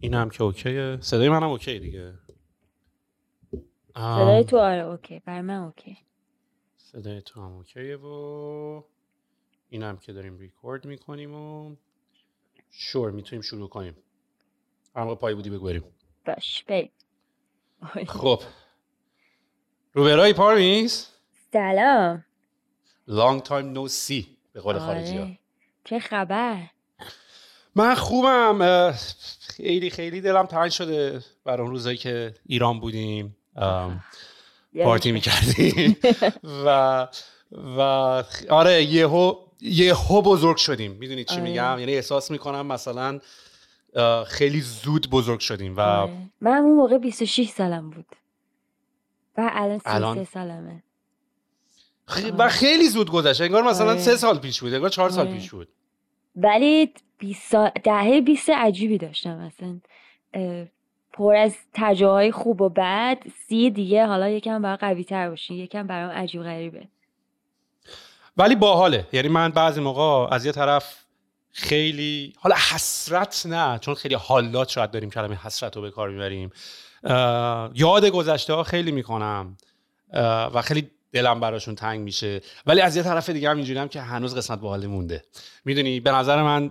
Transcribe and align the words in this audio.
این 0.00 0.14
هم 0.14 0.30
که 0.30 0.42
اوکیه. 0.42 0.98
صدای 1.00 1.28
منم 1.28 1.50
اوکی 1.50 1.78
دیگه. 1.78 2.14
آم، 3.94 4.24
صدای 4.24 4.44
تو 4.44 4.58
آره 4.58 4.82
اوکی. 4.82 5.18
بر 5.18 5.40
من 5.40 5.56
اوکی. 5.56 5.98
صدای 6.76 7.22
تو 7.22 7.40
هم 7.40 7.52
اوکیه 7.52 7.96
و 7.96 8.82
این 9.68 9.82
هم 9.82 9.98
که 9.98 10.12
داریم 10.12 10.38
ریکورد 10.38 10.86
می‌کنیم 10.86 11.34
و 11.34 11.76
شور 12.70 13.10
می‌تونیم 13.10 13.42
شروع 13.42 13.68
کنیم. 13.68 13.96
هر 14.96 15.04
موقع 15.04 15.14
پای 15.14 15.34
بودی 15.34 15.50
بگو 15.50 15.66
بریم. 15.66 15.84
باش 16.26 16.64
بریم. 16.64 16.90
خب. 18.06 18.42
روبرای 19.92 20.32
پارمیز؟ 20.32 21.08
سلام. 21.52 22.24
Long 23.08 23.40
time 23.42 23.74
no 23.74 23.88
see 23.92 24.24
به 24.52 24.60
قول 24.60 24.78
خارجی 24.78 25.16
ها 25.16 25.22
آره. 25.22 25.38
چه 25.84 25.98
خبر؟ 25.98 26.70
من 27.74 27.94
خوبم. 27.94 28.92
خیلی 29.58 29.90
خیلی 29.90 30.20
دلم 30.20 30.46
تنگ 30.46 30.70
شده 30.70 31.20
برای 31.44 31.60
اون 31.60 31.70
روزایی 31.70 31.96
که 31.96 32.34
ایران 32.46 32.80
بودیم 32.80 33.36
ام، 33.56 34.04
پارتی 34.82 35.12
می‌کردیم 35.12 35.96
و 36.66 37.08
و 37.52 37.80
آره 38.50 38.82
یهو 38.84 39.34
یهو 39.60 40.22
بزرگ 40.22 40.56
شدیم 40.56 40.92
می‌دونید 40.92 41.26
چی 41.26 41.34
آره. 41.34 41.42
میگم 41.42 41.76
یعنی 41.78 41.94
احساس 41.94 42.30
می‌کنم 42.30 42.66
مثلا 42.66 43.20
خیلی 44.26 44.60
زود 44.60 45.10
بزرگ 45.10 45.40
شدیم 45.40 45.76
و 45.76 45.80
آره. 45.80 46.12
من 46.40 46.56
اون 46.56 46.76
موقع 46.76 46.98
26 46.98 47.48
سالم 47.48 47.90
بود 47.90 48.06
و 49.38 49.50
الان 49.52 49.78
33 49.78 49.94
الان؟ 49.94 50.24
سالمه 50.24 50.82
خ- 52.08 52.34
و 52.38 52.48
خیلی 52.48 52.88
زود 52.88 53.10
گذشت 53.10 53.40
انگار 53.40 53.62
مثلا 53.62 53.90
آره. 53.90 54.00
سه 54.00 54.16
سال 54.16 54.38
پیش 54.38 54.60
بود 54.60 54.74
انگار 54.74 54.90
چهار 54.90 55.10
سال 55.10 55.26
آره. 55.26 55.36
پیش 55.36 55.50
بود 55.50 55.68
ولی 56.42 56.92
20 57.18 57.50
سال 57.50 57.70
دهه 57.84 58.20
20 58.20 58.50
عجیبی 58.50 58.98
داشتم 58.98 59.38
مثلا 59.38 59.80
پر 61.12 61.36
از 61.36 61.56
تجربه 61.74 62.32
خوب 62.32 62.60
و 62.60 62.68
بد. 62.68 63.18
سی 63.46 63.70
دیگه 63.70 64.06
حالا 64.06 64.28
یکم 64.28 64.62
برای 64.62 64.76
قوی 64.76 65.04
تر 65.04 65.30
باشی 65.30 65.54
یکم 65.54 65.86
برام 65.86 66.10
عجیب 66.10 66.42
غریبه. 66.42 66.88
ولی 68.36 68.54
باحاله. 68.54 69.06
یعنی 69.12 69.28
من 69.28 69.48
بعضی 69.48 69.80
موقع 69.80 70.34
از 70.34 70.46
یه 70.46 70.52
طرف 70.52 71.04
خیلی 71.50 72.32
حالا 72.36 72.56
حسرت 72.72 73.46
نه 73.46 73.78
چون 73.78 73.94
خیلی 73.94 74.14
حالات 74.14 74.68
شاید 74.68 74.90
داریم 74.90 75.10
کلمه 75.10 75.36
حسرت 75.36 75.76
رو 75.76 75.82
به 75.82 75.90
کار 75.90 76.08
می‌بریم. 76.08 76.50
یاد 77.74 78.04
گذشته 78.04 78.54
ها 78.54 78.62
خیلی 78.62 78.92
می‌کنم. 78.92 79.56
و 80.54 80.62
خیلی 80.62 80.90
دلم 81.12 81.40
براشون 81.40 81.74
تنگ 81.74 82.00
میشه. 82.00 82.40
ولی 82.66 82.80
از 82.80 82.96
یه 82.96 83.02
طرف 83.02 83.30
دیگه 83.30 83.50
هم 83.50 83.56
اینجوری 83.56 83.88
که 83.88 84.00
هنوز 84.00 84.36
قسمت 84.36 84.58
باحالی 84.60 84.86
مونده. 84.86 85.22
می‌دونی 85.64 86.00
به 86.00 86.12
نظر 86.12 86.42
من 86.42 86.70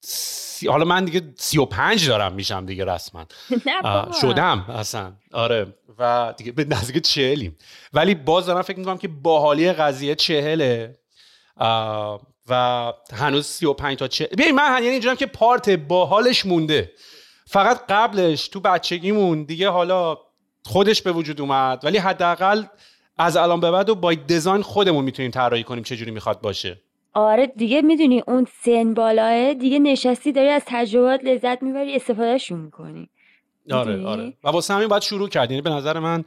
سی... 0.00 0.68
حالا 0.68 0.84
من 0.84 1.04
دیگه 1.04 1.22
سی 1.36 1.58
و 1.58 1.64
پنج 1.64 2.08
دارم 2.08 2.32
میشم 2.32 2.66
دیگه 2.66 2.84
رسما. 2.84 3.26
شدم 4.20 4.66
اصلا. 4.68 5.12
آره. 5.32 5.74
و 5.98 6.34
دیگه 6.36 6.52
به 6.52 6.64
نزدیک 6.64 7.02
چهلیم. 7.02 7.58
ولی 7.92 8.14
باز 8.14 8.46
دارم 8.46 8.62
فکر 8.62 8.78
می‌کنم 8.78 8.98
که 8.98 9.08
باحالی 9.08 9.72
قضیه 9.72 10.14
چهله. 10.14 10.98
و 12.48 12.92
هنوز 13.12 13.46
سی 13.46 13.66
و 13.66 13.72
پنج 13.72 13.98
تا 13.98 14.08
چه 14.08 14.26
ببین 14.26 14.50
من 14.54 14.74
یعنی 14.74 14.88
اینجورم 14.88 15.16
که 15.16 15.26
پارت 15.26 15.70
باحالش 15.70 16.46
مونده. 16.46 16.92
فقط 17.46 17.86
قبلش 17.88 18.48
تو 18.48 18.60
بچگیمون 18.60 19.44
دیگه 19.44 19.68
حالا 19.68 20.18
خودش 20.64 21.02
به 21.02 21.12
وجود 21.12 21.40
اومد 21.40 21.84
ولی 21.84 21.98
حداقل 21.98 22.64
از 23.18 23.36
الان 23.36 23.60
به 23.60 23.70
بعد 23.70 23.88
و 23.88 23.94
با 23.94 24.14
دیزاین 24.14 24.62
خودمون 24.62 25.04
می‌تونیم 25.04 25.30
طراحی 25.30 25.62
کنیم 25.62 25.82
چه 25.82 25.96
جوری 25.96 26.10
می‌خواد 26.10 26.40
باشه. 26.40 26.80
آره 27.14 27.46
دیگه 27.46 27.82
می‌دونی 27.82 28.22
اون 28.26 28.46
سن 28.64 28.94
بالاه 28.94 29.54
دیگه 29.54 29.78
نشستی 29.78 30.32
داری 30.32 30.48
از 30.48 30.62
تجربات 30.66 31.24
لذت 31.24 31.62
می‌بری 31.62 31.96
استفادهشون 31.96 32.60
می‌کنی. 32.60 33.08
آره؟ 33.72 34.06
آره. 34.06 34.32
و 34.44 34.48
واسه 34.48 34.74
همین 34.74 34.88
باید 34.88 35.02
شروع 35.02 35.28
کرد 35.28 35.50
یعنی 35.50 35.62
به 35.62 35.70
نظر 35.70 35.98
من 35.98 36.24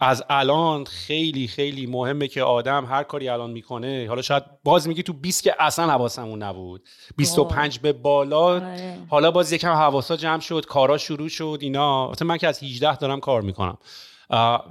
از 0.00 0.24
الان 0.30 0.84
خیلی 0.84 1.48
خیلی 1.48 1.86
مهمه 1.86 2.28
که 2.28 2.42
آدم 2.42 2.86
هر 2.86 3.02
کاری 3.02 3.28
الان 3.28 3.50
می‌کنه 3.50 4.06
حالا 4.08 4.22
شاید 4.22 4.42
باز 4.64 4.88
میگی 4.88 5.02
تو 5.02 5.12
20 5.12 5.42
که 5.42 5.54
اصلا 5.58 5.90
حواسمون 5.90 6.42
نبود. 6.42 6.82
25 7.16 7.78
به 7.78 7.92
بالا 7.92 8.38
آره. 8.38 8.98
حالا 9.08 9.30
باز 9.30 9.52
یکم 9.52 9.72
حواسا 9.72 10.16
جمع 10.16 10.40
شد 10.40 10.66
کارا 10.66 10.98
شروع 10.98 11.28
شد 11.28 11.58
اینا. 11.60 12.10
مثلا 12.10 12.28
من 12.28 12.36
که 12.36 12.48
از 12.48 12.62
18 12.62 12.96
دارم 12.96 13.20
کار 13.20 13.42
می‌کنم. 13.42 13.78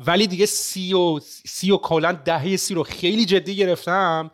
ولی 0.05 0.27
دیگه 0.27 0.45
سی 0.45 0.93
و 0.93 1.19
سی 1.45 1.71
و 1.71 1.77
کلا 1.77 2.11
دهه 2.11 2.55
سی 2.55 2.73
رو 2.73 2.83
خیلی 2.83 3.25
جدی 3.25 3.55
گرفتم. 3.55 4.31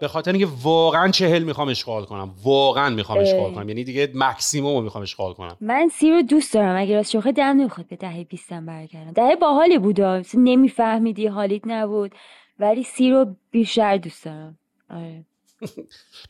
به 0.00 0.08
خاطر 0.08 0.32
اینکه 0.32 0.48
واقعا 0.62 1.10
چهل 1.10 1.42
می‌خوام 1.42 1.68
اشغال 1.68 2.04
کنم. 2.04 2.34
واقعا 2.44 2.90
می‌خوام. 2.90 3.18
اشغال 3.18 3.54
کنم. 3.54 3.68
یعنی 3.68 3.84
دیگه 3.84 4.12
مکسیموم 4.14 4.76
رو 4.76 4.82
می‌خوام 4.82 5.02
عشق 5.02 5.19
و 5.19 5.23
حال 5.23 5.32
کنم. 5.34 5.56
من 5.60 5.90
سی 5.94 6.10
رو 6.10 6.22
دوست 6.22 6.54
دارم. 6.54 6.80
اگه 6.80 6.96
راستشو 6.96 7.10
بخوای 7.10 7.32
دلم 7.32 7.56
نمی‌خواد 7.56 7.86
به 7.86 7.96
دهه 7.96 8.24
بیستم 8.24 8.66
برگردم. 8.66 9.12
دهه 9.12 9.36
باحالی 9.36 9.78
بود. 9.78 10.00
نمیفهمیدی 10.34 11.26
حالیت 11.26 11.62
نبود. 11.66 12.14
ولی 12.58 12.82
سی 12.82 13.10
رو 13.10 13.36
بیشتر 13.50 13.96
دوست 13.96 14.24
دارم. 14.24 14.58
آره. 14.90 15.24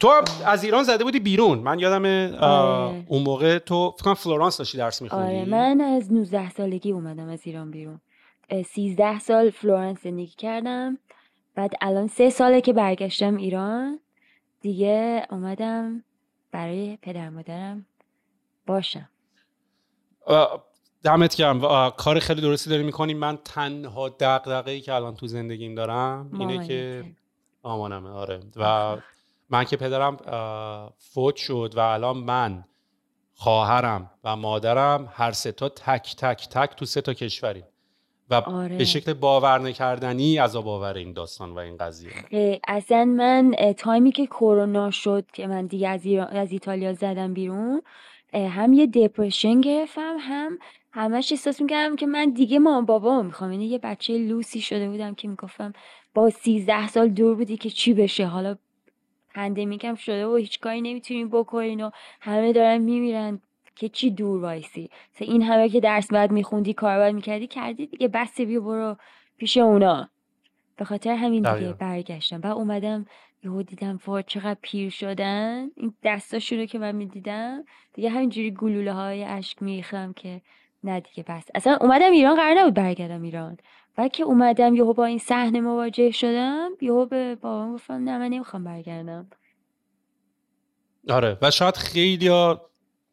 تو 0.01 0.23
از 0.47 0.65
ایران 0.65 0.83
زده 0.83 1.05
بودی 1.05 1.21
بیرون. 1.21 1.59
من 1.59 1.79
یادم 1.79 2.05
آره. 2.41 3.05
اون 3.09 3.23
موقع 3.23 3.59
تو 3.59 3.91
فکر 3.91 4.05
کنم 4.05 4.15
فلورانس 4.15 4.59
داشتی 4.59 4.79
درس 4.79 5.03
میخوندی. 5.03 5.37
آره 5.37 5.45
من 5.45 5.81
از 5.81 6.13
19 6.13 6.51
سالگی 6.51 6.93
اومدم 6.93 7.29
از 7.29 7.41
ایران 7.45 7.71
بیرون. 7.71 8.01
اه، 8.51 8.63
13 8.63 9.19
سال 9.19 9.51
فلورانس 9.51 10.03
زندگی 10.03 10.35
کردم. 10.37 10.99
بعد 11.55 11.73
الان 11.81 12.09
سه 12.09 12.31
ساله 12.31 12.61
که 12.61 12.73
برگشتم 12.73 13.37
ایران. 13.37 14.01
دیگه 14.61 15.27
اومدم 15.31 16.05
برای 16.53 16.99
پدر 17.03 17.29
مادرم 17.29 17.87
باشم. 18.67 19.09
دمت 21.05 21.37
گرم. 21.37 21.91
کار 21.91 22.19
خیلی 22.19 22.41
درستی 22.41 22.71
داری 22.71 22.83
می‌کنی. 22.83 23.15
من 23.15 23.39
تنها 23.45 24.09
دغدغه 24.09 24.71
ای 24.71 24.81
که 24.81 24.95
الان 24.95 25.15
تو 25.15 25.27
زندگیم 25.27 25.75
دارم 25.75 26.31
اینه 26.39 26.67
که. 26.67 27.05
آمانمه 27.63 28.11
آره. 28.11 28.41
و 28.57 28.97
من 29.51 29.65
که 29.65 29.77
پدرم 29.77 30.17
فوت 30.99 31.37
شد 31.37 31.73
و 31.77 31.81
الان 31.81 32.17
من 32.17 32.65
خواهرم 33.35 34.11
و 34.25 34.37
مادرم 34.37 35.09
هر 35.13 35.33
سه 35.33 35.53
تا 35.53 35.69
تک 35.69 36.17
تک 36.17 36.49
تک 36.49 36.77
تو 36.77 36.85
سه 36.85 37.01
تا 37.01 37.15
کشوریم. 37.15 37.65
و 38.31 38.35
آره. 38.35 38.79
به 38.79 38.85
شکل 38.85 39.13
باور 39.13 39.59
نکردنی 39.59 40.39
عذاب 40.39 40.69
آور 40.69 40.95
این 40.95 41.13
داستان 41.13 41.53
و 41.53 41.59
این 41.59 41.77
قضیه. 41.77 42.11
اصلا 42.69 43.05
من 43.05 43.55
تایمی 43.77 44.13
که 44.13 44.27
کرونا 44.27 44.91
شد 44.91 45.27
که 45.33 45.47
من 45.47 45.67
دیگه 45.67 45.89
از, 45.89 46.05
ایران- 46.05 46.27
از 46.37 46.53
ایتالیا 46.53 46.93
زدم 46.93 47.35
بیرون 47.35 47.83
هم 48.35 48.73
یه 48.73 48.87
دپرشن 48.87 49.61
گرفتم 49.61 50.17
هم 50.21 50.59
همش 50.93 51.33
احساس 51.33 51.61
می‌کردم 51.61 51.97
که 51.97 52.07
من 52.07 52.31
دیگه 52.31 52.59
مامان 52.59 52.87
بابا 52.87 53.23
می‌خوام. 53.23 53.53
یعنی 53.53 53.67
یه 53.67 53.79
بچه 53.79 54.19
لوسی 54.19 54.61
شده 54.61 54.89
بودم 54.91 55.15
که 55.15 55.29
می‌گفتم 55.29 55.73
با 56.15 56.31
سیزده 56.31 56.89
سال 56.89 57.09
دور 57.09 57.35
بودی 57.35 57.57
که 57.57 57.71
چی 57.71 57.95
بشه؟ 57.95 58.27
حالا 58.27 58.57
pandemic 59.39 59.85
هم 59.85 59.95
شده 59.95 60.27
و 60.27 60.37
هیچ 60.37 60.61
کاری 60.61 60.81
نمی‌تونین 60.81 61.29
بکنین 61.29 61.81
و 61.81 61.91
همه 62.21 62.53
دارن 62.53 62.79
میمیرن 62.79 63.41
که 63.77 63.89
چی 63.89 64.11
دور 64.11 64.41
وایسی. 64.41 64.91
این 65.21 65.43
همه 65.43 65.69
که 65.69 65.81
درس 65.81 66.13
باید 66.13 66.31
میخوندی 66.31 66.73
کار 66.73 66.99
باید 66.99 67.15
می‌کردی 67.15 67.47
کردی 67.47 67.87
دیگه 67.87 68.09
بس 68.09 68.41
بیا 68.41 68.61
برو 68.61 68.97
پیش 69.37 69.57
اونا. 69.57 70.09
به 70.77 70.85
خاطر 70.85 71.15
همین 71.15 71.43
دیگه 71.43 71.55
دقیقا. 71.55 71.73
برگشتم. 71.73 72.41
بعد 72.41 72.53
اومدم 72.53 73.07
یهو 73.45 73.63
دیدم 73.63 74.01
وای 74.07 74.25
چقدر 74.27 74.59
پیر 74.63 74.91
شدن. 74.91 75.71
این 75.77 75.95
دستاشون 76.05 76.59
رو 76.59 76.67
که 76.67 76.79
من 76.79 76.95
می‌دیدم 76.95 77.65
دیگه 77.95 78.11
همینجوری 78.11 78.51
گلوله 78.51 78.93
های 78.93 79.25
اشک 79.25 79.63
میریختم 79.63 80.13
که 80.13 80.41
نه 80.85 81.01
دیگه 81.01 81.25
بس. 81.29 81.49
اصلا 81.55 81.79
اومدم 81.81 82.13
ایران 82.13 82.37
قرار 82.37 82.55
نبود 82.59 82.75
برگردم 82.75 83.23
ایران. 83.23 83.57
بعد 83.99 84.13
که 84.13 84.23
اومدم 84.23 84.75
یهو 84.75 84.93
با 84.93 85.05
این 85.05 85.19
صحنه 85.19 85.61
مواجه 85.61 86.11
شدم 86.11 86.71
یهو 86.81 87.07
به 87.07 87.35
بابام 87.35 87.75
گفتم 87.75 87.95
نه 87.95 88.19
من 88.19 88.29
نمی‌خوام 88.29 88.65
برگردم. 88.65 89.31
آره 91.09 91.39
و 91.43 91.51
شاید 91.51 91.77
خیلی 91.77 92.55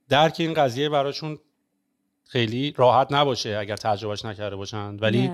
درک 0.09 0.35
این 0.39 0.53
قضیه 0.53 0.89
براشون 0.89 1.37
خیلی 2.23 2.73
راحت 2.77 3.07
نباشه 3.11 3.57
اگر 3.59 3.75
تجربهش 3.75 4.25
نکرده 4.25 4.55
باشن 4.55 4.95
ولی. 4.95 5.31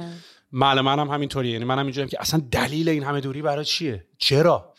مال 0.51 0.81
منم 0.81 1.09
همینطوریه. 1.09 1.51
یعنی 1.51 1.65
منم 1.65 1.85
اینجوریم 1.85 2.09
که 2.09 2.17
اصلا 2.19 2.41
دلیل 2.51 2.89
این 2.89 3.03
همه 3.03 3.21
دوری 3.21 3.41
برای 3.41 3.65
چیه؟ 3.65 4.05
چرا؟ 4.17 4.70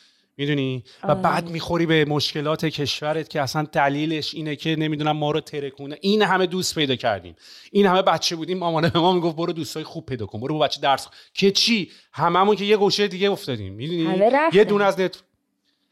می‌دونی؟ 0.42 0.84
و 1.02 1.06
آره. 1.10 1.20
بعد 1.20 1.50
می‌خوری 1.50 1.86
به 1.86 2.04
مشکلات 2.04 2.64
کشورت 2.64 3.28
که 3.28 3.40
اصلا 3.40 3.62
دلیلش 3.72 4.34
اینه 4.34 4.56
که 4.56 4.76
نمی‌دونم 4.76 5.16
ما 5.16 5.30
رو 5.30 5.40
ترکونه 5.40 5.98
این 6.00 6.22
همه 6.22 6.46
دوست 6.46 6.74
پیدا 6.74 6.96
کردیم. 6.96 7.36
این 7.72 7.86
همه 7.86 8.02
بچه 8.02 8.36
بودیم 8.36 8.58
مامانه 8.58 8.90
به 8.90 8.98
ما 8.98 9.12
می‌گفت 9.12 9.36
برو 9.36 9.52
دوستای 9.52 9.84
خوب 9.84 10.06
پیدا 10.06 10.26
کن 10.26 10.40
برو 10.40 10.58
با 10.58 10.64
بچه 10.64 10.80
درس 10.80 11.06
کن. 11.06 11.12
که 11.34 11.50
چی؟ 11.50 11.90
هممون 12.12 12.56
که 12.56 12.64
یه 12.64 12.76
گوشه 12.76 13.08
دیگه 13.08 13.30
افتادیم. 13.30 13.72
می‌دونی. 13.72 14.30
یه 14.52 14.64
دونه 14.64 14.84
از 14.84 15.00
نت 15.00 15.22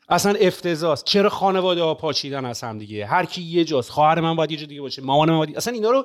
اصلا 0.08 0.34
افتضاحست 0.40 1.04
چرا 1.04 1.28
خانواده 1.28 1.82
ها 1.82 1.94
پاچیدن 1.94 2.44
از 2.44 2.60
هم 2.62 2.78
دیگه؟ 2.78 3.06
هر 3.06 3.24
کی 3.24 3.42
یه 3.42 3.64
جاست. 3.64 3.90
خواهر 3.90 4.20
من 4.20 4.36
باید 4.36 4.50
یه 4.50 4.56
جا 4.56 4.66
دیگه 4.66 4.80
باشه. 4.80 5.02
مامان 5.02 5.30
من 5.30 5.38
باید 5.38 5.56
اصلا 5.56 5.74
اینا 5.74 5.90
رو 5.90 6.04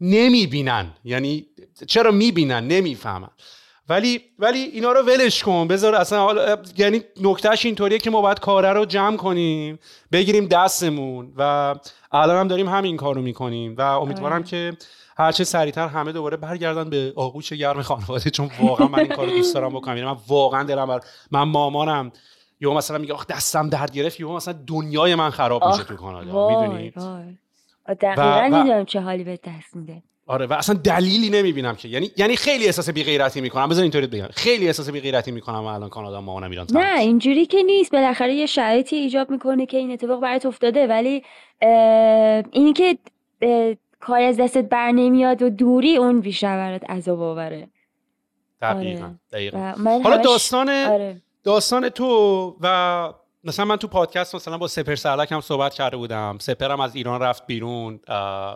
نمی‌بینن. 0.00 0.92
یعنی 1.04 1.46
چرا 1.86 2.10
می‌بینن؟ 2.10 2.68
نمی‌فهمن. 2.68 3.30
ولی 3.88 4.20
ولی 4.38 4.58
اینا 4.58 4.92
رو 4.92 5.02
ولش 5.02 5.42
کن. 5.42 5.68
بذار 5.68 5.94
اصلا 5.94 6.18
حالا 6.18 6.56
یعنی 6.76 7.00
نکتهش 7.22 7.66
اینطوریه 7.66 7.98
که 7.98 8.10
ما 8.10 8.20
باید 8.20 8.40
کاره 8.40 8.72
رو 8.72 8.84
جمع 8.84 9.16
کنیم 9.16 9.78
بگیریم 10.12 10.46
دستمون 10.46 11.32
و 11.36 11.74
الان 12.12 12.36
هم 12.36 12.48
داریم 12.48 12.68
همین 12.68 12.96
کار 12.96 13.14
رو 13.14 13.22
می‌کنیم 13.22 13.74
و 13.76 13.80
امیدوارم 13.80 14.34
آره. 14.34 14.44
که 14.44 14.72
هرچه 15.16 15.44
سریعتر 15.44 15.86
همه 15.88 16.12
دوباره 16.12 16.36
برگردن 16.36 16.90
به 16.90 17.12
آغوش 17.16 17.52
گرم 17.52 17.82
خانواده 17.82 18.30
چون 18.30 18.50
واقعا 18.62 18.88
من 18.88 18.98
این 18.98 19.08
کار 19.08 19.26
رو 19.26 19.32
دوست 19.32 19.54
دارم 19.54 19.70
بکنم. 19.70 19.96
یعنی 19.96 20.08
من 20.10 20.16
واقعا 20.28 20.62
دلم 20.62 20.86
بر 20.86 21.00
من 21.30 21.42
مامانم. 21.42 22.12
یهو 22.60 22.74
مثلا 22.74 22.98
میگه 22.98 23.14
آخ 23.14 23.26
دستم 23.26 23.68
درد 23.68 23.92
گرفت 23.92 24.20
یهو 24.20 24.36
مثلا 24.36 24.54
دنیای 24.66 25.14
من 25.14 25.30
خراب 25.30 25.64
میشه 25.64 25.84
تو 25.84 25.96
کانادا. 25.96 26.48
می‌دونی؟ 26.48 26.92
دقیقا 28.00 28.48
و- 28.52 28.58
می‌دونم 28.62 28.84
چه 28.84 29.00
حالی 29.00 29.24
به 29.24 29.38
دست 29.44 29.76
میده. 29.76 30.02
آره 30.26 30.46
و 30.46 30.52
اصلا 30.52 30.74
دلیلی 30.74 31.30
نمی‌بینم 31.30 31.76
که. 31.76 31.88
یعنی 31.88 32.10
یعنی 32.16 32.36
خیلی 32.36 32.66
احساس 32.66 32.90
بی‌غیرتی 32.90 33.40
می‌کنم. 33.40 33.68
بذار 33.68 33.82
اینطوری 33.82 34.06
بگم. 34.06 34.28
خیلی 34.30 34.66
احساس 34.66 34.90
بی‌غیرتی 34.90 35.30
می‌کنم 35.30 35.64
الان 35.64 35.88
کانادا 35.88 36.20
مامانم 36.20 36.50
ایران 36.50 36.66
تموم 36.66 36.82
نه. 36.82 37.00
اینجوری 37.00 37.46
که 37.46 37.62
نیست. 37.62 37.92
بالاخره 37.92 38.34
یه 38.34 38.46
شرایطی 38.46 38.96
ایجاب 38.96 39.30
می‌کنه 39.30 39.66
که 39.66 39.76
این 39.76 39.90
اتفاق 39.90 40.20
برات 40.20 40.46
افتاده 40.46 40.86
ولی 40.86 41.22
اینی 42.52 42.72
که 42.72 42.98
اه، 43.42 43.74
کاری 44.00 44.24
از 44.24 44.36
دستت 44.36 44.64
بر 44.68 44.92
نمیاد 44.92 45.42
و 45.42 45.50
دوری 45.50 45.96
اون 45.96 46.20
بیشتر 46.20 46.56
برات 46.56 46.90
عذاب 46.90 47.20
آوره. 47.22 47.68
دقیقاً 48.62 49.04
آره. 49.04 49.14
دقیقاً. 49.32 49.74
حالا 50.04 50.16
داستان 50.16 50.68
آره. 50.68 51.22
داستان 51.44 51.88
تو 51.88 52.06
و 52.60 53.12
مثلا 53.44 53.64
من 53.64 53.76
تو 53.76 53.88
پادکست 53.88 54.34
مثلا 54.34 54.58
با 54.58 54.68
سپر 54.68 54.94
سرلک 54.94 55.32
هم 55.32 55.40
صحبت 55.40 55.74
کرده 55.74 55.96
بودم. 55.96 56.38
سپرم 56.40 56.80
از 56.80 56.94
ایران 56.94 57.20
رفت 57.20 57.46
بیرون 57.46 58.00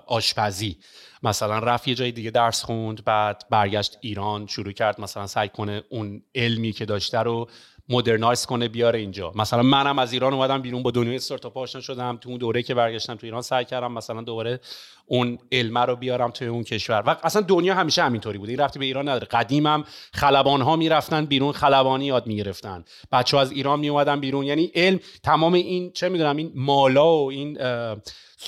آشپزی. 0.06 0.78
مثلا 1.22 1.58
رفت 1.58 1.88
یه 1.88 1.94
جای 1.94 2.12
دیگه 2.12 2.30
درس 2.30 2.62
خوند 2.64 3.04
بعد 3.04 3.44
برگشت 3.50 3.98
ایران 4.00 4.46
شروع 4.46 4.72
کرد 4.72 5.00
مثلا 5.00 5.26
سعی 5.26 5.48
کنه 5.48 5.82
اون 5.88 6.22
علمی 6.34 6.72
که 6.72 6.84
داشته 6.84 7.18
رو 7.18 7.48
مدرنایز 7.88 8.46
کنه 8.46 8.68
بیاره 8.68 8.98
اینجا. 8.98 9.32
مثلا 9.34 9.62
منم 9.62 9.98
از 9.98 10.12
ایران 10.12 10.34
اومدم 10.34 10.62
بیرون 10.62 10.82
با 10.82 10.90
دنیای 10.90 11.16
استارتاپ 11.16 11.58
آشنا 11.58 11.80
شدم. 11.80 12.18
تو 12.20 12.28
اون 12.28 12.38
دوره 12.38 12.62
که 12.62 12.74
برگشتم 12.74 13.14
تو 13.14 13.26
ایران 13.26 13.42
سعی 13.42 13.64
کردم 13.64 13.92
مثلا 13.92 14.22
دوباره 14.22 14.60
اون 15.06 15.38
علمه 15.52 15.80
رو 15.80 15.96
بیارم 15.96 16.30
توی 16.30 16.46
اون 16.48 16.62
کشور. 16.62 17.02
و 17.06 17.16
اصلا 17.22 17.42
دنیا 17.42 17.74
همیشه 17.74 18.02
همینطوری 18.02 18.38
بوده 18.38 18.52
این 18.52 18.60
رفتی 18.60 18.78
به 18.78 18.84
ایران 18.84 19.08
نداره. 19.08 19.26
قدیمم 19.26 19.84
خلبان 20.12 20.60
ها 20.60 20.76
می‌رفتن 20.76 21.24
بیرون 21.24 21.52
خلبانی 21.52 22.06
یاد 22.06 22.26
می‌گرفتن. 22.26 22.84
بچه 23.12 23.38
از 23.38 23.52
ایران 23.52 23.80
می 23.80 23.88
اومدن 23.88 24.20
بیرون. 24.20 24.44
یعنی 24.44 24.72
علم 24.74 25.00
تمام 25.22 25.54
این 25.54 25.92
چه 25.92 26.08
می‌دونم 26.08 26.36
این 26.36 26.52
مالا 26.54 27.16
و 27.18 27.30
این 27.30 27.58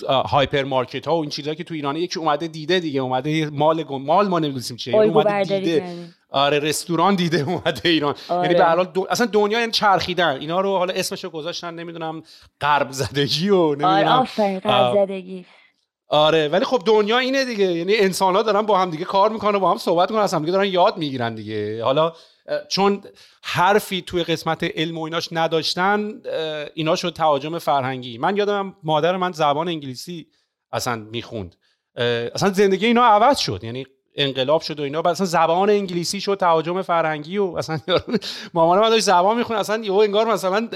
هایپر 0.08 0.64
مارکت 0.64 1.06
ها 1.06 1.16
و 1.16 1.20
این 1.20 1.30
چیزا 1.30 1.54
که 1.54 1.64
تو 1.64 1.74
ایرانه 1.74 2.00
یکی 2.00 2.18
اومده 2.18 2.48
دیده 2.48 2.80
دیگه 2.80 3.00
اومده 3.00 3.50
مال 3.50 3.84
مال 3.88 4.28
ما 4.28 4.38
نمی‌دونیم 4.38 4.76
چیه 4.76 4.94
یعنی 4.94 5.08
اومده 5.08 5.42
دیده. 5.42 5.94
آره 6.30 6.58
رستوران 6.58 7.14
دیده 7.14 7.40
اومده 7.40 7.88
ایران. 7.88 8.14
آره. 8.28 8.42
یعنی 8.42 8.58
به 8.58 8.64
هر 8.64 8.76
حال 8.76 8.84
دو... 8.84 9.06
اصلا 9.10 9.26
دنیا 9.26 9.60
یعنی 9.60 9.72
چرخیدن. 9.72 10.36
اینا 10.40 10.60
رو 10.60 10.78
حالا 10.78 10.94
اسمشو 10.94 11.30
گذاشتن 11.30 11.74
نمی‌دونم 11.74 12.22
غرب 12.60 12.90
زدگی 12.90 13.50
و 13.50 13.56
آره 13.56 13.86
نمی‌دونم. 13.86 14.24
قبل 14.64 15.06
زدگی. 15.06 15.44
آره 16.08 16.48
ولی 16.48 16.64
خب 16.64 16.82
دنیا 16.86 17.18
اینه 17.18 17.44
دیگه. 17.44 17.64
یعنی 17.64 17.96
انسان 17.96 18.36
ها 18.36 18.42
دارن 18.42 18.62
با 18.62 18.78
هم 18.78 18.90
دیگه 18.90 19.04
کار 19.04 19.30
می‌کنن 19.30 19.58
با 19.58 19.70
هم 19.70 19.78
صحبت 19.78 20.10
می‌کنن 20.10 20.24
از 20.24 20.34
هم 20.34 20.40
دیگه 20.40 20.52
دارن 20.52 20.68
یاد 20.68 20.96
می‌گیرن 20.96 21.34
دیگه. 21.34 21.84
حالا 21.84 22.12
چون 22.68 23.02
حرفی 23.42 24.02
توی 24.02 24.24
قسمت 24.24 24.64
علم 24.64 24.98
و 24.98 25.02
ایناش 25.02 25.28
نداشتن 25.32 26.22
اینا 26.74 26.96
شد 26.96 27.12
تهاجم 27.12 27.58
فرهنگی. 27.58 28.18
من 28.18 28.36
یادم 28.36 28.76
مادر 28.82 29.16
من 29.16 29.32
زبان 29.32 29.68
انگلیسی 29.68 30.26
اصلا 30.72 30.96
می‌خوند. 30.96 31.56
اصلا 32.34 32.50
زندگی 32.50 32.86
اینا 32.86 33.04
عوض 33.04 33.38
شد. 33.38 33.64
یعنی 33.64 33.86
انقلاب 34.14 34.60
شد 34.60 34.80
و 34.80 34.82
اینا 34.82 35.02
بعد 35.02 35.12
اصلا 35.12 35.26
زبان 35.26 35.70
انگلیسی 35.70 36.20
شد 36.20 36.36
تهاجم 36.40 36.82
فرهنگی 36.82 37.38
و 37.38 37.44
اصلا 37.44 37.80
مامان 38.54 38.90
داشت 38.90 39.04
زبان 39.04 39.36
می‌خونه 39.36 39.60
اصلا 39.60 39.84
یهو 39.84 39.96
انگار 39.96 40.26
مثلا 40.26 40.68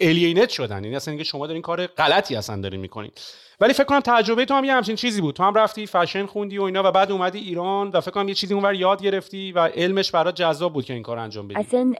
الینت 0.00 0.48
شدن. 0.48 0.84
یعنی 0.84 0.96
اصلا 0.96 1.12
اینکه 1.12 1.24
شما 1.24 1.46
دارین 1.46 1.62
کار 1.62 1.86
غلطی 1.86 2.36
اصلا 2.36 2.60
دارین 2.60 2.80
می‌کنین. 2.80 3.10
ولی 3.60 3.72
فکر 3.72 3.84
کنم 3.84 4.00
تجربه 4.00 4.44
تو 4.44 4.54
هم 4.54 4.64
یه 4.64 4.72
همچین 4.72 4.96
چیزی 4.96 5.20
بود. 5.20 5.34
تو 5.34 5.42
هم 5.42 5.54
رفتی 5.54 5.86
فشن 5.86 6.26
خوندی 6.26 6.58
و 6.58 6.62
اینا 6.62 6.82
و 6.84 6.92
بعد 6.92 7.12
اومدی 7.12 7.38
ایران 7.38 7.88
و 7.88 8.00
فکر 8.00 8.10
کنم 8.10 8.28
یه 8.28 8.34
چیزی 8.34 8.54
اونور 8.54 8.74
یاد 8.74 9.02
گرفتی 9.02 9.52
و 9.52 9.58
علمش 9.58 10.10
برات 10.10 10.34
جذاب 10.34 10.72
بود 10.72 10.84
که 10.84 10.94
این 10.94 11.02
کار 11.02 11.18
انجام 11.18 11.48
بدی. 11.48 11.60
اصلا 11.60 11.92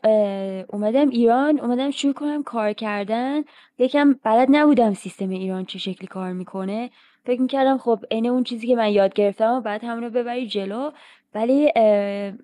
اومدم 0.68 1.08
ایران 1.08 1.60
اومدم 1.60 1.90
شروع 1.90 2.14
کنم 2.14 2.42
کار 2.42 2.72
کردن. 2.72 3.42
یکم 3.78 4.14
بلد 4.24 4.48
نبودم 4.50 4.94
سیستم 4.94 5.28
ایران 5.28 5.64
چه 5.64 5.78
شکلی 5.78 6.06
کار 6.06 6.32
می‌کنه. 6.32 6.90
فکر 7.26 7.40
می‌کردم 7.40 7.78
خب 7.78 7.98
عین 8.10 8.26
اون 8.26 8.44
چیزی 8.44 8.66
که 8.66 8.76
من 8.76 8.90
یاد 8.90 9.14
گرفتم 9.14 9.52
و 9.52 9.60
بعد 9.60 9.84
همون 9.84 10.04
رو 10.04 10.10
ببری 10.10 10.46
جلو. 10.46 10.90
ولی 11.34 11.72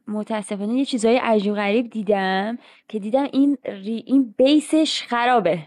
متاسفانه 0.09 0.75
یه 0.75 0.85
چیزای 0.85 1.17
عجیب 1.17 1.55
غریب 1.55 1.91
دیدم 1.91 2.59
که 2.89 2.99
دیدم 2.99 3.29
این 3.33 3.59
این 3.85 4.35
بیسش 4.39 5.03
خرابه. 5.03 5.59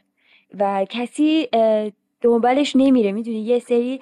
و 0.59 0.85
کسی 0.89 1.47
دنبالش 2.21 2.75
نمیره. 2.75 3.11
می‌دونی 3.11 3.41
یه 3.41 3.59
سری 3.59 4.01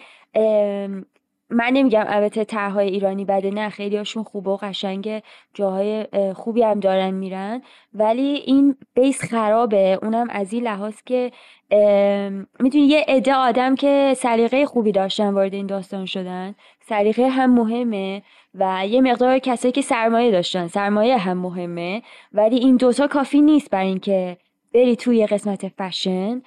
من 1.50 1.70
نمیگم 1.74 2.04
البته 2.08 2.44
طرحهای 2.44 2.90
ایرانی 2.90 3.26
بده 3.26 3.52
نه 3.52 3.70
خیلی 3.70 3.98
هاشون 3.98 4.24
خوبه 4.24 4.52
و 4.52 4.58
قشنگه 4.58 5.24
جاهای 5.54 6.08
اه، 6.14 6.34
خوبی 6.34 6.64
هم 6.64 6.80
دارن 6.80 7.12
میرن. 7.12 7.62
ولی 7.94 8.44
این 8.46 8.76
بیس 8.94 9.24
خرابه. 9.24 10.00
اونم 10.02 10.28
از 10.30 10.54
این 10.54 10.64
لحاظ 10.64 10.96
که 11.06 11.32
ام، 11.72 12.48
می‌دونی 12.60 12.86
یه 12.86 13.06
عده 13.08 13.36
آدم 13.36 13.76
که 13.76 14.14
سلیقه 14.18 14.66
خوبی 14.66 14.92
داشتن 14.92 15.30
وارد 15.30 15.54
این 15.54 15.66
داستان 15.66 16.06
شدن. 16.06 16.56
سلیقه 16.82 17.30
هم 17.30 17.54
مهمه 17.54 18.22
و 18.56 18.88
یه 18.88 19.02
مقدار 19.02 19.40
کسایی 19.40 19.72
که 19.72 19.82
سرمایه 19.82 20.32
داشتن 20.32 20.68
سرمایه 20.68 21.18
هم 21.18 21.38
مهمه. 21.38 22.02
ولی 22.34 22.58
این 22.58 22.76
دوتا 22.76 23.08
کافی 23.08 23.42
نیست 23.42 23.70
برای 23.70 23.88
اینکه 23.88 24.38
بری 24.76 24.96
توی 24.96 25.26
قسمت 25.26 25.68
فشن 25.68 26.42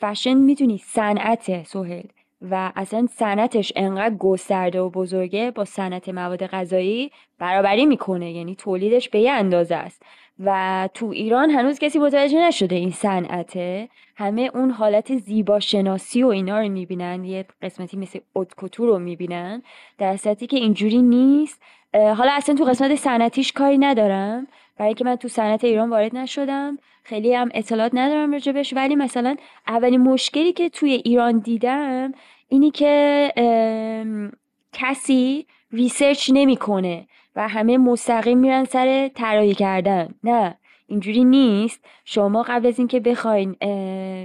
فشن 0.00 0.34
می‌دونی 0.34 0.78
صنعت 0.78 1.66
سهل 1.66 2.02
و 2.50 2.72
اصلا 2.76 3.06
صنعتش 3.10 3.72
انقدر 3.76 4.14
گسترده 4.14 4.80
و 4.80 4.90
بزرگه 4.90 5.50
با 5.50 5.64
صنعت 5.64 6.08
مواد 6.08 6.46
غذایی 6.46 7.10
برابری 7.38 7.86
می‌کنه 7.86 8.32
یعنی 8.32 8.54
تولیدش 8.54 9.08
به 9.08 9.20
یه 9.20 9.32
اندازه 9.32 9.74
است. 9.74 10.02
و 10.38 10.88
تو 10.94 11.06
ایران 11.06 11.50
هنوز 11.50 11.78
کسی 11.78 11.98
متوجه 11.98 12.46
نشده 12.46 12.76
این 12.76 12.90
صنعته. 12.90 13.88
همه 14.16 14.50
اون 14.54 14.70
حالت 14.70 15.16
زیبا 15.16 15.60
شناسی 15.60 16.22
و 16.22 16.28
اینا 16.28 16.60
رو 16.60 16.68
می‌بینن 16.68 17.24
یه 17.24 17.44
قسمتی 17.62 17.96
مثل 17.96 18.18
اوتکوتو 18.32 18.86
رو 18.86 18.98
می‌بینن 18.98 19.62
در 19.98 20.16
صورتی 20.16 20.46
که 20.46 20.56
اینجوری 20.56 21.02
نیست. 21.02 21.62
حالا 21.94 22.32
اصلا 22.32 22.54
تو 22.54 22.64
قسمت 22.64 22.94
صنعتیش 22.94 23.52
کاری 23.52 23.78
ندارم. 23.78 24.46
برای 24.76 24.88
اینکه 24.88 25.04
من 25.04 25.16
تو 25.16 25.28
صنعت 25.28 25.64
ایران 25.64 25.90
وارد 25.90 26.16
نشدم. 26.16 26.78
خیلی 27.02 27.34
هم 27.34 27.48
اطلاعات 27.54 27.92
ندارم 27.94 28.32
راجبش. 28.32 28.74
ولی 28.76 28.96
مثلا 28.96 29.36
اولین 29.68 30.00
مشکلی 30.00 30.52
که 30.52 30.68
توی 30.68 30.92
ایران 30.92 31.38
دیدم 31.38 32.12
اینی 32.48 32.70
که 32.70 33.32
کسی 34.72 35.46
research 35.72 36.30
نمی‌کنه 36.34 37.06
و 37.36 37.48
همه 37.48 37.78
مستقیم 37.78 38.38
میرن 38.38 38.64
سر 38.64 39.10
طراحی 39.14 39.54
کردن. 39.54 40.14
نه 40.24 40.58
اینجوری 40.86 41.24
نیست. 41.24 41.84
شما 42.04 42.42
قبل 42.42 42.66
از 42.66 42.78
اینکه 42.78 43.00
بخواین 43.00 43.56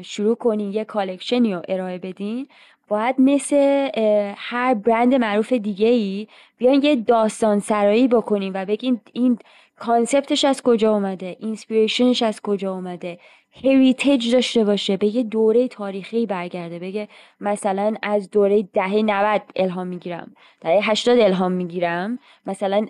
شروع 0.01 0.35
کنین 0.35 0.71
یه 0.71 0.83
collection 0.83 1.47
ی 1.47 1.53
رو 1.53 1.61
ارائه 1.67 1.97
بدین 1.97 2.47
باید 2.87 3.15
مثل 3.17 3.89
هر 4.37 4.73
برند 4.73 5.15
معروف 5.15 5.53
دیگه 5.53 5.87
ای 5.87 6.27
بیاین 6.57 6.83
یه 6.83 6.95
داستان 6.95 7.59
سرایی 7.59 8.07
بکنین 8.07 8.51
و 8.55 8.65
بگین 8.65 8.99
این 9.13 9.37
concept 9.81 10.31
ش 10.31 10.45
از 10.45 10.61
کجا 10.61 10.93
اومده؟ 10.93 11.37
inspiration 11.39 12.10
ش 12.10 12.23
از 12.23 12.41
کجا 12.41 12.73
اومده؟ 12.73 13.19
heritage 13.63 14.33
داشته 14.33 14.63
باشه 14.63 14.97
به 14.97 15.15
یه 15.15 15.23
دوره 15.23 15.67
تاریخی 15.67 16.25
برگرده 16.25 16.79
بگه 16.79 17.07
مثلا 17.39 17.93
از 18.03 18.29
دوره 18.29 18.63
دهه 18.73 18.95
90 18.95 19.41
الهام 19.55 19.87
می‌گیرم 19.87 20.35
دهه 20.61 20.91
80 20.91 21.19
الهام 21.19 21.51
می‌گیرم 21.51 22.19
مثلا 22.45 22.85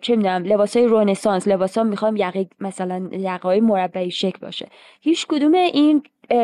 چه 0.00 0.16
می‌دونم 0.16 0.44
لباسای 0.44 0.86
رنسانس 0.90 1.48
لباسا 1.48 1.82
می‌خوام 1.82 2.16
یقه 2.16 2.48
مثلا 2.60 3.08
یقه 3.12 3.60
مربعی 3.60 4.10
شکل 4.10 4.38
باشه. 4.38 4.68
هیچ 5.00 5.26
کدوم 5.26 5.54
این 5.54 6.02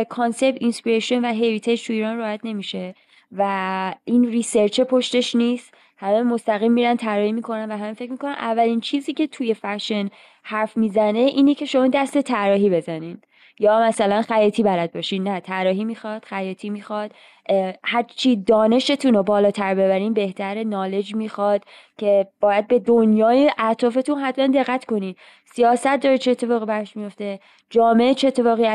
concept 0.08 0.56
inspiration 0.60 1.24
و 1.24 1.28
heritage 1.28 1.86
تو 1.86 1.92
ایران 1.92 2.18
رعایت 2.18 2.40
نمیشه 2.44 2.94
و 3.32 3.94
این 4.04 4.24
research 4.24 4.80
پشتش 4.80 5.34
نیست. 5.34 5.74
همه 6.02 6.22
مستقیم 6.22 6.72
میرن 6.72 6.96
طراحی 6.96 7.32
می‌کنن 7.32 7.72
و 7.72 7.76
همه 7.76 7.92
فکر 7.92 8.10
می‌کنن 8.10 8.32
اولین 8.32 8.80
چیزی 8.80 9.12
که 9.14 9.26
توی 9.26 9.54
فشن 9.54 10.08
حرف 10.42 10.76
می‌زنه 10.76 11.18
اینی 11.18 11.54
که 11.54 11.64
شما 11.66 11.88
دست 11.88 12.20
طراحی 12.20 12.70
بزنین. 12.70 13.18
یا 13.62 13.80
مثلا 13.80 14.22
خیاطی 14.22 14.62
بلد 14.62 14.92
باشین 14.92 15.28
نه 15.28 15.40
طراحی 15.40 15.84
می‌خواد 15.84 16.24
خیاطی 16.24 16.70
می‌خواد. 16.70 17.12
اه، 17.48 17.74
هر 17.84 18.02
چی 18.02 18.36
دانشتون 18.36 19.14
رو 19.14 19.22
بالاتر 19.22 19.74
ببرین 19.74 20.12
بهتر 20.12 20.64
knowledge 20.64 21.14
می‌خواد 21.14 21.64
که 21.98 22.26
باید 22.40 22.66
به 22.68 22.78
دنیای 22.78 23.50
اطرافتون 23.58 24.18
حتما 24.18 24.46
دقت 24.46 24.84
کنین. 24.84 25.14
سیاست 25.44 25.96
داره 25.96 26.18
چه 26.18 26.30
اتفاقی 26.30 26.66
برش 26.66 26.96
میفته 26.96 27.40
جامعه 27.70 28.14
چه 28.14 28.28
اتفاقی 28.28 28.66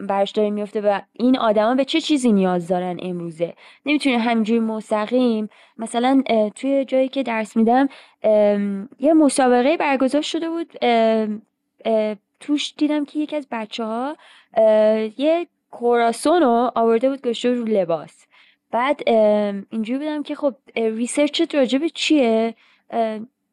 برش 0.00 0.30
داره 0.30 0.50
میفته 0.50 0.80
و 0.80 1.00
این 1.12 1.38
آدما 1.38 1.74
به 1.74 1.84
چه 1.84 2.00
چیزی 2.00 2.32
نیاز 2.32 2.68
دارن 2.68 2.96
امروزه؟ 3.02 3.54
نمی‌تونه 3.86 4.18
همینجوری 4.18 4.60
مستقیم. 4.60 5.48
مثلا 5.78 6.22
توی 6.54 6.84
جایی 6.84 7.08
که 7.08 7.22
درس 7.22 7.56
میدم 7.56 7.88
یه 9.00 9.12
مسابقه 9.12 9.76
برگزار 9.76 10.22
شده 10.22 10.48
بود. 10.50 10.72
توش 12.46 12.74
دیدم 12.76 13.04
که 13.04 13.18
یکی 13.18 13.36
از 13.36 13.46
بچه 13.50 13.84
ها 13.84 14.16
یه 15.16 15.46
کوراسون 15.70 16.42
رو 16.42 16.70
آورده 16.74 17.10
بود 17.10 17.20
بود 17.20 17.58
رو 17.58 17.64
لباس. 17.64 18.26
بعد 18.70 19.08
اینجوری 19.70 19.98
بودم 19.98 20.22
که 20.22 20.34
خب 20.34 20.54
ریسرچت 20.76 21.54
راجع 21.54 21.78
به 21.78 21.88
چیه؟ 21.88 22.54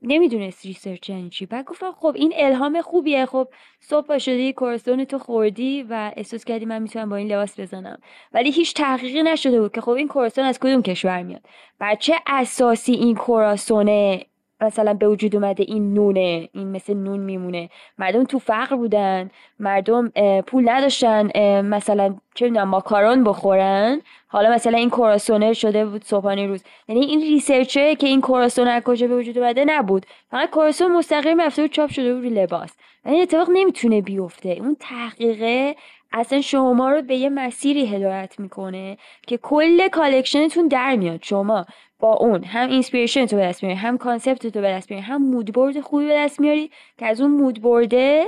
نمی‌دونست 0.01 0.65
research 0.65 1.10
یعنی 1.10 1.29
چی. 1.29 1.45
بعد 1.45 1.65
گفتم 1.65 1.91
خب 1.91 2.13
این 2.15 2.33
الهام 2.36 2.81
خوبیه. 2.81 3.25
خب 3.25 3.48
صبح 3.79 4.08
پا 4.08 4.17
شدی 4.17 4.43
یه 4.43 4.53
کروسان 4.53 5.05
تو 5.05 5.19
خوردی 5.19 5.83
و 5.83 6.12
احساس 6.17 6.45
کردی 6.45 6.65
من 6.65 6.81
می‌تونم 6.81 7.10
با 7.10 7.15
این 7.15 7.31
لباس 7.31 7.60
بزنم. 7.60 8.00
ولی 8.33 8.51
هیچ 8.51 8.74
تحقیقی 8.74 9.24
نشده 9.24 9.62
بود 9.62 9.71
که 9.71 9.81
خب 9.81 9.89
این 9.89 10.07
کروسان 10.08 10.46
از 10.45 10.60
کدوم 10.60 10.81
کشور 10.81 11.24
میاد؟ 11.24 11.41
بر 11.79 11.95
چه 11.95 12.15
اساسی 12.27 12.93
این 12.93 13.15
کروسانه 13.15 14.25
مثلا 14.62 14.94
به 14.94 15.08
وجود 15.08 15.36
اومده 15.36 15.63
این 15.68 15.94
نونه 15.94 16.50
این 16.53 16.68
مثل 16.68 16.94
نون 16.94 17.20
میمونه. 17.20 17.70
مردم 17.98 18.24
تو 18.24 18.39
فقر 18.39 18.75
بودن. 18.75 19.30
مردم 19.60 20.10
پول 20.41 20.70
نداشتن. 20.70 21.30
مثلا 21.62 22.15
چه 22.36 22.46
می‌دونم 22.46 22.68
ماکارون 22.68 23.24
بخورن. 23.24 24.01
حالا 24.27 24.51
مثلا 24.51 24.77
این 24.77 24.89
کروسانه 24.89 25.53
شده 25.53 25.86
بود 25.86 26.03
صبحانه 26.03 26.48
روز. 26.48 26.63
یعنی 26.88 27.06
این 27.06 27.22
research 27.22 27.87
ه 27.87 27.96
که 27.96 28.08
این 28.08 28.22
کروسان 28.22 28.67
از 28.68 28.84
کجا 28.84 29.08
به 29.08 29.18
وجود 29.18 29.38
اومده 29.38 29.65
نبود. 29.65 30.06
فقط 30.32 30.50
کروسان 30.50 30.91
مستقیم 30.91 31.41
رفته 31.41 31.62
بود 31.62 31.72
چاپ 31.72 31.89
شده 31.89 32.13
بود 32.13 32.24
روی 32.24 32.30
لباس. 32.30 32.72
این 33.06 33.22
اتفاق 33.22 33.48
نمی‌تونه 33.53 34.01
بیفته. 34.01 34.50
اون 34.50 34.77
تحقیقه 34.80 35.75
اصلا 36.13 36.41
شما 36.41 36.89
رو 36.91 37.01
به 37.01 37.15
یه 37.15 37.30
مسیری 37.30 37.86
هدایت 37.86 38.36
می‌کنه 38.39 38.98
که 39.27 39.38
کل 39.38 39.88
collection 39.88 40.49
تون 40.49 40.67
در 40.68 40.96
میاد. 40.96 41.20
شما 41.24 41.65
با 42.01 42.13
اون 42.13 42.43
هم 42.43 42.70
inspiration 42.70 43.25
تو 43.25 43.36
به 43.36 43.41
دست 43.41 43.63
میاری 43.63 43.77
هم 43.77 43.98
concept 43.98 44.48
تو 44.48 44.62
به 44.62 44.70
دست 44.72 44.91
میاری 44.91 45.05
هم 45.05 45.22
moodboard 45.22 45.79
خوبی 45.79 46.05
به 46.05 46.13
دست 46.13 46.39
میاری 46.39 46.72
که 46.98 47.05
از 47.05 47.22
اون 47.22 47.31
moodboard 47.31 48.16
ه 48.16 48.25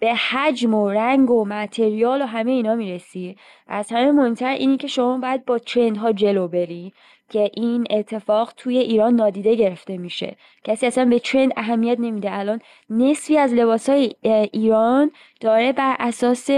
به 0.00 0.14
حجم 0.14 0.74
و 0.74 0.90
رنگ 0.90 1.30
و 1.30 1.44
material 1.44 2.22
و 2.22 2.26
همه 2.26 2.52
اینا 2.52 2.74
می‌رسی. 2.74 3.36
از 3.66 3.92
همه 3.92 4.12
مهمتر 4.12 4.50
اینی 4.50 4.76
که 4.76 4.88
شما 4.88 5.18
باید 5.18 5.44
با 5.44 5.58
trend 5.58 6.03
ها 6.03 6.12
جلو 6.12 6.48
بری 6.48 6.92
که 7.30 7.50
این 7.54 7.86
اتفاق 7.90 8.52
توی 8.56 8.78
ایران 8.78 9.14
نادیده 9.14 9.54
گرفته 9.54 9.96
میشه. 9.96 10.36
کسی 10.64 10.86
اصلا 10.86 11.04
به 11.04 11.18
ترند 11.18 11.52
اهمیت 11.56 12.00
نمیده. 12.00 12.38
الان 12.38 12.60
نصفی 12.90 13.38
از 13.38 13.54
لباسای 13.54 14.14
ایران 14.52 15.10
داره 15.40 15.72
بر 15.72 15.96
اساس 15.98 16.50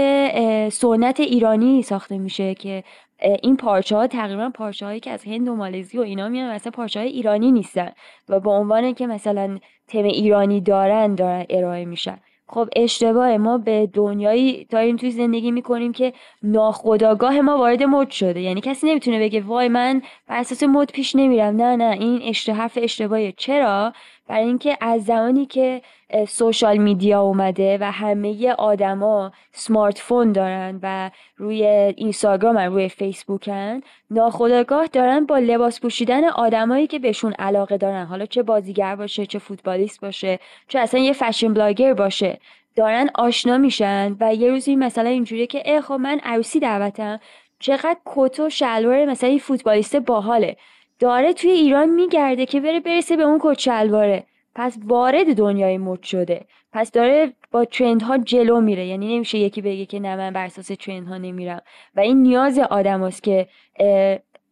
سنت 0.73 1.19
ایرانی 1.19 1.81
ساخته 1.81 2.17
میشه 2.17 2.55
که 2.55 2.83
این 3.21 3.57
پارچه 3.57 3.95
ها 3.95 4.07
تقریبا 4.07 4.49
پارچه 4.49 4.85
هایی 4.85 4.99
که 4.99 5.11
از 5.11 5.23
هند 5.23 5.47
و 5.47 5.55
مالزی 5.55 5.97
و 5.97 6.01
اینا 6.01 6.29
میان 6.29 6.53
مثلا 6.53 6.71
پارچه 6.71 6.99
های 6.99 7.09
ایرانی 7.09 7.51
نیستن 7.51 7.91
و 8.29 8.39
به 8.39 8.49
عنوان 8.49 8.93
که 8.93 9.07
مثلا 9.07 9.57
تم 9.87 10.03
ایرانی 10.03 10.61
دارن 10.61 11.15
دارن 11.15 11.45
ارائه 11.49 11.85
میشن. 11.85 12.19
خب 12.51 12.69
اشتباه 12.75 13.37
ما 13.37 13.57
به 13.57 13.89
دنیایی 13.93 14.65
داریم 14.65 14.95
توی 14.95 15.11
زندگی 15.11 15.51
می‌کنیم 15.51 15.91
که 15.91 16.13
ناخودآگاه 16.43 17.41
ما 17.41 17.57
وارد 17.57 17.83
مد 17.83 18.09
شده. 18.09 18.41
یعنی 18.41 18.61
کسی 18.61 18.87
نمی‌تونه 18.89 19.19
بگه 19.19 19.41
وای 19.41 19.67
من 19.67 20.01
بر 20.27 20.39
اساس 20.39 20.63
مد 20.63 20.91
پیش 20.91 21.15
نمیرم. 21.15 21.55
نه 21.55 21.75
نه. 21.75 21.91
این 21.99 22.21
اشت 22.23 22.49
حرف 22.49 22.77
اشتباهیه. 22.81 23.31
چرا؟ 23.31 23.93
برای 24.29 24.45
اینکه 24.45 24.77
از 24.81 25.05
زمانی 25.05 25.45
که 25.45 25.81
social 26.27 26.77
media 26.77 27.21
اومده 27.21 27.77
و 27.81 27.91
همه 27.91 28.51
آدما 28.51 29.31
smartphone 29.51 30.31
دارن 30.31 30.79
و 30.83 31.11
روی 31.37 31.63
اینستاگرام 31.97 32.57
روی 32.57 32.89
فیسبوکن 32.89 33.81
ناخودآگاه 34.11 34.87
دارن 34.87 35.25
با 35.25 35.37
لباس 35.37 35.79
پوشیدن 35.79 36.23
آدمایی 36.23 36.87
که 36.87 36.99
بهشون 36.99 37.33
علاقه 37.33 37.77
دارن. 37.77 38.05
حالا 38.05 38.25
چه 38.25 38.43
بازیگر 38.43 38.95
باشه 38.95 39.25
چه 39.25 39.39
فوتبالیست 39.39 40.01
باشه 40.01 40.39
چه 40.67 40.79
اصلا 40.79 40.99
یه 40.99 41.13
fashion 41.13 41.53
blogger 41.53 41.93
باشه 41.93 42.39
دارن 42.75 43.09
آشنا 43.15 43.57
میشن 43.57 44.15
و 44.19 44.35
یه 44.35 44.49
روزی 44.49 44.75
مثلا 44.75 45.09
اینجوریه 45.09 45.47
که 45.47 45.63
اه 45.65 45.81
خب 45.81 45.93
من 45.93 46.19
عروسی 46.23 46.59
دعوتم 46.59 47.19
چقدر 47.59 47.97
کت 48.05 48.39
و 48.39 48.49
شلوار 48.49 49.05
مثلا 49.05 49.29
این 49.29 49.39
فوتبالیست 49.39 49.95
باحاله. 49.95 50.55
داره 50.99 51.33
توی 51.33 51.51
ایران 51.51 51.89
میگرده 51.89 52.45
که 52.45 52.61
بره 52.61 52.79
برسه 52.79 53.17
به 53.17 53.23
اون 53.23 53.39
کت 53.43 53.59
شلواره. 53.59 54.25
پس 54.55 54.77
وارد 54.85 55.37
دنیای 55.37 55.77
مد 55.77 56.03
شده. 56.03 56.45
پس 56.73 56.91
داره 56.91 57.33
با 57.51 57.65
ترند 57.65 58.01
ها 58.01 58.17
جلو 58.17 58.61
میره. 58.61 58.85
یعنی 58.85 59.15
نمیشه 59.15 59.37
یکی 59.37 59.61
بگه 59.61 59.85
که 59.85 59.99
نه 59.99 60.15
من 60.15 60.33
بر 60.33 60.45
اساس 60.45 60.67
ترند 60.67 61.07
ها 61.07 61.17
نمیرم. 61.17 61.61
و 61.95 61.99
این 61.99 62.21
نیاز 62.21 62.59
آدم 62.59 63.03
هست 63.03 63.23
که 63.23 63.47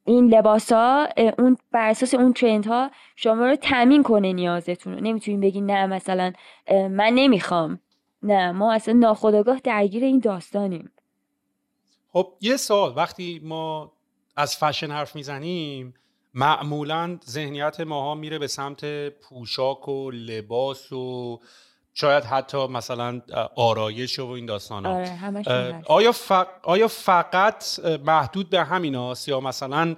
این 0.05 0.33
لباس 0.35 0.71
ها 0.71 1.07
اون 1.37 1.57
بر 1.71 1.89
اساس 1.89 2.13
اون 2.13 2.33
ترند 2.33 2.65
ها 2.65 2.91
شما 3.15 3.45
رو 3.45 3.55
تامین 3.55 4.03
کنه 4.03 4.33
نیازتون 4.33 4.93
رو. 4.93 4.99
نمی‌تونین 4.99 5.39
بگین 5.39 5.65
نه 5.65 5.85
مثلا 5.87 6.33
من 6.71 7.11
نمی‌خوام. 7.15 7.79
نه 8.23 8.51
ما 8.51 8.73
اصلا 8.73 8.93
ناخودآگاه 8.93 9.59
درگیر 9.59 10.03
این 10.03 10.19
داستانیم. 10.19 10.91
خب 12.13 12.33
یه 12.41 12.57
سوال. 12.57 12.93
وقتی 12.95 13.41
ما 13.43 13.91
از 14.35 14.57
فشن 14.57 14.91
حرف 14.91 15.15
می‌زنیم 15.15 15.93
معمولا 16.33 17.17
ذهنیت 17.29 17.79
ماها 17.79 18.15
میره 18.15 18.39
به 18.39 18.47
سمت 18.47 19.09
پوشاک 19.09 19.87
و 19.87 20.11
لباس 20.11 20.91
و 20.91 21.39
شاید 21.93 22.23
حتی 22.23 22.67
مثلا 22.67 23.21
آرایش 23.55 24.19
و 24.19 24.25
این 24.27 24.45
داستان 24.45 24.85
ها 24.85 24.91
آره 24.91 25.81
آیا, 25.85 26.11
فق... 26.11 26.47
آیا 26.63 26.87
فقط 26.87 27.63
محدود 28.05 28.49
به 28.49 28.63
همین 28.63 28.95
هاست 28.95 29.27
یا 29.29 29.39
مثلا 29.39 29.95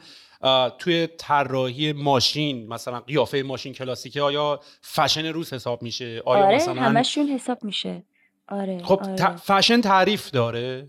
توی 0.78 1.08
طراحی 1.08 1.94
ماشین 1.94 2.68
مثلا 2.68 3.00
قیافه 3.00 3.44
ماشین 3.44 3.74
کلاسیکه 3.74 4.22
آیا 4.22 4.60
فشن 4.82 5.26
روز 5.26 5.54
حساب 5.54 5.82
میشه؟ 5.84 6.22
آیا 6.26 6.46
آره 6.46 6.56
مثلا 6.56 6.74
همشون 6.82 7.28
حساب 7.28 7.64
میشه. 7.64 8.04
آره 8.48 8.84
خب 8.84 9.00
آره. 9.04 9.16
ت- 9.16 9.36
فشن 9.36 9.82
تعریف 9.82 10.32
داره؟ 10.32 10.88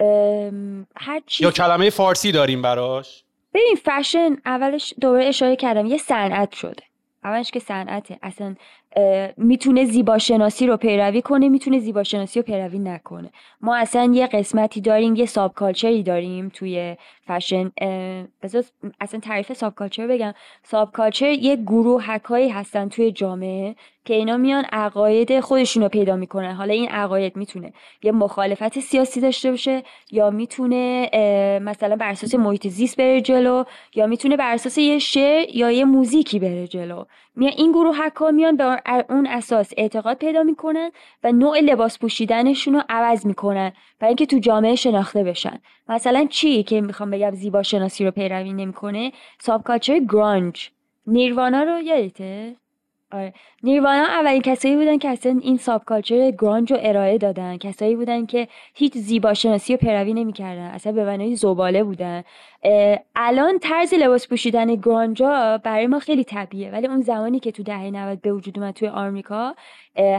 ام، 0.00 0.86
هر 0.96 1.20
چیز 1.26 1.44
یا 1.44 1.50
کلمه 1.50 1.90
فارسی 1.90 2.32
داریم 2.32 2.62
براش؟ 2.62 3.24
ببین 3.54 3.76
فشن 3.84 4.36
اولش 4.46 4.94
دوباره 5.00 5.26
اشاره 5.26 5.56
کردم 5.56 5.86
یه 5.86 5.98
صنعت 5.98 6.52
شده. 6.52 6.82
اولش 7.24 7.50
که 7.50 7.60
صنعته 7.60 8.18
اصلا 8.22 8.54
می‌تونه 9.36 9.84
زیباشناسی 9.84 10.66
رو 10.66 10.76
پیروی 10.76 11.22
کنه 11.22 11.48
می‌تونه 11.48 11.78
زیباشناسی 11.78 12.38
رو 12.38 12.42
پیروی 12.42 12.78
نکنه. 12.78 13.30
ما 13.60 13.76
اصلا 13.76 14.10
یه 14.14 14.26
قسمتی 14.26 14.80
داریم 14.80 15.16
یه 15.16 15.26
subculture 15.26 15.54
ی 15.54 16.02
داریم 16.02 16.48
توی 16.48 16.96
فشن 17.26 17.70
اصلا 19.00 19.20
تعریف 19.20 19.52
subculture 19.52 20.06
بگم. 20.06 20.34
subculture 20.62 21.30
یه 21.30 21.56
گروهکایی 21.56 22.48
هستن 22.48 22.88
توی 22.88 23.12
جامعه 23.12 23.74
که 24.04 24.14
اینا 24.14 24.36
میان 24.36 24.64
عقاید 24.72 25.40
خودشون 25.40 25.82
رو 25.82 25.88
پیدا 25.88 26.16
می‌کنن. 26.16 26.52
حالا 26.54 26.72
این 26.72 26.88
عقاید 26.88 27.36
می‌تونه 27.36 27.72
یه 28.02 28.12
مخالفت 28.12 28.80
سیاسی 28.80 29.20
داشته 29.20 29.50
باشه 29.50 29.82
یا 30.10 30.30
می‌تونه 30.30 31.10
مثلا 31.62 31.96
بر 31.96 32.10
اساس 32.10 32.34
محیط 32.34 32.68
زیست 32.68 32.96
بره 32.96 33.20
جلو 33.20 33.64
یا 33.94 34.06
می‌تونه 34.06 34.36
بر 34.36 34.54
اساس 34.54 34.78
یه 34.78 34.98
شعر 34.98 35.56
یا 35.56 35.70
یه 35.70 35.84
موزیکی 35.84 36.38
بره 36.38 36.66
جلو. 36.66 37.04
میان 37.36 37.52
این 37.56 37.72
گروه 37.72 37.96
حکا 37.96 38.30
میان 38.30 38.56
به 38.56 38.79
اون 39.08 39.26
اساس 39.26 39.72
اعتقاد 39.76 40.16
پیدا 40.16 40.42
می‌کنن 40.42 40.90
و 41.24 41.32
نوع 41.32 41.60
لباس 41.60 41.98
پوشیدنشون 41.98 42.74
رو 42.74 42.82
عوض 42.88 43.26
می‌کنن 43.26 43.72
برای 43.98 44.08
اینکه 44.08 44.26
تو 44.26 44.38
جامعه 44.38 44.74
شناخته 44.74 45.24
بشن. 45.24 45.60
مثلا 45.88 46.26
چی 46.30 46.62
که 46.62 46.80
می‌خوام 46.80 47.10
بگم 47.10 47.30
زیبا 47.30 47.62
شناسی 47.62 48.04
رو 48.04 48.10
پیروی 48.10 48.52
نمی‌کنه؟ 48.52 49.12
ساب 49.38 49.78
گرانج. 50.12 50.70
نیروانا 51.06 51.62
رو 51.62 51.80
یادته؟ 51.80 52.56
آره. 53.12 53.32
نیروانا 53.62 54.06
اولین 54.06 54.42
کسایی 54.42 54.76
بودن 54.76 54.98
که 54.98 55.08
اصلا 55.08 55.40
این 55.42 55.56
ساب 55.56 55.84
کالچر 55.84 56.30
گرانج 56.30 56.72
رو 56.72 56.78
ارائه 56.82 57.18
دادن. 57.18 57.56
کسایی 57.56 57.96
بودن 57.96 58.26
که 58.26 58.48
هیچ 58.74 58.92
زیبا 58.96 59.34
شناسی 59.34 59.72
رو 59.72 59.78
پیروی 59.78 60.14
نمی‌کردن. 60.14 60.66
اصلا 60.66 60.92
به 60.92 61.04
معنای 61.04 61.36
زباله 61.36 61.84
بودن. 61.84 62.22
الان 63.16 63.58
طرز 63.58 63.94
لباس 63.94 64.28
پوشیدن 64.28 64.74
گرانجا 64.74 65.60
برای 65.64 65.86
ما 65.86 65.98
خیلی 65.98 66.24
طبیعه 66.24 66.70
ولی 66.70 66.86
اون 66.86 67.00
زمانی 67.00 67.40
که 67.40 67.52
تو 67.52 67.62
دهه 67.62 67.90
90 67.90 68.20
به 68.20 68.32
وجود 68.32 68.58
اومد 68.58 68.74
توی 68.74 68.88
آمریکا 68.88 69.54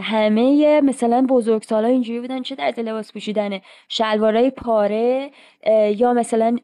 همه 0.02 0.80
مثلا 0.80 1.26
بزرگسالا 1.28 1.88
اینجوری 1.88 2.20
بودن 2.20 2.42
چه 2.42 2.56
طرز 2.56 2.78
لباس 2.78 3.12
پوشیدن 3.12 3.60
شلوارای 3.88 4.50
پاره 4.50 5.30
یا 5.96 6.12
مثلا 6.12 6.56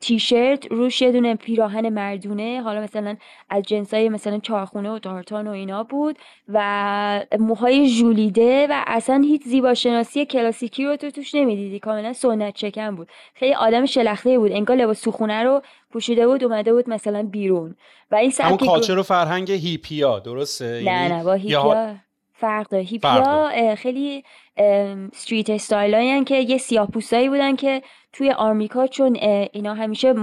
تیشرت 0.00 0.66
روش 0.66 1.02
یه 1.02 1.12
دونه 1.12 1.34
پیراهن 1.34 1.88
مردونه 1.88 2.62
حالا 2.62 2.80
مثلا 2.80 3.16
از 3.50 3.62
جنسای 3.62 4.08
مثلا 4.08 4.38
چارخونه 4.38 4.90
و 4.90 4.98
دارتان 4.98 5.48
و 5.48 5.50
اینا 5.50 5.82
بود 5.82 6.18
و 6.48 7.26
موهای 7.38 7.88
ژولیده 7.88 8.66
و 8.70 8.84
اصلا 8.86 9.22
هیچ 9.24 9.42
زیبا 9.42 9.74
شناسی 9.74 10.26
کلاسیکی 10.26 10.84
رو 10.84 10.96
تو 10.96 11.10
توش 11.10 11.34
نمی‌دیدی 11.34 11.78
کاملا 11.78 12.12
سنت 12.12 12.54
چکن 12.54 12.96
بود. 12.96 13.08
خیلی 13.34 13.54
آدم 13.54 13.86
شلخته 13.86 14.38
بود 14.38 14.52
انگار 14.52 14.76
لباس 14.76 15.00
سوخونه 15.00 15.42
رو 15.42 15.62
پوشیده 15.90 16.26
بود 16.26 16.44
اومده 16.44 16.72
بود 16.72 16.90
مثلا 16.90 17.22
بیرون. 17.22 17.76
و 18.10 18.14
این 18.14 18.32
همون 18.40 18.56
کالچر 18.56 18.98
و 18.98 19.02
فرهنگ 19.02 19.50
هیپیا 19.50 20.18
درسته؟ 20.18 20.64
نه 20.64 20.82
یعنی 20.82 21.14
نه 21.14 21.24
با 21.24 21.32
هیپیا 21.32 21.94
فرق 22.42 22.68
داره. 22.68 22.84
هیپیا 22.84 23.74
خیلی 23.74 24.24
street 24.56 25.50
style 25.50 26.24
که 26.24 26.34
یه 26.34 26.58
سیاه‌پوستایی 26.58 27.28
بودن 27.28 27.56
که 27.56 27.82
توی 28.12 28.30
آمریکا 28.30 28.86
چون 28.86 29.16
اینا 29.52 29.74
همیشه 29.74 30.14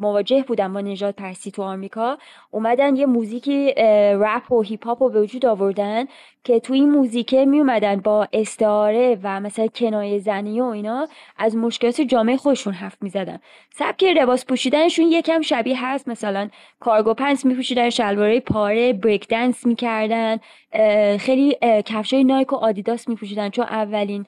مواجه 0.00 0.42
بودن 0.42 0.72
با 0.72 0.80
نژادپرستی 0.80 1.50
تو 1.50 1.62
آمریکا 1.62 2.18
اومدن 2.50 2.96
یه 2.96 3.06
موزیکی 3.06 3.74
رپ 4.20 4.52
و 4.52 4.62
هیپ 4.62 4.86
هاپ 4.86 5.02
رو 5.02 5.08
به 5.08 5.22
وجود 5.22 5.46
آوردن 5.46 6.04
که 6.44 6.60
توی 6.60 6.78
این 6.80 6.90
موزیکه 6.90 7.44
می 7.44 7.58
اومدن 7.58 7.96
با 7.96 8.28
استعاره 8.32 9.18
و 9.22 9.40
مثلا 9.40 9.66
کنایه 9.66 10.18
زنی 10.18 10.60
و 10.60 10.64
اینا 10.64 11.08
از 11.38 11.56
مشکلات 11.56 12.00
جامعه 12.00 12.36
خودشون 12.36 12.72
حرف 12.72 13.02
می 13.02 13.10
زدن 13.10 13.38
سبک 13.74 14.04
لباس 14.04 14.46
پوشیدنشون 14.46 15.04
یکم 15.04 15.40
شبیه 15.40 15.86
هست. 15.86 16.08
مثلا 16.08 16.48
cargo 16.80 17.14
pants 17.14 17.44
می 17.44 17.54
پوشیدن 17.54 17.90
شلوارای 17.90 18.40
پاره 18.40 18.92
breakdance 18.92 19.66
می 19.66 19.74
کردن 19.74 20.38
خیلی 21.16 21.56
کفشای 21.86 22.24
نایک 22.24 22.52
و 22.52 22.56
آدیداس 22.56 23.08
می 23.08 23.16
پوشیدن 23.16 23.50
چون 23.50 23.64
اولین 23.64 24.26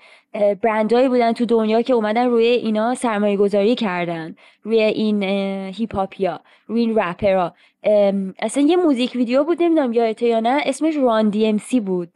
برندهایی 0.62 1.08
بودن 1.08 1.32
تو 1.32 1.44
دنیا 1.46 1.82
که 1.82 1.92
اومدن 1.92 2.26
روی 2.26 2.44
اینا 2.46 2.94
سرمایه 2.94 3.36
گذاری 3.36 3.74
کردن. 3.74 4.36
روی 4.62 4.82
این 4.82 5.22
هیپ 5.72 6.06
هاپیا 6.06 6.40
روی 6.66 6.80
این 6.80 6.98
رپرا 6.98 7.54
اصلا 8.38 8.62
یه 8.62 8.76
music 8.76 9.14
video 9.14 9.44
بود 9.44 9.62
نمی‌دونم 9.62 9.92
یادته 9.92 10.26
یا 10.26 10.40
نه 10.40 10.62
اسمش 10.66 10.94
Run 10.96 11.28
DMC 11.28 11.80
بود. 11.80 12.12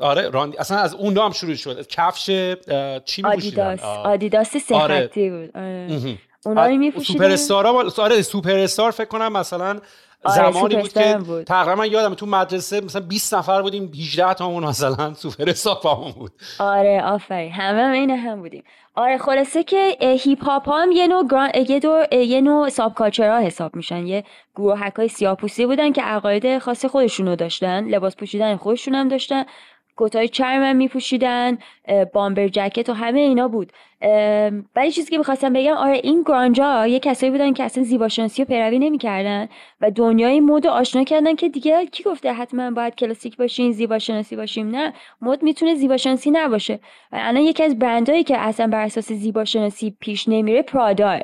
آره 0.00 0.30
Run 0.30 0.54
اصلا 0.58 0.78
از 0.78 0.94
اون 0.94 1.18
هم 1.18 1.32
شروع 1.32 1.54
شد. 1.54 1.86
کفش 1.86 2.26
چی 3.04 3.22
آدیداس. 3.24 3.82
آدیداس 3.84 4.56
صحتی 4.56 4.74
آره. 4.74 5.10
بود. 5.14 5.56
آره. 5.56 6.18
اونایی 6.46 6.78
میپوشیدن. 6.78 7.18
Super 7.18 7.30
star 7.30 7.78
ا 7.78 7.90
آره 7.98 8.22
سوپر 8.22 8.58
استار 8.58 8.90
فکر 8.90 9.08
کنم 9.08 9.32
مثلا 9.32 9.80
زمانی 10.28 10.76
بود 10.76 10.92
که 10.92 11.18
تقریبا 11.46 11.86
یادم 11.86 12.14
تو 12.14 12.26
مدرسه 12.26 12.80
مثلا 12.80 13.02
20 13.02 13.34
نفر 13.34 13.62
بودیم 13.62 13.92
18 13.94 14.34
تامون 14.34 14.64
مثلا 14.64 15.14
سوپر 15.22 15.50
استار 15.50 15.76
بود. 16.18 16.32
آره 16.58 17.02
آفرین. 17.04 17.52
همه 17.52 17.82
هم 17.82 17.92
این 17.92 18.10
هم 18.10 18.40
بودیم. 18.40 18.64
آره 18.94 19.18
خلاصه 19.18 19.64
که 19.64 19.96
هیپ 20.00 20.44
هاپ 20.44 20.68
هم 20.68 20.92
یه 20.92 21.06
نوع 21.06 21.26
grun... 21.28 21.50
یه, 21.68 21.80
دو... 21.80 22.02
یه 22.12 22.40
نوع 22.40 22.68
sub 22.68 22.96
ها 22.96 23.38
حساب 23.38 23.76
میشن. 23.76 24.06
یه 24.06 24.24
گروه 24.56 24.90
های 24.96 25.08
سیاه‌پوستی 25.08 25.66
بودن 25.66 25.92
که 25.92 26.02
عقاید 26.02 26.58
خاص 26.58 26.84
خودشونو 26.84 27.36
داشتن 27.36 27.84
لباس 27.84 28.16
پوشیدن 28.16 28.56
خودشون 28.56 28.94
هم 28.94 29.08
داشتن. 29.08 29.44
کتای 29.96 30.28
چرم 30.28 30.76
میپوشیدن 30.76 31.58
bomber 32.12 32.48
jacket 32.48 32.88
و 32.88 32.92
همه 32.92 33.20
اینا 33.20 33.48
بود. 33.48 33.72
ولی 34.76 34.90
چیزی 34.92 35.10
که 35.10 35.18
می‌خواستم 35.18 35.52
بگم 35.52 35.72
آره 35.72 36.00
این 36.02 36.22
grunge 36.26 36.77
ا 36.77 36.86
یه 36.86 37.00
کسایی 37.00 37.32
بودن 37.32 37.52
که 37.52 37.64
اصلا 37.64 37.84
زیباشناسی 37.84 38.42
رو 38.42 38.48
پیروی 38.48 38.78
نمی‌کردن 38.78 39.48
و 39.80 39.90
دنیای 39.90 40.40
مد 40.40 40.66
آشنا 40.66 41.04
کردن 41.04 41.34
که 41.34 41.48
دیگه 41.48 41.86
کی 41.86 42.02
گفته 42.02 42.32
حتما 42.32 42.70
باید 42.70 42.94
کلاسیک 42.94 43.36
باشین 43.36 43.72
زیباشناسی 43.72 44.36
باشیم؟ 44.36 44.70
نه 44.70 44.92
مد 45.20 45.42
می‌تونه 45.42 45.74
زیباشناسی 45.74 46.30
نباشه. 46.30 46.74
و 47.12 47.16
الان 47.20 47.42
یکی 47.42 47.62
از 47.62 47.78
برندهایی 47.78 48.24
که 48.24 48.38
اصلا 48.38 48.66
بر 48.66 48.84
اساس 48.84 49.12
زیباشناسی 49.12 49.96
پیش 50.00 50.28
نمیره 50.28 50.62
پراداه 50.62 51.20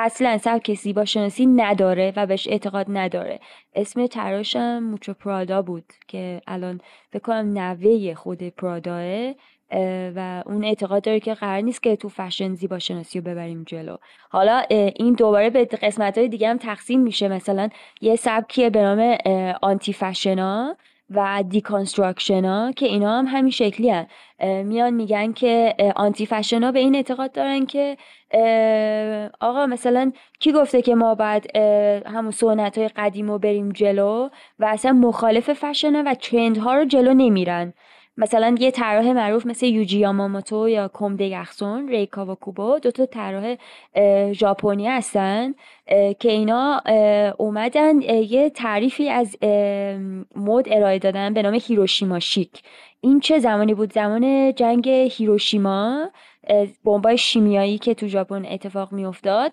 اصلا 0.00 0.38
سبک 0.38 0.74
زیبا 0.74 1.04
شناسی 1.04 1.46
نداره 1.46 2.12
و 2.16 2.26
بهش 2.26 2.48
اعتقاد 2.48 2.86
نداره. 2.88 3.40
اسم 3.74 4.06
تراشم 4.06 4.78
موچو 4.78 5.14
پرادا 5.14 5.62
بود 5.62 5.84
که 6.08 6.40
الان 6.46 6.80
بکنم 7.12 7.58
نوه 7.58 8.14
خود 8.14 8.42
پراداه 8.42 9.34
و 10.16 10.42
اون 10.46 10.64
اعتقاد 10.64 11.02
داره 11.02 11.20
که 11.20 11.34
قرار 11.34 11.60
نیست 11.60 11.82
که 11.82 11.96
تو 11.96 12.08
فشن 12.08 12.54
زیبا 12.54 12.78
شناسی 12.78 13.18
رو 13.18 13.24
ببریم 13.24 13.64
جلو. 13.66 13.96
حالا 14.30 14.62
این 14.70 15.14
دوباره 15.14 15.50
به 15.50 15.64
قسمت 15.64 16.18
های 16.18 16.28
دیگه 16.28 16.48
هم 16.48 16.56
تقسیم 16.58 17.00
میشه. 17.00 17.28
مثلا 17.28 17.68
یه 18.00 18.16
سبکیه 18.16 18.70
به 18.70 18.82
نام 18.82 19.18
anti 19.62 19.92
fashion 19.92 20.65
ا. 20.65 20.76
و 21.10 21.44
deconstruction 21.48 22.44
ها 22.44 22.72
که 22.72 22.86
اینا 22.86 23.18
هم 23.18 23.26
همین 23.26 23.50
شکلی 23.50 23.90
هن. 23.90 24.06
میان 24.62 24.94
میگن 24.94 25.32
که 25.32 25.74
anti 25.96 26.26
fashion 26.26 26.62
ها 26.62 26.72
به 26.72 26.78
این 26.78 26.94
اعتقاد 26.94 27.32
دارن 27.32 27.66
که 27.66 27.96
آقا 29.40 29.66
مثلا 29.66 30.12
کی 30.40 30.52
گفته 30.52 30.82
که 30.82 30.94
ما 30.94 31.14
باید 31.14 31.56
همون 32.06 32.30
سنت 32.30 32.78
های 32.78 32.88
قدیم 32.88 33.30
رو 33.30 33.38
بریم 33.38 33.72
جلو 33.72 34.28
و 34.58 34.64
اصلا 34.64 34.92
مخالف 34.92 35.52
فشن 35.52 36.06
و 36.06 36.14
ترند 36.14 36.58
ها 36.58 36.74
رو 36.74 36.84
جلو 36.84 37.14
نمیرن 37.14 37.72
مثلا 38.18 38.54
یه 38.60 38.70
طراح 38.70 39.12
معروف 39.12 39.46
مثل 39.46 39.66
یوجی 39.66 39.98
یاماموتو 39.98 40.68
یا 40.68 40.88
Comme 40.88 41.24
des 41.24 41.88
Garçons 41.88 42.26
ری 42.26 42.34
کاواکوبو 42.34 42.78
دو 42.78 42.90
تا 42.90 43.06
طراح 43.06 43.56
ژاپنی 44.32 44.88
هستن 44.88 45.54
که 46.18 46.30
اینا 46.30 46.82
اومدن 47.38 48.02
یه 48.02 48.50
تعریفی 48.50 49.08
از 49.08 49.36
مد 50.36 50.66
ارائه 50.66 50.98
دادن 50.98 51.34
به 51.34 51.42
نام 51.42 51.54
هیروشیما 51.54 52.18
شیک. 52.18 52.62
این 53.00 53.20
چه 53.20 53.38
زمانی 53.38 53.74
بود؟ 53.74 53.92
زمان 53.92 54.54
جنگ 54.54 54.88
هیروشیما. 54.88 56.10
بمبای 56.84 57.18
شیمیایی 57.18 57.78
که 57.78 57.94
تو 57.94 58.06
ژاپن 58.06 58.44
اتفاق 58.46 58.92
میافتاد 58.92 59.52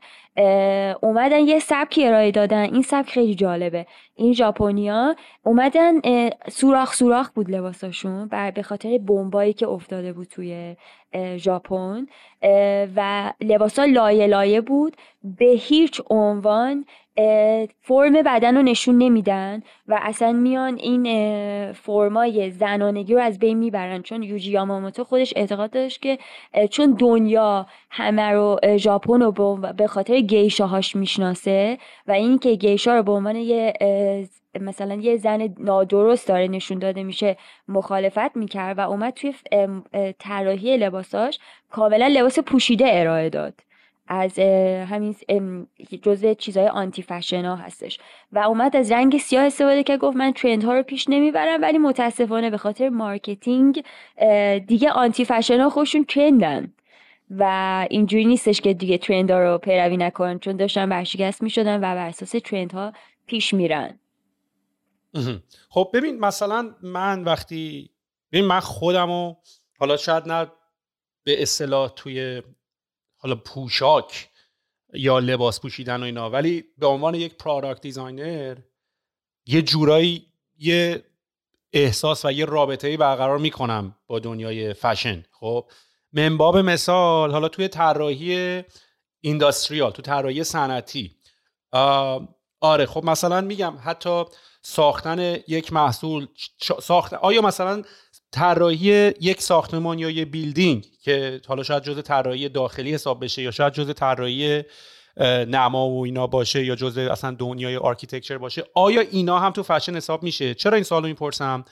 اومدن 1.02 1.40
یه 1.40 1.60
سبکی 1.60 2.06
ارائه 2.08 2.32
دادن. 2.32 2.74
این 2.74 2.82
سبک 2.82 3.10
خیلی 3.10 3.36
جالبه. 3.36 3.86
این 4.16 4.34
ژاپنیا 4.34 5.16
اومدن 5.44 6.02
سوراخ 6.50 6.94
سوراخ 6.94 7.30
بود 7.30 7.52
لباساشون 7.52 8.28
بر 8.28 8.52
به 8.52 8.62
خاطر 8.62 8.98
بمبایی 8.98 9.54
که 9.54 9.68
افتاده 9.68 10.14
بود 10.14 10.28
توی 10.28 10.76
ژاپن 11.38 12.06
و 12.96 13.32
لباسا 13.42 13.86
لایه 13.86 14.28
لایه 14.28 14.62
بود. 14.62 14.96
به 15.24 15.46
هیچ 15.46 16.02
عنوان 16.10 16.86
فرم 17.82 18.14
بدن 18.14 18.58
رو 18.58 18.62
نشون 18.64 18.98
نمیدن 18.98 19.62
و 19.88 20.00
اصلا 20.02 20.32
میان 20.32 20.78
این 20.78 21.72
فرمای 21.72 22.52
زنانگی 22.52 23.14
رو 23.14 23.20
از 23.20 23.40
بین 23.40 23.58
می‌برن. 23.58 24.02
چون 24.02 24.24
یوجی 24.24 24.52
یاماموتو 24.52 25.04
خودش 25.04 25.34
اعتقاد 25.36 25.72
داشت 25.72 26.02
که 26.02 26.18
چون 26.70 26.92
دنیا 26.92 27.66
همه 27.92 28.32
رو 28.32 28.60
ژاپن 28.78 29.22
رو 29.22 29.58
به 29.78 29.88
خاطر 29.88 30.20
گیشاهاش 30.20 30.96
می‌شناسه 30.96 31.78
و 32.08 32.12
این 32.12 32.40
که 32.40 32.56
گیشا 32.56 32.96
رو 32.96 33.04
به 33.04 33.12
عنوان 33.12 33.36
یه 33.36 33.74
مثلا 34.60 34.96
یه 34.96 35.18
زن 35.18 35.56
نادرست 35.60 36.28
داره 36.28 36.48
نشون 36.48 36.80
داده 36.80 37.04
میشه 37.04 37.38
مخالفت 37.68 38.36
می‌کرد 38.36 38.78
و 38.78 38.82
اومد 38.82 39.14
توی 39.14 39.34
طراحی 40.20 40.78
لباساش 40.78 41.40
کاملا 41.72 42.08
لباس 42.08 42.40
پوشیده 42.40 42.86
ارائه 42.88 43.30
داد. 43.30 43.54
از 44.08 44.40
همین 44.90 45.16
جزء 46.02 46.34
چیزهای 46.34 46.68
anti 46.68 47.02
fashion 47.02 47.46
ها 47.46 47.56
هستش. 47.56 48.00
و 48.32 48.40
اومد 48.40 48.76
از 48.76 48.92
رنگ 48.92 49.18
سیاه 49.18 49.46
استفاده 49.46 49.84
که 49.84 49.98
گفت 49.98 50.18
من 50.18 50.34
ترند 50.34 50.64
ها 50.64 50.74
رو 50.74 50.84
پیش 50.84 51.10
نمی‌برم 51.10 51.62
ولی 51.62 51.78
متاسفانه 51.78 52.50
به 52.50 52.58
خاطر 52.58 52.90
marketing 52.90 53.84
دیگه 54.68 54.92
anti 54.92 55.26
fashion 55.26 55.60
ها 55.60 55.70
خودشون 55.70 56.06
ترندن 56.06 56.74
و 57.30 57.88
اینجوری 57.90 58.26
نیستش 58.26 58.62
که 58.62 58.74
دیگه 58.74 58.98
ترند 58.98 59.32
ها 59.32 59.40
رو 59.40 59.58
پیروی 59.58 59.98
نکنن 59.98 60.40
چون 60.40 60.58
داشتن 60.58 60.90
ورشکست 60.90 61.44
می‌شدن 61.44 61.78
و 61.78 61.82
بر 61.82 62.08
اساس 62.08 62.32
ترند 62.32 62.72
ها 62.72 62.94
پیش 63.26 63.54
میرن. 63.54 64.00
خب 65.70 65.90
ببین 65.94 66.20
مثلا 66.20 66.76
من 66.84 67.24
وقتی 67.24 67.90
ببین 68.32 68.46
من 68.46 68.60
خودم 68.60 69.10
و 69.10 69.36
حالا 69.80 69.98
شاید 69.98 70.28
نه 70.28 70.48
به 71.24 71.42
اصطلاح 71.42 71.92
توی 71.96 72.42
حالا 73.26 73.36
پوشاک 73.36 74.30
یا 74.94 75.20
لباس 75.20 75.62
پوشیدن 75.62 76.02
و 76.02 76.04
اینا. 76.04 76.30
ولی 76.30 76.64
به 76.78 76.88
عنوان 76.88 77.16
یک 77.16 77.36
product 77.36 77.82
designer 77.82 78.58
یه 79.46 79.62
جورایی 79.62 80.26
یه 80.58 81.04
احساس 81.74 82.26
و 82.26 82.32
یه 82.32 82.46
رابطه 82.46 82.98
برقرار 82.98 83.38
می‌کنم 83.38 83.96
با 84.08 84.20
دنیای 84.20 84.74
فشن. 84.74 85.26
خب 85.32 85.70
من 86.14 86.36
باب 86.36 86.58
مثال 86.58 87.32
حالا 87.32 87.50
توی 87.50 87.68
طراحی 87.68 88.64
industrial 89.22 89.92
تو 89.92 90.02
طراحی 90.02 90.44
صنعتی. 90.44 91.16
آره 92.60 92.86
خب 92.86 93.06
مثلا 93.06 93.42
میگم 93.42 93.78
حتی 93.84 94.24
ساختن 94.62 95.20
یک 95.48 95.74
محصول 95.74 96.28
ساخت 96.82 97.14
آیا 97.14 97.42
مثلا 97.42 97.84
طراحی 98.36 99.12
یک 99.22 99.42
ساختمان 99.42 100.00
یا 100.00 100.10
یه 100.10 100.26
building 100.26 100.86
که 101.04 101.42
حالا 101.48 101.64
شاید 101.64 101.84
جزء 101.84 102.02
طراحی 102.02 102.50
داخلی 102.50 102.94
حساب 102.94 103.24
بشه 103.24 103.42
یا 103.42 103.52
شاید 103.52 103.74
جزء 103.74 103.94
طراحی 103.94 104.64
نما 105.48 105.90
و 105.90 106.06
اینا 106.06 106.28
باشه 106.28 106.66
یا 106.66 106.76
جزء 106.76 107.12
اصلا 107.12 107.32
دنیای 107.32 107.78
architecture 107.78 108.38
باشه 108.38 108.64
آیا 108.74 109.02
اینا 109.02 109.40
هم 109.40 109.52
تو 109.52 109.64
فشن 109.64 109.96
حساب 109.96 110.24
میشه؟ 110.24 110.54
چرا 110.54 110.76
این 110.76 110.84
سوالو 110.84 111.08
می‌پرسم؟ 111.08 111.66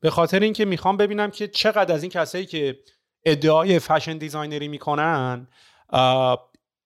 به 0.00 0.10
خاطر 0.10 0.40
اینکه 0.40 0.64
می‌خوام 0.64 0.96
ببینم 0.96 1.30
که 1.30 1.48
چقدر 1.48 1.94
از 1.94 2.02
این 2.02 2.10
کسایی 2.10 2.46
که 2.46 2.78
ادعای 3.24 3.78
fashion 3.78 4.18
designer 4.18 4.62
ی 4.62 4.68
می‌کنن 4.68 5.48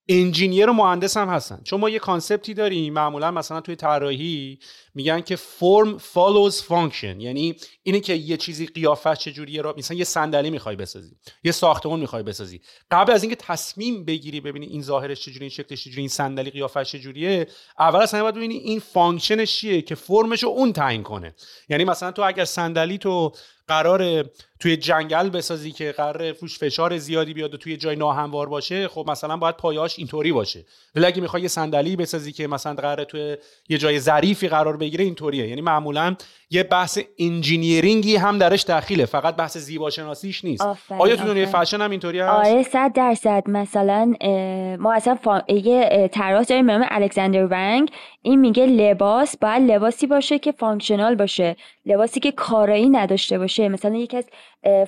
engineer 0.08 0.70
و 0.70 0.72
مهندس 0.72 1.16
هم 1.16 1.28
هستن. 1.28 1.60
چون 1.64 1.80
ما 1.80 1.90
یه 1.90 1.98
concept 1.98 2.47
ی 2.47 2.54
داریم 2.54 2.92
معمولا 2.92 3.30
مثلا 3.30 3.60
توی 3.60 3.76
طراحی 3.76 4.58
میگن 4.94 5.20
که 5.20 5.36
form 5.36 5.98
follows 5.98 6.54
function. 6.54 7.16
یعنی 7.18 7.56
اینه 7.82 8.00
که 8.00 8.14
یه 8.14 8.36
چیزی 8.36 8.66
قیافش 8.66 9.18
چجوریه 9.18 9.62
رو 9.62 9.74
مثلا 9.78 9.96
یه 9.96 10.04
صندلی 10.04 10.50
می‌خوای 10.50 10.76
بسازی 10.76 11.16
یه 11.44 11.52
ساختمان 11.52 12.00
می‌خوای 12.00 12.22
بسازی. 12.22 12.60
قبل 12.90 13.12
از 13.12 13.22
اینکه 13.22 13.36
تصمیم 13.36 14.04
بگیری 14.04 14.40
ببینی 14.40 14.66
این 14.66 14.82
ظاهرش 14.82 15.20
چجوری 15.20 15.40
این 15.40 15.50
شکلش 15.50 15.84
چجوری 15.84 16.00
این 16.00 16.08
صندلی 16.08 16.50
قیافش 16.50 16.92
چجوریه 16.92 17.46
اول 17.78 18.00
اصلا 18.00 18.22
باید 18.22 18.34
ببینی 18.34 18.54
این 18.54 18.80
function 18.80 19.41
ش 19.41 19.56
چیه 19.56 19.82
که 19.82 19.94
فرمش 19.94 20.42
رو 20.42 20.48
اون 20.48 20.72
تعیین 20.72 21.02
کنه. 21.02 21.34
یعنی 21.68 21.84
مثلا 21.84 22.12
تو 22.12 22.22
اگر 22.22 22.44
صندلی 22.44 22.98
تو 22.98 23.32
قرار 23.68 24.30
توی 24.60 24.76
جنگل 24.76 25.28
بسازی 25.28 25.72
که 25.72 25.92
قرار 25.92 26.32
فوش 26.32 26.58
فشار 26.58 26.98
زیادی 26.98 27.34
بیاد 27.34 27.54
و 27.54 27.56
توی 27.56 27.76
جای 27.76 27.96
ناهموار 27.96 28.48
باشه 28.48 28.88
خب 28.88 29.04
مثلا 29.08 29.36
باید 29.36 29.56
پایه‌اش 29.56 29.98
اینطوری 29.98 30.32
باشه. 30.32 30.64
ولی 30.94 31.06
اگه 31.06 31.20
می‌خوای 31.20 31.42
یه 31.42 31.48
صندلی 31.48 31.96
بسازی 31.96 32.32
که 32.32 32.46
مثلا 32.46 32.74
قرار 32.74 33.04
توی 33.04 33.36
یه 33.68 33.78
جای 33.78 34.00
ظریفی 34.00 34.48
قرار 34.48 34.76
بگیره 34.80 35.04
اینطوریه. 35.04 35.48
یعنی 35.48 35.60
معمولا 35.60 36.16
یه 36.50 36.62
بحث 36.62 36.98
انجینیرینگی 37.18 38.16
هم 38.16 38.38
درش 38.38 38.62
داخله 38.62 39.04
فقط 39.06 39.36
بحث 39.36 39.56
زیباشناسیش 39.56 40.44
نیست. 40.44 40.66
آیا 40.98 41.16
تو 41.16 41.24
دنیای 41.24 41.46
فشن 41.46 41.80
هم 41.80 41.90
اینطوری 41.90 42.20
هست؟ 42.20 42.50
آره 42.50 42.62
100 42.62 42.92
درصد. 42.92 43.42
مثلا 43.46 44.14
ما 44.80 44.92
اصلا 44.92 45.14
فا... 45.14 45.40
یه 45.48 46.08
طراح 46.12 46.42
داریم 46.42 46.66
به 46.66 46.86
الکساندر 46.90 47.46
ونگ. 47.50 47.90
این 48.22 48.40
میگه 48.40 48.66
لباس 48.66 49.36
باید 49.36 49.70
لباسی 49.70 50.06
باشه 50.06 50.38
که 50.38 50.52
functional 50.52 51.14
باشه. 51.14 51.56
لباسی 51.86 52.20
که 52.20 52.32
کارایی 52.32 52.88
نداشته 52.88 53.38
باشه. 53.38 53.68
مثلا 53.68 53.96
یکی 53.96 54.16
از 54.16 54.26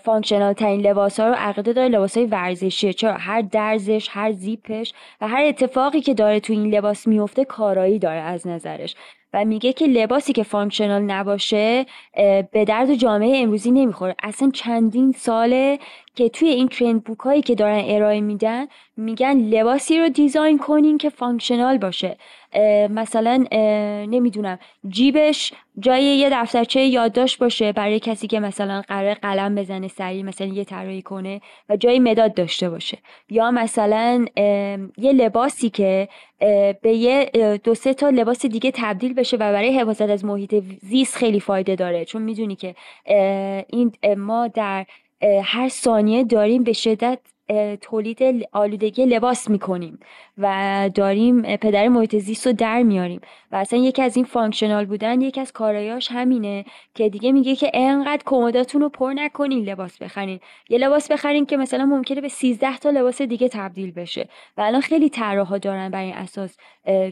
functional 0.05 0.53
ترین 0.53 0.81
لباس 0.81 1.21
ها 1.21 1.29
رو 1.29 1.35
عقیده 1.35 1.73
داره 1.73 1.89
لباس 1.89 2.17
های 2.17 2.27
ورزشیه 2.27 2.93
چرا؟ 2.93 3.13
هر 3.13 3.43
درزش 3.43 4.09
هر 4.11 4.33
زیپش 4.33 4.93
و 5.21 5.29
هر 5.29 5.45
اتفاقی 5.45 6.01
که 6.01 6.15
داره 6.15 6.41
تو 6.41 6.53
این 6.53 6.75
لباس 6.75 7.07
میفته 7.07 7.45
کارایی 7.45 7.99
داره 7.99 8.21
از 8.21 8.47
نظرش. 8.47 8.95
و 9.33 9.45
میگه 9.45 9.73
که 9.73 9.87
لباسی 9.87 10.33
که 10.33 10.43
functional 10.43 11.03
نباشه 11.03 11.87
به 12.53 12.65
درد 12.67 12.95
جامعه 12.95 13.43
امروزی 13.43 13.71
نمی‌خوره. 13.71 14.15
اصلا 14.23 14.51
چندین 14.55 15.13
ساله 15.13 15.79
که 16.17 16.29
توی 16.29 16.49
این 16.49 16.69
trend 16.69 17.05
book 17.05 17.19
هایی 17.19 17.43
که 17.43 17.55
دارن 17.55 17.83
ارائه 17.87 18.21
میدن 18.21 18.67
میگن 18.97 19.37
لباسی 19.39 19.99
رو 19.99 20.09
design 20.09 20.59
کنین 20.59 20.99
که 20.99 21.11
functional 21.11 21.79
باشه. 21.79 22.17
مثلا 22.91 23.45
نمی‌دونم 24.09 24.59
جیبش 24.89 25.53
جای 25.79 26.05
یه 26.05 26.31
دفترچه 26.33 26.81
یادداشت 26.81 27.39
باشه 27.39 27.73
برای 27.73 28.01
کسی 28.01 28.27
که 28.27 28.41
مثلا 28.41 28.83
قرار 28.89 29.15
قلم 29.15 29.55
بزنه 29.55 29.89
سریع 29.89 30.23
مثلا 30.23 30.47
یه 30.47 30.65
طراحی 30.65 31.03
کنه 31.03 31.41
و 31.69 31.77
جای 31.77 31.99
مداد 31.99 32.35
داشته 32.35 32.71
باشه. 32.71 32.99
یا 33.31 33.51
مثلا 33.51 34.27
یه 34.99 35.13
لباسی 35.13 35.71
که 35.71 36.09
به 36.83 36.93
یه 36.93 37.31
دو 37.65 37.75
سه 37.75 37.95
تا 37.95 38.09
لباس 38.09 38.47
دیگه 38.47 38.71
تبدیل 38.75 39.15
بشه 39.15 39.37
و 39.37 39.41
برای 39.41 39.79
حفاظت 39.79 40.11
از 40.11 40.25
محیط 40.25 40.65
زیست 40.83 41.17
خیلی 41.17 41.41
فایده 41.41 41.77
داره. 41.77 42.05
چون 42.05 42.23
می‌دونی 42.23 42.57
که 42.57 42.75
این 43.69 43.93
ما 44.17 44.49
در 44.49 44.87
هر 45.45 45.69
ثانیه 45.69 46.25
داریم 46.25 46.65
به 46.65 46.73
شدت 46.73 47.19
تولید 47.81 48.49
آلودگی 48.53 49.07
لباس 49.07 49.51
می‌کنیم 49.51 49.99
و 50.39 50.91
داریم 50.95 51.57
پدر 51.57 51.89
محیط 51.89 52.17
زیست 52.17 52.47
رو 52.47 52.53
در 52.53 52.83
میاریم 52.83 53.21
و 53.53 53.57
اصلا 53.57 53.79
یکی 53.79 54.03
از 54.03 54.17
این 54.17 54.25
functional 54.25 54.85
بودن 54.85 55.21
یکی 55.21 55.41
از 55.41 55.53
کارایاش 55.53 56.09
همینه 56.11 56.65
که 56.95 57.09
دیگه 57.09 57.33
میگه 57.33 57.57
که 57.57 57.71
انقدر 57.75 58.23
کمداتون 58.27 58.81
رو 58.81 58.89
پر 58.89 59.13
نکنین 59.17 59.65
لباس 59.65 59.99
بخرین. 59.99 60.41
یه 60.69 60.79
لباس 60.79 61.13
بخرین 61.13 61.47
که 61.47 61.57
مثلا 61.57 61.87
ممکنه 61.87 62.21
به 62.21 62.29
13 62.29 62.79
تا 62.79 62.91
لباس 62.91 63.23
دیگه 63.23 63.49
تبدیل 63.49 63.91
بشه 63.91 64.29
و 64.57 64.61
الان 64.61 64.81
خیلی 64.81 65.09
طراحا 65.09 65.59
دارن 65.59 65.89
بر 65.91 66.03
این 66.03 66.15
اساس 66.15 66.57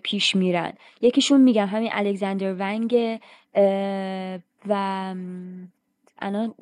پیش 0.03 0.37
میرن. 0.37 0.73
یکیشون 1.01 1.40
میگم 1.40 1.66
همین 1.66 1.90
الکساندر 1.92 2.55
ونگ 2.59 3.18
و 4.68 5.14
الان 6.20 6.54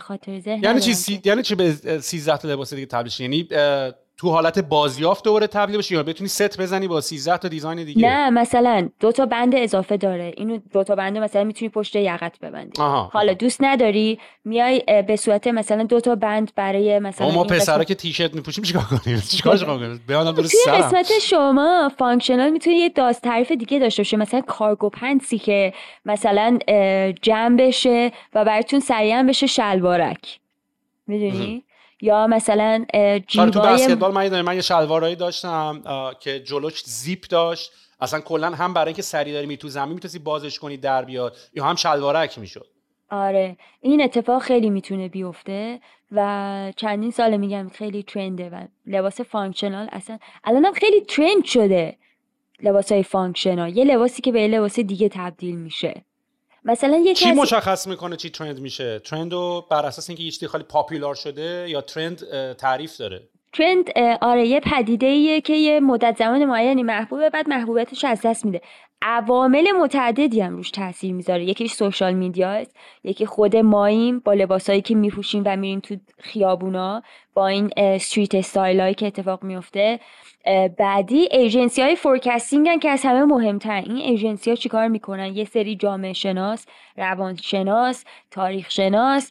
خاطر 0.00 0.40
ذهن 0.40 0.62
یعنی 0.62 0.80
چی 0.80 0.94
سی... 0.94 1.20
یعنی 1.24 1.42
چی 1.42 1.54
به 1.54 1.72
13 2.00 2.36
تا 2.36 2.48
لباس 2.48 2.74
دیگه 2.74 2.86
تبدیل 2.86 3.12
یعنی 3.18 3.48
تو 4.22 4.30
حالت 4.30 4.58
بازیافت 4.58 5.24
دوباره 5.24 5.46
تبدیل 5.46 5.78
بشی 5.78 5.94
یا 5.94 6.02
بتونی 6.02 6.28
ست 6.28 6.60
بزنی 6.60 6.88
با 6.88 7.00
13 7.00 7.36
تا 7.36 7.48
دیزاین 7.48 7.84
دیگه؟ 7.84 8.08
نه 8.08 8.30
مثلا 8.30 8.88
دو 9.00 9.12
تا 9.12 9.26
بند 9.26 9.54
اضافه 9.54 9.96
داره. 9.96 10.34
اینو 10.36 10.58
دو 10.72 10.84
تا 10.84 10.94
بند 10.94 11.18
مثلا 11.18 11.44
می‌تونی 11.44 11.68
پشت 11.68 11.96
یقت 11.96 12.38
ببندی. 12.38 12.82
آها. 12.82 13.10
حالا 13.12 13.32
دوست 13.32 13.58
نداری 13.60 14.18
میای 14.44 14.82
به 15.06 15.16
صورت 15.16 15.46
مثلا 15.46 15.82
دو 15.82 16.00
تا 16.00 16.14
بند 16.14 16.52
برای 16.56 16.98
مثلا 16.98 17.30
ما 17.30 17.44
پسرا 17.44 17.84
که 17.84 17.94
تیشرت 17.94 18.34
میپوشیم 18.34 18.64
چیکار 18.64 18.82
کنیم؟ 18.82 19.20
چیکارش 19.36 19.64
کنیم؟ 19.64 20.00
بیانم 20.08 20.32
درست 20.32 20.52
توی 20.64 20.72
قسمت 20.72 21.18
شما 21.18 21.90
فانکشنال 21.98 22.50
می‌تونی 22.50 22.76
یه 22.76 22.88
داز 22.88 23.20
تعریف 23.20 23.52
دیگه 23.52 23.78
داشته 23.78 24.00
باشه 24.00 24.16
مثلا 24.16 24.40
کارگو 24.40 24.88
پنسی 24.88 25.38
که 25.38 25.72
مثلا 26.04 26.58
جمع 27.22 27.56
بشه 27.56 28.12
و 28.34 28.44
براتون 28.44 28.80
سریع 28.80 29.22
بشه 29.22 29.46
شلوارک. 29.46 30.40
می‌دونی؟ 31.06 31.64
یا 32.04 32.26
مثلا 32.26 32.84
جیبای 33.26 33.50
تو 33.50 33.60
بسکتبال 33.60 34.12
من 34.12 34.40
من 34.42 34.54
یه 34.54 34.60
شلوارایی 34.60 35.16
داشتم 35.16 35.82
که 36.20 36.40
جلوش 36.40 36.82
زیپ 36.84 37.26
داشت. 37.26 37.72
اصلا 38.00 38.20
کلا 38.20 38.50
هم 38.50 38.74
برای 38.74 38.86
اینکه 38.86 39.02
سریع 39.02 39.32
داری 39.32 39.46
میری 39.46 39.56
تو 39.56 39.68
زمین 39.68 39.92
می‌تونی 39.92 40.24
بازش 40.24 40.58
کنی 40.58 40.76
در 40.76 41.04
بیاد. 41.04 41.36
یا 41.54 41.64
هم 41.64 41.76
شلوارک 41.76 42.38
می‌شد. 42.38 42.66
آره. 43.10 43.56
این 43.80 44.02
اتفاق 44.02 44.42
خیلی 44.42 44.70
می‌تونه 44.70 45.08
بیفته 45.08 45.80
و 46.12 46.72
چندین 46.76 47.10
سال 47.10 47.36
میگم 47.36 47.68
خیلی 47.74 48.02
ترنده 48.02 48.50
و 48.50 48.66
لباس 48.86 49.20
functional 49.20 49.88
اصلا 49.92 50.18
الانم 50.44 50.72
خیلی 50.72 51.00
ترند 51.00 51.44
شده 51.44 51.96
لباس 52.62 52.92
های 52.92 53.02
functional. 53.02 53.76
یه 53.76 53.84
لباسی 53.84 54.22
که 54.22 54.32
به 54.32 54.48
لباس 54.48 54.80
دیگه 54.80 55.08
تبدیل 55.08 55.56
میشه. 55.56 56.04
مثلا 56.64 56.96
یه 56.96 57.14
چی 57.14 57.32
مشخص 57.32 57.86
می‌کنه 57.86 58.16
چی 58.16 58.30
ترند 58.30 58.60
میشه؟ 58.60 58.98
ترند 58.98 59.32
رو 59.32 59.66
بر 59.70 59.86
اساس 59.86 60.10
اینکه 60.10 60.22
یه 60.22 60.48
خیلی 60.48 60.64
popular 60.64 61.14
شده 61.14 61.66
یا 61.68 61.80
ترند 61.80 62.22
تعریف 62.54 62.96
داره؟ 62.96 63.28
ترند 63.52 63.90
آره 64.20 64.46
یه 64.46 64.60
پدیده 64.60 65.06
ایه 65.06 65.40
که 65.40 65.52
یه 65.52 65.80
مدت 65.80 66.16
زمان 66.18 66.44
معینی 66.44 66.82
محبوبه 66.82 67.30
بعد 67.30 67.48
محبوبیتش 67.48 68.04
از 68.04 68.20
دست 68.24 68.44
میده. 68.44 68.60
عوامل 69.02 69.72
متعددی 69.72 70.40
هم 70.40 70.56
روش 70.56 70.70
تاثیر 70.70 71.12
می‌ذاره. 71.12 71.44
یکیش 71.44 71.72
social 71.72 72.14
media 72.14 72.66
یکی 73.04 73.26
خود 73.26 73.56
ماییم 73.56 74.18
با 74.18 74.32
لباسایی 74.32 74.82
که 74.82 74.94
میپوشیم 74.94 75.42
و 75.46 75.56
میریم 75.56 75.80
تو 75.80 75.96
خیابونا 76.18 77.02
با 77.34 77.46
این 77.46 77.70
street 77.76 78.34
style 78.34 78.92
که 78.92 79.06
اتفاق 79.06 79.42
میفته 79.42 80.00
بعدی 80.78 81.28
agency 81.30 81.82
های 81.82 81.96
forecasting 81.96 82.80
که 82.80 82.90
از 82.90 83.02
همه 83.04 83.24
مهمتر 83.24 83.82
این 83.86 83.96
ایجنسی 83.96 84.50
ها 84.50 84.56
چیکار 84.56 84.88
می‌کنن؟ 84.88 85.36
یه 85.36 85.44
سری 85.44 85.76
جامعه 85.76 86.12
شناس 86.12 86.66
روان 86.96 87.36
شناس 87.36 88.04
تاریخ 88.30 88.70
شناس 88.70 89.30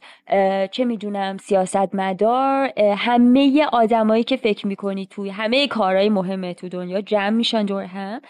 چه 0.72 0.86
می‌دونم 0.86 1.38
سیاست 1.38 1.96
مدار 1.96 2.80
همه 2.80 3.66
آدمایی 3.72 4.24
که 4.24 4.38
فکر 4.38 4.68
می‌کنی 4.68 5.06
توی 5.06 5.30
همه 5.30 5.68
کارهای 5.68 6.10
مهمه 6.10 6.54
تو 6.54 6.70
دنیا 6.70 7.02
جمع 7.02 7.30
میشن 7.30 7.66
دور 7.66 7.84
هم 7.84 8.22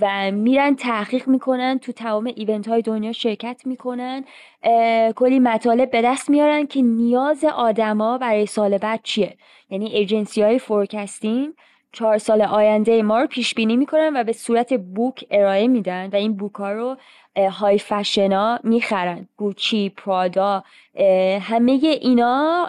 و 0.00 0.30
میرن 0.30 0.76
تحقیق 0.76 1.28
می‌کنن 1.28 1.78
تو 1.78 1.92
تمام 1.92 2.32
event 2.36 2.68
های 2.68 2.82
دنیا 2.82 3.12
شرکت 3.12 3.62
می‌کنن. 3.64 4.24
کلی 5.16 5.38
مطالب 5.38 5.90
به 5.90 6.02
دست 6.02 6.30
میارن 6.30 6.66
که 6.66 6.82
نیاز 6.82 7.44
آدما 7.44 8.18
برای 8.18 8.46
سال 8.46 8.78
بعد 8.78 9.00
چیه؟ 9.02 9.36
یعنی 9.70 9.86
agency 9.86 10.42
های 10.42 10.58
forecasting 10.58 11.52
چهار 11.92 12.18
سال 12.18 12.42
آینده 12.42 13.02
ما 13.02 13.20
رو 13.20 13.26
پیش 13.26 13.54
بینی 13.54 13.76
می‌کنن 13.76 14.12
و 14.16 14.24
به 14.24 14.32
صورت 14.32 14.72
book 14.72 15.24
ارائه 15.30 15.68
میدن 15.68 16.10
و 16.12 16.16
این 16.16 16.36
book 16.36 16.54
ها 16.54 16.72
رو 16.72 16.96
high 17.36 17.78
fashion 17.78 18.48
ا 18.48 18.58
می‌خرن. 18.64 19.28
گوچی 19.36 19.88
پرادا 19.88 20.64
همه 21.40 21.72
اینا 22.00 22.68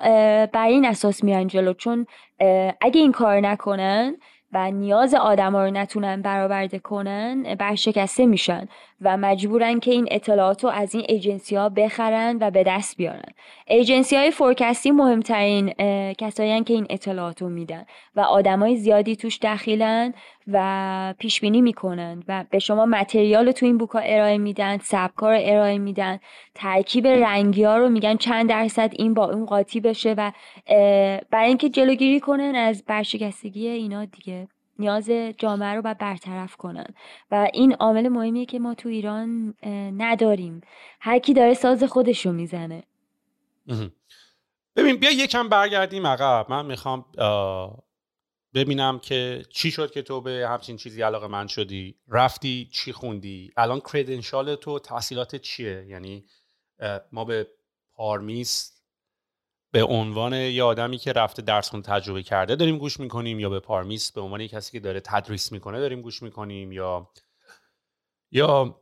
بر 0.53 0.67
این 0.67 0.85
اساس 0.85 1.23
میان 1.23 1.47
جلو. 1.47 1.73
چون 1.73 2.05
اگه 2.81 3.01
این 3.01 3.11
کار 3.11 3.39
نکنن 3.39 4.17
و 4.51 4.71
نیاز 4.71 5.13
آدما 5.13 5.65
رو 5.65 5.71
نتونن 5.71 6.21
برآورده 6.21 6.79
کنن 6.79 7.55
ورشکسته 7.55 8.25
میشن. 8.25 8.67
و 9.01 9.17
مجبورن 9.17 9.79
که 9.79 9.91
این 9.91 10.07
اطلاعات 10.11 10.63
رو 10.63 10.69
از 10.69 10.95
این 10.95 11.05
ایجنسی 11.09 11.55
ها 11.55 11.69
بخرن 11.69 12.37
و 12.41 12.51
به 12.51 12.63
دست 12.63 12.97
بیارن. 12.97 13.31
ایجنسی 13.67 14.15
های 14.15 14.31
فورکستی 14.31 14.91
مهمترین 14.91 15.73
کسایی 16.13 16.63
که 16.63 16.73
این 16.73 16.87
اطلاعات 16.89 17.41
رو 17.41 17.49
میدن 17.49 17.85
و 18.15 18.19
آدمای 18.21 18.75
زیادی 18.75 19.15
توش 19.15 19.39
دخیلن 19.41 20.13
و 20.47 21.13
پیش 21.19 21.41
بینی 21.41 21.61
می‌کنن 21.61 22.23
و 22.27 22.45
به 22.49 22.59
شما 22.59 22.85
متریال 22.85 23.51
تو 23.51 23.65
این 23.65 23.77
بوکا 23.77 23.99
ارائه 23.99 24.37
میدن 24.37 24.77
سبکا 24.77 25.31
رو 25.31 25.39
ارائه 25.41 25.77
میدن 25.77 26.19
ترکیب 26.55 27.07
رنگی 27.07 27.63
ها 27.63 27.77
رو 27.77 27.89
میگن 27.89 28.17
چند 28.17 28.49
درصد 28.49 28.91
این 28.95 29.13
با 29.13 29.25
اون 29.25 29.45
قاطی 29.45 29.79
بشه 29.79 30.15
و 30.17 30.31
برای 31.31 31.47
اینکه 31.47 31.69
جلوگیری 31.69 32.19
کنن 32.19 32.55
از 32.55 32.83
برشکستگی 32.87 33.67
اینا 33.67 34.05
دیگه. 34.05 34.47
نیاز 34.79 35.09
جامعه 35.37 35.73
رو 35.73 35.81
باید 35.81 35.97
برطرف 35.97 36.55
کنن. 36.55 36.85
و 37.31 37.47
این 37.53 37.73
عامل 37.73 38.07
مهمیه 38.07 38.45
که 38.45 38.59
ما 38.59 38.73
تو 38.73 38.89
ایران 38.89 39.53
نداریم. 39.97 40.61
هر 40.99 41.19
کی 41.19 41.33
داره 41.33 41.53
ساز 41.53 41.83
خودش 41.83 42.25
رو 42.25 42.31
می‌زنه. 42.31 42.83
ببین 44.75 44.95
بیا 44.95 45.11
یکم 45.11 45.49
برگردیم 45.49 46.07
عقب. 46.07 46.45
من 46.49 46.65
می‌خوام 46.65 47.05
ببینم 48.53 48.99
که 48.99 49.43
چی 49.49 49.71
شد 49.71 49.91
که 49.91 50.01
تو 50.01 50.21
به 50.21 50.47
همچین 50.49 50.77
چیزی 50.77 51.01
علاقه 51.01 51.27
من 51.27 51.47
شدی. 51.47 51.95
رفتی 52.07 52.69
چی 52.71 52.91
خوندی؟ 52.91 53.51
الان 53.57 53.81
کردنشال 53.93 54.55
تو 54.55 54.79
تحصیلات 54.79 55.35
چیه؟ 55.35 55.85
یعنی 55.87 56.25
ما 57.11 57.25
به 57.25 57.47
پارمیس 57.93 58.76
به 59.71 59.83
عنوان 59.83 60.33
یه 60.33 60.63
آدمی 60.63 60.97
که 60.97 61.13
رفته 61.13 61.41
درس 61.41 61.69
خون 61.69 61.81
تجربه 61.81 62.23
کرده 62.23 62.55
داریم 62.55 62.77
گوش 62.77 62.99
می‌کنیم 62.99 63.39
یا 63.39 63.49
به 63.49 63.59
پارمیس 63.59 64.11
به 64.11 64.21
عنوان 64.21 64.47
کسی 64.47 64.71
که 64.71 64.79
داره 64.79 64.99
تدریس 64.99 65.51
می‌کنه 65.51 65.79
داریم 65.79 66.01
گوش 66.01 66.23
می‌کنیم 66.23 66.71
یا 66.71 67.09
یا 68.31 68.79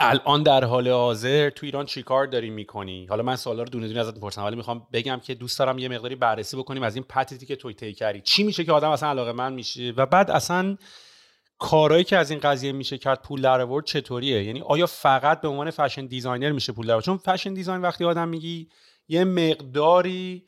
الان 0.00 0.42
در 0.42 0.64
حال 0.64 0.88
حاضر 0.88 1.50
تو 1.50 1.66
ایران 1.66 1.86
چیکار 1.86 2.26
داری 2.26 2.50
می‌کنی؟ 2.50 3.06
حالا 3.06 3.22
من 3.22 3.36
سوالا 3.36 3.62
رو 3.62 3.68
دونه 3.68 3.88
دونه 3.88 4.00
ازت 4.00 4.14
می‌پرسم 4.14 4.44
ولی 4.44 4.56
می‌خوام 4.56 4.86
بگم 4.92 5.20
که 5.24 5.34
دوست 5.34 5.58
دارم 5.58 5.78
یه 5.78 5.88
مقداری 5.88 6.14
بررسی 6.14 6.56
بکنیم 6.56 6.82
از 6.82 6.94
این 6.94 7.04
پتیتی 7.04 7.46
که 7.46 7.56
توی 7.56 7.74
طی 7.74 7.92
کردی. 7.92 8.20
چی 8.20 8.42
میشه 8.42 8.64
که 8.64 8.72
آدم 8.72 8.90
اصلا 8.90 9.08
علاقه‌مند 9.08 9.52
میشه؟ 9.52 9.92
و 9.96 10.06
بعد 10.06 10.30
اصلا 10.30 10.76
کارهایی 11.58 12.04
که 12.04 12.16
از 12.16 12.30
این 12.30 12.40
قضیه 12.40 12.72
میشه 12.72 12.98
کرد 12.98 13.22
پول 13.22 13.42
در 13.42 13.60
آورد 13.60 13.84
چطوریه؟ 13.84 14.44
یعنی 14.44 14.60
آیا 14.60 14.86
فقط 14.86 15.40
به 15.40 15.48
عنوان 15.48 15.70
fashion 15.70 16.06
designer 16.06 16.52
میشه 16.52 16.72
پول 16.72 16.86
در 16.86 17.00
چون 17.00 17.16
fashion 17.16 17.54
design 17.54 17.82
وقتی 17.82 18.04
آدم 18.04 18.28
میگی 18.28 18.68
یه 19.08 19.24
مقداری 19.24 20.46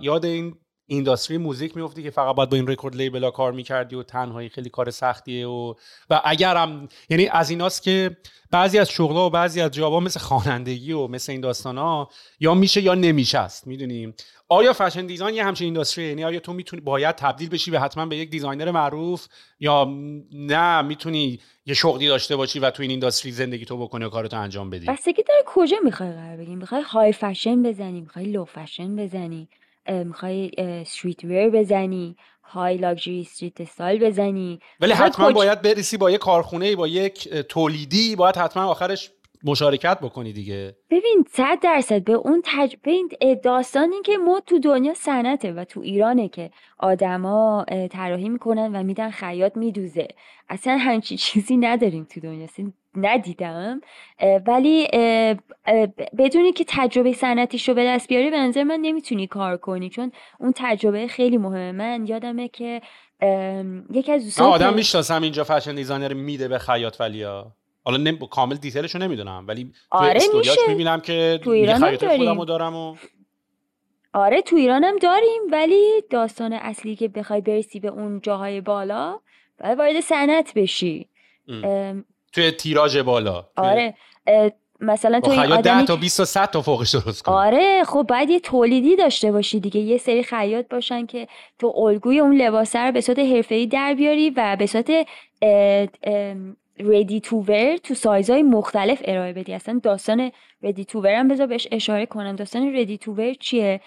یاد 0.00 0.24
این 0.24 0.56
industry 0.86 1.38
music 1.38 1.76
میفتی 1.76 2.02
که 2.02 2.10
فقط 2.10 2.36
باید 2.36 2.50
با 2.50 2.56
این 2.56 2.66
record 2.66 2.96
label 2.96 3.30
کار 3.30 3.52
می‌کردی 3.52 3.96
و 3.96 4.02
تنهایی 4.02 4.48
خیلی 4.48 4.70
کار 4.70 4.90
سختیه 4.90 5.46
و 5.46 5.74
و 6.10 6.20
اگرم 6.24 6.88
یعنی 7.10 7.28
از 7.28 7.50
ایناست 7.50 7.82
که 7.82 8.16
بعضی 8.50 8.78
از 8.78 8.90
شغلها 8.90 9.26
و 9.26 9.30
بعضی 9.30 9.60
از 9.60 9.70
job 9.70 9.92
ا 9.92 10.00
مثل 10.00 10.20
خوانندگی 10.20 10.92
و 10.92 11.06
مثل 11.06 11.32
این 11.32 11.40
داستان 11.40 11.78
ها 11.78 12.10
یا 12.40 12.54
میشه 12.54 12.80
یا 12.80 12.94
نمیشه 12.94 13.38
است 13.38 13.66
می‌دونیم 13.66 14.14
آیا 14.48 14.72
fashion 14.72 15.06
design 15.06 15.34
یه 15.36 15.44
همچین 15.44 15.64
industry 15.64 16.04
یعنی 16.04 16.24
آیا 16.24 16.40
تو 16.40 16.52
می‌تونی 16.52 16.82
باید 16.82 17.14
تبدیل 17.14 17.48
بشی 17.48 17.70
به 17.70 17.80
حتما 17.80 18.06
به 18.06 18.16
یک 18.16 18.30
designer 18.30 18.70
معروف 18.70 19.26
یا 19.60 19.84
نه 20.32 20.82
می‌تونی 20.82 21.40
یه 21.66 21.74
شغلی 21.74 22.08
داشته 22.08 22.36
باشی 22.36 22.58
و 22.58 22.70
تو 22.70 22.82
این 22.82 22.90
industry 22.90 23.32
زندگی 23.32 23.64
تو 23.64 23.76
بکنی 23.76 24.04
و 24.04 24.08
کارتو 24.08 24.40
انجام 24.40 24.70
بدی؟ 24.70 24.86
بستگی 24.86 25.22
داره 25.22 25.42
کجا 25.46 25.76
می‌خوای 25.84 26.12
قرار 26.12 26.36
بگیم 26.36 26.58
می‌خوای 26.58 26.82
high 26.82 27.12
fashion 27.12 27.62
بزنی؟ 27.62 28.00
می‌خوای 28.00 28.24
low 28.24 28.44
fashion 28.44 28.96
بزنی؟ 28.96 29.48
می‌خوای 29.88 30.50
streetwear 30.58 31.50
بزنی 31.50 32.16
های 32.42 32.76
لاکچری 32.76 33.20
استریت 33.20 33.60
استایل 33.60 34.04
بزنی. 34.04 34.60
ولی 34.80 34.92
حتما 34.92 35.32
باید 35.32 35.62
برسی 35.62 35.96
با 35.96 36.10
یه 36.10 36.18
کارخونه 36.18 36.76
با 36.76 36.88
یک 36.88 37.28
تولیدی 37.28 38.16
باید 38.16 38.36
حتما 38.36 38.64
آخرش 38.64 39.10
مشارکت 39.44 39.98
بکنی 40.00 40.32
دیگه. 40.32 40.76
ببین 40.90 41.24
صد 41.32 41.58
درصد 41.62 42.04
به 42.04 42.12
اون 42.12 42.42
تج... 42.44 42.76
ببین 42.84 43.08
داستان 43.42 43.92
این 43.92 44.02
که 44.02 44.16
ما 44.16 44.40
تو 44.40 44.58
دنیا 44.58 44.94
صنعته 44.94 45.52
و 45.52 45.64
تو 45.64 45.80
ایرانه 45.80 46.28
که 46.28 46.50
آدما 46.78 47.64
طراحی 47.90 48.28
می‌کنن 48.28 48.76
و 48.76 48.82
میدن 48.82 49.10
خیاط 49.10 49.56
میدوزه. 49.56 50.08
اصلا 50.48 50.76
همچی 50.76 51.16
چیزی 51.16 51.56
نداریم 51.56 52.04
تو 52.04 52.20
دنیا. 52.20 52.46
ندیدم. 52.96 53.80
ولی 54.46 54.88
بدونی 56.18 56.52
که 56.52 56.64
تجربه 56.68 57.12
صنعتیش 57.12 57.68
رو 57.68 57.74
به 57.74 57.84
دست 57.84 58.08
بیاری 58.08 58.30
به 58.30 58.38
نظر 58.38 58.62
من 58.62 58.78
نمی‌تونی 58.80 59.26
کار 59.26 59.56
کنی 59.56 59.90
چون 59.90 60.12
اون 60.40 60.52
تجربه 60.56 61.06
خیلی 61.06 61.38
مهمه. 61.38 61.72
من 61.72 62.06
یادمه 62.06 62.48
که 62.48 62.80
یکی 63.90 64.12
از 64.12 64.24
دوستان 64.24 64.52
آدم 64.52 64.74
می‌شناسم 64.74 65.22
اینجا 65.22 65.44
فشن 65.44 65.74
دیزاینر 65.74 66.12
میده 66.12 66.48
به 66.48 66.58
خیاط 66.58 67.00
ولیا. 67.00 67.52
حالا 67.84 67.96
نم... 67.96 68.18
کامل 68.18 68.56
دیتیلش 68.56 68.94
رو 68.94 69.00
نمی‌دونم 69.00 69.44
ولی 69.48 69.72
آره 69.90 70.20
تو 70.20 70.42
می‌بینم 70.68 71.00
که 71.00 71.40
تو 71.44 71.50
ایران 71.50 71.80
داریم. 71.80 72.16
خودمو 72.16 72.44
دارم 72.44 72.76
و 72.76 72.96
آره 74.12 74.42
تو 74.42 74.56
ایرانم 74.56 74.96
داریم 74.96 75.42
ولی 75.52 76.02
داستان 76.10 76.52
اصلی 76.52 76.96
که 76.96 77.08
بخوای 77.08 77.40
برسی 77.40 77.80
به 77.80 77.88
اون 77.88 78.20
جاهای 78.20 78.60
بالا 78.60 79.20
باید 79.60 79.78
وارد 79.78 80.00
صنعت 80.00 80.54
بشی. 80.54 81.08
توی 82.36 82.50
تیراژ 82.50 82.96
بالا. 82.96 83.44
آره 83.56 83.94
مثلا 84.80 85.20
تو 85.20 85.30
این 85.30 85.40
خیاط 85.40 85.60
10 85.60 85.70
آدمی 85.70 85.86
تا 85.86 85.96
20 85.96 86.16
تا 86.16 86.24
100 86.24 86.50
تا 86.50 86.62
فوقش 86.62 86.94
درست 86.94 87.22
کنه 87.22 87.34
آره 87.34 87.84
خب 87.84 88.06
باید 88.08 88.30
یه 88.30 88.40
تولیدی 88.40 88.96
داشته 88.96 89.32
باشی 89.32 89.60
دیگه. 89.60 89.80
یه 89.80 89.98
سری 89.98 90.22
خیاط 90.22 90.68
باشن 90.70 91.06
که 91.06 91.28
تو 91.58 91.66
الگوی 91.76 92.20
اون 92.20 92.36
لباسه 92.36 92.78
رو 92.78 92.92
به 92.92 93.00
صورت 93.00 93.18
حرفه‌ای 93.18 93.66
در 93.66 93.94
بیاری 93.94 94.30
و 94.30 94.56
به 94.58 94.66
صورت 94.66 94.90
ردی 96.78 97.20
تو 97.20 97.36
ور 97.36 97.76
تو 97.76 97.94
سایزهای 97.94 98.42
مختلف 98.42 99.02
ارائه 99.04 99.32
بدی. 99.32 99.54
اصلا 99.54 99.80
داستان 99.82 100.32
ردی 100.66 100.84
تو 100.84 101.00
ور 101.00 101.14
هم 101.14 101.28
بذار 101.28 101.46
بهش 101.46 101.68
اشاره 101.72 102.06
کنم. 102.06 102.36
داستان 102.36 102.76
ردی 102.76 102.98
تو 102.98 103.34
چیه؟ 103.34 103.80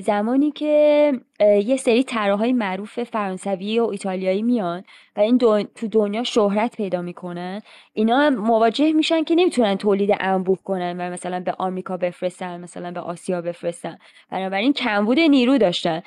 زمانی 0.00 0.50
که 0.50 1.12
یه 1.40 1.76
سری 1.76 2.04
طراحای 2.04 2.52
معروف 2.52 3.02
فرانسوی 3.02 3.78
و 3.78 3.84
ایتالیایی 3.84 4.42
میان 4.42 4.84
و 5.16 5.20
این 5.20 5.36
دو... 5.36 5.62
تو 5.62 5.88
دنیا 5.88 6.24
شهرت 6.24 6.76
پیدا 6.76 7.02
می‌کنن 7.02 7.62
اینا 7.92 8.30
مواجه 8.30 8.92
میشن 8.92 9.24
که 9.24 9.34
نمی‌تونن 9.34 9.76
تولید 9.76 10.16
انبوه 10.20 10.58
کنن 10.64 11.00
و 11.00 11.12
مثلا 11.12 11.40
به 11.40 11.54
آمریکا 11.58 11.96
بفرستن 11.96 12.60
مثلا 12.60 12.90
به 12.90 13.00
آسیا 13.00 13.40
بفرستن. 13.40 13.98
بنابراین 14.30 14.72
کمبود 14.72 15.20
نیرو 15.20 15.58
داشتن. 15.58 16.02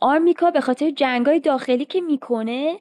آمریکا 0.00 0.50
به 0.50 0.60
خاطر 0.60 0.90
جنگای 0.90 1.40
داخلی 1.40 1.84
که 1.84 2.00
می‌کنه 2.00 2.76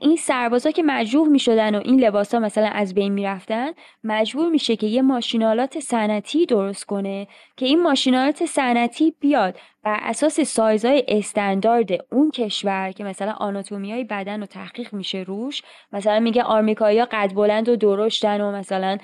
این 0.00 0.16
سربازا 0.16 0.70
که 0.70 0.82
مجروح 0.82 1.28
می‌شدن 1.28 1.74
و 1.74 1.80
این 1.84 2.00
لباسا 2.00 2.38
مثلا 2.38 2.66
از 2.66 2.94
بین 2.94 3.12
می‌رفتن 3.12 3.70
مجبور 4.04 4.48
میشه 4.48 4.76
که 4.76 4.86
یه 4.86 5.02
ماشینالات 5.02 5.77
صنعتی 5.80 6.46
درست 6.46 6.84
کنه 6.84 7.28
که 7.56 7.66
این 7.66 7.82
ماشینالات 7.82 8.46
صنعتی 8.46 9.14
بیاد. 9.20 9.58
بر 9.84 9.98
اساس 10.02 10.40
سایزهای 10.40 11.04
استاندارد 11.08 11.88
اون 12.12 12.30
کشور 12.30 12.92
که 12.92 13.04
مثلا 13.04 13.32
آناتومی 13.32 13.92
های 13.92 14.04
بدن 14.04 14.40
رو 14.40 14.46
تحقیق 14.46 14.92
میشه 14.92 15.18
روش 15.18 15.62
مثلا 15.92 16.20
میگه 16.20 16.42
آمریکایی 16.42 17.04
قد 17.04 17.32
بلند 17.34 17.68
و 17.68 17.76
درشتن 17.76 18.40
و 18.40 18.52
مثلا 18.52 18.98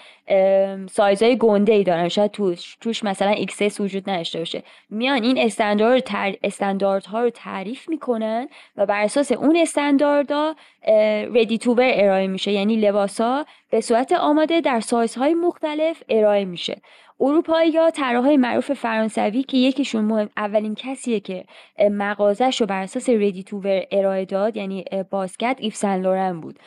سایزهای 0.90 1.36
گنده 1.38 1.72
ای 1.72 1.84
دارن. 1.84 2.08
شاید 2.08 2.30
توش 2.30 2.76
توش 2.80 3.04
مثلا 3.04 3.30
XS 3.30 3.80
وجود 3.80 4.10
نداشته 4.10 4.38
باشه. 4.38 4.62
میان 4.90 5.22
این 5.22 5.38
استاندارد 5.38 6.02
تر... 6.02 6.34
استانداردها 6.42 7.22
رو 7.22 7.30
تعریف 7.30 7.88
می‌کنن 7.88 8.48
و 8.76 8.86
بر 8.86 9.02
اساس 9.02 9.32
اون 9.32 9.56
استانداردها 9.56 10.56
ready 11.34 11.58
to 11.58 11.76
ارائه 11.80 12.26
میشه. 12.26 12.52
یعنی 12.52 12.76
لباسا 12.76 13.44
به 13.70 13.80
صورت 13.80 14.12
آماده 14.12 14.60
در 14.60 14.80
سایزهای 14.80 15.34
مختلف 15.34 16.02
ارائه 16.08 16.44
میشه. 16.44 16.80
اروپایی 17.20 17.76
ها 17.76 17.90
طراحهای 17.90 18.36
معروف 18.36 18.72
فرانسوی 18.72 19.42
که 19.42 19.56
یکیشون 19.56 20.04
مهم 20.04 20.30
اولین 20.36 20.74
کسیه 20.74 21.20
که 21.20 21.44
مغازش 21.90 22.60
رو 22.60 22.66
بر 22.66 22.82
اساس 22.82 23.08
ردی 23.08 23.42
تو 23.42 23.62
ارائه 23.90 24.24
داد 24.24 24.56
یعنی 24.56 24.84
باسکت 25.10 25.56
ایف 25.60 25.76
سن 25.76 26.00
لورن 26.00 26.40
بود. 26.40 26.58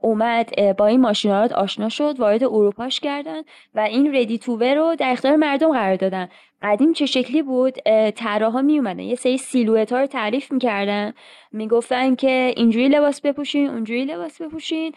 اومد 0.00 0.76
با 0.76 0.86
این 0.86 1.00
ماشینالات 1.00 1.52
آشنا 1.52 1.88
شد 1.88 2.20
وارد 2.20 2.44
اروپاش 2.44 3.00
کردن 3.00 3.42
و 3.74 3.80
این 3.80 4.16
ردی 4.16 4.38
تو 4.38 4.56
رو 4.56 4.96
در 4.98 5.12
اختیار 5.12 5.36
مردم 5.36 5.72
قرار 5.72 5.96
دادن. 5.96 6.28
قدیم 6.62 6.92
چه 6.92 7.06
شکلی 7.06 7.42
بود؟ 7.42 7.78
طراحا 8.10 8.62
می 8.62 8.78
اومدن 8.78 9.00
یه 9.00 9.14
سری 9.14 9.38
سیلویت 9.38 9.92
ها 9.92 10.00
رو 10.00 10.06
تعریف 10.06 10.52
می‌کردن. 10.52 11.12
می‌گفتن 11.52 12.14
که 12.14 12.52
اینجوری 12.56 12.88
لباس 12.88 13.20
بپوشین 13.20 13.66
اونجوری 13.66 14.04
لباس 14.04 14.42
بپوشین. 14.42 14.92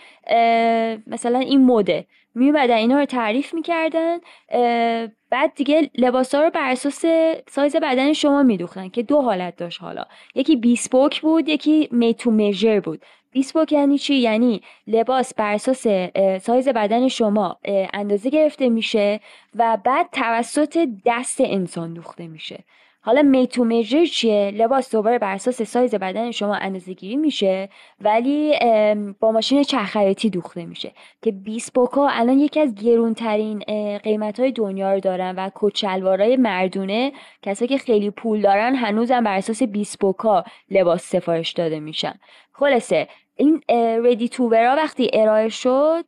مثلا 1.08 1.40
این 1.40 1.66
مده. 1.66 2.06
میومدن 2.36 2.76
اینا 2.76 3.00
رو 3.00 3.06
تعریف 3.06 3.54
می‌کردن 3.54 4.18
بعد 5.30 5.54
دیگه 5.56 5.90
لباس 5.96 6.36
ها 6.36 6.42
رو 6.44 6.50
بر 6.50 6.72
اساس 6.72 7.06
سایز 7.50 7.76
بدن 7.76 8.14
شما 8.14 8.44
میدوختن 8.44 8.90
که 8.90 9.04
دو 9.04 9.22
حالت 9.22 9.56
داشت 9.56 9.82
حالا. 9.82 10.06
یکی 10.36 10.56
bespoke 10.56 11.22
بود 11.22 11.50
یکی 11.50 11.90
made 11.92 12.19
to 12.19 12.32
measure 12.32 12.80
بود. 12.80 13.02
bespoke 13.32 13.72
یعنی 13.72 13.98
چی؟ 13.98 14.16
یعنی 14.16 14.62
لباس 14.88 15.34
بر 15.34 15.54
اساس 15.54 15.88
سایز 16.42 16.68
بدن 16.68 17.08
شما 17.08 17.60
اندازه 17.94 18.30
گرفته 18.30 18.70
میشه 18.70 19.20
و 19.56 19.78
بعد 19.84 20.10
توسط 20.12 20.88
دست 21.06 21.42
انسان 21.42 21.94
دوخته 21.94 22.28
میشه. 22.28 22.64
حالا 23.06 23.22
made 23.22 23.50
to 23.50 23.64
measure 23.64 24.06
چیه؟ 24.06 24.52
لباس 24.52 24.92
دوباره 24.92 25.20
بر 25.20 25.34
اساس 25.34 25.62
سایز 25.62 25.96
بدن 25.96 26.32
شما 26.32 26.56
اندازه 26.56 26.94
گیری 26.94 27.16
میشه 27.16 27.70
ولی 28.02 28.54
با 29.20 29.32
ماشین 29.32 29.64
چرخ 29.64 29.97
خیاطی 29.97 30.30
دوخته 30.30 30.66
میشه. 30.66 30.92
که 31.22 31.32
بیسپوکا 31.32 32.08
الان 32.10 32.40
یکی 32.40 32.60
از 32.60 32.76
گرونترین 32.76 33.60
قیمت 33.98 34.40
های 34.40 34.52
دنیا 34.52 34.94
رو 34.94 35.00
دارن 35.00 35.36
و 35.36 35.50
کچلوارای 35.56 36.38
مردونه. 36.38 37.12
کسایی 37.42 37.70
که 37.70 37.78
خیلی 37.78 38.10
پول 38.10 38.42
دارن 38.42 38.76
هنوزم 38.76 39.24
بر 39.24 39.38
اساس 39.38 39.64
بیسپوکا 39.64 40.44
لباس 40.72 41.04
سفارش 41.04 41.52
داده 41.52 41.80
میشن. 41.80 42.14
خلاصه 42.54 43.08
این 43.38 43.62
ردی 44.04 44.30
توورا 44.30 44.76
وقتی 44.76 45.10
ارائه 45.14 45.50
شد 45.50 46.06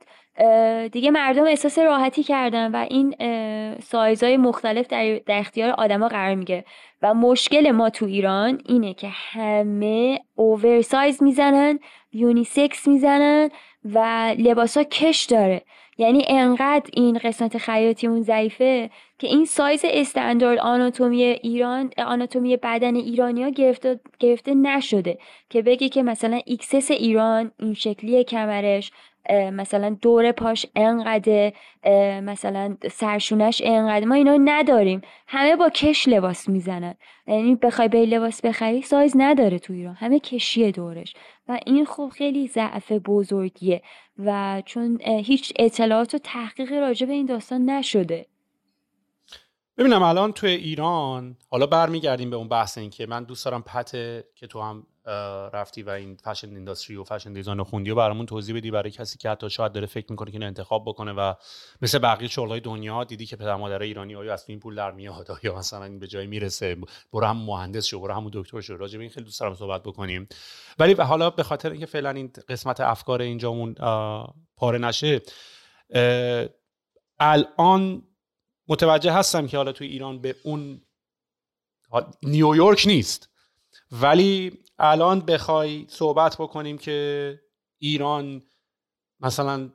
دیگه 0.91 1.11
مردم 1.11 1.43
احساس 1.43 1.79
راحتی 1.79 2.23
کردن 2.23 2.71
و 2.71 2.85
این 2.89 3.15
سایزهای 3.79 4.37
مختلف 4.37 4.87
در, 4.87 5.19
اختیار 5.27 5.69
آدما 5.69 6.07
قرار 6.07 6.35
میگه. 6.35 6.65
و 7.01 7.13
مشکل 7.13 7.71
ما 7.71 7.89
تو 7.89 8.05
ایران 8.05 8.61
اینه 8.65 8.93
که 8.93 9.07
همه 9.11 10.19
اوورسایز 10.35 11.23
می‌زنن 11.23 11.79
unisex 12.13 12.87
می‌زنن 12.87 13.49
و 13.85 14.35
لباسا 14.37 14.83
کش 14.83 15.23
داره. 15.23 15.61
یعنی 15.97 16.25
انقدر 16.27 16.89
این 16.93 17.17
قسمت 17.17 17.57
خیاطیمون 17.57 18.21
ضعیفه 18.21 18.89
که 19.19 19.27
این 19.27 19.45
سایز 19.45 19.81
استاندارد 19.83 20.59
آناتومی 20.59 21.23
ایران 21.23 21.91
آناتومی 21.97 22.57
بدن 22.57 22.95
ایرانی 22.95 23.43
ها 23.43 23.49
گرفته, 23.49 23.99
گرفته 24.19 24.53
نشده. 24.53 25.17
که 25.49 25.61
بگی 25.61 25.89
که 25.89 26.03
مثلا 26.03 26.41
XS 26.45 26.91
ایران 26.91 27.51
این 27.59 27.73
شکلی 27.73 28.23
کمرش 28.23 28.91
مثلا 29.31 29.97
دور 30.01 30.31
پاش 30.31 30.65
انقدر 30.75 31.53
مثلا 32.21 32.77
سرشونه‌ش 32.91 33.61
انقدر. 33.65 34.05
ما 34.05 34.15
اینا 34.15 34.37
نداریم. 34.43 35.01
همه 35.27 35.55
با 35.55 35.69
کش 35.69 36.07
لباس 36.07 36.49
می‌زنن. 36.49 36.95
یعنی 37.27 37.55
بخوای 37.55 37.87
به 37.87 38.05
لباس 38.05 38.41
بخری 38.41 38.81
سایز 38.81 39.13
نداره 39.15 39.59
تو 39.59 39.73
ایران. 39.73 39.95
همه 39.95 40.19
کشیه 40.19 40.71
دورش. 40.71 41.13
و 41.47 41.59
این 41.65 41.85
خب 41.85 42.11
خیلی 42.15 42.47
ضعف 42.47 42.91
بزرگیه. 42.91 43.81
و 44.19 44.61
چون 44.65 45.01
هیچ 45.01 45.53
اطلاعات 45.59 46.13
و 46.13 46.17
تحقیق 46.17 46.71
راجع 46.71 47.07
به 47.07 47.13
این 47.13 47.25
داستان 47.25 47.69
نشده. 47.69 48.25
ببینم 49.77 50.03
الان 50.03 50.31
توی 50.31 50.49
ایران 50.49 51.37
حالا 51.49 51.65
برمیگردیم 51.65 52.29
به 52.29 52.35
اون 52.35 52.47
بحث 52.47 52.77
این 52.77 52.89
که 52.89 53.05
من 53.05 53.23
دوست 53.23 53.45
دارم 53.45 53.61
پته 53.63 54.23
که 54.35 54.47
تو 54.47 54.61
هم 54.61 54.87
رفتی 55.53 55.83
و 55.83 55.89
این 55.89 56.15
فشن 56.15 56.49
اینداستری 56.49 56.95
و 56.95 57.03
فشن 57.03 57.33
دیزاین 57.33 57.63
خوندی 57.63 57.91
و 57.91 57.95
برامون 57.95 58.25
توضیح 58.25 58.55
بدی. 58.55 58.71
برای 58.71 58.91
کسی 58.91 59.17
که 59.17 59.29
حتی 59.29 59.49
شاید 59.49 59.71
داره 59.71 59.87
فکر 59.87 60.05
می‌کنه 60.09 60.31
که 60.31 60.45
انتخاب 60.45 60.83
بکنه 60.85 61.13
و 61.13 61.33
مثل 61.81 61.99
بقیه 61.99 62.27
شغلای 62.27 62.59
دنیا 62.59 63.03
دیدی 63.03 63.25
که 63.25 63.35
پدر 63.35 63.55
مادر 63.55 63.81
ایرانی 63.81 64.15
آیا 64.15 64.33
از 64.33 64.45
این 64.47 64.59
پول 64.59 64.75
در 64.75 64.91
میاد؟ 64.91 65.39
یا 65.43 65.55
مثلا 65.55 65.83
این 65.83 65.99
به 65.99 66.07
جای 66.07 66.27
می‌رسه؟ 66.27 66.77
برو 67.13 67.27
هم 67.27 67.37
مهندس 67.37 67.85
شو 67.85 67.99
برو 67.99 68.13
هم 68.13 68.29
دکتر 68.33 68.61
شو. 68.61 68.77
راجع 68.77 68.97
به 68.97 69.03
این 69.03 69.11
خیلی 69.11 69.25
دوست 69.25 69.39
دارم 69.39 69.55
صحبت 69.55 69.83
بکنیم. 69.83 70.27
ولی 70.79 70.93
حالا 70.93 71.29
به 71.29 71.43
خاطر 71.43 71.71
اینکه 71.71 71.85
فعلا 71.85 72.09
این 72.09 72.31
قسمت 72.49 72.79
افکار 72.79 73.21
اینجامون 73.21 73.73
پاره 74.57 74.77
نشه 74.77 75.21
الان 77.19 78.03
متوجه 78.67 79.11
هستم 79.11 79.47
که 79.47 79.57
حالا 79.57 79.71
توی 79.71 79.87
ایران 79.87 80.21
به 80.21 80.35
اون 80.43 80.81
نیویورک 82.23 82.83
نیست. 82.87 83.29
ولی 83.91 84.59
الان 84.79 85.19
بخوای 85.19 85.85
صحبت 85.89 86.35
بکنیم 86.35 86.77
که 86.77 87.39
ایران 87.79 88.41
مثلا 89.19 89.69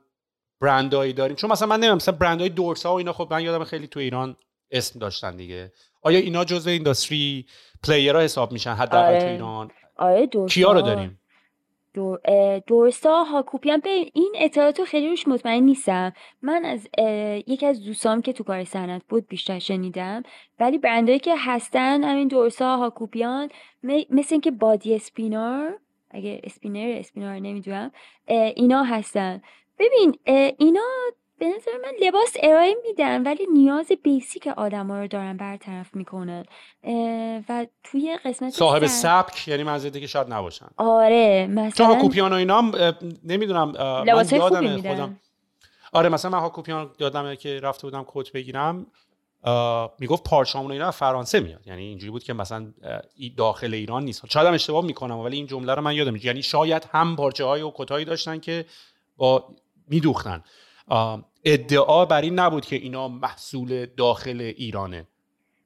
برندهایی 0.61 1.13
داریم. 1.13 1.35
چون 1.35 1.51
مثلا 1.51 1.67
من 1.67 1.75
نمی‌دونم 1.75 1.95
مثلا 1.95 2.15
برندهای 2.15 2.49
دورسا 2.49 2.93
و 2.93 2.97
اینا 2.97 3.13
خب 3.13 3.27
من 3.31 3.43
یادم 3.43 3.63
خیلی 3.63 3.87
تو 3.87 3.99
ایران 3.99 4.37
اسم 4.71 4.99
داشتن 4.99 5.35
دیگه. 5.35 5.71
آیا 6.01 6.19
اینا 6.19 6.45
جزء 6.45 6.71
اینداستری 6.71 7.45
پلیرها 7.83 8.21
حساب 8.21 8.51
میشن 8.51 8.73
حداقل 8.73 9.07
آره. 9.07 9.19
تو 9.19 9.27
ایران؟ 9.27 9.71
آره 9.97 10.27
کیا 10.49 10.71
رو 10.71 10.81
داریم؟ 10.81 11.19
دور 11.93 12.19
دورسا 12.67 13.23
هاکوپیان 13.23 13.79
به 13.79 13.89
این 13.89 14.33
اطلاعات 14.35 14.83
خیلی 14.83 15.09
روش 15.09 15.27
مطمئن 15.27 15.63
نیستم. 15.63 16.13
من 16.41 16.65
از 16.65 16.87
یکی 17.47 17.65
از 17.65 17.83
دوستام 17.85 18.21
که 18.21 18.33
تو 18.33 18.43
کار 18.43 18.63
صنعت 18.63 19.01
بود 19.09 19.27
بیشتر 19.27 19.59
شنیدم. 19.59 20.23
ولی 20.59 20.77
برندهایی 20.77 21.19
که 21.19 21.35
هستن 21.37 22.03
همین 22.03 22.27
دورسا 22.27 22.77
هاکوپیان 22.77 23.49
مثل 23.83 24.27
اینکه 24.35 24.51
بادی 24.51 24.95
اسپینار 24.95 25.79
اگه 26.11 26.41
اسپینر 26.43 26.97
اسپینار 26.97 27.39
نمی‌دونم 27.39 27.91
اینا 28.27 28.83
هستن. 28.83 29.41
ببین 29.79 30.15
اینا 30.57 30.81
به 31.43 31.49
نظر 31.49 31.71
من 31.83 32.07
لباس 32.07 32.37
ارائه 32.43 32.75
میدن 32.87 33.23
ولی 33.23 33.47
نیاز 33.53 33.91
بیسیک 34.03 34.47
آدم 34.47 34.87
ها 34.87 34.99
رو 34.99 35.07
دارن 35.07 35.37
برطرف 35.37 35.95
می‌کنن. 35.95 36.45
و 37.49 37.67
توی 37.83 38.17
قسمت 38.25 38.49
صاحب 38.49 38.85
سبک 38.85 39.47
یعنی 39.47 39.63
منظورته 39.63 39.99
که 39.99 40.07
شاید 40.07 40.33
نباشن. 40.33 40.67
آره 40.77 41.47
مثلا 41.49 41.87
چون 41.87 42.01
کوپیان 42.01 42.33
و 42.33 42.35
اینا 42.35 42.71
نمی‌دونم 43.23 43.69
لباس 44.07 44.33
خوبی 44.33 44.67
میدن. 44.67 44.95
خودم... 44.95 45.19
آره 45.91 46.09
مثلا 46.09 46.41
من 46.41 46.49
کوپیان 46.49 46.91
یادمه 46.99 47.35
که 47.35 47.59
رفته 47.59 47.87
بودم 47.87 48.03
کوت 48.03 48.31
بگیرم 48.31 48.87
می‌گفت 49.99 50.23
پارچامون 50.23 50.71
اینا 50.71 50.91
فرانسه 50.91 51.39
میاد. 51.39 51.67
یعنی 51.67 51.81
اینجوری 51.81 52.11
بود 52.11 52.23
که 52.23 52.33
مثلا 52.33 52.73
داخل 53.37 53.73
ایران 53.73 54.03
نیست. 54.03 54.25
شاید 54.29 54.47
هم 54.47 54.53
اشتباه 54.53 54.85
می‌کنم 54.85 55.19
ولی 55.19 55.37
این 55.37 55.47
جمله 55.47 55.75
رو 55.75 55.81
من 55.81 55.95
یادم 55.95 56.15
یعنی 56.15 56.43
شاید 56.43 56.87
هم 56.91 57.15
پارچه 57.15 57.45
های 57.45 57.61
و 57.61 57.71
کتایی 57.75 58.05
داشتن 58.05 58.39
که 58.39 58.65
با 59.17 59.47
میدوختن. 59.87 60.43
ادعا 61.45 62.05
بر 62.05 62.21
این 62.21 62.39
نبود 62.39 62.65
که 62.65 62.75
اینا 62.75 63.07
محصول 63.07 63.85
داخل 63.85 64.41
ایرانه. 64.41 65.07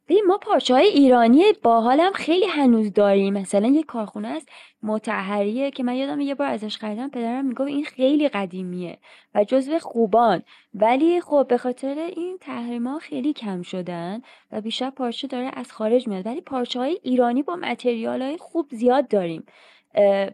ببین 0.09 0.23
ما 0.27 0.37
پارچه 0.37 0.73
های 0.73 0.87
ایرانی 0.87 1.43
باحال 1.63 1.99
هم 1.99 2.13
خیلی 2.13 2.45
هنوز 2.45 2.93
داریم. 2.93 3.33
مثلا 3.33 3.67
یه 3.67 3.83
کارخونه 3.83 4.27
است 4.27 4.49
متحریه 4.83 5.71
که 5.71 5.83
من 5.83 5.95
یادم 5.95 6.19
یه 6.21 6.35
بار 6.35 6.47
ازش 6.47 6.77
خریدم 6.77 7.09
پدرم 7.09 7.45
می‌گفت 7.45 7.67
این 7.67 7.85
خیلی 7.85 8.29
قدیمیه 8.29 8.97
و 9.35 9.43
جزو 9.43 9.79
خوبان. 9.79 10.43
ولی 10.73 11.21
خب 11.21 11.45
به 11.49 11.57
خاطر 11.57 12.11
این 12.15 12.37
تحریما 12.41 12.99
خیلی 12.99 13.33
کم 13.33 13.61
شدن 13.61 14.21
و 14.51 14.61
بیشتر 14.61 14.89
پارچه 14.89 15.27
داره 15.27 15.51
از 15.53 15.71
خارج 15.71 16.07
میاد. 16.07 16.25
ولی 16.25 16.41
پارچه 16.41 16.79
های 16.79 16.99
ایرانی 17.03 17.43
با 17.43 17.55
متریال 17.55 18.21
های 18.21 18.37
خوب 18.37 18.67
زیاد 18.71 19.07
داریم. 19.07 19.43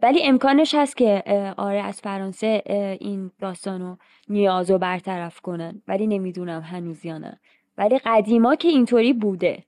ولی 0.02 0.22
امکانش 0.22 0.74
هست 0.74 0.96
که 0.96 1.22
آره 1.56 1.80
از 1.80 2.00
فرانسه 2.00 2.62
این 3.00 3.30
داستانو 3.40 3.96
نیاز 4.28 4.70
رو 4.70 4.78
برطرف 4.78 5.40
کنن. 5.40 5.82
ولی 5.88 6.06
نمی‌دونم 6.06 6.60
هنوز 6.60 7.04
یا 7.04 7.18
نه. 7.18 7.40
ولی 7.78 8.00
قدیما 8.04 8.54
که 8.54 8.68
اینطوری 8.68 9.12
بوده. 9.12 9.64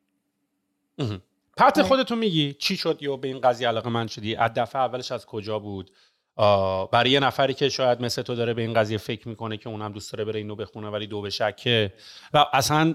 پت 1.57 1.79
آره. 1.79 1.89
خودتون 1.89 2.19
میگی 2.19 2.53
چی 2.53 2.77
شد 2.77 2.99
یا 3.03 3.17
به 3.17 3.29
این 3.29 3.41
قضیه 3.41 3.69
علاقه 3.69 3.89
من 3.89 4.07
شدی؟ 4.07 4.37
از 4.37 4.55
دفعه 4.55 4.83
اولش 4.83 5.13
از 5.13 5.27
کجا 5.27 5.59
بود؟ 5.59 5.91
برای 6.93 7.11
یه 7.11 7.21
نفری 7.21 7.55
که 7.55 7.69
شاید 7.69 8.01
مثل 8.01 8.23
تو 8.23 8.35
داره 8.35 8.55
به 8.55 8.63
این 8.63 8.75
قضیه 8.75 8.99
فکر 8.99 9.29
می‌کنه 9.29 9.57
که 9.57 9.69
اونم 9.69 9.93
دوست 9.93 10.13
داره 10.13 10.25
بره 10.25 10.39
اینو 10.39 10.55
بخونه 10.57 10.89
ولی 10.89 11.07
دو 11.07 11.21
به 11.21 11.31
شکه. 11.31 11.93
و 12.35 12.45
اصلا 12.53 12.95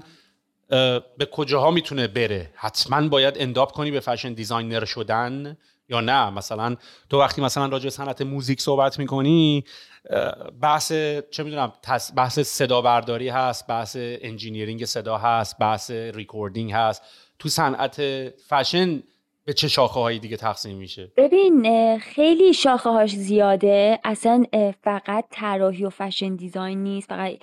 به 1.18 1.26
کجاها 1.32 1.72
می‌تونه 1.72 2.08
بره؟ 2.08 2.50
حتما 2.56 3.08
باید 3.08 3.36
انداب 3.40 3.72
کنی 3.72 3.92
به 3.92 4.00
فشن 4.00 4.34
دیزاینر 4.34 4.86
شدن. 4.86 5.58
یا 5.92 6.02
نه. 6.02 6.30
مثلا 6.30 6.76
تو 7.10 7.20
وقتی 7.20 7.42
مثلا 7.42 7.66
راجع 7.66 7.84
به 7.84 7.90
صنعت 7.90 8.22
music 8.22 8.62
صحبت 8.62 9.00
می‌کنی 9.00 9.64
بحث 10.62 10.94
چه 11.32 11.44
می‌دونم 11.44 11.74
بحث 12.16 12.40
صدا 12.40 12.82
برداری 12.82 13.30
هست 13.30 13.68
بحث 13.68 13.98
engineering 14.00 14.86
صدا 14.86 15.18
هست 15.18 15.58
بحث 15.60 15.92
recording 15.92 16.72
هست. 16.72 17.04
تو 17.40 17.50
صنعت 17.50 18.02
فشن 18.50 19.04
به 19.46 19.54
چه 19.54 19.68
شاخه 19.68 20.00
هایی 20.00 20.20
دیگه 20.20 20.38
تقسیم 20.38 20.78
میشه؟ 20.78 21.12
ببین 21.18 22.00
خیلی 22.00 22.54
شاخه 22.54 22.90
هاش 22.90 23.16
زیاده. 23.16 24.00
اصلا 24.04 24.44
فقط 24.84 25.26
طراحی 25.32 25.86
و 25.86 25.90
fashion 25.90 26.36
design 26.36 26.84
نیست 26.84 27.10
فقط 27.10 27.38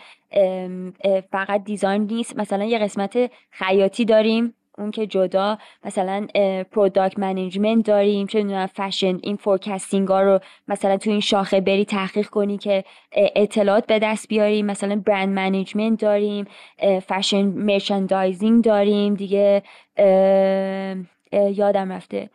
فقط 1.32 1.64
design 1.64 2.02
نیست. 2.02 2.36
مثلا 2.36 2.64
یه 2.64 2.78
قسمت 2.78 3.30
خیاطی 3.50 4.04
داریم. 4.04 4.54
اون 4.78 4.90
که 4.90 5.06
جدا 5.06 5.58
مثلا 5.84 6.26
product 6.72 7.18
management 7.18 7.86
داریم 7.86 8.26
چه 8.26 8.42
می‌دونم 8.42 8.66
فشن 8.66 9.18
این 9.22 9.36
forecasting 9.36 10.08
ها 10.08 10.22
رو 10.22 10.40
مثلا 10.68 10.96
تو 10.96 11.10
این 11.10 11.20
شاخه 11.20 11.60
بری 11.60 11.84
تحقیق 11.84 12.26
کنی 12.26 12.58
که 12.58 12.84
اطلاعات 13.12 13.86
به 13.86 13.98
دست 13.98 14.28
بیاریم 14.28 14.66
مثلا 14.66 15.02
brand 15.06 15.28
management 15.28 16.00
داریم 16.00 16.44
fashion 17.08 17.42
merchandising 17.42 18.64
داریم 18.64 19.14
دیگه. 19.14 19.62
یادم 21.32 21.92
رفته. 21.92 22.30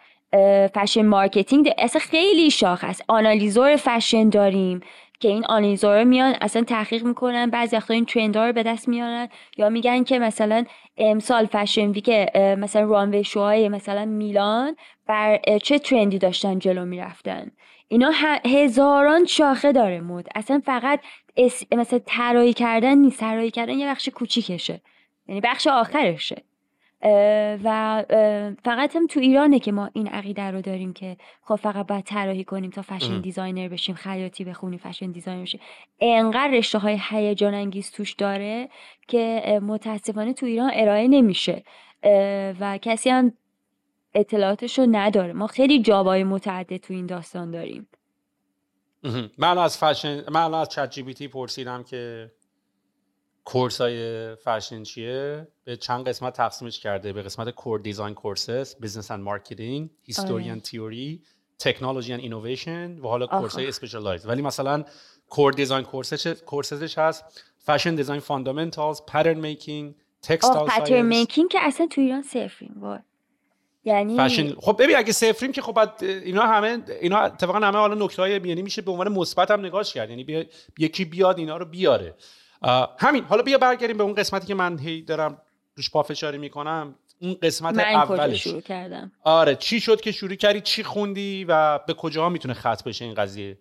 fashion 0.75 1.05
marketing 1.05 1.73
اصلا 1.77 2.01
خیلی 2.01 2.51
شاخه‌ست. 2.51 3.03
آنالیزور 3.07 3.75
فشن 3.75 4.29
داریم. 4.29 4.81
که 5.23 5.29
این 5.29 5.45
آنالیزور 5.45 6.03
میان 6.03 6.35
اصلا 6.41 6.63
تحقیق 6.63 7.03
می‌کنن 7.03 7.49
بعضی 7.49 7.75
وقتا 7.75 7.93
این 7.93 8.05
trend 8.05 8.37
رو 8.37 8.53
به 8.53 8.63
دست 8.63 8.87
میارن 8.87 9.29
یا 9.57 9.69
میگن 9.69 10.03
که 10.03 10.19
مثلا 10.19 10.65
امسال 10.97 11.45
fashion 11.45 11.91
week 11.91 12.09
مثلا 12.35 12.81
runway 12.81 13.23
show 13.23 13.54
های 13.54 13.69
مثلا 13.69 14.05
میلان 14.05 14.75
بر 15.07 15.39
چه 15.63 15.79
trend 15.79 16.11
ی 16.11 16.17
داشتن 16.17 16.59
جلو 16.59 16.85
می‌رفتن. 16.85 17.51
اینا 17.87 18.11
هزاران 18.45 19.25
شاخه 19.25 19.71
داره 19.71 20.01
مود. 20.01 20.27
اصلا 20.35 20.61
فقط 20.65 20.99
مثلا 21.71 21.99
طراحی 22.05 22.53
کردن 22.53 22.97
نیست. 22.97 23.19
طراحی 23.19 23.51
کردن 23.51 23.73
یه 23.73 23.87
بخش 23.87 24.09
کوچیکشه. 24.09 24.81
یعنی 25.27 25.41
بخش 25.41 25.67
آخرشه. 25.67 26.43
و 27.63 28.03
فقط 28.63 28.95
هم 28.95 29.07
تو 29.07 29.19
ایرانه 29.19 29.59
که 29.59 29.71
ما 29.71 29.89
این 29.93 30.07
عقیده 30.07 30.51
رو 30.51 30.61
داریم 30.61 30.93
که 30.93 31.17
خب 31.41 31.55
فقط 31.55 31.87
باید 31.87 32.03
طراحی 32.03 32.43
کنیم 32.43 32.69
تا 32.69 32.81
fashion 32.81 33.21
designer 33.21 33.67
بشیم 33.67 33.95
خیاطی 33.95 34.43
بخونیم 34.43 34.79
fashion 34.79 35.11
designer 35.11 35.41
بشیم. 35.41 35.59
انقدر 35.99 36.51
رشته 36.53 36.77
های 36.77 36.99
هیجان 37.09 37.53
انگیز 37.53 37.91
توش 37.91 38.13
داره 38.13 38.69
که 39.07 39.59
متاسفانه 39.63 40.33
تو 40.33 40.45
ایران 40.45 40.71
ارائه 40.73 41.07
نمیشه. 41.07 41.63
و 42.59 42.79
کسی 42.81 43.09
هم 43.09 43.33
اطلاعاتش 44.13 44.79
رو 44.79 44.87
نداره. 44.91 45.33
ما 45.33 45.47
خیلی 45.47 45.81
job 45.81 46.13
ای 46.13 46.23
متعدد 46.23 46.77
تو 46.77 46.93
این 46.93 47.05
داستان 47.05 47.51
داریم. 47.51 47.87
من 49.37 49.57
از 49.57 49.77
فشن 49.77 50.31
من 50.31 50.53
از 50.53 50.69
ChatG 50.69 51.27
پرسیدم 51.27 51.83
که 51.83 52.31
course 53.45 53.81
های 53.81 54.35
فشن 54.35 54.83
چیه؟ 54.83 55.47
به 55.63 55.77
چند 55.77 56.07
قسمت 56.07 56.33
تقسیمش 56.33 56.79
کرده. 56.79 57.13
به 57.13 57.21
قسمت 57.21 57.49
core 57.49 57.79
design 57.79 58.13
courses 58.13 58.75
business 58.79 59.11
and 59.11 59.23
marketing 59.23 59.89
history 60.03 60.61
theory 60.61 61.21
technology 61.59 62.13
and 62.13 62.21
innovation 62.21 62.99
و 62.99 63.07
حالا 63.07 63.27
course 63.27 63.55
های 63.55 63.67
specialized 63.67 64.25
ولی 64.25 64.41
مثلا 64.41 64.83
core 65.29 65.51
design 65.51 65.85
courses 66.45 66.86
ش 66.86 66.97
هست. 66.97 67.43
فشن 67.65 67.95
دیزاین 67.95 68.19
فاندامنتالز 68.19 69.01
پترن 69.01 69.39
میکینگ 69.39 69.95
تکستایل 70.21 70.69
پترن 70.69 71.01
میکینگ 71.01 71.49
که 71.49 71.59
اصلا 71.61 71.87
تو 71.87 72.01
ایران 72.01 72.21
صفریم 72.21 73.03
یعنی 73.85 74.17
فشن 74.17 74.55
خب 74.55 74.75
ببین 74.79 74.95
اگه 74.95 75.11
صفریم 75.11 75.51
که 75.51 75.61
خب 75.61 75.79
اینا 76.01 76.41
همه 76.41 76.83
اینا 77.01 77.17
اتفاقا 77.19 77.59
همه 77.59 77.77
حالا 77.77 78.05
نکته 78.05 78.21
های 78.21 78.31
یعنی 78.31 78.61
میشه 78.61 78.81
به 78.81 78.91
عنوان 78.91 79.11
مثبت 79.11 79.51
هم 79.51 79.65
نگاهش 79.65 79.93
کرد. 79.93 80.09
یعنی 80.09 80.47
یکی 80.77 81.05
بیاد 81.05 81.39
اینا 81.39 81.57
رو 81.57 81.65
بیاره. 81.65 82.15
همین 82.99 83.23
حالا 83.23 83.41
بیا 83.43 83.57
برگردیم 83.57 83.97
به 83.97 84.03
اون 84.03 84.13
قسمتی 84.13 84.47
که 84.47 84.55
من 84.55 84.79
هی 84.79 85.01
دارم 85.01 85.41
روش 85.75 85.91
پافشاری 85.91 86.37
می‌کنم. 86.37 86.95
اون 87.21 87.37
قسمت 87.41 87.75
من 87.75 87.83
اولش. 87.83 88.43
شروع 88.43 88.61
کردم؟ 88.61 89.11
آره 89.23 89.55
چی 89.55 89.79
شد 89.79 90.01
که 90.01 90.11
شروع 90.11 90.35
کردی؟ 90.35 90.61
چی 90.61 90.83
خوندی 90.83 91.45
و 91.47 91.79
به 91.87 91.93
کجا 91.93 92.29
می‌تونه 92.29 92.53
خط 92.53 92.83
بشه 92.83 93.05
این 93.05 93.13
قضیه؟ 93.13 93.57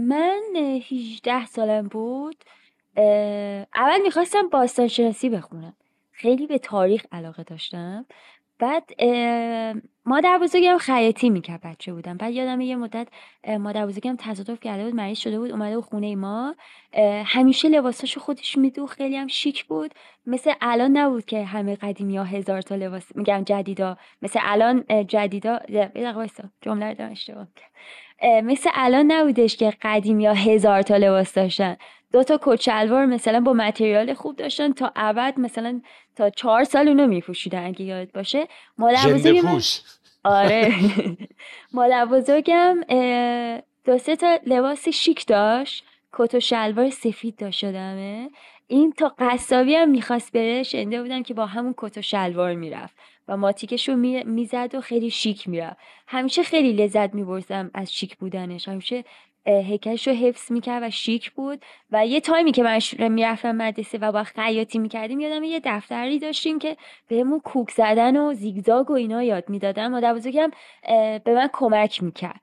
من 0.00 0.42
18 0.90 1.46
سالم 1.46 1.88
بود. 1.88 2.44
اول 3.74 4.02
می‌خواستم 4.02 4.48
باستان 4.48 4.88
شناسی 4.88 5.28
بخونم. 5.28 5.76
خیلی 6.12 6.46
به 6.46 6.58
تاریخ 6.58 7.06
علاقه 7.12 7.42
داشتم. 7.42 8.06
بعد 8.62 8.90
مادر 10.06 10.38
بزرگم 10.42 10.78
خیاطی 10.78 11.30
می‌کرد 11.30 11.60
بچه 11.64 11.92
بودم. 11.92 12.16
بعد 12.16 12.32
یادم 12.32 12.60
یه 12.60 12.76
مدت 12.76 13.08
مادر 13.48 13.86
بزرگم 13.86 14.16
تصادف 14.18 14.60
کرده 14.60 14.84
بود 14.84 14.94
مریض 14.94 15.18
شده 15.18 15.38
بود 15.38 15.50
اومده 15.50 15.76
بود 15.76 15.84
خونه 15.84 16.16
ما. 16.16 16.54
همیشه 17.24 17.68
لباساشو 17.68 18.20
خودش 18.20 18.58
میدو 18.58 18.86
خیلی 18.86 19.16
هم 19.16 19.26
شیک 19.26 19.64
بود. 19.64 19.94
مثل 20.26 20.52
الان 20.60 20.96
نبود 20.96 21.24
که 21.24 21.44
همه 21.44 21.76
قدیمی 21.76 22.16
ها 22.16 22.24
هزار 22.24 22.62
تا 22.62 22.74
لباس 22.74 23.16
میگم 23.16 23.42
جدیدا. 23.46 23.96
مثل 24.22 24.40
الان 24.42 24.84
جدیدا 25.08 25.58
جمله 26.60 26.88
رو 26.88 26.94
دارم 26.94 27.10
اشتباه 27.10 27.46
مثل 28.22 28.70
الان 28.74 29.12
نبودش 29.12 29.56
که 29.56 29.72
قدیمی 29.82 30.26
ها 30.26 30.32
هزار 30.32 30.82
تا 30.82 30.96
لباس 30.96 31.34
داشتن. 31.34 31.76
دو 32.12 32.22
تا 32.24 32.38
کچلوار 32.42 33.06
مثلا 33.06 33.40
با 33.40 33.52
متریال 33.52 34.14
خوب 34.14 34.36
داشتن 34.36 34.72
تا 34.72 34.92
ابد 34.96 35.34
مثلا 35.36 35.80
تا 36.16 36.30
چهار 36.30 36.64
سال 36.64 36.88
اونو 36.88 37.06
میپوشیدن 37.06 37.66
اگه 37.66 37.82
یاد 37.82 38.12
باشه. 38.12 38.48
مادر 38.78 39.12
بزرگم 39.14 39.60
آره. 40.24 40.74
مادر 41.72 42.04
بزرگم 42.04 42.80
دو 43.84 43.98
سه 43.98 44.16
تا 44.16 44.38
لباس 44.46 44.88
شیک 44.88 45.26
داشت. 45.26 45.84
کت 46.12 46.34
و 46.34 46.40
شلوار 46.40 46.90
سفید 46.90 47.36
داشت 47.36 47.58
شدمه. 47.58 48.30
این 48.66 48.92
تا 48.92 49.14
قصابی 49.18 49.74
هم 49.74 49.90
می‌خواست 49.90 50.32
بره 50.32 50.62
شنده 50.62 51.02
بودم 51.02 51.22
که 51.22 51.34
با 51.34 51.46
همون 51.46 51.74
کت 51.76 51.98
و 51.98 52.02
شلوار 52.02 52.54
می‌رفت 52.54 52.94
و 53.28 53.36
ماتیکش 53.36 53.88
رو 53.88 53.96
می‌زد 54.24 54.74
و 54.74 54.80
خیلی 54.80 55.10
شیک 55.10 55.48
می‌رفت. 55.48 55.76
همیشه 56.06 56.42
خیلی 56.42 56.72
لذت 56.72 57.14
میبرزم 57.14 57.70
از 57.74 57.94
شیک 57.94 58.16
بودنش. 58.16 58.68
همیشه 58.68 59.04
هیکلش 59.46 60.08
رو 60.08 60.14
حفظ 60.14 60.52
می‌کرد 60.52 60.82
و 60.82 60.90
شیک 60.90 61.30
بود. 61.30 61.64
و 61.90 62.06
یه 62.06 62.20
تایمی 62.20 62.52
که 62.52 62.62
من 62.62 63.08
می‌رفتم 63.08 63.52
مدرسه 63.52 63.98
و 63.98 64.12
با 64.12 64.24
خیاطی 64.24 64.78
می‌کردیم 64.78 65.20
یادم 65.20 65.44
یه 65.44 65.60
دفتری 65.64 66.18
داشتیم 66.18 66.58
که 66.58 66.76
بهمون 67.08 67.40
کوک 67.40 67.70
زدن 67.70 68.16
و 68.16 68.34
زیگزاگ 68.34 68.90
و 68.90 68.94
اینا 68.94 69.22
یاد 69.22 69.48
می‌دادن. 69.48 69.88
مادر 69.88 70.14
بزرگم 70.14 70.50
به 71.24 71.34
من 71.34 71.50
کمک 71.52 72.02
می‌کرد. 72.02 72.40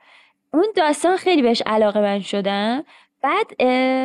اون 0.54 0.68
داستان 0.76 1.18
خیلی 1.18 1.42
بهش 1.42 1.62
علاقه 1.66 2.02
من 2.02 2.20
شدم. 2.20 2.84
بعد 3.22 3.54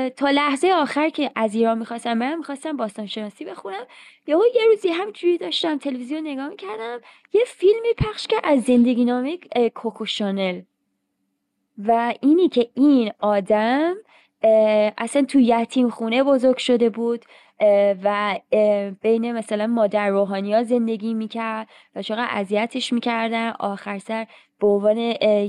تا 0.09 0.31
لحظه 0.31 0.69
آخر 0.69 1.09
که 1.09 1.31
از 1.37 1.55
ایران 1.55 1.79
می‌خواستم 1.79 2.19
برم 2.19 2.39
می‌خواستم 2.39 2.77
باستان 2.77 3.07
شناسی 3.07 3.45
بخونم. 3.45 3.87
یهو 4.27 4.43
یه 4.55 4.67
روزی 4.67 4.89
همجوری 4.89 5.39
داشتم 5.39 5.79
تلویزیون 5.79 6.27
نگاه 6.27 6.49
می‌کردم 6.49 7.01
یه 7.33 7.45
فیلمی 7.47 7.95
پخش 7.99 8.27
کرد 8.27 8.41
از 8.45 8.63
زندگی 8.63 9.05
نامه 9.05 9.39
کوکو 9.75 10.07
شانل. 10.07 10.63
و 11.79 12.15
اینی 12.21 12.49
که 12.49 12.71
این 12.75 13.13
آدم 13.19 13.95
اصلا 14.99 15.23
تو 15.23 15.41
یتیم 15.41 15.91
خونه 15.91 16.23
بزرگ 16.23 16.57
شده 16.57 16.91
بود 16.91 17.25
و 18.05 18.39
بین 19.03 19.33
مثلا 19.33 19.67
مادر 19.67 20.09
روحانی 20.09 20.55
ها 20.55 20.63
زندگی 20.63 21.15
می‌کرد 21.15 21.69
و 21.95 22.03
چقدر 22.03 22.29
اذیتش 22.31 22.93
می‌کردن. 22.93 23.51
آخر 23.61 23.99
سر 23.99 24.27
به 24.61 24.67
عنوان 24.67 24.99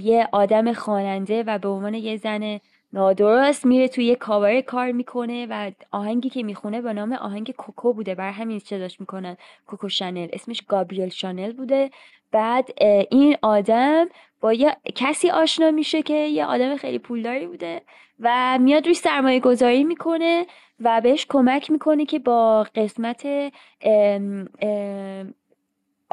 یه 0.03 0.27
آدم 0.31 0.73
خواننده 0.73 1.43
و 1.43 1.57
به 1.57 1.69
عنوان 1.69 1.93
یه 1.93 2.17
زن 2.17 2.59
نادرست 2.95 3.65
میره 3.65 3.87
توی 3.87 4.05
یه 4.05 4.15
کاور 4.15 4.61
کار 4.61 4.91
می‌کنه 4.91 5.47
و 5.49 5.71
آهنگی 5.91 6.29
که 6.29 6.43
می‌خونه 6.43 6.81
به 6.81 6.93
نام 6.93 7.13
آهنگ 7.13 7.51
کوکو 7.51 7.93
بوده. 7.93 8.15
بر 8.15 8.31
همین 8.31 8.59
صداش 8.59 8.99
می‌کنن. 8.99 9.37
کوکو 9.67 9.89
شانل. 9.89 10.27
اسمش 10.33 10.61
گابریل 10.61 11.09
شانل 11.09 11.51
بوده. 11.51 11.89
بعد 12.31 12.69
این 13.11 13.37
آدم 13.41 14.05
با 14.41 14.53
یه 14.53 14.77
کسی 14.95 15.29
آشنا 15.29 15.71
میشه 15.71 16.01
که 16.01 16.13
یه 16.13 16.45
آدم 16.45 16.75
خیلی 16.75 16.99
پولداری 16.99 17.47
بوده 17.47 17.81
و 18.19 18.57
میاد 18.61 18.85
روی 18.85 18.93
سرمایه 18.93 19.39
گذاری 19.39 19.83
می‌کنه 19.83 20.45
و 20.79 21.01
بهش 21.01 21.25
کمک 21.29 21.71
می‌کنه 21.71 22.05
که 22.05 22.19
با 22.19 22.67
قسمت 22.75 23.27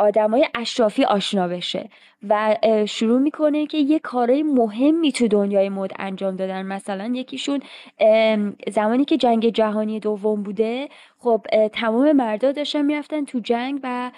آدمای 0.02 0.48
اشرافی 0.54 1.04
آشنا 1.04 1.48
بشه 1.48 1.88
و 2.28 2.56
شروع 2.88 3.20
می‌کنه 3.20 3.66
که 3.66 3.78
یه 3.78 3.98
کارهای 3.98 4.42
مهمی 4.42 5.12
تو 5.12 5.28
دنیای 5.28 5.68
مد 5.68 5.90
انجام 5.98 6.36
دادن. 6.36 6.66
مثلا 6.66 7.12
یکیشون 7.14 7.60
زمانی 8.70 9.04
که 9.04 9.16
جنگ 9.16 9.48
جهانی 9.48 10.00
دوم 10.00 10.42
بوده 10.42 10.88
خب 11.18 11.46
تمام 11.72 12.12
مردا 12.12 12.52
داشتن 12.52 12.82
می‌رفتن 12.82 13.24
تو 13.24 13.38
جنگ 13.38 13.80
و 13.82 14.10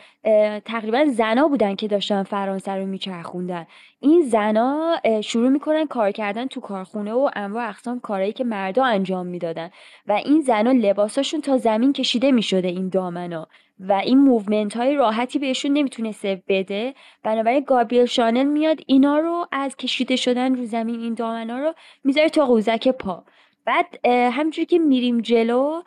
تقریبا 0.65 1.05
زنا 1.05 1.49
بودن 1.49 1.75
که 1.75 1.89
داشتن 1.89 2.23
فرانسه 2.23 2.73
رو 2.73 2.87
میچرخوندن. 2.87 3.67
این 4.01 4.23
زنا 4.23 4.97
شروع 5.21 5.49
می‌کنن 5.49 5.87
کار 5.87 6.11
کردن 6.11 6.47
تو 6.47 6.61
کارخونه 6.61 7.13
و 7.13 7.31
انواع 7.37 7.69
اقسام 7.69 8.01
کارهایی 8.01 8.33
که 8.33 8.45
مردا 8.45 8.85
انجام 8.85 9.27
می‌دادن. 9.27 9.71
و 10.07 10.13
این 10.13 10.41
زنا 10.41 10.73
لباساشون 10.73 11.41
تا 11.41 11.59
زمین 11.59 11.93
کشیده 11.93 12.33
می‌شده 12.33 12.69
این 12.69 12.89
دامنا. 12.89 13.49
و 13.81 13.93
این 13.93 14.19
movement 14.19 14.77
های 14.77 14.95
راحتی 14.95 15.39
بهشون 15.39 15.73
نمی‌تونسته 15.73 16.43
بده. 16.49 16.95
بنابراین 17.23 17.65
گابریل 17.65 18.05
شانل 18.05 18.45
میاد 18.45 18.81
اینا 18.87 19.19
رو 19.19 19.47
از 19.53 19.77
کشیده 19.77 20.17
شدن 20.17 20.55
رو 20.55 20.65
زمین 20.65 21.01
این 21.01 21.15
دامنا 21.15 21.59
رو 21.59 21.75
می‌ذاره 22.05 22.29
تا 22.29 22.47
قوزک 22.47 22.89
پا. 22.89 23.25
بعد 23.65 24.07
همینجوری 24.07 24.67
که 24.67 24.79
میریم 24.79 25.21
جلو 25.21 25.83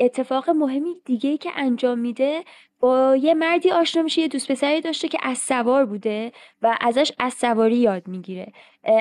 اتفاق 0.00 0.50
مهمی 0.50 0.94
دیگه 1.04 1.30
ای 1.30 1.38
که 1.38 1.50
انجام 1.56 1.98
میده 1.98 2.44
با 2.80 3.16
یه 3.16 3.34
مردی 3.34 3.70
آشنا 3.70 4.02
میشه 4.02 4.20
یه 4.20 4.28
دوست 4.28 4.50
پسری 4.50 4.80
داشته 4.80 5.08
که 5.08 5.18
اسب 5.22 5.38
سوار 5.38 5.86
بوده 5.86 6.32
و 6.62 6.76
ازش 6.80 7.12
اسب 7.18 7.34
سواری 7.34 7.76
یاد 7.76 8.08
می‌گیره. 8.08 8.52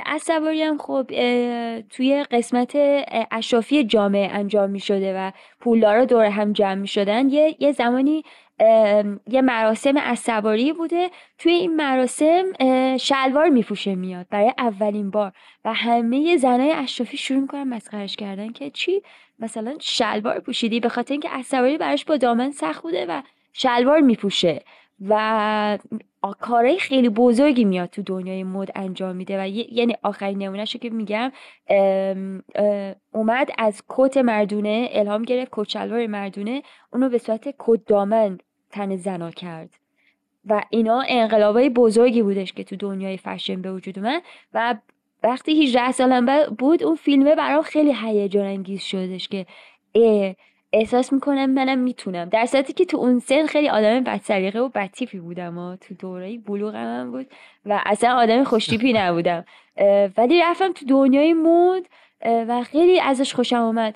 از 0.06 0.30
هم 0.30 0.78
خب 0.78 1.04
توی 1.90 2.24
قسمت 2.32 2.72
اشرافی 3.32 3.84
جامعه 3.84 4.30
انجام 4.34 4.70
می‌شده 4.70 5.18
و 5.18 5.32
پولدارا 5.60 6.06
دور 6.06 6.26
هم 6.26 6.54
جمع 6.54 6.74
می‌شدن. 6.74 7.30
یه،, 7.30 7.56
یه 7.60 7.72
زمانی 7.72 8.24
یه 9.28 9.42
مراسم 9.42 9.98
از 9.98 10.20
سواری 10.20 10.74
بوده. 10.74 11.10
توی 11.38 11.52
این 11.52 11.76
مراسم 11.76 12.44
شلوار 12.98 13.50
میپوشه 13.50 13.96
میاد 13.96 14.26
برای 14.30 14.54
اولین 14.58 15.12
بار 15.12 15.32
و 15.66 15.74
همه 15.74 16.38
زنای 16.38 16.72
اشرافی 16.72 17.18
شروع 17.18 17.40
می‌کنن 17.40 17.64
مسخرش 17.64 18.16
کردن 18.16 18.52
که 18.52 18.70
چی؟ 18.70 19.02
مثلا 19.40 19.76
شلوار 19.80 20.40
پوشیدی 20.40 20.80
به 20.80 20.90
خاطر 20.90 21.14
اینکه 21.14 21.30
از 21.30 21.46
سواری 21.46 21.78
براش 21.78 22.06
با 22.06 22.18
دامن 22.18 22.52
سخت 22.52 22.84
بوده 22.84 23.06
و 23.06 23.22
شلوار 23.54 24.00
میپوشه. 24.00 24.62
و 25.02 25.78
کارهای 26.40 26.80
خیلی 26.80 27.10
بزرگی 27.10 27.66
میاد 27.66 27.90
تو 27.90 28.02
دنیای 28.02 28.44
مد 28.44 28.72
انجام 28.76 29.16
میده 29.16 29.42
و 29.42 29.48
یعنی 29.48 29.96
آخرین 30.04 30.38
نمونهش 30.44 30.76
که 30.76 30.90
میگم 30.90 31.32
اومد 33.12 33.50
از 33.58 33.84
کت 33.90 34.18
مردونه 34.18 34.90
الهام 34.92 35.24
گرفت 35.24 35.50
کت 35.52 35.70
شلوار 35.70 36.08
مردونه 36.08 36.64
اونو 36.94 37.10
به 37.10 37.18
صورت 37.18 37.56
کت 37.60 37.86
دامن 37.86 38.38
تن 38.72 38.96
زنا 38.96 39.32
کرد. 39.32 39.70
و 40.50 40.62
اینا 40.70 41.04
انقلابای 41.08 41.70
بزرگی 41.70 42.22
بودش 42.22 42.54
که 42.54 42.64
تو 42.64 42.76
دنیای 42.76 43.18
فشن 43.18 43.62
به 43.62 43.72
وجود 43.72 44.00
اومد 44.00 44.22
و 44.54 44.76
وقتی 45.24 45.64
18 45.64 45.92
سالم 45.92 46.46
بود 46.60 46.84
اون 46.84 46.96
فیلمه 46.96 47.36
برام 47.36 47.62
خیلی 47.62 47.94
هیجان 47.94 48.46
انگیز 48.46 48.82
شدش 48.82 49.28
که 49.28 49.46
احساس 50.74 51.14
می‌کنم 51.14 51.50
منم 51.50 51.80
می‌تونم. 51.80 52.30
در 52.30 52.46
صورتی 52.46 52.74
که 52.74 52.86
تو 52.86 52.98
اون 52.98 53.20
سن 53.20 53.46
خیلی 53.46 53.70
آدم 53.70 54.04
بدسریقه 54.04 54.60
و 54.60 54.70
بدتیپی 54.70 55.20
بودم 55.20 55.58
و 55.58 55.76
تو 55.76 55.94
دوره 55.94 56.38
بلوغ 56.38 56.76
من 56.76 57.12
بود 57.12 57.28
و 57.66 57.82
اصلا 57.86 58.16
آدم 58.16 58.44
خوشتیپی 58.44 58.94
نبودم. 59.00 59.46
ولی 60.18 60.42
رفتم 60.42 60.74
تو 60.74 60.86
دنیای 60.86 61.34
مود 61.34 61.88
و 62.26 62.64
خیلی 62.64 63.00
ازش 63.00 63.34
خوشم 63.34 63.56
آمد 63.56 63.96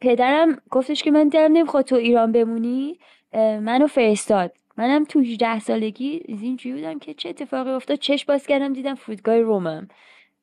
پدرم 0.00 0.58
گفتش 0.70 1.02
که 1.02 1.10
من 1.10 1.28
دلم 1.28 1.52
نمی‌خواد 1.52 1.84
تو 1.84 1.96
ایران 1.96 2.32
بمونی. 2.32 2.98
منو 3.34 3.86
فرستاد. 3.86 4.52
منم 4.76 5.04
تو 5.04 5.20
18 5.20 5.58
سالگی 5.58 6.22
اینجوری 6.28 6.74
بودم 6.74 6.98
که 6.98 7.14
چه 7.14 7.28
اتفاقی 7.28 7.70
افتاد. 7.70 7.98
چش 7.98 8.24
باز 8.24 8.46
کردم 8.46 8.72
دیدم 8.72 8.94
فرودگاه 8.94 9.40
رومم. 9.40 9.88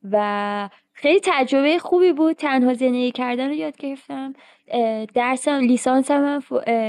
و 0.04 0.70
خیلی 0.94 1.20
تجربه 1.24 1.80
خوبی 1.80 2.14
بود. 2.14 2.36
تنها 2.36 2.74
زندگی 2.74 3.12
کردن 3.12 3.48
رو 3.48 3.54
یاد 3.54 3.78
گرفتم. 3.78 4.34
درسم 5.14 5.60
لیسانس 5.60 6.12
هم 6.12 6.42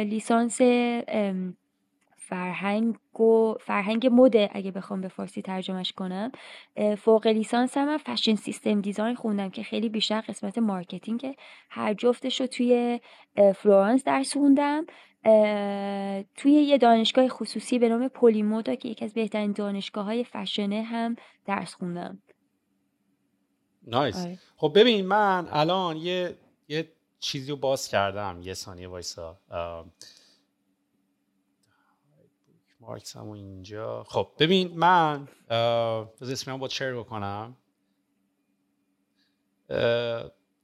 لیسانس 0.05 0.61
فرهنگ 2.17 3.21
و 3.21 3.55
فرهنگ 3.61 4.09
مده 4.13 4.51
اگه 4.53 4.71
بخوام 4.71 5.01
به 5.01 5.09
فارسی 5.09 5.43
ترجمهش 5.43 5.93
کنم. 5.93 6.33
فوق 6.99 7.27
لیسانس 7.27 7.77
هم 7.77 7.99
fashion 7.99 8.35
system 8.35 8.81
design 8.81 9.15
خوندم 9.15 9.51
که 9.51 9.63
خیلی 9.63 9.89
بیشتر 9.89 10.21
قسمت 10.21 10.59
marketing 10.59 11.35
هر 11.71 11.95
جفتش 11.95 12.41
رو 12.41 12.47
توی 12.47 13.01
فلورانس 13.57 14.05
درس 14.05 14.33
خوندم. 14.33 14.87
توی 16.37 16.53
یه 16.53 16.79
دانشگاه 16.79 17.29
خصوصی 17.29 17.79
به 17.79 17.89
نام 17.89 18.09
Polimoda 18.09 18.75
که 18.75 18.89
یکی 18.89 19.05
از 19.05 19.15
بهترین 19.15 19.53
دانشگاه 19.53 20.05
های 20.05 20.25
فشنه 20.25 20.83
هم 20.83 21.17
درس 21.47 21.75
خوندم. 21.75 22.19
nice 23.89 24.17
آره. 24.17 24.39
خب 24.57 24.73
ببین 24.75 25.07
من 25.07 25.49
الان 25.51 25.97
یه 25.97 26.39
یه 26.69 26.93
چیزی 27.21 27.51
رو 27.51 27.57
باز 27.57 27.89
کردم. 27.89 28.41
یه 28.43 28.55
ثانیه 28.55 28.89
وایسا. 28.89 29.39
مارکس 32.81 33.17
هم 33.17 33.31
اینجا. 33.31 34.05
خب 34.05 34.29
ببین 34.39 34.77
من 34.77 35.29
از 36.21 36.31
اسمم 36.31 36.59
با 36.59 36.69
شیر 36.69 36.95
بکنم. 36.95 37.57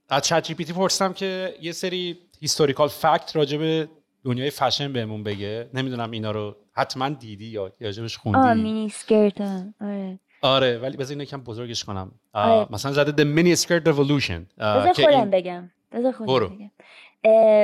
از 0.08 0.22
ChatGPT 0.22 0.72
پرسیدم 0.72 1.12
که 1.12 1.54
یه 1.60 1.72
سری 1.72 2.18
historical 2.40 2.88
fact 2.88 3.36
راجع 3.36 3.58
به 3.58 3.88
دنیای 4.24 4.50
فشن 4.50 4.92
بهمون 4.92 5.22
بگه. 5.22 5.70
نمی‌دونم 5.74 6.10
اینا 6.10 6.30
رو 6.30 6.56
حتما 6.72 7.08
دیدی 7.08 7.46
یا 7.46 7.72
راجبش 7.80 8.18
خوندی؟ 8.18 8.38
آه 8.38 8.54
mini 8.54 8.88
skirt 8.88 9.40
آره. 9.80 10.20
آره 10.44 10.78
ولی 10.78 10.96
بذار 10.96 11.12
اینو 11.12 11.24
کم 11.24 11.40
بزرگش 11.40 11.84
کنم. 11.84 12.12
آره. 12.32 12.66
مثلا 12.70 12.92
زده 12.92 13.12
The 13.24 13.36
Mini 13.36 13.60
Skirt 13.60 13.84
Revolution 13.92 14.60
بذار 14.60 14.92
خودم 14.92 15.30
بگم. 15.30 15.70
بذار 15.92 16.12
خودم 16.12 16.48
بگم. 16.48 16.70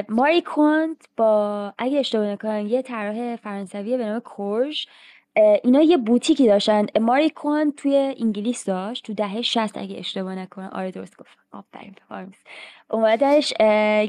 ماری 0.09 0.41
کوانت 0.43 0.97
با 1.16 1.72
اگه 1.78 1.99
اشتباه 1.99 2.26
نکنم 2.26 2.66
یه 2.66 2.83
طراح 2.83 3.37
فرانسویه 3.37 3.97
به 3.97 4.07
نام 4.07 4.20
کورژ. 4.20 4.87
اینا 5.64 5.83
یه 5.83 5.97
بوتیکی 5.97 6.47
داشتن. 6.47 6.87
ماری 7.01 7.31
کوانت 7.31 7.76
توی 7.76 8.14
انگلیس 8.20 8.64
داشت 8.64 9.05
تو 9.05 9.14
دهه 9.14 9.43
60 9.43 9.78
اگه 9.78 9.99
اشتباه 9.99 10.35
نکنم. 10.35 10.70
آره 10.72 10.91
درست 10.91 11.16
گفتم 11.16 11.41
آفرین 11.53 11.95
اومدش 12.91 13.53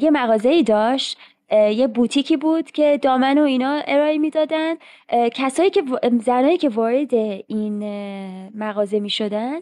یه 0.01 0.09
مغازه 0.11 0.49
ای 0.49 0.63
داشت. 0.63 1.17
یه 1.51 1.87
بوتیکی 1.87 2.37
بود 2.37 2.71
که 2.71 2.99
دامن 3.01 3.37
و 3.37 3.43
اینا 3.43 3.81
ارائه 3.87 4.17
می‌دادن. 4.17 4.75
کسایی 5.33 5.69
که 5.69 5.83
زنایی 6.19 6.57
که 6.57 6.69
وارد 6.69 7.13
این 7.47 7.83
مغازه 8.55 8.99
می 8.99 9.09
شدن 9.09 9.59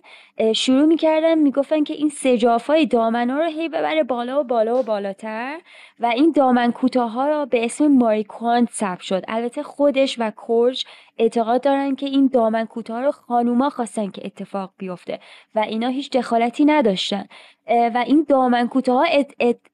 شروع 0.55 0.85
می‌کردن 0.85 1.37
می‌گفتن 1.37 1.83
که 1.83 1.93
این 1.93 2.09
سجافای 2.09 2.85
دامن 2.85 3.29
ها 3.29 3.37
رو 3.39 3.45
هی 3.45 3.69
ببره 3.69 4.03
بالا 4.03 4.39
و 4.39 4.43
بالا 4.43 4.79
و 4.79 4.83
بالاتر 4.83 5.57
و 5.99 6.05
این 6.05 6.31
دامن 6.31 6.71
کوتاه 6.71 7.11
ها 7.11 7.27
رو 7.27 7.45
به 7.45 7.65
اسم 7.65 7.87
ماریکوانت 7.87 8.69
ثبت 8.71 9.01
شد. 9.01 9.23
البته 9.27 9.63
خودش 9.63 10.15
و 10.19 10.31
کورج 10.31 10.85
اعتقاد 11.17 11.61
دارن 11.61 11.95
که 11.95 12.05
این 12.05 12.29
دامن 12.33 12.65
کوتاه 12.65 13.01
رو 13.01 13.11
خانوما 13.11 13.69
خواستن 13.69 14.09
که 14.09 14.21
اتفاق 14.25 14.71
بیفته 14.77 15.19
و 15.55 15.59
اینا 15.59 15.87
هیچ 15.87 16.11
دخالتی 16.11 16.65
نداشتن. 16.65 17.25
و 17.67 18.03
این 18.07 18.25
دامن 18.29 18.67
کوتاه 18.67 19.07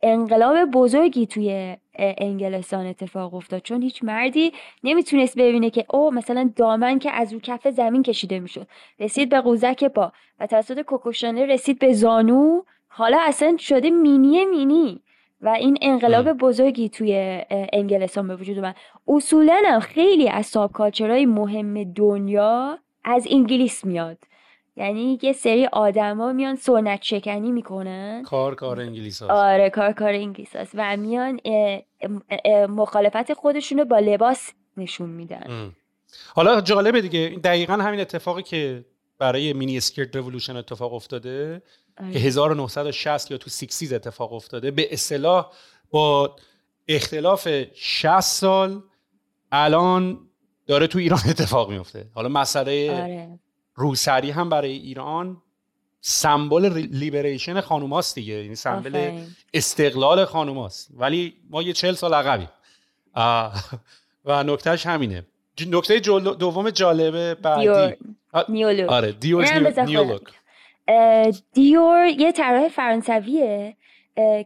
انقلاب 0.01 0.72
بزرگی 0.72 1.26
توی 1.26 1.78
انگلستان 1.98 2.86
اتفاق 2.86 3.34
افتاد. 3.34 3.62
چون 3.62 3.82
هیچ 3.82 4.04
مردی 4.04 4.52
نمی‌تونست 4.84 5.38
ببینه 5.38 5.70
که 5.70 5.86
او 5.89 6.12
مثلا 6.12 6.52
دامن 6.56 7.00
که 7.00 7.12
از 7.12 7.34
رو 7.34 7.39
کف 7.39 7.68
زمین 7.68 8.04
کشیده 8.04 8.39
می‌شد. 8.39 8.68
رسید 9.00 9.30
به 9.30 9.41
قوزک 9.41 9.84
پا 9.84 10.12
و 10.39 10.48
توسط 10.48 10.82
کوکوشانه 10.82 11.46
رسید 11.46 11.80
به 11.80 11.93
زانو. 11.93 12.62
حالا 12.88 13.18
اصلا 13.22 13.58
شده 13.58 13.89
مینی 13.89 14.46
مینی. 14.46 15.02
و 15.41 15.50
این 15.50 15.78
انقلاب 15.82 16.34
بزرگی 16.34 16.89
توی 16.89 17.41
انگلستان 17.74 18.28
به 18.28 18.36
وجود 18.36 18.58
اومد. 18.58 18.76
اصولا 19.08 19.62
هم 19.66 19.80
خیلی 19.80 20.30
از 20.30 20.46
ساب 20.46 20.72
کالچرهای 20.72 21.26
مهم 21.26 21.84
دنیا 21.84 22.80
از 23.04 23.28
انگلیس 23.32 23.86
میاد. 23.86 24.18
یعنی 24.78 25.19
یه 25.21 25.34
سری 25.34 25.65
آدما 25.65 26.34
میان 26.34 26.55
سنت 26.55 27.01
شکنی 27.01 27.51
می‌کنن 27.51 28.23
کار 28.23 28.55
کار 28.55 28.80
انگلیس 28.80 29.21
هست. 29.21 29.32
آره 29.32 29.69
کار 29.69 29.91
کار 29.91 30.13
انگلیس 30.13 30.55
هست 30.55 30.71
و 30.73 30.97
میان 30.97 31.39
مخالفت 32.69 33.34
خودشون 33.34 33.78
رو 33.80 33.86
با 33.86 33.99
لباس 33.99 34.51
نشون 34.78 35.09
میدن 35.09 35.71
حالا 36.36 36.61
جالبه 36.61 37.01
دیگه 37.01 37.39
دقیقا 37.43 37.73
همین 37.73 37.99
اتفاقی 37.99 38.43
که 38.43 38.86
برای 39.19 39.53
mini 39.53 39.78
skirt 39.78 40.16
revolution 40.16 40.56
اتفاق 40.55 40.93
افتاده 40.93 41.61
آره. 41.97 42.11
که 42.13 42.19
1960 42.19 43.32
یا 43.32 43.38
تو 43.38 43.49
sixties 43.49 43.93
اتفاق 43.93 44.34
افتاده 44.34 44.71
به 44.71 44.93
اصطلاح 44.93 45.51
با 45.91 46.36
اختلاف 46.88 47.47
60 47.73 48.19
سال 48.19 48.82
الان 49.51 50.19
داره 50.67 50.88
تو 50.88 50.99
ایران 50.99 51.19
اتفاق 51.30 51.69
میفته 51.69 52.09
حالا 52.13 52.30
مسئله 52.30 53.03
آره. 53.03 53.39
روسری 53.76 54.32
هم 54.32 54.49
برای 54.49 54.71
ایران 54.71 55.38
سمبل 56.01 56.88
liberation 56.91 57.62
خانوماست 57.61 58.15
دیگه. 58.15 58.34
یعنی 58.34 58.55
سمبل 58.55 59.21
استقلال 59.53 60.26
خانوماست 60.26 60.91
ولی 60.97 61.34
ما 61.49 61.61
یه 61.61 61.73
چل 61.73 61.93
سال 61.93 62.13
عقبیم. 62.13 62.49
و 64.26 64.43
نکتهش 64.43 64.86
همینه. 64.86 65.26
نکته 65.67 65.99
دوم 65.99 66.69
جالبه 66.69 67.36
دیور. 67.36 67.36
بعدی 67.36 67.95
نیولوک. 68.49 68.89
آره 68.89 69.11
دیور 69.11 69.43
اینم 69.43 69.57
نیو, 69.57 69.67
بذار 69.67 69.86
نیو 69.86 69.99
خودم 69.99 70.11
لوک 70.11 70.21
اه، 70.88 71.32
دیور 71.53 72.05
یه 72.05 72.32
طراح 72.32 72.67
فرانسویه 72.67 73.78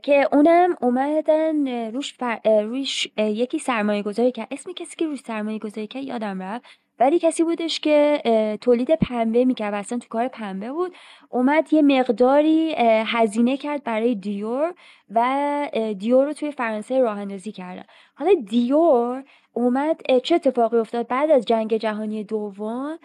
که 0.03 0.27
اونم 0.31 0.75
اومدن 0.81 1.67
روش, 1.91 2.13
فر- 2.13 2.61
روش 2.61 3.07
یکی 3.17 3.59
سرمایه 3.59 4.03
گذاری 4.03 4.31
کرد. 4.31 4.47
اسم 4.51 4.73
کسی 4.73 4.95
که 4.95 5.05
روش 5.05 5.19
سرمایه 5.19 5.59
گذاری 5.59 5.87
کرد؟ 5.87 6.03
یادم 6.03 6.41
رفت. 6.41 6.65
ولی 6.99 7.19
کسی 7.19 7.43
بودش 7.43 7.79
که 7.79 8.21
تولید 8.61 8.95
پنبه 8.95 9.45
می‌کرد 9.45 9.73
و 9.73 9.77
اصلا 9.77 9.97
تو 9.97 10.07
کار 10.09 10.27
پنبه 10.27 10.71
بود. 10.71 10.95
اومد 11.29 11.73
یه 11.73 11.81
مقداری 11.81 12.75
هزینه 13.05 13.57
کرد 13.57 13.83
برای 13.83 14.15
دیور 14.15 14.73
و 15.09 15.69
دیور 15.99 16.25
رو 16.25 16.33
توی 16.33 16.51
فرانسه 16.51 16.99
راه 16.99 17.19
اندازی 17.19 17.51
کردن. 17.51 17.83
حالا 18.15 18.33
دیور 18.49 19.23
اومد 19.53 20.01
چه 20.23 20.35
اتفاقی 20.35 20.77
افتاد 20.77 21.07
بعد 21.07 21.31
از 21.31 21.45
جنگ 21.45 21.77
جهانی 21.77 22.23
دوم؟ 22.23 22.99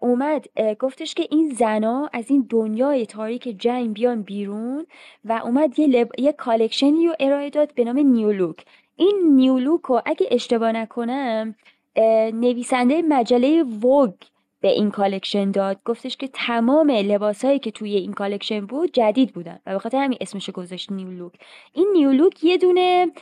اومد 0.00 0.46
گفتش 0.78 1.14
که 1.14 1.26
این 1.30 1.48
زنا 1.48 2.10
از 2.12 2.30
این 2.30 2.46
دنیای 2.50 3.06
تاریک 3.06 3.42
جنگ 3.58 3.92
بیان 3.92 4.22
بیرون 4.22 4.86
و 5.24 5.40
اومد 5.44 5.78
یه, 5.78 5.86
لب... 5.86 6.08
یه 6.18 6.32
collection 6.32 6.99
ی 6.99 7.06
رو 7.06 7.14
ارائه 7.20 7.50
داد 7.50 7.74
به 7.74 7.84
نام 7.84 7.98
New 7.98 8.23
Look. 8.23 8.64
این 8.96 9.20
New 9.22 9.47
Look 9.47 9.80
رو 9.80 10.02
اگه 10.06 10.26
اشتباه 10.30 10.72
نکنم 10.72 11.54
نویسنده 12.34 13.02
مجله 13.02 13.62
ووگ 13.62 14.12
به 14.60 14.68
این 14.68 14.90
collection 14.90 15.50
داد. 15.50 15.80
گفتش 15.84 16.16
که 16.16 16.28
تمام 16.28 16.90
لباسهایی 16.90 17.58
که 17.58 17.70
توی 17.70 17.94
این 17.94 18.12
collection 18.12 18.66
بود 18.66 18.92
جدید 18.92 19.32
بودن 19.32 19.58
و 19.66 19.72
به 19.72 19.78
خاطر 19.78 19.98
همین 19.98 20.18
اسمش 20.20 20.50
گذاشت 20.50 20.92
New 20.92 21.09
Look 21.09 21.32
این 21.72 21.88
نیولوک 21.92 22.44
یه 22.44 22.56
دونه 22.56 23.12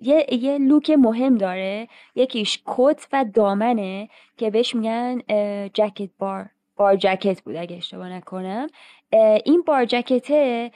یه, 0.00 0.26
یه 0.30 0.58
لوک 0.58 0.90
مهم 0.90 1.34
داره. 1.34 1.88
یکیش 2.14 2.62
کت 2.66 3.08
و 3.12 3.24
دامنه 3.34 4.08
که 4.36 4.50
بهش 4.50 4.74
میگن 4.74 5.18
جکت 5.74 6.10
بار. 6.18 6.50
بار 6.76 6.96
جکت 6.96 7.42
بود 7.42 7.56
اگه 7.56 7.76
اشتباه 7.76 8.08
نکنم. 8.08 8.66
این 9.44 9.62
بار 9.66 9.84
جکته 9.84 10.70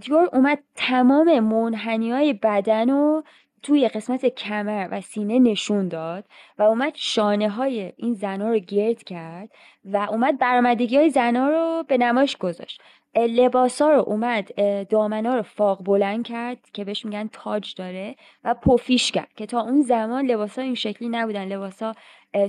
دیور 0.00 0.28
اومد 0.32 0.58
تمام 0.74 1.40
منحنی 1.40 2.10
های 2.10 2.32
بدن 2.32 2.90
رو 2.90 3.24
توی 3.62 3.88
قسمت 3.88 4.26
کمر 4.26 4.88
و 4.90 5.00
سینه 5.00 5.38
نشون 5.38 5.88
داد 5.88 6.24
و 6.58 6.62
اومد 6.62 6.92
شانه 6.94 7.48
های 7.48 7.92
این 7.96 8.14
زنا 8.14 8.48
رو 8.48 8.58
گرد 8.58 9.02
کرد 9.02 9.50
و 9.84 9.96
اومد 9.96 10.38
برآمدگی 10.38 10.96
های 10.96 11.10
زنا 11.10 11.48
رو 11.48 11.84
به 11.88 11.98
نمایش 11.98 12.36
گذاشت. 12.36 12.82
لباس 13.16 13.82
ها 13.82 13.90
رو 13.90 14.00
اومد 14.06 14.54
دامنا 14.88 15.34
رو 15.34 15.42
فاق 15.42 15.84
بلند 15.84 16.26
کرد 16.26 16.58
که 16.72 16.84
بهش 16.84 17.04
میگن 17.04 17.28
تاج 17.32 17.74
داره 17.74 18.16
و 18.44 18.54
پفیش 18.54 19.12
کرد 19.12 19.32
که 19.36 19.46
تا 19.46 19.60
اون 19.60 19.82
زمان 19.82 20.26
لباس 20.26 20.58
ها 20.58 20.64
این 20.64 20.74
شکلی 20.74 21.08
نبودن. 21.08 21.44
لباس 21.44 21.82
ها 21.82 21.94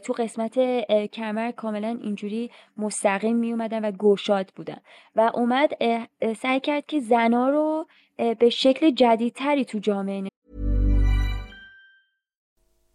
تو 0.04 0.14
قسمت 0.14 0.60
کمر 1.12 1.52
کاملا 1.52 2.00
اینجوری 2.02 2.52
مستقیم 2.78 3.36
می 3.36 3.52
اومدن 3.52 3.86
و 3.86 3.92
گشاد 3.92 4.52
بودن 4.56 4.78
و 5.16 5.32
اومد 5.34 5.74
سعی 6.34 6.60
کرد 6.60 6.86
که 6.86 7.00
زنا 7.00 7.50
رو 7.50 7.88
به 8.40 8.50
شکل 8.50 8.90
جدیدتری 8.90 9.66
تو 9.66 9.80
جامعه 9.80 10.22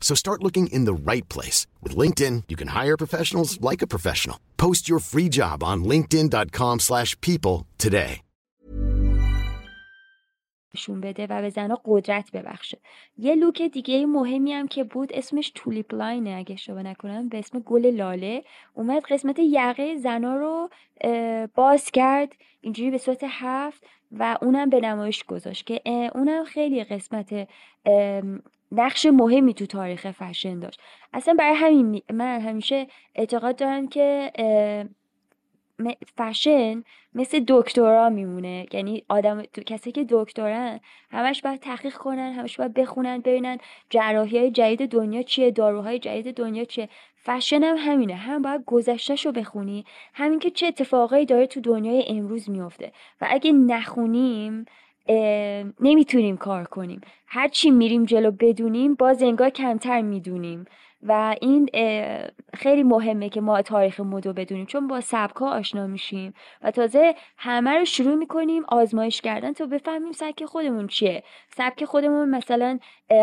So 0.00 0.14
start 0.14 0.42
looking 0.42 0.68
in 0.68 0.86
the 0.86 1.12
right 1.12 1.28
place. 1.28 1.66
With 1.82 1.94
LinkedIn, 1.94 2.44
you 2.48 2.56
can 2.56 2.68
hire 2.68 2.96
professionals 2.96 3.60
like 3.60 3.82
a 3.82 3.86
professional. 3.86 4.38
Post 4.56 4.88
your 4.88 5.00
free 5.00 5.28
job 5.28 5.62
on 5.62 5.84
linkedin.com 5.84 6.80
slash 6.80 7.20
people 7.20 7.66
today. 7.76 8.22
نشون 10.74 11.00
بده 11.00 11.26
و 11.30 11.42
به 11.42 11.50
زنها 11.50 11.80
قدرت 11.84 12.30
ببخشه 12.32 12.78
یه 13.18 13.34
لوک 13.34 13.62
دیگه 13.62 14.06
مهمی 14.06 14.52
هم 14.52 14.68
که 14.68 14.84
بود 14.84 15.12
اسمش 15.12 15.52
تولیپ 15.54 15.94
لاینه 15.94 16.30
اگه 16.30 16.52
اشتباه 16.52 16.82
نکنم 16.82 17.28
به 17.28 17.38
اسم 17.38 17.58
گل 17.58 17.86
لاله 17.86 18.44
اومد 18.74 19.02
قسمت 19.02 19.38
یقه 19.38 19.96
زنا 19.96 20.36
رو 20.36 20.70
باز 21.54 21.90
کرد 21.90 22.32
اینجوری 22.60 22.90
به 22.90 22.98
صورت 22.98 23.24
هفت 23.28 23.84
و 24.12 24.38
اونم 24.42 24.70
به 24.70 24.80
نمایش 24.80 25.24
گذاشت 25.24 25.66
که 25.66 25.80
اونم 26.14 26.44
خیلی 26.44 26.84
قسمت 26.84 27.48
نقش 28.72 29.06
مهمی 29.06 29.54
تو 29.54 29.66
تاریخ 29.66 30.10
فشن 30.10 30.58
داشت. 30.58 30.80
اصلا 31.12 31.34
برای 31.34 31.54
همین 31.54 31.86
می- 31.86 32.02
من 32.12 32.40
همیشه 32.40 32.86
اعتقاد 33.14 33.56
دارم 33.56 33.88
که 33.88 34.32
فشن 36.18 36.82
مثل 37.14 37.44
دکترا 37.48 38.08
میمونه. 38.10 38.66
یعنی 38.72 39.04
آدم 39.08 39.42
کسی 39.42 39.92
که 39.92 40.06
دکترن 40.08 40.80
همش 41.10 41.42
باید 41.42 41.60
تحقیق 41.60 41.94
کنن 41.94 42.32
همش 42.32 42.56
باید 42.56 42.74
بخونن 42.74 43.18
ببینن 43.18 43.58
جراحی 43.90 44.38
های 44.38 44.50
جدید 44.50 44.90
دنیا 44.90 45.22
چیه 45.22 45.50
داروهای 45.50 45.98
جدید 45.98 46.34
دنیا 46.34 46.64
چیه. 46.64 46.88
فشن 47.16 47.62
هم 47.62 47.76
همینه. 47.78 48.14
هم 48.14 48.42
باید 48.42 48.64
گذشتهش 48.66 49.26
رو 49.26 49.32
بخونی. 49.32 49.84
همین 50.14 50.38
که 50.38 50.50
چه 50.50 50.66
اتفاقایی 50.66 51.26
داره 51.26 51.46
تو 51.46 51.60
دنیای 51.60 52.04
امروز 52.08 52.50
میفته 52.50 52.92
و 53.20 53.26
اگه 53.30 53.52
نخونیم 53.52 54.64
نمی‌تونیم 55.80 56.36
کار 56.36 56.64
کنیم. 56.64 57.00
هر 57.26 57.48
چی 57.48 57.70
میریم 57.70 58.04
جلو 58.04 58.30
بدونیم 58.30 58.94
باز 58.94 59.22
انگار 59.22 59.50
کمتر 59.50 60.00
می‌دونیم. 60.00 60.66
و 61.02 61.36
این 61.40 61.68
خیلی 62.54 62.82
مهمه 62.82 63.28
که 63.28 63.40
ما 63.40 63.62
تاریخ 63.62 64.00
مد 64.00 64.26
رو 64.26 64.32
بدونیم 64.32 64.66
چون 64.66 64.86
با 64.86 65.00
سبک 65.00 65.36
ها 65.36 65.50
آشنا 65.50 65.86
میشیم. 65.86 66.34
و 66.62 66.70
تازه 66.70 67.14
همه 67.36 67.70
رو 67.78 67.84
شروع 67.84 68.14
می‌کنیم 68.14 68.62
آزمایش 68.68 69.20
کردن. 69.20 69.52
تا 69.52 69.66
بفهمیم 69.66 70.12
سبک 70.12 70.44
خودمون 70.44 70.86
چیه. 70.86 71.22
سبک 71.56 71.84
خودمون 71.84 72.28
مثلا 72.28 72.78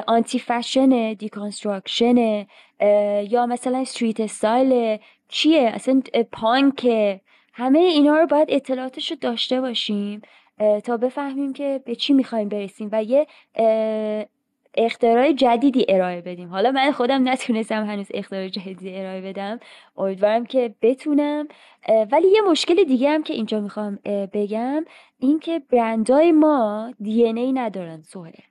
anti-fashion 0.08 1.16
ه 1.16 1.24
deconstruction 1.24 2.39
ه 2.40 2.48
اه، 2.80 3.34
یا 3.34 3.46
مثلا 3.46 3.78
street 3.78 4.20
style 4.20 4.98
چیه؟ 5.30 5.72
اصلا 5.74 6.02
اه، 6.14 6.24
پانکه. 6.24 7.22
همه 7.54 7.80
اینا 7.80 8.18
رو 8.18 8.28
باید 8.28 8.48
اطلاعاتش 8.52 9.12
رو 9.12 9.18
داشته 9.22 9.62
باشیم. 9.62 10.22
تا 10.84 10.98
بفهمیم 10.98 11.54
که 11.54 11.82
به 11.86 11.96
چی 11.96 12.14
می‌خوایم 12.14 12.50
برسیم 12.50 12.90
و 12.92 13.04
یه 13.04 13.28
اختراع 14.78 15.32
جدیدی 15.32 15.86
ارائه 15.90 16.22
بدیم. 16.22 16.50
حالا 16.50 16.72
من 16.72 16.92
خودم 16.92 17.30
نتونستم 17.30 17.86
هنوز 17.86 18.08
اختراع 18.14 18.48
جدیدی 18.48 18.98
ارائه 18.98 19.22
بدم. 19.22 19.60
امیدوارم 19.98 20.46
که 20.46 20.76
بتونم. 20.82 21.48
ولی 22.12 22.28
یه 22.28 22.42
مشکل 22.42 22.84
دیگه 22.84 23.10
هم 23.10 23.24
که 23.24 23.34
اینجا 23.34 23.60
می‌خوام 23.60 24.00
بگم 24.34 24.86
این 25.20 25.40
که 25.40 25.60
برندهای 25.60 26.32
ما 26.32 26.94
دی 27.02 27.24
ای 27.24 27.54
ندارن 27.54 28.02
سهره 28.02 28.44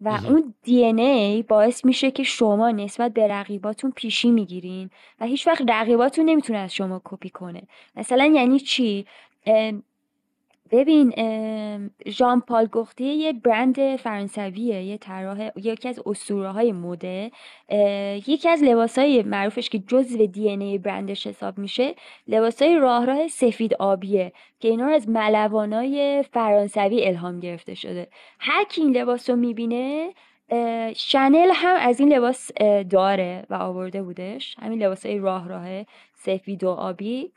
و 0.00 0.08
اون 0.28 0.54
دی 0.62 0.84
ای 0.84 1.42
باعث 1.42 1.84
میشه 1.84 2.10
که 2.10 2.22
شما 2.22 2.70
نسبت 2.70 3.12
به 3.12 3.28
رقیباتون 3.28 3.90
پیشی 3.90 4.30
می‌گیرین 4.30 4.90
و 5.20 5.24
هیچ 5.26 5.46
وقت 5.46 5.62
رقیباتون 5.68 6.24
نمی‌تونه 6.24 6.58
از 6.58 6.74
شما 6.74 7.00
کپی 7.04 7.30
کنه. 7.30 7.62
مثلا 7.96 8.24
یعنی 8.24 8.60
چی؟ 8.60 9.06
ببین 10.70 11.12
ژان 12.08 12.40
پال 12.40 12.66
گختی 12.66 13.04
یه 13.04 13.32
برند 13.32 13.96
فرانسویه 13.96 14.82
یه 14.82 14.98
طراح 14.98 15.50
یکی 15.56 15.88
از 15.88 16.00
اسطوره 16.06 16.50
های 16.50 16.72
مده 16.72 17.30
یکی 18.26 18.48
از 18.48 18.62
لباس 18.62 18.98
های 18.98 19.22
معروفش 19.22 19.68
که 19.68 19.78
جزو 19.78 20.26
دی 20.26 20.48
ای 20.48 20.78
برندش 20.78 21.26
حساب 21.26 21.58
میشه 21.58 21.94
لباس 22.28 22.62
های 22.62 22.78
راه 22.78 23.04
راه 23.04 23.28
سفید 23.28 23.74
آبیه 23.74 24.32
که 24.60 24.68
اینا 24.68 24.86
از 24.86 25.08
ملوانای 25.08 26.24
فرانسوی 26.32 27.06
الهام 27.06 27.40
گرفته 27.40 27.74
شده. 27.74 28.08
هر 28.38 28.64
کی 28.64 28.80
این 28.80 28.96
لباس 28.96 29.30
رو 29.30 29.36
می‌بینه 29.36 30.14
شنل 30.96 31.50
هم 31.54 31.76
از 31.80 32.00
این 32.00 32.12
لباس 32.12 32.50
داره 32.90 33.46
و 33.50 33.54
آورده 33.54 34.02
بودش. 34.02 34.56
همین 34.58 34.82
لباس 34.82 35.06
های 35.06 35.18
راه 35.18 35.48
راه 35.48 35.84
سفید 36.14 36.64
و 36.64 36.68
آبی. 36.68 37.32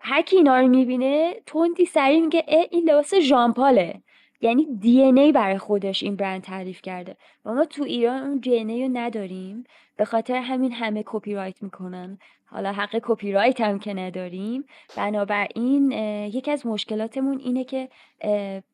هر 0.00 0.22
کی 0.22 0.36
اینا 0.36 0.60
رو 0.60 0.68
می‌بینه 0.68 1.34
تندی 1.46 1.84
سریع 1.84 2.20
میگه 2.20 2.44
این 2.70 2.90
لباس 2.90 3.14
ژان 3.14 3.48
پاله 3.48 4.00
یعنی 4.40 4.66
DNA 4.80 5.32
برای 5.32 5.58
خودش 5.58 6.02
این 6.02 6.16
برند 6.16 6.42
تعریف 6.42 6.82
کرده. 6.82 7.16
و 7.44 7.54
ما 7.54 7.64
تو 7.64 7.82
ایران 7.82 8.22
اون 8.22 8.36
DNA 8.38 8.82
رو 8.82 8.88
نداریم. 8.92 9.64
به 9.96 10.04
خاطر 10.04 10.34
همین 10.34 10.72
همه 10.72 11.02
کپی 11.06 11.34
رایت 11.34 11.62
می‌کنن. 11.62 12.18
حالا 12.44 12.72
حق 12.72 13.00
کپی 13.02 13.32
رایت 13.32 13.60
هم 13.60 13.78
که 13.78 13.94
نداریم. 13.94 14.64
بنابراین 14.96 15.92
یکی 16.32 16.50
از 16.50 16.66
مشکلاتمون 16.66 17.38
اینه 17.38 17.64
که 17.64 17.88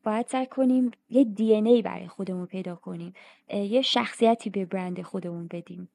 باید 0.03 0.27
سعی 0.27 0.45
کنیم 0.45 0.91
یه 1.09 1.23
DNA 1.23 1.53
ای 1.53 1.81
برای 1.81 2.07
خودمون 2.07 2.45
پیدا 2.45 2.75
کنیم. 2.75 3.13
یه 3.53 3.81
شخصیتی 3.81 4.49
به 4.49 4.65
برند 4.65 5.01
خودمون 5.01 5.47
بدیم. 5.47 5.89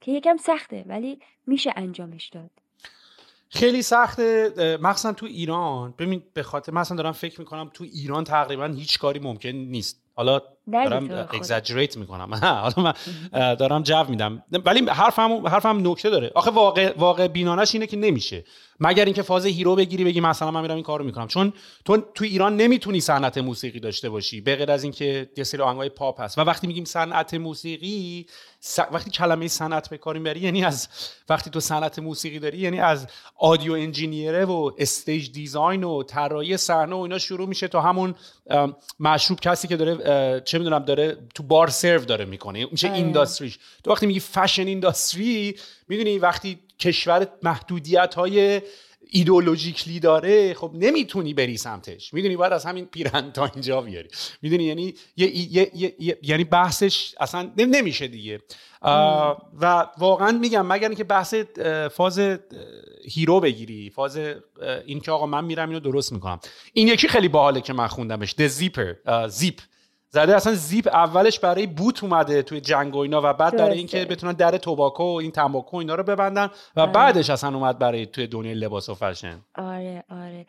که 0.00 0.12
یکم 0.12 0.36
سخته 0.36 0.84
ولی 0.86 1.18
میشه 1.46 1.72
انجامش 1.76 2.28
داد. 2.28 2.50
خیلی 3.54 3.82
سخته. 3.82 4.78
مخصوصا 4.80 5.12
تو 5.12 5.26
ایران. 5.26 5.94
ببین 5.98 6.22
به 6.34 6.42
خاطر 6.42 6.72
مثلا 6.72 6.96
دارم 6.96 7.12
فکر 7.12 7.40
می‌کنم 7.40 7.70
تو 7.74 7.84
ایران 7.84 8.24
تقریبا 8.24 8.66
هیچ 8.66 8.98
کاری 8.98 9.20
ممکن 9.20 9.48
نیست. 9.48 10.02
حالا 10.14 10.40
دارم 10.72 11.28
exaggerate 11.32 11.96
می‌کنم. 11.96 12.34
حالا 12.64 12.74
من 12.76 12.92
دارم 13.54 13.82
جو 13.82 14.04
میدم. 14.08 14.42
ولی 14.64 14.86
حرفم 14.88 15.46
حرفم 15.46 15.88
نکته 15.88 16.10
داره. 16.10 16.30
آخه 16.34 16.50
واقع 16.50 16.92
واقع 16.96 17.28
بینانه‌ش 17.28 17.74
اینه 17.74 17.86
که 17.86 17.96
نمیشه. 17.96 18.44
مگر 18.80 19.04
اینکه 19.04 19.22
فاز 19.22 19.46
hero 19.46 19.76
بگیری 19.76 20.04
بگی 20.04 20.20
مثلا 20.20 20.50
من 20.50 20.62
میرم 20.62 20.74
این 20.74 20.84
کارو 20.84 21.04
می‌کنم. 21.04 21.26
چون 21.26 21.52
تو 21.84 21.96
تو 22.14 22.24
ایران 22.24 22.56
نمی‌تونی 22.56 23.00
صنعت 23.00 23.38
موسیقی 23.38 23.80
داشته 23.80 24.10
باشی 24.10 24.40
به 24.40 24.56
غیر 24.56 24.70
از 24.70 24.82
اینکه 24.82 25.30
یه 25.36 25.44
سری 25.44 25.62
آهنگای 25.62 25.88
پاپ 25.88 26.20
هست. 26.20 26.38
و 26.38 26.40
وقتی 26.40 26.66
میگیم 26.66 26.84
صنعت 26.84 27.34
موسیقی 27.34 28.26
وقتی 28.92 29.10
کلمه 29.10 29.48
صنعت 29.48 29.90
به 29.90 29.98
کار 29.98 30.18
می‌بری 30.18 30.40
یعنی 30.40 30.64
از 30.64 30.88
وقتی 31.28 31.50
تو 31.50 31.60
صنعت 31.60 31.98
موسیقی 31.98 32.38
داری 32.38 32.58
یعنی 32.58 32.80
از 32.80 33.06
audio 33.36 33.72
engineer 33.72 34.36
ه 34.36 34.44
و 34.44 34.70
stage 34.78 35.32
design 35.32 35.84
و 35.84 36.02
طراحی 36.02 36.56
صحنه 36.56 36.94
و 36.94 36.98
اینا 36.98 37.18
شروع 37.18 37.48
میشه 37.48 37.68
تا 37.68 37.80
همون 37.80 38.14
مشروب 39.00 39.40
کسی 39.40 39.68
که 39.68 39.76
داره 39.76 40.40
چه 40.54 40.58
می‌دونم 40.58 40.84
داره 40.84 41.16
تو 41.34 41.42
بار 41.42 41.68
سرو 41.68 42.04
داره 42.04 42.24
می‌کنه. 42.24 42.66
میشه 42.70 42.92
industry 42.92 43.40
ش. 43.40 43.58
تو 43.84 43.90
وقتی 43.90 44.06
میگی 44.06 44.20
fashion 44.20 44.66
industry 44.66 45.56
می‌دونی 45.88 46.18
وقتی 46.18 46.58
کشور 46.78 47.28
محدودیت 47.42 48.14
های 48.14 48.62
ideological 49.10 49.92
ی 49.92 50.00
داره 50.00 50.54
خب 50.54 50.70
نمی‌تونی 50.74 51.34
بری 51.34 51.56
سمتش. 51.56 52.14
می‌دونی 52.14 52.36
باید 52.36 52.52
از 52.52 52.64
همین 52.64 52.86
پیرهن 52.86 53.32
تا 53.32 53.46
اینجا 53.46 53.80
بیاری. 53.80 54.08
می‌دونی 54.42 54.64
یعنی 54.64 54.94
یعنی 56.22 56.44
بحثش 56.44 57.14
اصلا 57.20 57.50
نمیشه 57.56 58.08
دیگه. 58.08 58.40
و 59.60 59.86
واقعا 59.98 60.32
میگم 60.32 60.66
مگر 60.66 60.88
اینکه 60.88 61.04
بحث 61.04 61.34
فاز 61.92 62.20
هیرو 63.04 63.40
بگیری 63.40 63.90
فاز 63.90 64.18
این 64.86 65.00
که 65.00 65.12
آقا 65.12 65.26
من 65.26 65.44
میرم 65.44 65.68
اینو 65.68 65.80
درست 65.80 66.12
می‌کنم. 66.12 66.40
این 66.72 66.88
یکی 66.88 67.08
خیلی 67.08 67.28
باحاله 67.28 67.60
که 67.60 67.72
من 67.72 67.86
خوندمش. 67.86 68.34
د 68.38 68.46
زیپر 68.46 68.94
زیپ 69.28 69.60
زده 70.14 70.36
اصلا 70.36 70.54
زیپ 70.54 70.86
اولش 70.86 71.40
برای 71.40 71.66
بوت 71.66 72.04
اومده 72.04 72.42
توی 72.42 72.60
جنگ 72.60 72.96
و 72.96 72.98
اینا 72.98 73.20
و 73.24 73.32
بعد 73.32 73.56
برای 73.56 73.78
اینکه 73.78 74.04
بتونن 74.04 74.32
در 74.32 74.58
توباکو 74.58 75.02
و 75.02 75.16
این 75.16 75.30
تنباکو 75.30 75.76
اینا 75.76 75.94
رو 75.94 76.02
ببندن 76.02 76.50
و 76.76 76.80
آره. 76.80 76.92
بعدش 76.92 77.30
اصلا 77.30 77.56
اومد 77.56 77.78
برای 77.78 78.06
توی 78.06 78.26
دنیای 78.26 78.54
لباس 78.54 78.88
و 78.88 78.94
فشن. 78.94 79.40
آره 79.54 80.04
آره. 80.10 80.46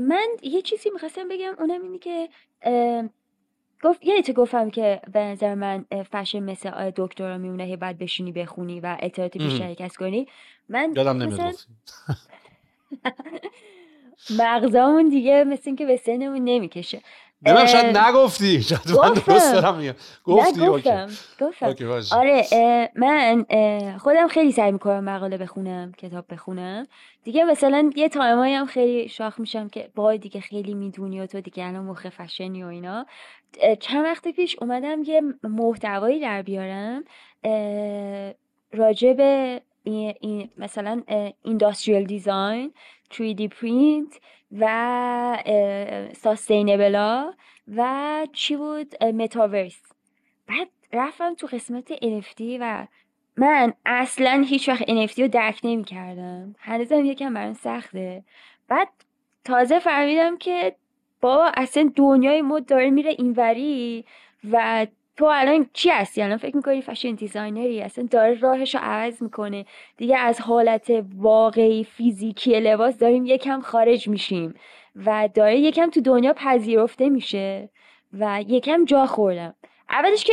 من 0.00 0.26
یه 0.42 0.62
چیزی 0.62 0.90
می‌خواستم 0.90 1.28
بگم 1.28 1.54
اونم 1.58 1.82
اینی 1.82 1.98
که 1.98 2.28
گفت 3.82 4.04
یه 4.04 4.22
تو 4.22 4.32
گفتم 4.32 4.70
که 4.70 5.00
به 5.12 5.20
نظر 5.20 5.54
من 5.54 5.84
فشن 6.12 6.42
مثل 6.42 6.90
دکترا 6.96 7.38
میمونه 7.38 7.76
بعد 7.76 7.98
بشینی 7.98 8.32
بخونی 8.32 8.80
و 8.80 8.96
اطلاعات 9.00 9.38
بیشتری 9.38 9.74
کسب 9.74 9.96
کنی. 9.98 10.28
من 10.68 10.92
یادم 10.96 11.22
نمیاد 11.22 11.54
مغزامون 14.38 15.08
دیگه 15.08 15.44
مثل 15.44 15.62
اینکه 15.66 15.86
به 15.86 15.96
سنمون 15.96 16.44
نمی‌کشه. 16.44 17.00
نمیم 17.42 17.66
شاید 17.66 17.96
نگفتی. 17.96 18.62
شاید 18.68 18.80
من 19.02 19.12
درست 19.12 19.52
دارم 19.52 19.76
میگم. 19.76 19.94
گفتی 20.24 20.66
گفتم 20.66 21.08
گفتم. 21.40 21.74
آره 22.12 22.44
من 22.96 23.44
خودم 23.98 24.28
خیلی 24.28 24.52
سعی 24.52 24.72
می‌کنم 24.72 25.04
مقاله 25.04 25.38
بخونم 25.38 25.92
کتاب 25.92 26.24
بخونم. 26.30 26.86
دیگه 27.24 27.44
مثلا 27.44 27.90
یه 27.96 28.08
تایمایی 28.08 28.54
هم 28.54 28.66
خیلی 28.66 29.08
شاخ 29.08 29.40
میشم 29.40 29.68
که 29.68 29.90
بابا 29.94 30.18
دیگه 30.18 30.40
خیلی 30.40 30.74
می‌دونی 30.74 31.20
و 31.20 31.26
تو 31.26 31.40
دیگه 31.40 31.64
الان 31.66 31.84
مخ 31.84 32.06
فشنی 32.08 32.64
و 32.64 32.66
اینا. 32.66 33.06
چند 33.80 34.04
وقت 34.04 34.28
پیش 34.28 34.56
اومدم 34.60 35.02
یه 35.02 35.22
محتوایی 35.42 36.20
در 36.20 36.42
بیارم 36.42 37.04
راجع 38.72 39.12
به 39.12 39.62
این 39.84 40.50
مثلا 40.58 41.02
industrial 41.42 42.04
design 42.04 42.72
3D 43.12 43.48
پرینت 43.48 44.20
و 44.60 45.38
sustainable 46.16 47.24
ا 47.24 47.34
و 47.76 48.26
چی 48.32 48.56
بود؟ 48.56 49.04
متاورس 49.04 49.82
بعد 50.46 50.68
رفتم 50.92 51.34
تو 51.34 51.46
قسمت 51.46 51.94
NFT 51.94 52.40
و 52.60 52.86
من 53.36 53.74
اصلا 53.86 54.44
هیچ 54.48 54.68
وقت 54.68 54.84
NFT 54.84 55.18
رو 55.18 55.28
درک 55.28 55.60
نمی 55.64 55.84
کردم 55.84 56.54
هنوزم 56.58 57.04
یکم 57.04 57.34
برام 57.34 57.52
سخته. 57.52 58.24
بعد 58.68 58.88
تازه 59.44 59.78
فهمیدم 59.78 60.36
که 60.36 60.76
با 61.20 61.52
اصلا 61.56 61.92
دنیای 61.96 62.42
مد 62.42 62.66
داره 62.66 62.90
میره 62.90 63.10
اینوری 63.18 64.04
و 64.50 64.86
تو 65.16 65.24
الان 65.24 65.66
چی 65.72 65.90
هستی؟ 65.90 66.22
الان 66.22 66.36
فکر 66.36 66.56
می‌کنی 66.56 66.82
fashion 66.82 67.12
designer 67.12 67.74
ی 67.74 67.82
اصلا 67.82 68.08
داره 68.10 68.34
راهش 68.40 68.74
رو 68.74 68.80
عوض 68.84 69.22
می‌کنه. 69.22 69.66
دیگه 69.96 70.18
از 70.18 70.40
حالت 70.40 71.04
واقعی 71.16 71.84
فیزیکی 71.84 72.60
لباس 72.60 72.98
داریم 72.98 73.26
یکم 73.26 73.60
خارج 73.60 74.08
میشیم 74.08 74.54
و 74.96 75.28
داره 75.34 75.58
یکم 75.58 75.90
تو 75.90 76.00
دنیا 76.00 76.32
پذیرفته 76.36 77.08
میشه 77.08 77.70
و 78.12 78.44
یکم 78.48 78.84
جا 78.84 79.06
خوردم. 79.06 79.54
اولش 79.90 80.24
که 80.24 80.32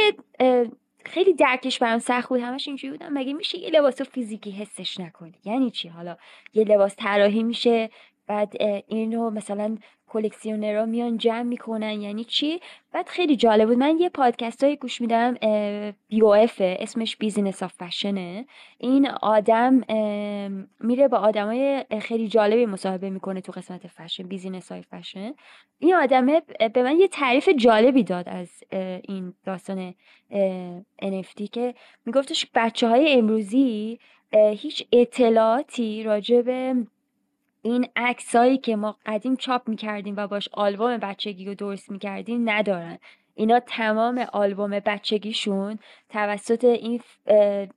خیلی 1.05 1.34
درکش 1.34 1.79
برام 1.79 1.99
سخت 1.99 2.29
بود. 2.29 2.39
همش 2.39 2.67
اینجوری 2.67 2.91
بودم. 2.91 3.13
مگه 3.13 3.34
میشه 3.34 3.57
یه 3.57 3.69
لباس 3.69 4.01
فیزیکی 4.01 4.51
حسش 4.51 4.99
نکنی؟ 4.99 5.34
یعنی 5.45 5.71
چی؟ 5.71 5.88
حالا 5.88 6.17
یه 6.53 6.63
لباس 6.63 6.95
طراحی 6.95 7.43
میشه 7.43 7.89
بعد 8.28 8.53
اینو 8.88 9.30
مثلا 9.30 9.78
کلکسیونرها 10.07 10.86
میان 10.86 11.17
جمع 11.17 11.41
می‌کنن 11.41 12.01
یعنی 12.01 12.24
چی؟ 12.24 12.59
بعد 12.91 13.07
خیلی 13.07 13.36
جالب 13.36 13.67
بود. 13.67 13.78
من 13.78 13.99
یه 13.99 14.09
پادکست 14.09 14.63
های 14.63 14.76
گوش 14.76 15.01
میدم 15.01 15.36
او 16.22 16.36
اسمش 16.59 17.17
Business 17.18 17.64
of 17.64 17.74
Fashion 17.74 18.37
ه 18.37 18.45
این 18.78 19.09
آدم 19.09 19.82
میره 20.80 21.07
با 21.07 21.17
آدمای 21.17 21.86
خیلی 22.01 22.28
جالبی 22.28 22.65
مصاحبه 22.65 23.09
می‌کنه 23.09 23.41
تو 23.41 23.51
قسمت 23.51 23.88
fashion 23.88 24.24
business 24.24 24.72
های 24.72 24.82
فشن 24.82 25.34
این 25.80 25.95
آدمه 25.95 26.41
به 26.74 26.84
من 26.84 26.99
یه 26.99 27.07
تعریف 27.07 27.49
جالبی 27.49 28.03
داد 28.03 28.30
از 28.30 28.63
این 29.07 29.34
داستان 29.45 29.93
NFT 31.01 31.49
که 31.51 31.76
میگفتش 32.05 32.47
بچه 32.55 32.88
های 32.88 33.13
امروزی 33.13 33.99
هیچ 34.34 34.88
اطلاعاتی 34.91 36.03
راجع 36.03 36.41
به 36.41 36.76
این 37.62 37.88
عکسایی 37.95 38.57
که 38.57 38.76
ما 38.76 38.97
قدیم 39.05 39.36
چاپ 39.36 39.70
می‌کردیم 39.70 40.14
و 40.18 40.28
باش 40.28 40.49
آلبوم 40.53 40.97
بچگی 40.97 41.45
رو 41.45 41.55
درست 41.55 41.91
می‌کردیم 41.91 42.49
ندارن. 42.49 42.97
اینا 43.36 43.59
تمام 43.59 44.26
آلبوم 44.34 44.70
بچگیشون 44.70 45.80
توسط 46.09 46.64
این 46.66 47.01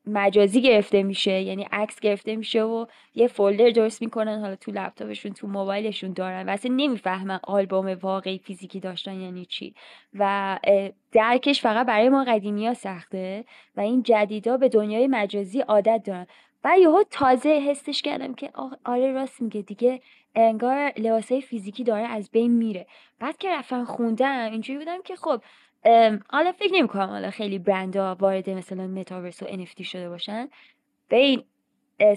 مجازی 0.07 0.63
گرفته 0.63 1.03
میشه 1.03 1.41
یعنی 1.41 1.67
عکس 1.73 2.01
گرفته 2.01 2.37
میشه 2.37 2.63
و 2.63 2.87
یه 3.15 3.29
فولدر 3.29 3.71
درست 3.71 4.03
می‌کنن 4.03 4.41
حالا 4.41 4.57
تو 4.57 4.73
لپتاپشون 4.73 5.33
تو 5.33 5.47
موبایلشون 5.47 6.13
دارن 6.13 6.49
و 6.49 6.51
اصلا 6.53 6.75
نمی‌فهمن 6.75 7.41
آلبوم 7.43 7.87
واقعی 8.03 8.39
فیزیکی 8.39 8.81
داشتن 8.81 9.21
یعنی 9.21 9.45
چی. 9.45 9.75
و 10.15 10.59
درکش 11.13 11.61
فقط 11.63 11.87
برای 11.87 12.09
ما 12.09 12.25
قدیمی 12.25 12.67
ها 12.67 12.75
سخته 12.75 13.45
و 13.77 13.81
این 13.81 14.03
جدیدا 14.03 14.57
به 14.57 14.69
دنیای 14.69 15.07
مجازی 15.07 15.61
عادت 15.61 16.03
دارن. 16.05 16.27
و 16.65 16.79
یهو 16.79 17.03
تازه 17.11 17.49
حسش 17.49 18.03
کردم 18.03 18.35
که 18.35 18.51
آره 18.85 19.13
راست 19.13 19.43
میگه 19.43 19.63
دیگه 19.63 20.01
انگار 20.35 20.93
لباسای 20.97 21.41
فیزیکی 21.41 21.85
داره 21.85 22.07
از 22.07 22.31
بین 22.31 22.51
میره. 22.53 22.87
بعد 23.19 23.37
که 23.37 23.51
رفتم 23.51 23.85
خوندم 23.85 24.51
اینجوری 24.53 24.79
بودم 24.79 25.03
که 25.03 25.17
خب 25.17 25.41
حالا 26.31 26.53
فکر 26.53 26.73
نمی 26.73 26.89
کنم 26.89 27.09
حالا 27.09 27.31
خیلی 27.31 27.59
برندها 27.59 28.17
وارد 28.21 28.51
مثلا 28.51 28.87
متاورس 28.87 29.43
و 29.43 29.47
NFT 29.47 29.83
شده 29.83 30.09
باشن. 30.09 30.49
به 31.09 31.17
این 31.17 31.43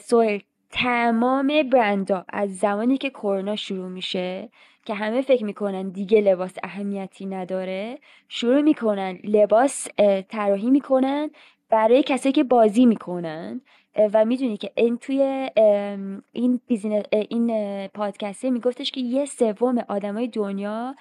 سوهر 0.02 0.42
تمام 0.72 1.64
برندها 1.74 2.26
از 2.30 2.58
زمانی 2.58 2.98
که 2.98 3.10
کرونا 3.10 3.56
شروع 3.56 3.90
میشه 3.90 4.50
که 4.86 4.94
همه 4.94 5.22
فکر 5.22 5.46
می‌کنن 5.46 5.90
دیگه 5.90 6.22
لباس 6.22 6.54
اهمیتی 6.64 7.26
نداره 7.26 8.00
شروع 8.30 8.62
می‌کنن 8.62 9.20
لباس 9.24 9.88
طراحی 10.30 10.70
می‌کنن 10.70 11.30
برای 11.70 12.04
کسایی 12.04 12.34
که 12.34 12.44
بازی 12.44 12.86
می‌کنن. 12.86 13.62
و 14.14 14.26
می‌دونی 14.26 14.58
که 14.58 14.72
این 14.76 14.98
توی 14.98 15.50
این 16.34 16.60
business 16.68 17.04
این 17.12 17.88
پادکسته 17.88 18.50
میگفتش 18.50 18.92
که 18.92 19.02
یه 19.02 19.26
سوم 19.26 19.78
آدمای 19.88 20.28
دنیا 20.28 20.96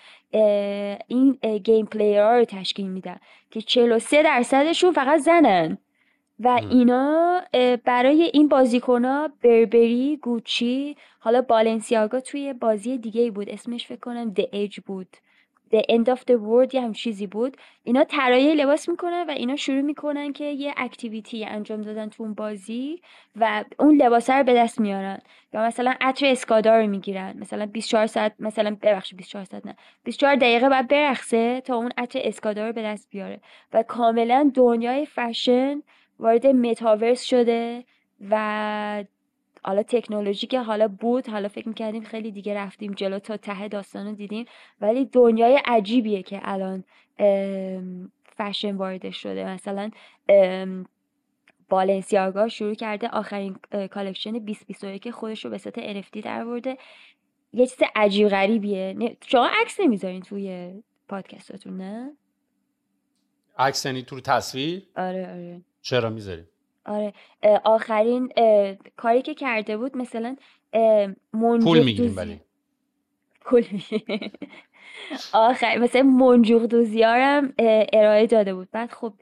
این 1.08 1.32
game 1.64 1.86
player 1.86 2.38
رو 2.38 2.44
تشکیل 2.44 2.86
میدن 2.86 3.16
که 3.50 3.60
43 3.60 4.22
درصدشون 4.22 4.92
فقط 4.92 5.20
زنن. 5.20 5.78
و 6.40 6.60
اینا 6.70 7.42
برای 7.84 8.30
این 8.34 8.48
بازیکن 8.48 9.28
بربری 9.28 10.18
گوچی 10.22 10.96
حالا 11.18 11.42
بالنسیاگا 11.42 12.20
توی 12.20 12.52
بازی 12.52 12.98
دیگه 12.98 13.30
بود 13.30 13.48
اسمش 13.48 13.86
فکر 13.86 14.00
کنم 14.00 14.34
The 14.34 14.42
Age 14.42 14.80
بود. 14.86 15.06
The 15.74 15.82
End 15.90 16.06
of 16.14 16.18
the 16.18 16.34
World 16.34 16.74
یه 16.74 16.82
هم 16.82 16.92
چیزی 16.92 17.26
بود. 17.26 17.56
اینا 17.84 18.04
طراحی 18.04 18.54
لباس 18.54 18.88
می‌کنن 18.88 19.24
و 19.28 19.30
اینا 19.30 19.56
شروع 19.56 19.80
می‌کنن 19.80 20.32
که 20.32 20.44
یه 20.44 20.74
اکتیویتی 20.76 21.44
انجام 21.44 21.82
دادن 21.82 22.08
تو 22.08 22.22
اون 22.22 22.34
بازی 22.34 23.00
و 23.36 23.64
اون 23.78 23.96
لباسه 24.02 24.34
رو 24.34 24.44
به 24.44 24.54
دست 24.54 24.80
میارن. 24.80 25.18
یا 25.54 25.66
مثلا 25.66 25.94
عطر 26.00 26.26
اسکادا 26.26 26.76
رو 26.78 26.86
می‌گیرن. 26.86 27.36
مثلا 27.38 27.66
24 27.66 28.06
ساعت 28.06 28.34
مثلا 28.38 28.76
ببخشید 28.82 29.16
24 29.18 29.44
ساعت 29.44 29.66
نه. 29.66 29.76
24 30.04 30.36
دقیقه 30.36 30.68
باید 30.68 30.88
برقصه 30.88 31.60
تا 31.60 31.76
اون 31.76 31.90
عطر 31.98 32.20
Escada 32.24 32.66
رو 32.66 32.72
به 32.72 32.82
دست 32.82 33.08
بیاره. 33.10 33.40
و 33.72 33.82
کاملا 33.82 34.50
دنیای 34.54 35.06
فشن 35.06 35.82
وارد 36.18 36.46
متاورس 36.46 37.22
شده 37.24 37.84
و 38.30 39.04
حالا 39.66 39.82
تکنولوژی 39.82 40.46
که 40.46 40.60
حالا 40.60 40.88
بود 40.88 41.28
حالا 41.28 41.48
فکر 41.48 41.68
می‌کردیم 41.68 42.04
خیلی 42.04 42.30
دیگه 42.30 42.54
رفتیم 42.54 42.92
جلو 42.92 43.18
تا 43.18 43.36
ته 43.36 43.68
داستان 43.68 44.06
رو 44.06 44.12
دیدیم 44.12 44.44
ولی 44.80 45.04
دنیای 45.04 45.60
عجیبیه 45.64 46.22
که 46.22 46.40
الان 46.42 46.84
فشن 48.36 48.76
وارد 48.76 49.10
شده. 49.10 49.44
مثلا 49.48 49.90
Balenciaga 51.68 52.48
شروع 52.48 52.74
کرده 52.74 53.08
آخرین 53.08 53.56
collection 53.90 54.32
2021 54.32 55.10
خودش 55.10 55.44
رو 55.44 55.50
به 55.50 55.58
صورت 55.58 56.02
NFT 56.02 56.20
در 56.22 56.44
برده 56.44 56.76
یه 57.52 57.66
چیز 57.66 57.78
عجیب 57.94 58.28
غریبیه. 58.28 59.16
شما 59.26 59.50
عکس 59.60 59.80
نمی‌ذارین 59.80 60.22
توی 60.22 60.72
پادکستاتون 61.08 61.76
نه؟ 61.76 62.12
عکس 63.58 63.86
یعنی 63.86 64.02
تو 64.02 64.20
تصویر؟ 64.20 64.82
آره 64.96 65.30
آره. 65.30 65.60
چرا 65.82 66.10
می‌ذاریم 66.10 66.48
آره. 66.86 67.12
آخرین 67.64 68.32
کاری 68.96 69.22
که 69.22 69.34
کرده 69.34 69.76
بود 69.76 69.96
مثلا 69.96 70.36
پول 71.32 71.84
می‌گیریم 71.84 72.16
ولی. 72.16 72.40
پول 73.40 73.64
آخر 75.32 75.78
مثلا 75.78 76.02
منجوق 76.02 76.62
دوزیارم 76.62 77.54
ارائه 77.92 78.26
داده 78.26 78.54
بود. 78.54 78.68
بعد 78.72 78.90
خب 78.90 79.12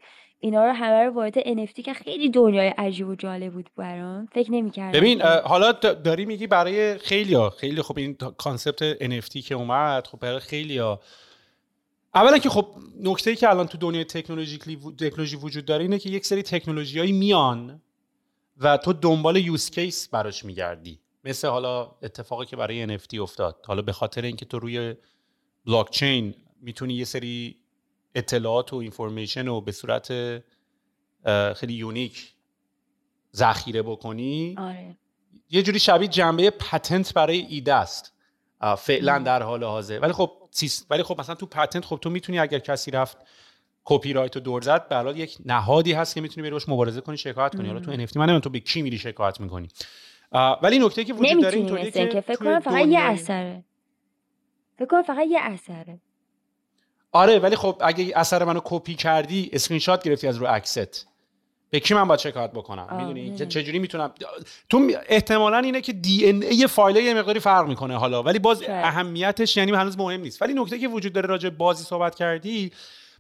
اینا 0.41 0.65
رو 0.65 0.73
همه 0.73 1.05
رو 1.05 1.11
وارد 1.11 1.41
NFT 1.41 1.83
که 1.85 1.95
خیلی 1.95 2.31
دنیای 2.31 2.69
عجیب 2.69 3.09
و 3.09 3.15
جالب 3.15 3.53
بود 3.53 3.71
برام. 3.77 4.29
فکر 4.33 4.53
نمی‌کردم 4.53 5.01
ببین 5.01 5.23
حالا 5.23 5.73
داری 5.73 6.25
میگی 6.25 6.47
برای 6.47 6.99
خیلیا 6.99 7.51
خیلی 7.51 7.83
خب 7.83 7.99
این 7.99 8.15
concept 8.15 8.95
NFT 8.95 9.43
که 9.47 9.55
اومد 9.55 10.07
خب 10.07 10.19
برای 10.19 10.39
خیلیا 10.39 11.01
اولا 12.15 12.39
که 12.39 12.51
خب 12.51 12.75
نکته 13.01 13.31
ای 13.31 13.37
که 13.37 13.51
الان 13.51 13.67
تو 13.67 13.79
دنیای 13.79 14.05
تکنولوژی 14.05 15.37
وجود 15.37 15.65
داره 15.65 15.83
اینه 15.83 15.99
که 15.99 16.11
یک 16.11 16.27
سری 16.27 16.43
تکنولوژیایی 16.43 17.13
میان 17.13 17.83
و 18.57 18.77
تو 18.77 18.93
دنبال 18.93 19.37
use 19.37 19.71
case 19.71 20.09
براش 20.09 20.45
میگردی. 20.45 21.01
مثل 21.25 21.49
حالا 21.49 21.97
اتفاقی 22.03 22.47
که 22.47 22.57
برای 22.57 22.99
NFT 22.99 23.15
افتاد. 23.15 23.65
حالا 23.67 23.83
به 23.83 23.93
خاطر 23.93 24.23
اینکه 24.23 24.45
تو 24.45 24.59
روی 24.59 24.95
بلاک 25.67 25.91
چین 25.91 26.35
می‌تونی 26.61 26.95
یه 26.95 27.05
سری 27.05 27.57
اطلاعات 28.15 28.73
و 28.73 28.77
information 28.77 29.47
رو 29.47 29.61
به 29.61 29.73
صورت 29.73 30.09
خیلی 31.57 31.75
unique 31.75 32.35
ذخیره 33.37 33.83
بکنی. 33.83 34.55
آره. 34.59 34.97
یه 35.51 35.63
جوری 35.63 35.79
شبیه 35.79 36.09
جنبه 36.09 36.51
patent 36.51 37.15
برای 37.15 37.47
ایده 37.49 37.75
است. 37.75 38.14
فعلا 38.79 39.19
در 39.19 39.43
حال 39.43 39.65
حاضر. 39.65 39.99
ولی 40.01 40.13
خب 40.13 40.31
ولی 40.91 41.03
خب 41.03 41.21
مثلا 41.21 41.35
تو 41.35 41.47
patent 41.47 41.85
خب 41.85 41.99
تو 42.03 42.11
می‌تونی 42.11 42.39
اگر 42.39 42.59
کسی 42.59 42.91
رفت 42.91 43.17
کپی 43.85 44.13
رایت 44.13 44.37
رو 44.37 44.43
دور 44.43 44.63
زد 44.63 44.89
به 44.89 45.19
یک 45.19 45.39
نهادی 45.45 45.93
هست 45.93 46.15
که 46.15 46.21
می‌تونی 46.21 46.51
بری 46.51 46.61
مبارزه 46.69 47.01
کنی 47.01 47.17
شکایت 47.17 47.57
کنی. 47.57 47.67
حالا 47.67 47.81
تو 47.81 47.93
NFT 47.93 48.17
من 48.17 48.23
نمی‌دونم 48.23 48.41
تو 48.41 48.51
به 48.51 48.61
کی 48.61 48.83
میری 48.83 48.99
شکایت 48.99 49.41
می‌کنی. 49.41 49.69
ولی 50.63 50.79
نکته 50.79 51.05
که 51.05 51.15
وجود 51.15 51.43
داره 51.43 51.59
اینطوریه 51.59 51.91
که 51.91 52.21
فکر 52.21 52.37
کنم 52.37 52.61
فقط 52.61 52.87
یه 52.87 53.01
اثره. 53.01 53.65
فکر 54.79 54.87
کنم 54.87 55.03
فقط 55.03 55.27
یه 55.29 55.39
اثره. 55.43 56.01
آره 57.13 57.39
ولی 57.39 57.57
خب 57.57 57.77
اگه 57.81 58.13
اثر 58.17 58.45
منو 58.45 58.61
کپی 58.65 58.95
کردی 58.95 59.51
اسکرین 59.53 59.81
شات 59.81 60.03
گرفتی 60.03 60.29
از 60.29 60.37
رو 60.37 60.47
عکست. 60.47 61.09
به 61.71 61.81
کی 61.81 61.95
من 61.95 62.09
باید 62.09 62.21
شکایت 62.21 62.51
بکنم؟ 62.53 62.97
می‌دونی؟ 62.97 63.37
که 63.37 63.47
چجوری 63.47 63.79
می‌تونم؟ 63.79 64.13
تو 64.71 64.91
احتمالا 65.09 65.59
اینه 65.59 65.81
که 65.81 65.93
DNA 65.93 66.67
فایل 66.67 66.97
یه 66.97 67.15
مقداری 67.15 67.41
فرق 67.41 67.69
می‌کنه 67.69 67.99
حالا 67.99 68.23
ولی 68.23 68.39
باز 68.39 68.63
اهمیتش 68.69 69.57
یعنی 69.57 69.73
هنوز 69.73 69.99
مهم 69.99 70.21
نیست. 70.21 70.43
ولی 70.43 70.55
نکته 70.55 70.79
که 70.79 70.89
وجود 70.89 71.13
داره 71.13 71.27
راجع 71.27 71.49
بازی 71.49 71.85
صحبت 71.85 72.15
کردی 72.15 72.73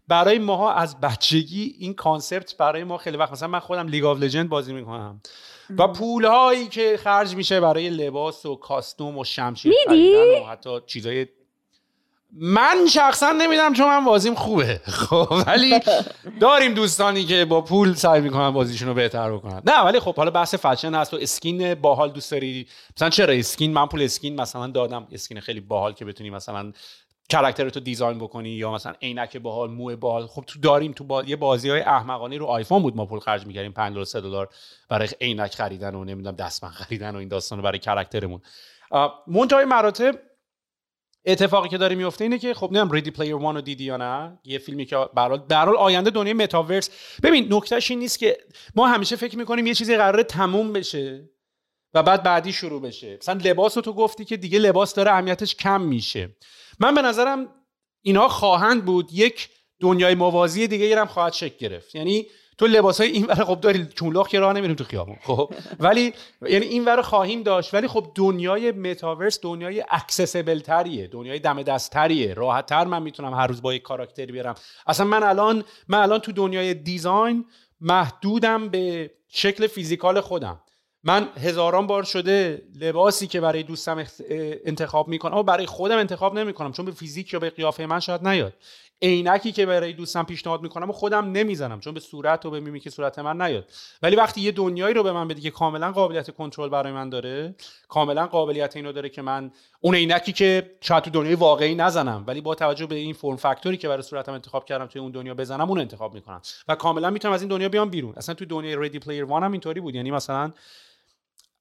برای 0.09 0.38
ماها 0.38 0.72
از 0.74 1.01
بچگی 1.01 1.76
این 1.78 1.95
concept 1.95 2.57
برای 2.57 2.84
ما 2.84 2.99
خیلی 2.99 3.16
وقت 3.16 3.32
مثلا 3.32 3.49
من 3.49 3.59
خودم 3.59 3.88
League 3.89 4.05
of 4.05 4.18
Legends 4.18 4.49
بازی 4.49 4.72
می‌کنم. 4.72 5.20
و 5.78 5.88
پول 5.88 6.24
هایی 6.24 6.66
که 6.66 6.97
خرج 6.97 7.34
میشه 7.34 7.61
برای 7.61 7.90
لباس 7.90 8.47
و 8.47 8.57
costume 8.57 9.18
و 9.18 9.24
شمشیر 9.24 9.72
خریدن 9.86 10.42
و 10.42 10.47
حتی 10.47 10.70
چیزای 10.86 11.26
من 12.41 12.87
شخصا 12.91 13.32
نمیدم 13.32 13.72
چون 13.72 13.87
من 13.87 14.05
بازیم 14.05 14.35
خوبه. 14.35 14.80
خب 15.09 15.43
ولی 15.47 15.80
داریم 16.41 16.74
دوستانی 16.74 17.24
که 17.24 17.45
با 17.45 17.61
پول 17.61 17.95
سعی 17.95 18.20
می‌کنن 18.20 18.51
بازیشون 18.51 18.89
رو 18.89 18.95
بهتر 18.95 19.32
بکنن. 19.32 19.62
نه 19.66 19.80
ولی 19.80 20.01
خب 20.01 20.16
حالا 20.16 20.30
بحث 20.30 20.55
فشن 20.55 20.95
هست 20.95 21.14
و 21.14 21.16
skin 21.20 21.75
باحال 21.74 22.11
دوست 22.11 22.30
داری؟ 22.30 22.66
مثلا 22.97 23.11
چرا 23.11 23.35
skin؟ 23.35 23.72
من 23.72 23.87
پول 23.87 24.03
skin 24.03 24.41
مثلا 24.41 24.66
دادم. 24.66 25.07
skin 25.12 25.41
خیلی 25.41 25.61
باحال 25.61 25.93
که 25.93 26.05
بتونی 26.05 26.30
مثلا 26.30 26.72
character 27.29 27.68
تو 27.68 27.80
design 27.81 28.18
بکنی 28.18 28.51
یا 28.51 28.72
مثلا 28.72 28.95
عینک 29.03 29.37
باحال 29.37 29.70
مو 29.70 29.97
باحال. 29.97 30.26
خب 30.26 30.45
تو 30.47 30.59
داریم 30.61 30.93
تو 30.93 31.05
با... 31.05 31.22
یه 31.22 31.37
بازی 31.37 31.70
های 31.70 31.80
احمقانه 31.80 32.39
رو 32.39 32.47
آیفون 32.47 32.82
بود 32.82 32.97
ما 32.97 33.07
پول 33.07 33.20
خرج 33.20 33.47
می‌کردیم. 33.47 33.72
5 33.72 33.93
دلار 33.93 34.05
3 34.05 34.20
دلار 34.20 34.49
برای 34.89 35.09
عینک 35.20 35.55
خریدن 35.55 35.95
و 35.95 36.05
نمی‌دونم 36.05 36.37
دستبند 36.37 36.70
خریدن 36.70 37.16
و 37.16 37.18
این 37.18 37.28
داستان 37.28 37.62
برای 37.62 37.78
character 37.79 38.25
مون 38.25 38.41
منتهای 39.26 39.64
مراتب 39.64 40.14
اتفاقی 41.27 41.68
که 41.68 41.79
داره 41.79 41.95
میفته 41.95 42.25
اینه 42.25 42.39
که 42.39 42.55
خب 42.55 42.66
نمی‌دونم 42.66 42.91
Ready 42.91 43.11
Player 43.11 43.35
One 43.35 43.55
رو 43.55 43.61
دیدی 43.61 43.85
یا 43.85 43.97
نه؟ 43.97 44.39
یه 44.45 44.59
فیلمی 44.59 44.87
که 44.87 44.97
در 45.49 45.64
حال 45.64 45.77
آینده 45.77 46.11
دنیای 46.11 46.35
متاورس 46.35 46.91
ببین 47.22 47.55
نکتهش 47.55 47.91
این 47.91 48.01
نیست 48.01 48.18
که 48.18 48.39
ما 48.75 48.87
همیشه 48.87 49.16
فکر 49.16 49.39
می‌کنیم 49.39 49.66
یه 49.66 49.75
چیزی 49.75 49.97
قراره 49.97 50.22
تموم 50.22 50.72
بشه 50.72 51.31
و 51.95 52.03
بعد 52.03 52.22
بعدی 52.22 52.53
شروع 52.53 52.83
بشه. 52.83 53.16
مثلا 53.16 53.41
لباس 53.45 53.77
رو 53.77 53.83
تو 53.83 53.93
گفتی 53.93 54.25
که 54.25 54.37
دیگه 54.37 54.59
لباس 54.59 54.95
داره 54.95 55.11
اهمیتش 55.11 55.55
کم 55.55 55.81
میشه. 55.81 56.37
من 56.81 56.95
به 56.95 57.03
نظرم 57.03 57.49
اینا 58.03 58.29
خواهند 58.29 58.85
بود 58.85 59.12
یک 59.12 59.49
دنیای 59.81 60.14
موازی 60.14 60.66
دیگه 60.66 61.01
هم 61.01 61.07
خواهد 61.07 61.33
شکل 61.33 61.57
گرفت. 61.59 61.95
یعنی 61.95 62.27
تو 62.59 62.67
لباس 62.67 63.01
های 63.01 63.11
این 63.11 63.27
ور 63.27 63.45
خب 63.45 63.61
داری 63.61 63.87
کون 63.87 64.08
لخت 64.08 64.29
که 64.29 64.41
راه 64.41 64.53
نمیریم 64.53 64.77
تو 64.77 64.85
خیابون. 64.85 65.17
خب 65.23 65.55
ولی 65.81 66.13
یعنی 66.49 66.67
این 66.67 66.85
ور 66.85 67.03
خواهیم 67.03 67.43
داشت. 67.43 67.75
ولی 67.75 67.89
خب 67.89 68.07
دنیای 68.15 68.73
متاورس 68.73 69.41
دنیای 69.43 69.85
accessible 69.91 70.61
تریه 70.61 71.07
دنیای 71.07 71.39
دم 71.39 71.63
دست 71.63 71.91
تریه 71.91 72.35
راحت 72.35 72.67
تر 72.67 72.85
من 72.85 73.03
می‌تونم 73.03 73.35
هر 73.35 73.47
روز 73.47 73.63
با 73.63 73.75
یک 73.75 73.83
کاراکتری 73.83 74.33
بیارم. 74.33 74.55
اصلا 74.87 75.07
من 75.07 75.23
الان 75.23 75.65
من 75.89 75.99
الان 75.99 76.19
تو 76.19 76.33
دنیای 76.33 76.75
design 76.75 77.45
محدودم 77.81 78.69
به 78.69 79.11
شکل 79.29 79.67
physical 79.66 80.20
خودم. 80.21 80.61
من 81.07 81.29
هزاران 81.37 81.87
بار 81.87 82.03
شده 82.03 82.63
لباسی 82.81 83.27
که 83.27 83.41
برای 83.41 83.63
دوستم 83.63 84.07
انتخاب 84.65 85.09
می‌کنم 85.09 85.33
اما 85.33 85.43
برای 85.43 85.67
خودم 85.67 85.99
انتخاب 85.99 86.39
نمی‌کنم 86.39 86.73
چون 86.73 86.85
به 86.85 86.93
فیزیک 86.93 87.33
یا 87.33 87.39
به 87.39 87.51
قیافه 87.51 87.87
من 87.87 88.01
شاید 88.01 88.29
نیاد. 88.29 88.53
عینکی 89.05 89.53
که 89.53 89.67
برای 89.67 89.93
دوستم 89.93 90.23
پیشنهاد 90.23 90.63
می‌کنم 90.63 90.91
و 90.91 90.93
خودم 90.93 91.33
نمی‌زنم 91.33 91.81
چون 91.81 91.95
به 91.95 92.01
صورت 92.01 92.47
و 92.47 92.51
به 92.51 92.61
میمیک 92.61 92.89
صورت 92.89 93.19
من 93.19 93.43
نیاد. 93.43 93.71
ولی 94.03 94.17
وقتی 94.17 94.41
یه 94.41 94.53
دنیایی 94.53 94.95
رو 94.95 95.03
به 95.03 95.13
من 95.13 95.29
بده 95.29 95.41
که 95.41 95.51
کاملا 95.51 95.93
قابلیت 95.93 96.31
کنترل 96.31 96.69
برای 96.69 96.93
من 96.93 97.09
داره 97.09 97.55
کاملا 97.89 98.27
قابلیت 98.27 98.77
اینو 98.77 98.93
داره 98.93 99.09
که 99.09 99.23
من 99.23 99.51
اون 99.81 99.95
عینکی 99.95 100.33
که 100.33 100.77
شاید 100.81 101.05
تو 101.05 101.11
دنیای 101.11 101.35
واقعی 101.35 101.75
نزنم 101.75 102.25
ولی 102.27 102.41
با 102.41 102.55
توجه 102.55 102.87
به 102.87 102.95
این 102.95 103.13
form 103.12 103.37
factor 103.37 103.71
ی 103.71 103.77
که 103.77 103.89
برای 103.89 104.03
صورتم 104.03 104.33
انتخاب 104.33 104.65
کردم 104.65 104.87
توی 104.87 105.01
اون 105.01 105.11
دنیا 105.11 105.35
بزنم 105.35 105.69
اون 105.69 105.79
انتخاب 105.79 106.15
می‌کنم. 106.15 106.43
و 106.69 106.75
کاملا 106.75 107.11
می‌تونم 107.11 107.35
از 107.35 107.43
این 107.43 107.49
دنیا 107.49 107.69
بیام 107.69 107.91
بیرون. 107.91 108.15
اصلا 108.17 108.35
تو 108.35 108.45
دنیای 108.45 108.77
Ready 108.77 108.99
Player 108.99 109.25
One 109.25 109.45
هم 109.45 109.53
اینطوری 109.53 109.81
بود. 109.81 109.95
یعنی 109.95 110.11
مثلا 110.11 110.53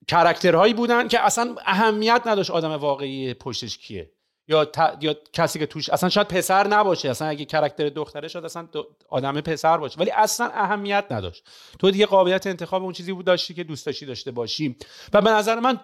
character 0.08 0.57
هایی 0.57 0.74
بودن 0.74 1.08
که 1.08 1.26
اصلا 1.26 1.56
اهمیت 1.66 2.22
نداشت 2.26 2.52
آدم 2.52 2.72
واقعی 2.72 3.34
پشتش 3.34 3.78
کیه. 3.78 4.10
یا, 4.48 4.72
یا 5.02 5.16
کسی 5.34 5.60
که 5.60 5.66
توش 5.66 5.90
اصلا 5.90 6.10
شاید 6.10 6.28
پسر 6.28 6.68
نباشه. 6.68 7.10
اصلا 7.10 7.28
اگه 7.28 7.46
character 7.46 7.90
دختره 7.90 8.28
شاید 8.28 8.46
اصلا 8.46 8.68
آدم 9.10 9.42
پسر 9.42 9.78
باشه. 9.78 10.00
ولی 10.00 10.12
اصلا 10.12 10.48
اهمیت 10.54 11.06
نداشت. 11.10 11.44
تو 11.80 11.92
دیگه 11.92 12.06
قابلیت 12.06 12.48
انتخاب 12.48 12.84
اون 12.84 12.94
چیزی 12.94 13.14
بود 13.14 13.26
داشتی 13.26 13.54
که 13.54 13.64
دوست 13.64 13.86
داشتی 13.86 14.06
داشته 14.06 14.32
باشی. 14.32 14.76
و 15.14 15.22
به 15.22 15.30
نظر 15.30 15.60
من 15.60 15.80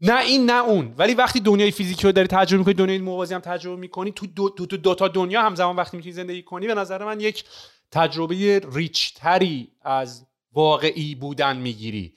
نه 0.00 0.20
این 0.20 0.50
نه 0.50 0.64
اون. 0.64 0.94
ولی 0.98 1.14
وقتی 1.14 1.40
دنیای 1.40 1.70
فیزیکی 1.70 2.02
رو 2.02 2.12
داری 2.12 2.28
تجربه 2.28 2.58
می‌کنی 2.58 2.74
دنیای 2.74 2.98
موازی 2.98 3.34
هم 3.34 3.40
تجربه 3.40 3.80
می‌کنی 3.80 4.12
تو 4.12 4.26
دو, 4.26 4.48
دو, 4.48 4.66
دو, 4.66 4.76
دو 4.76 4.94
تا 4.94 5.08
دنیا 5.08 5.42
همزمان 5.42 5.76
وقتی 5.76 5.96
می‌تونی 5.96 6.12
زندگی 6.12 6.42
کنی 6.42 6.66
به 6.66 6.74
نظر 6.74 7.04
من 7.04 7.20
یک 7.20 7.44
تجربه 7.90 8.60
ریچتری 8.72 9.68
از 9.82 10.25
واقعی 10.56 11.14
بودن 11.14 11.56
می‌گیری. 11.56 12.14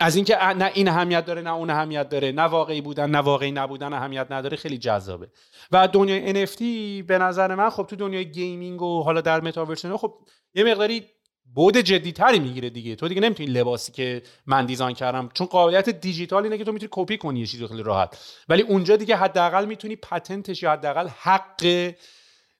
از 0.00 0.16
اینکه 0.16 0.36
نه 0.44 0.70
این 0.74 0.88
اهمیت 0.88 1.24
داره 1.24 1.42
نه 1.42 1.52
اون 1.52 1.70
اهمیت 1.70 2.08
داره. 2.08 2.32
نه 2.32 2.42
واقعی 2.42 2.80
بودن 2.80 3.10
نه 3.10 3.18
واقعی 3.18 3.50
نبودن 3.50 3.92
اهمیت 3.92 4.26
نداره. 4.30 4.56
خیلی 4.56 4.78
جذابه. 4.78 5.28
و 5.72 5.88
دنیای 5.88 6.46
NFT 6.46 6.60
به 7.06 7.18
نظر 7.18 7.54
من 7.54 7.70
خب 7.70 7.86
تو 7.86 7.96
دنیای 7.96 8.30
gaming 8.30 8.82
و 8.82 9.02
حالا 9.02 9.20
در 9.20 9.40
متاورس 9.40 9.86
خب 9.86 10.14
یه 10.54 10.64
مقداری 10.64 11.06
بعد 11.54 11.76
جدی 11.76 12.12
تری 12.12 12.38
می‌گیره 12.38 12.70
دیگه. 12.70 12.94
تو 12.96 13.08
دیگه 13.08 13.20
نمی‌تونی 13.20 13.48
لباسی 13.48 13.92
که 13.92 14.22
من 14.46 14.66
design 14.66 14.96
کردم 14.96 15.28
چون 15.34 15.46
قابلیت 15.46 15.88
دیجیتال 15.88 16.42
اینه 16.42 16.58
که 16.58 16.64
تو 16.64 16.72
می‌تونی 16.72 16.88
کپی 16.92 17.18
کنی 17.18 17.40
یه 17.40 17.46
چیزی 17.46 17.66
خیلی 17.66 17.82
راحت. 17.82 18.42
ولی 18.48 18.62
اونجا 18.62 18.96
دیگه 18.96 19.16
حداقل 19.16 19.64
می‌تونی 19.64 19.96
patent 19.96 20.45
ش 20.45 20.62
یا 20.62 20.72
حداقل 20.72 21.08
حق 21.08 21.92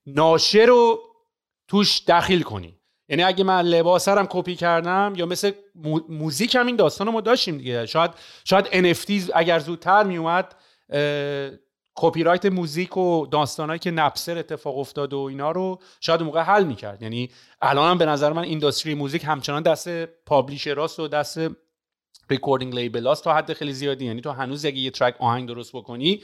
ناشر 0.06 0.66
رو 0.66 1.00
توش 1.68 2.02
دخیل 2.08 2.42
کنی. 2.42 2.75
یعنی 3.09 3.22
اگه 3.22 3.44
من 3.44 3.61
لباسرم 3.61 4.26
کپی 4.30 4.57
کردم 4.57 5.12
یا 5.16 5.26
مثل 5.26 5.52
موزیک 6.09 6.54
هم 6.54 6.66
این 6.66 6.76
داستان 6.76 7.11
ما 7.11 7.20
داشتیم 7.20 7.59
دیگه. 7.59 7.86
شاید 7.86 8.11
شاید 8.44 8.66
NFT 8.66 9.30
اگر 9.34 9.59
زودتر 9.59 10.02
میومد 10.02 10.54
کپی 11.94 12.22
رایت 12.22 12.46
موزیک 12.46 12.96
و 12.96 13.26
داستانهایی 13.26 13.78
که 13.78 13.90
Napster 13.90 14.38
اتفاق 14.38 14.78
افتاد 14.78 15.12
و 15.12 15.18
اینا 15.18 15.50
رو 15.50 15.78
شاید 16.00 16.22
موقع 16.22 16.40
حل 16.40 16.64
می‌کرد. 16.64 17.02
یعنی 17.02 17.30
الان 17.62 17.90
هم 17.90 17.98
به 17.98 18.07
نظر 18.07 18.32
من 18.32 18.42
industry 18.42 18.94
موزیک 18.94 19.24
همچنان 19.24 19.62
دست 19.62 20.04
publisher 20.04 20.76
هاست 20.76 21.00
و 21.00 21.09
دست 21.09 21.38
recording 22.30 22.74
label 22.74 23.06
هاست 23.06 23.24
تا 23.24 23.34
حد 23.34 23.52
خیلی 23.52 23.72
زیادی. 23.72 24.04
یعنی 24.04 24.20
تو 24.20 24.30
هنوز 24.30 24.64
اگه 24.64 24.78
یه 24.78 24.90
track 24.90 25.16
آهنگ 25.18 25.48
درست 25.48 25.72
بکنی 25.72 26.22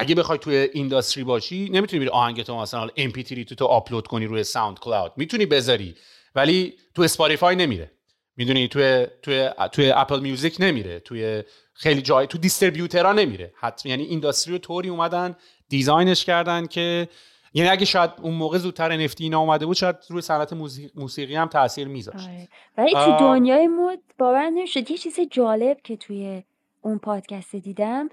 اگه 0.00 0.14
بخوای 0.14 0.38
توی 0.38 0.56
industry 0.56 1.24
باشی 1.24 1.68
نمی‌تونی 1.72 2.00
بری 2.00 2.08
آهنگ 2.08 2.42
تو 2.42 2.56
مثلا 2.56 2.88
MP3 2.96 3.44
تو 3.44 3.64
آپلود 3.64 4.06
کنی 4.06 4.26
روی 4.26 4.44
SoundCloud 4.44 5.12
می‌تونی 5.16 5.46
بذاری 5.46 5.94
ولی 6.34 6.74
تو 6.94 7.02
Spotify 7.02 7.56
نمیره. 7.56 7.90
می‌دونی 8.36 8.68
توی 8.68 9.06
توی 9.22 9.50
توی 9.72 9.90
Apple 9.90 10.20
Music 10.20 10.56
نمیره. 10.60 11.00
توی 11.00 11.42
خیلی 11.74 12.02
جای 12.02 12.26
تو 12.26 12.38
distributor 12.38 13.06
ها 13.06 13.12
نمیره. 13.12 13.52
حتما 13.56 13.90
یعنی 13.90 14.04
industry 14.04 14.52
رو 14.52 14.58
طوری 14.58 14.88
اومدن 14.88 15.36
design 15.68 16.10
ش 16.10 16.24
کردن 16.24 16.66
که 16.66 17.08
یعنی 17.54 17.68
اگه 17.68 17.84
شاید 17.84 18.10
اون 18.22 18.34
موقع 18.34 18.58
زودتر 18.58 19.08
NFT 19.08 19.16
اینا 19.18 19.40
اومده 19.40 19.66
بود 19.66 19.76
شاید 19.76 19.96
روی 20.08 20.22
صنعت 20.22 20.52
موسیقی 20.94 21.34
هم 21.34 21.48
تاثیر 21.48 21.88
میذاشت. 21.88 22.28
آره. 22.28 22.48
ولی 22.78 22.92
تو 22.92 23.16
دنیای 23.20 23.66
مود 23.66 23.98
باور 24.18 24.50
نمی‌شد. 24.50 24.90
یه 24.90 24.98
چیز 24.98 25.20
جالب 25.30 25.80
که 25.84 25.96
توی 25.96 26.42
اون 26.80 26.98
پادکست 26.98 27.56
دیدم 27.56 28.08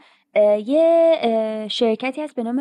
یه 0.66 1.68
شرکتی 1.72 2.22
هست 2.22 2.36
به 2.36 2.44
نام 2.44 2.60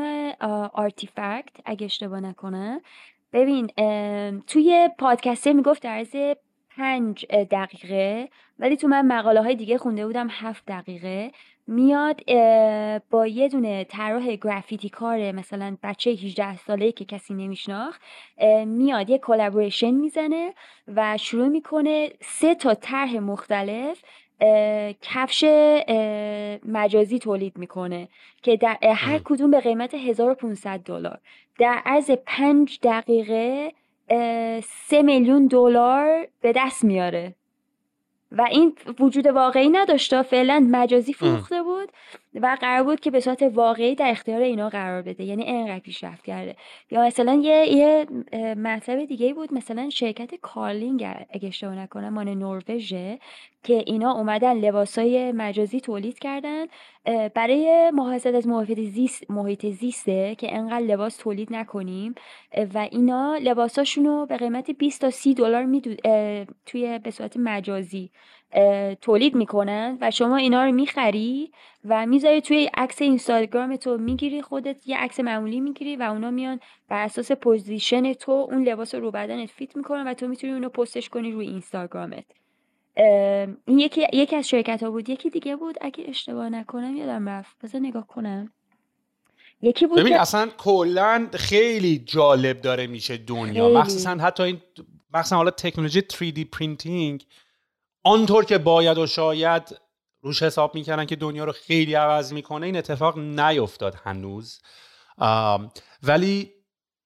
RTFKT 0.73 1.49
اگه 1.65 1.85
اشتباه 1.85 2.21
نکنم 2.21 2.81
ببین 3.33 3.67
توی 4.47 4.91
پادکسته 4.99 5.53
می‌گفت 5.53 5.83
در 5.83 5.99
از 5.99 6.37
پنج 6.77 7.27
دقیقه 7.27 8.29
ولی 8.59 8.77
تو 8.77 8.89
من 8.89 9.07
مقاله 9.07 9.43
های 9.43 9.55
دیگه 9.55 9.79
خونده 9.79 10.07
بودم 10.07 10.29
هفت 10.31 10.65
دقیقه. 10.67 11.33
میاد 11.67 12.21
با 13.11 13.27
یه 13.27 13.49
دونه 13.49 13.85
طراح 13.85 14.37
graffiti 14.37 14.89
کار 14.89 15.33
مثلا 15.33 15.77
بچه 15.83 16.11
18 16.11 16.57
ساله 16.57 16.93
که 16.93 17.05
کسی 17.05 17.35
نمیشناخت 17.35 18.01
میاد 18.67 19.11
یه 19.11 19.19
collaboration 19.19 19.91
می‌زنه 19.91 20.55
و 20.89 21.17
شروع 21.17 21.49
می‌کنه 21.49 22.11
سه 22.21 22.55
تا 22.55 22.75
طرح 22.75 23.19
مختلف 23.19 24.03
کفش 25.03 25.45
مجازی 26.65 27.19
تولید 27.19 27.59
می‌کنه 27.59 28.09
که 28.43 28.57
در 28.57 28.79
هر 28.83 29.19
کدوم 29.25 29.51
به 29.51 29.61
قیمت 29.61 29.95
1500 29.95 30.81
دلار. 30.81 31.19
در 31.59 31.83
عرض 31.85 32.11
پنج 32.27 32.79
دقیقه 32.83 33.73
سه 34.63 35.03
میلیون 35.03 35.47
دلار 35.47 36.29
به 36.41 36.53
دست 36.57 36.85
میاره. 36.85 37.35
و 38.33 38.43
این 38.51 38.77
وجود 39.01 39.27
واقعی 39.27 39.69
نداشته 39.69 40.23
فعلا 40.23 40.69
مجازی 40.71 41.13
فروخته 41.13 41.63
بود. 41.63 41.89
و 42.43 42.57
قرار 42.61 42.83
بود 42.83 43.01
که 43.01 43.11
به 43.11 43.21
صورت 43.21 43.43
واقعی 43.43 43.95
در 43.95 44.11
اختیار 44.11 44.41
اینا 44.41 44.69
قرار 44.69 45.03
بده. 45.03 45.25
یعنی 45.25 45.45
انقدر 45.47 45.79
پیشرفت 45.79 46.25
کرده. 46.25 46.57
یا 46.91 47.07
مثلا 47.07 47.35
یه 47.35 47.67
یه 47.73 48.07
مطلب 48.55 49.05
دیگه 49.05 49.35
بود 49.35 49.55
مثلا 49.55 49.91
شرکت 49.91 50.35
کارلینگ 50.35 51.03
اگه 51.31 51.49
اشتباه 51.49 51.75
نکنم 51.75 52.09
مان 52.09 52.29
نروژه 52.29 53.19
که 53.63 53.85
اینا 53.87 54.13
اومدن 54.13 54.53
لباسای 54.57 55.33
مجازی 55.33 55.81
تولید 55.81 56.19
کردن 56.19 56.67
برای 57.35 57.91
محافظت 57.95 58.35
از 58.35 58.47
محیط 58.49 58.81
زیست 58.81 59.31
محیط 59.31 59.67
زیسته 59.67 60.35
که 60.35 60.57
انقدر 60.57 60.87
لباس 60.87 61.17
تولید 61.17 61.53
نکنیم. 61.53 62.15
و 62.75 62.89
اینا 62.91 63.37
لباساشونو 63.43 64.27
به 64.27 64.37
قیمت 64.37 64.71
20 64.71 65.01
تا 65.01 65.11
30 65.11 65.35
دلار 65.35 65.65
میدود 65.65 66.01
توی 66.67 66.99
به 66.99 67.11
صورت 67.11 67.37
مجازی 67.37 68.11
تولید 69.01 69.35
می‌کنن 69.35 69.99
و 70.01 70.11
شما 70.11 70.37
اینا 70.37 70.65
رو 70.65 70.73
می‌خری 70.73 71.51
و 71.85 72.07
می‌ذاری 72.07 72.41
توی 72.41 72.71
عکس 72.75 73.03
اینستاگرام 73.03 73.77
تو 73.77 73.99
می‌گیری 73.99 74.43
خودت 74.43 74.89
یه 74.89 74.99
عکس 74.99 75.21
معمولی 75.21 75.61
می‌گیری 75.61 75.97
و 75.97 76.03
اونا 76.03 76.31
میان 76.31 76.61
بر 76.89 77.05
اساس 77.05 77.33
position 77.33 78.13
تو 78.13 78.33
اون 78.33 78.63
لباس 78.63 78.95
رو 78.95 79.11
بدنت 79.11 79.51
fit 79.51 79.77
می‌کنن 79.77 80.07
و 80.07 80.15
تو 80.15 80.29
می‌تونی 80.29 80.53
اونو 80.53 80.69
پستش 80.69 81.09
کنی 81.09 81.33
روی 81.33 81.47
اینستاگرامت. 81.47 82.25
این 83.67 83.79
یکی 83.79 84.07
یکی 84.13 84.37
از 84.37 84.49
شرکت 84.49 84.83
ها 84.83 84.91
بود. 84.91 85.09
یکی 85.09 85.31
دیگه 85.31 85.57
بود؟ 85.57 85.77
اگه 85.81 86.05
اشتباه 86.09 86.49
نکنم 86.49 86.97
یادم 86.97 87.29
رفت. 87.29 87.57
بذار 87.63 87.81
نگاه 87.81 88.07
کنم. 88.07 88.53
یکی 89.63 89.87
بود 89.87 89.99
ببین 89.99 90.17
اصلا 90.17 90.49
کلا 90.59 91.29
خیلی 91.33 91.99
جالب 91.99 92.61
داره 92.61 92.87
میشه 92.87 93.17
دنیا. 93.17 93.69
مخصوصا 93.69 94.11
حتی 94.11 94.43
این 94.43 94.61
مخصوصا 95.15 95.37
حالا 95.37 95.51
تکنولوژی 95.51 96.01
3D 96.01 96.45
printing 96.53 97.27
آنطور 98.07 98.45
که 98.45 98.59
باید 98.59 98.99
و 98.99 99.07
شاید 99.07 99.81
روش 100.21 100.43
حساب 100.43 100.75
می‌کردن 100.75 101.05
که 101.05 101.17
دنیا 101.17 101.45
رو 101.45 101.53
خیلی 101.53 101.95
عوض 101.95 102.33
می‌کنه 102.33 102.67
این 102.67 102.77
اتفاق 102.77 103.19
نیفتاد 103.19 103.95
هنوز. 104.05 104.61
ولی 106.03 106.53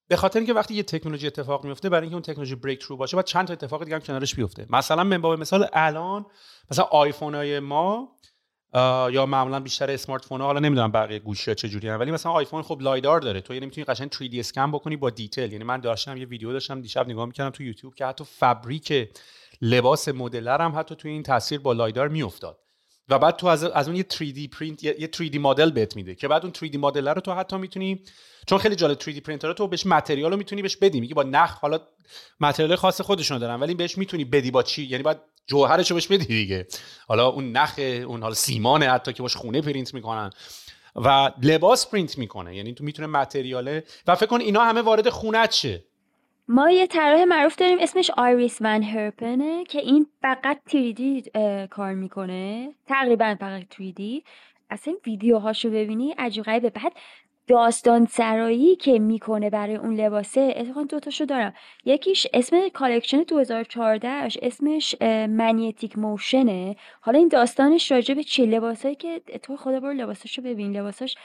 به 0.07 0.15
خاطر 0.15 0.39
اینکه 0.39 0.53
وقتی 0.53 0.73
یه 0.73 0.83
تکنولوژی 0.83 1.27
اتفاق 1.27 1.65
میفته 1.65 1.89
برای 1.89 2.01
اینکه 2.01 2.15
اون 2.15 2.21
تکنولوژی 2.21 2.55
breakthrough 2.55 2.97
باشه 2.97 3.17
باید 3.17 3.21
چند 3.21 3.47
تا 3.47 3.53
اتفاق 3.53 3.83
دیگه 3.83 3.95
هم 3.95 4.01
کنارش 4.01 4.35
بیفته. 4.35 4.65
مثلا 4.69 5.03
من 5.03 5.17
مثال 5.17 5.67
الان 5.73 6.25
مثلا 6.71 6.85
آیفون 6.85 7.35
های 7.35 7.59
ما 7.59 8.15
یا 8.73 9.25
معمولا 9.25 9.59
بیشتر 9.59 9.91
smartphone 9.91 10.41
ها 10.41 10.47
حالا 10.47 10.59
نمی‌دونم 10.59 10.91
بقیه 10.91 11.19
گوشی 11.19 11.51
ها 11.51 11.55
چجوری 11.55 11.89
ولی 11.89 12.11
مثلا 12.11 12.31
آیفون 12.31 12.61
خب 12.61 12.81
LiDAR 12.81 13.19
داره. 13.19 13.41
تو 13.41 13.53
یعنی 13.53 13.65
می‌تونی 13.65 13.85
قشنگ 13.85 14.09
3D 14.11 14.39
اسکن 14.39 14.71
بکنی 14.71 14.95
با 14.97 15.09
detail. 15.09 15.51
یعنی 15.51 15.63
من 15.63 15.79
داشتم 15.79 16.17
یه 16.17 16.25
ویدیو 16.25 16.51
داشتم 16.51 16.81
دیشب 16.81 17.09
نگاه 17.09 17.25
می‌کردم 17.25 17.49
تو 17.49 17.63
یوتیوب 17.63 17.95
که 17.95 18.05
حتی 18.05 18.23
fabric 18.23 19.09
لباس 19.61 20.07
مدلر 20.09 20.61
هم 20.61 20.79
حتی 20.79 20.95
توی 20.95 21.11
این 21.11 21.23
تاثیر 21.23 21.59
با 21.59 21.73
LiDAR 21.73 22.07
میافتاد. 22.07 22.57
و 23.09 23.19
بعد 23.19 23.35
تو 23.35 23.47
از, 23.47 23.63
از 23.63 23.87
اون 23.87 23.97
یه 23.97 24.05
3D 24.13 24.49
پرینت 24.57 24.83
یه 24.83 25.09
3D 25.15 25.35
مدل 25.35 25.71
بهت 25.71 25.95
میده 25.95 26.15
که 26.15 26.27
بعد 26.27 26.43
اون 26.43 26.53
3D 26.53 26.75
مدل 26.75 27.07
رو 27.07 27.21
تو 27.21 27.33
حتی 27.33 27.57
می‌تونی 27.57 28.03
چون 28.47 28.57
خیلی 28.57 28.75
جالب 28.75 28.99
3D 28.99 29.21
پرینتر 29.21 29.53
تو 29.53 29.67
بهش 29.67 29.85
material 29.85 30.31
رو 30.31 30.37
می‌تونی 30.37 30.61
بهش 30.61 30.75
بدی. 30.77 30.99
میگی 30.99 31.13
با 31.13 31.23
نخ 31.23 31.59
حالا 31.59 31.79
material 32.39 32.75
خاص 32.75 33.01
خودشون 33.01 33.37
دارن 33.37 33.59
ولی 33.59 33.73
بهش 33.73 33.97
می‌تونی 33.97 34.25
بدی 34.25 34.51
با 34.51 34.63
چی؟ 34.63 34.83
یعنی 34.83 35.03
بعد 35.03 35.21
جوهرش 35.47 35.91
رو 35.91 35.95
بهش 35.95 36.07
بدی 36.07 36.25
دیگه. 36.25 36.67
حالا 37.07 37.27
اون 37.27 37.51
نخ 37.51 37.73
اون 37.79 38.21
حالا 38.21 38.33
سیمانه 38.33 38.89
حتی 38.89 39.13
که 39.13 39.21
باش 39.21 39.35
خونه 39.35 39.61
پرینت 39.61 39.93
می‌کنن 39.93 40.29
و 40.95 41.31
لباس 41.41 41.87
پرینت 41.87 42.17
می‌کنه. 42.17 42.55
یعنی 42.55 42.73
تو 42.73 42.83
می‌تونه 42.83 43.07
material 43.07 43.75
ه 43.75 43.83
و 44.07 44.15
فکر 44.15 44.25
کن 44.25 44.41
اینا 44.41 44.61
همه 44.61 44.81
وارد 44.81 45.09
خونت 45.09 45.51
شه. 45.51 45.83
ما 46.47 46.71
یه 46.71 46.87
طراح 46.87 47.23
معروف 47.23 47.55
داریم 47.55 47.77
اسمش 47.81 48.11
Iris 48.17 48.57
van 48.61 48.83
Herpen 48.83 49.52
ه 49.52 49.63
که 49.63 49.79
این 49.79 50.05
فقط 50.21 50.59
3D 50.69 51.29
کار 51.69 51.93
می‌کنه. 51.93 52.73
تقریبا 52.87 53.35
فقط 53.39 53.61
3D 53.61 54.01
اصلا 54.69 54.93
ویدیوهاشو 55.05 55.69
ببینی 55.69 56.15
عجیب 56.17 56.43
غریبه. 56.43 56.69
بعد 56.69 56.93
داستان 57.47 58.05
سرایی 58.05 58.75
که 58.75 58.99
می‌کنه 58.99 59.49
برای 59.49 59.75
اون 59.75 59.95
لباسه 59.95 60.53
اتفاقا 60.57 60.83
دوتاشو 60.83 61.25
دارم. 61.25 61.53
یکیش 61.85 62.27
اسم 62.33 62.69
collection 62.69 63.23
2014 63.23 64.07
اسمش 64.41 64.95
Magnetic 65.29 65.97
Motion 65.97 66.55
ه. 66.55 66.75
حالا 67.01 67.19
این 67.19 67.27
داستانش 67.27 67.91
راجع 67.91 68.13
به 68.13 68.23
چه 68.23 68.45
لباسایی 68.45 68.95
که 68.95 69.21
تو 69.43 69.57
خدا 69.57 69.79
برو 69.79 69.93
لباساشو 69.93 70.41
ببین. 70.41 70.77
لباساش 70.77 71.15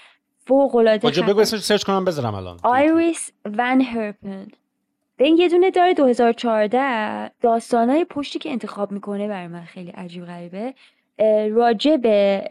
فوق 0.47 0.77
العاده 0.77 1.23
بگو 1.23 1.41
اسمش 1.41 1.61
search 1.61 1.84
کنم 1.85 2.05
بذارم 2.05 2.35
الان. 2.35 2.59
Iris 2.62 3.32
van 3.45 3.80
Herpen. 3.80 4.49
این 5.25 5.37
یه 5.37 5.49
دونه 5.49 5.71
داره 5.71 5.95
2014 5.95 7.31
داستانای 7.41 8.05
پشتی 8.05 8.39
که 8.39 8.51
انتخاب 8.51 8.93
می‌کنه 8.93 9.29
برای 9.29 9.47
من 9.47 9.64
خیلی 9.64 9.91
عجیب 9.91 10.25
غریبه. 10.25 10.75
راجع 11.53 11.97
به 11.97 12.45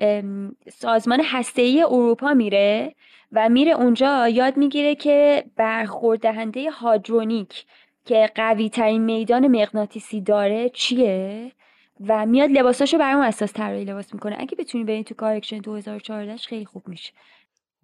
سازمان 0.72 1.22
هسته‌ای 1.24 1.84
اروپا 1.84 2.34
میره 2.34 2.96
و 3.32 3.50
میره 3.50 3.72
اونجا. 3.72 4.28
یاد 4.28 4.58
می‌گیره 4.58 4.96
که 4.96 5.46
برخورد 5.56 6.20
دهنده 6.20 6.72
هادرونیک 6.72 7.66
که 8.06 8.30
قوی 8.36 8.70
ترین 8.70 9.02
میدان 9.02 9.48
مغناطیسی 9.48 10.22
داره 10.22 10.70
چیه؟ 10.70 11.52
و 12.08 12.26
میاد 12.26 12.50
لباساشو 12.50 12.98
بر 12.98 13.14
اون 13.14 13.26
اساس 13.26 13.54
طراحی 13.54 13.86
لباس 13.86 14.14
می‌کنه. 14.14 14.36
اگه 14.40 14.56
بتونی 14.56 14.84
برین 14.84 15.04
تو 15.04 15.16
کارکشن 15.16 15.58
2014 15.58 16.38
خیلی 16.38 16.66
خوب 16.66 16.88
میشه. 16.88 17.14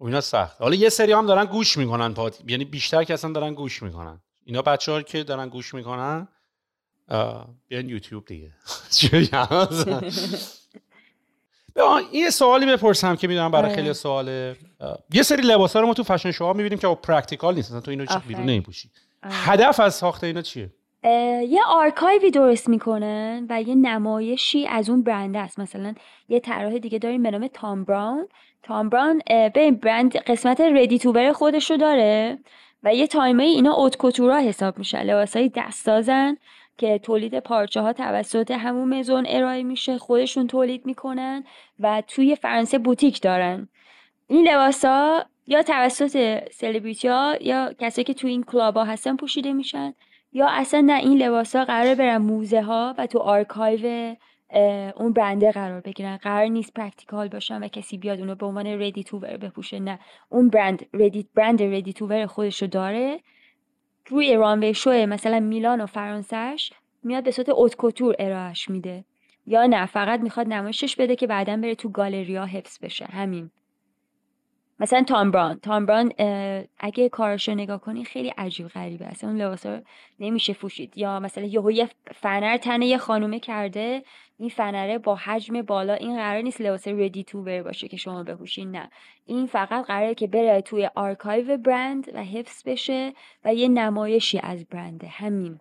و 0.00 0.04
اینا 0.04 0.20
سخت 0.20 0.62
حالا 0.62 0.74
یه 0.74 0.88
سری 0.88 1.12
هم 1.12 1.26
دارن 1.26 1.44
گوش 1.44 1.78
می‌کنن 1.78 2.14
پاد 2.14 2.36
یعنی 2.48 2.64
بیشتر 2.64 3.04
که 3.04 3.14
اصلا 3.14 3.32
دارن 3.32 3.54
گوش 3.54 3.82
می‌کنن. 3.82 4.20
اینا 4.44 4.62
بچه 4.62 4.92
ها 4.92 5.02
که 5.02 5.24
دارن 5.24 5.48
گوش 5.48 5.74
می‌کنن 5.74 6.28
بیان 7.68 7.88
یوتیوب 7.88 8.24
دیگه. 8.24 8.50
این 12.12 12.30
سوالی 12.30 12.66
بپرسم 12.66 13.16
که 13.16 13.28
می‌دونم 13.28 13.50
برای 13.50 13.74
خیلی 13.74 13.92
سواله. 13.92 14.56
یه 15.12 15.22
سری 15.22 15.42
لباس 15.42 15.76
رو 15.76 15.86
ما 15.86 15.94
تو 15.94 16.02
fashion 16.02 16.30
show 16.30 16.48
ها 16.48 16.52
می‌بینیم 16.52 16.78
که 16.78 16.88
practical 16.88 17.54
نیست 17.54 17.80
تو 17.80 17.90
اینو 17.90 18.06
بیرون 18.28 18.42
نمیپوشی. 18.42 18.90
هدف 19.22 19.80
از 19.80 19.94
ساخت 19.94 20.24
اینا 20.24 20.42
چیه؟ 20.42 20.70
یه 21.48 21.60
آرکایوی 21.66 22.30
درست 22.30 22.68
می‌کنن 22.68 23.46
و 23.50 23.62
یه 23.62 23.74
نمایشی 23.74 24.66
از 24.66 24.90
اون 24.90 25.02
برند 25.02 25.36
است. 25.36 25.58
مثلا 25.58 25.94
یه 26.28 26.40
طراح 26.40 26.78
دیگه 26.78 26.98
داریم 26.98 27.22
به 27.22 27.30
نام 27.30 27.48
Thom 27.48 27.84
Browne. 27.84 28.28
Thom 28.62 28.88
Browne 28.88 29.20
یه 29.54 29.70
برند 29.70 30.16
قسمت 30.16 30.60
ready-to-wear 30.60 31.32
خودش 31.32 31.70
رو 31.70 31.76
داره. 31.76 32.38
و 32.82 32.94
یه 32.94 33.06
تایمه 33.06 33.44
اینا 33.44 33.72
haute 33.74 33.96
couture 33.96 34.33
ها 34.33 34.38
حساب 34.38 34.78
میشن 34.78 35.02
لباس 35.02 35.36
های 35.36 35.48
دست‌سازن 35.48 36.36
که 36.78 36.98
تولید 36.98 37.40
پارچه 37.40 37.80
ها 37.80 37.92
توسط 37.92 38.50
همون 38.50 38.98
مزون 38.98 39.26
ارائه 39.28 39.62
میشه 39.62 39.98
خودشون 39.98 40.46
تولید 40.46 40.86
می‌کنن 40.86 41.44
و 41.80 42.02
توی 42.08 42.36
فرانسه 42.36 42.78
بوتیک 42.78 43.20
دارن. 43.20 43.68
این 44.28 44.48
لباس 44.48 44.84
ها 44.84 45.24
یا 45.46 45.62
توسط 45.62 46.38
سلبریتی 46.52 47.08
ها 47.08 47.36
یا 47.40 47.74
کسایی 47.78 48.04
که 48.04 48.14
توی 48.14 48.30
این 48.30 48.42
کلاب 48.42 48.76
ها 48.76 48.84
هستن 48.84 49.16
پوشیده 49.16 49.52
میشن 49.52 49.94
یا 50.32 50.48
اصلا 50.48 50.80
نه 50.80 50.92
این 50.92 51.18
لباس 51.22 51.56
ها 51.56 51.64
قرار 51.64 51.94
برن 51.94 52.16
موزه 52.16 52.62
ها 52.62 52.94
و 52.98 53.06
تو 53.06 53.18
آرکایو 53.18 54.14
اون 54.96 55.12
برنده 55.12 55.52
قرار 55.52 55.80
بگیرن. 55.80 56.16
قرار 56.16 56.44
نیست 56.46 56.74
practical 56.74 57.28
باشن 57.28 57.62
و 57.62 57.68
کسی 57.68 57.98
بیاد 57.98 58.20
اونو 58.20 58.34
به 58.34 58.46
عنوان 58.46 58.66
ready-to-wear 58.66 59.36
بپوشه. 59.36 59.80
نه. 59.80 59.98
اون 60.28 60.48
برند 60.48 60.86
ردی 60.94 61.28
برند 61.34 61.62
ردی 61.62 61.92
تو 61.92 62.06
ور 62.06 62.26
خودش 62.26 62.62
رو 62.62 62.68
داره. 62.68 63.20
روی 64.06 64.34
رانوی 64.34 64.74
شو 64.74 64.90
مثلا 64.90 65.40
میلان 65.40 65.80
و 65.80 65.86
فرانسهش 65.86 66.72
میاد 67.02 67.24
به 67.24 67.30
صورت 67.30 67.48
اوتکوتور 67.48 68.14
ارائهش 68.18 68.70
میده. 68.70 69.04
یا 69.46 69.66
نه 69.66 69.86
فقط 69.86 70.20
می‌خواد 70.20 70.48
نمایشش 70.48 70.96
بده 70.96 71.16
که 71.16 71.26
بعدا 71.26 71.56
بره 71.56 71.74
تو 71.74 71.88
گالریا 71.88 72.44
حفظ 72.44 72.78
بشه. 72.84 73.04
همین. 73.04 73.50
مثلا 74.82 75.02
تام 75.02 75.30
بران. 75.30 75.58
تام 75.60 75.86
بران 75.86 76.12
اگه 76.78 77.08
کارش 77.08 77.48
رو 77.48 77.54
نگاه 77.54 77.80
کنی 77.80 78.04
خیلی 78.04 78.28
عجیب 78.28 78.68
غریبه. 78.68 79.06
اصلا 79.06 79.30
اون 79.30 79.42
لباس 79.42 79.66
رو 79.66 79.78
نمیشه 80.20 80.52
فوشید 80.52 80.98
یا 80.98 81.20
مثلا 81.20 81.44
یه 81.44 81.74
یه 81.74 81.88
فنر 82.14 82.56
تنه 82.56 82.86
یه 82.86 82.98
خانومه 82.98 83.40
کرده 83.40 84.02
این 84.38 84.48
فنره 84.48 84.98
با 84.98 85.14
حجم 85.14 85.62
بالا 85.62 85.94
این 85.94 86.16
قرار 86.16 86.42
نیست 86.42 86.60
لباس 86.60 86.88
ردی 86.88 87.24
تو 87.24 87.42
بره 87.42 87.62
باشه 87.62 87.88
که 87.88 87.96
شما 87.96 88.22
بپوشین 88.22 88.70
نه. 88.70 88.90
این 89.26 89.46
فقط 89.46 89.86
قراره 89.86 90.14
که 90.14 90.26
بره 90.26 90.60
توی 90.60 90.90
آرکایو 90.94 91.56
برند 91.56 92.08
و 92.14 92.24
حفظ 92.24 92.62
بشه 92.66 93.12
و 93.44 93.54
یه 93.54 93.68
نمایشی 93.68 94.38
از 94.42 94.64
برنده 94.64 95.08
همین. 95.08 95.60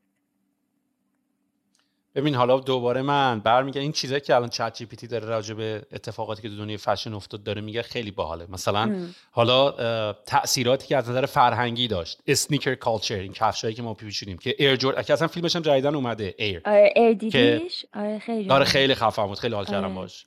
ببین 2.15 2.35
حالا 2.35 2.59
دوباره 2.59 3.01
من 3.01 3.39
برمی‌گردم 3.39 3.81
این 3.81 3.91
چیزایی 3.91 4.21
که 4.21 4.35
الان 4.35 4.49
ChatGPT 4.49 5.07
داره 5.07 5.25
راجع 5.25 5.53
به 5.53 5.81
اتفاقاتی 5.91 6.41
که 6.41 6.49
تو 6.49 6.57
دنیای 6.57 6.77
فشن 6.77 7.13
افتاد 7.13 7.43
داره 7.43 7.61
میگه 7.61 7.81
خیلی 7.81 8.11
باحاله. 8.11 8.45
مثلا 8.49 9.07
حالا 9.31 9.71
تاثیراتی 10.13 10.87
که 10.87 10.97
از 10.97 11.09
نظر 11.09 11.25
فرهنگی 11.25 11.87
داشت. 11.87 12.19
sneaker 12.27 12.75
culture 12.75 13.15
این 13.15 13.33
کفشایی 13.33 13.73
که 13.73 13.81
ما 13.81 13.93
می‌پوشیم 13.93 14.37
که 14.37 14.55
Air 14.59 14.75
Jordan 14.75 15.05
که 15.05 15.13
اصلا 15.13 15.27
فیلمش 15.27 15.55
هم 15.55 15.61
جدیدا 15.61 15.95
اومده 15.95 16.35
Air 16.37 16.61
آره 16.65 16.93
Air 16.95 17.13
دیدیش 17.13 17.85
آره 17.95 18.19
خیلی 18.19 18.49
آره 18.49 18.65
خیلی 18.65 18.95
خفن 18.95 19.27
بود 19.27 19.39
خیلی 19.39 19.55
حال 19.55 19.65
کردم 19.65 19.83
آره. 19.83 19.93
باش. 19.93 20.25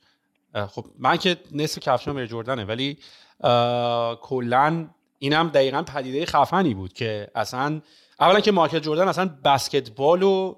خب 0.68 0.84
من 0.98 1.16
که 1.16 1.36
نصف 1.52 1.78
کفشام 1.78 2.16
Air 2.16 2.26
Jordan 2.26 2.59
ه 2.59 2.64
ولی 2.64 2.98
کلا 4.20 4.86
اینم 5.18 5.48
دقیقا 5.48 5.82
پدیده 5.82 6.26
خفنی 6.26 6.74
بود 6.74 6.92
که 6.92 7.28
اصلا 7.34 7.80
اولا 8.20 8.40
که 8.40 8.52
مایکل 8.52 8.78
جوردن 8.78 9.08
اصلا 9.08 9.30
بسکتبال 9.44 10.22
و 10.22 10.54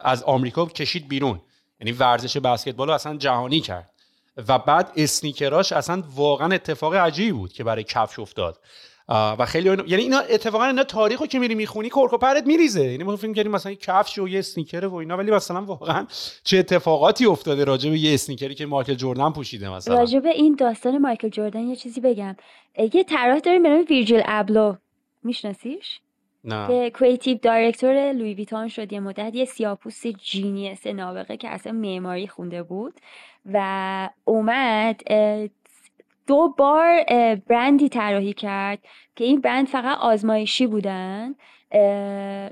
از 0.00 0.22
آمریکا 0.22 0.66
کشید 0.66 1.08
بیرون. 1.08 1.40
یعنی 1.80 1.92
ورزش 1.92 2.36
بسکتبال 2.36 2.88
رو 2.88 2.94
اصلا 2.94 3.16
جهانی 3.16 3.60
کرد. 3.60 3.90
و 4.48 4.58
بعد 4.58 4.92
sneaker 4.96 5.55
اش 5.55 5.72
اصلا 5.72 6.02
واقعا 6.14 6.54
اتفاق 6.54 6.94
عجیبی 6.94 7.32
بود 7.32 7.52
که 7.52 7.64
برای 7.64 7.84
کفش 7.84 8.18
افتاد. 8.18 8.60
و 9.08 9.46
خیلی 9.46 9.68
یعنی 9.68 10.02
اینا 10.02 10.18
اتفاقا 10.18 10.64
اینا 10.64 10.84
تاریخو 10.84 11.26
که 11.26 11.38
میری 11.38 11.54
می‌خونی 11.54 11.90
کرک 11.90 12.21
و 12.21 12.27
پرت 12.27 12.46
میریزه. 12.46 12.84
یعنی 12.84 13.04
ما 13.04 13.16
فکر 13.16 13.32
کردیم 13.32 13.52
مثلا 13.52 13.74
کفش 13.74 14.18
و 14.18 14.28
یه 14.28 14.38
sneaker 14.38 14.84
و 14.84 14.94
اینا 14.94 15.16
ولی 15.16 15.30
مثلا 15.30 15.62
واقعا 15.62 16.06
چه 16.44 16.58
اتفاقاتی 16.58 17.26
افتاده 17.26 17.64
راجع 17.64 17.90
به 17.90 17.98
یه 17.98 18.14
sneaker 18.14 18.49
ی 18.49 18.54
که 18.54 18.66
مایکل 18.66 18.94
جردن 18.94 19.30
پوشیده 19.30 19.70
مثلا. 19.70 19.98
راجع 19.98 20.18
به 20.18 20.28
این 20.28 20.54
داستان 20.54 20.98
مایکل 20.98 21.28
جردن 21.28 21.60
یه 21.60 21.76
چیزی 21.76 22.00
بگم. 22.00 22.36
یه 22.94 23.04
طراح 23.04 23.38
داریم 23.38 23.62
به 23.62 23.68
نام 23.68 23.84
Virgil 23.90 24.22
Abloh. 24.24 24.74
میشناسیش؟ 25.22 26.00
که 26.48 26.90
creative 26.90 27.38
director 27.42 28.12
Louis 28.12 28.34
Vuitton 28.34 28.68
شد. 28.68 28.92
یه 28.92 29.00
مدت 29.00 29.34
یه 29.34 29.44
سیاپوس 29.44 30.06
genius 30.06 30.86
نابغه 30.86 31.36
که 31.36 31.48
اصلا 31.48 31.72
معماری 31.72 32.28
خونده 32.28 32.62
بود 32.62 32.94
و 33.52 34.08
اومد 34.24 35.02
دو 36.26 36.54
بار 36.58 37.04
برندی 37.34 37.88
طراحی 37.88 38.32
کرد 38.32 38.78
که 39.16 39.24
این 39.24 39.40
برند 39.40 39.66
فقط 39.66 39.98
آزمایشی 39.98 40.66
بودن. 40.66 41.34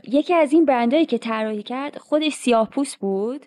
یکی 0.08 0.34
از 0.34 0.52
این 0.52 0.64
برندهایی 0.64 1.06
که 1.06 1.18
طراحی 1.18 1.62
کرد 1.62 1.98
خودش 1.98 2.32
سیاپوست 2.32 2.96
بود. 2.96 3.46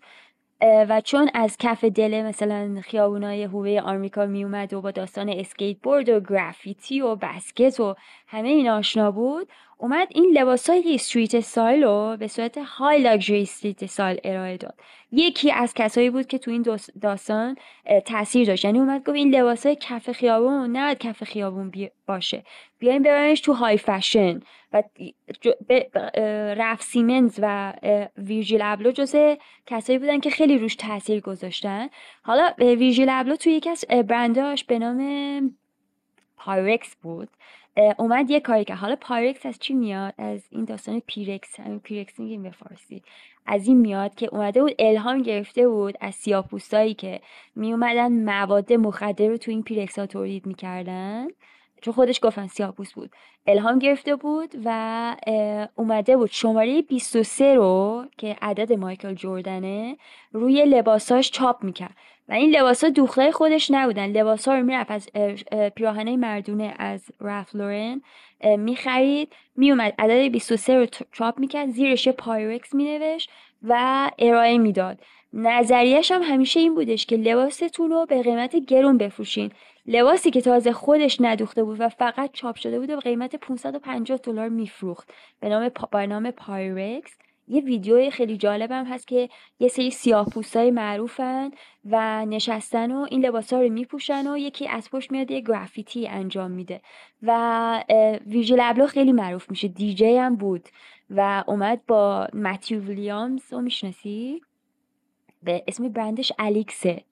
و 0.62 1.02
چون 1.02 1.30
از 1.34 1.58
کف 1.58 1.84
دل 1.84 2.22
مثلا 2.22 2.82
خیابونای 2.84 3.44
هوه 3.44 3.82
آمریکا 3.84 4.26
می 4.26 4.44
اومد 4.44 4.74
و 4.74 4.82
با 4.82 4.92
داستان 4.92 5.30
اسکیت 5.30 5.78
بورد 5.78 6.10
و 6.10 6.20
گرافیتی 6.20 7.02
و 7.02 7.16
بسکت 7.16 7.80
و 7.80 7.96
همه 8.28 8.50
این 8.50 8.70
آشنا 8.70 9.12
بود 9.12 9.48
اومد 9.82 10.08
این 10.12 10.38
لباس 10.38 10.70
های 10.70 10.96
street 10.96 11.36
style 11.36 11.84
رو 11.84 12.18
به 12.20 12.28
صورت 12.28 12.58
های 12.58 13.02
luxury 13.02 13.42
street 13.42 13.84
style 13.84 14.20
ارائه 14.24 14.58
داد. 14.58 14.74
یکی 15.12 15.52
از 15.52 15.74
کسایی 15.74 16.10
بود 16.10 16.28
که 16.28 16.38
تو 16.38 16.52
این 16.52 16.66
داستان 17.02 17.56
تاثیر 18.06 18.48
داشت. 18.48 18.66
یعنی 18.66 18.80
اومد 18.80 19.00
گفت 19.00 19.16
این 19.16 19.36
لباس 19.36 19.66
های 19.66 19.78
کف 19.82 20.12
خیابون 20.12 20.72
نه 20.72 20.96
کف 20.96 21.24
خیابون 21.24 21.72
باشه. 22.08 22.44
بیایم 22.80 23.04
ببریمش 23.04 23.42
تو 23.42 23.54
high 23.54 23.78
fashion 23.78 24.40
و 24.74 24.84
رف 26.58 26.82
سیمنز 26.82 27.40
و 27.42 27.74
ویرجیل 28.18 28.62
ابلو 28.64 28.92
جزء 28.92 29.36
کسایی 29.66 30.00
بودن 30.00 30.20
که 30.20 30.30
خیلی 30.30 30.58
روش 30.58 30.76
تاثیر 30.76 31.22
گذاشتن. 31.22 31.90
حالا 32.22 32.54
ویرجیل 32.58 33.08
ابلو 33.12 33.36
توی 33.36 33.54
یکی 33.54 33.70
از 33.70 33.86
برنداش 34.08 34.64
به 34.64 34.80
نام 34.80 35.60
پایرکس 36.38 36.96
بود. 36.96 37.30
اومد 37.98 38.30
یه 38.30 38.40
کاری 38.40 38.64
که 38.64 38.76
حالا 38.76 38.96
پایرکس 39.02 39.46
از 39.46 39.60
چی 39.60 39.74
میاد؟ 39.74 40.14
از 40.18 40.42
این 40.50 40.66
داستان 40.66 41.02
پیرکس. 41.08 41.60
همین 41.60 41.80
پیرکس 41.80 42.20
میگیم 42.20 42.44
به 42.44 42.50
فارسی. 42.50 43.02
از 43.46 43.68
این 43.68 43.78
میاد 43.78 44.16
که 44.16 44.30
اومده 44.32 44.62
بود 44.62 44.76
الهام 44.80 45.22
گرفته 45.22 45.68
بود 45.68 45.98
از 46.02 46.16
سیاپوستایی 46.16 46.94
که 46.94 47.22
می 47.56 47.72
اومدن 47.72 48.12
مواد 48.12 48.74
مخدر 48.74 49.28
رو 49.28 49.38
تو 49.38 49.52
این 49.52 49.64
پیرکس 49.64 50.00
ها 50.00 50.06
تولید 50.06 50.46
می‌کردن. 50.46 51.28
چون 51.82 51.94
خودش 51.94 52.20
گفتن 52.24 52.48
سیاپوست 52.48 52.94
بود. 52.94 53.12
الهام 53.48 53.80
گرفته 53.80 54.16
بود 54.16 54.56
و 54.66 55.16
اومده 55.76 56.18
بود. 56.18 56.30
شماره 56.32 56.82
23 56.82 57.56
رو 57.56 58.06
که 58.18 58.36
عدد 58.42 58.74
مایکل 58.74 59.14
جوردنه 59.14 59.98
روی 60.32 60.66
لباساش 60.66 61.32
چاپ 61.32 61.64
می‌کرد. 61.64 61.96
و 62.30 62.34
این 62.34 62.56
لباس 62.56 62.84
ها 62.84 62.90
دوخته 62.90 63.32
خودش 63.32 63.72
نبودن. 63.72 64.06
لباس 64.06 64.48
ها 64.48 64.56
رو 64.56 64.64
می‌رفت 64.64 64.92
از 64.92 65.10
پیراهنه 65.76 66.18
مردونه 66.18 66.74
از 66.80 67.04
رالف 67.22 67.56
لورن 67.56 68.02
می‌خرید 68.58 69.34
میومد 69.56 69.94
عدد 70.00 70.32
23 70.32 70.76
رو 70.76 70.86
چاپ 71.12 71.40
می‌کرد 71.40 71.70
زیرش 71.70 72.08
پایرکس 72.08 72.76
مینوشت 72.76 73.30
و 73.64 74.12
ارائه 74.20 74.58
می‌داد. 74.58 75.00
نظریش 75.34 76.12
هم 76.12 76.22
همیشه 76.22 76.60
این 76.60 76.76
بودش 76.76 77.06
که 77.06 77.18
لباستون 77.18 77.90
رو 77.90 78.06
به 78.06 78.24
قیمت 78.24 78.56
گرون 78.56 78.98
بفروشین. 78.98 79.52
لباسی 79.86 80.32
که 80.32 80.42
تازه 80.42 80.72
خودش 80.72 81.18
ندوخته 81.22 81.64
بود 81.64 81.82
و 81.82 81.90
فقط 81.90 82.32
چاپ 82.34 82.56
شده 82.56 82.80
بود 82.80 82.90
و 82.90 82.96
به 82.96 83.02
قیمت 83.02 83.36
550 83.36 84.18
دلار 84.18 84.50
میفروخت. 84.50 85.14
به 85.40 85.50
نام 85.50 85.70
پا... 85.70 86.06
نام 86.06 86.32
پایرکس. 86.32 87.18
یه 87.50 87.62
ویدیو 87.62 88.10
خیلی 88.10 88.38
جالبم 88.38 88.86
هست 88.86 89.08
که 89.08 89.30
یه 89.60 89.68
سری 89.68 89.92
سیاه 89.92 90.26
پوستای 90.30 90.72
معروفن 90.72 91.52
و 91.86 92.26
نشستن 92.26 92.92
و 92.92 93.08
این 93.10 93.26
لباس 93.26 93.54
ها 93.54 93.62
رو 93.62 93.70
میپوشن 93.70 94.28
و 94.28 94.38
یکی 94.38 94.68
از 94.68 94.90
پشت 94.90 95.12
میاد 95.12 95.32
یه 95.32 95.42
گرافیتی 95.42 96.08
انجام 96.08 96.52
میده 96.52 96.82
و 97.24 97.84
ویرجیل 98.28 98.60
ابلو 98.62 98.88
خیلی 98.88 99.12
معروف 99.12 99.50
میشه. 99.50 99.68
دیجی 99.68 100.18
هم 100.18 100.36
بود 100.36 100.70
و 101.10 101.44
اومد 101.48 101.86
با 101.88 102.28
متیو 102.34 102.80
ویلیامز 102.84 103.54
رو 103.54 103.62
می‌شناسی؟ 103.62 104.42
به 105.44 105.64
اسم 105.68 105.90
برندش 105.90 106.32
الیکسه. 106.40 107.04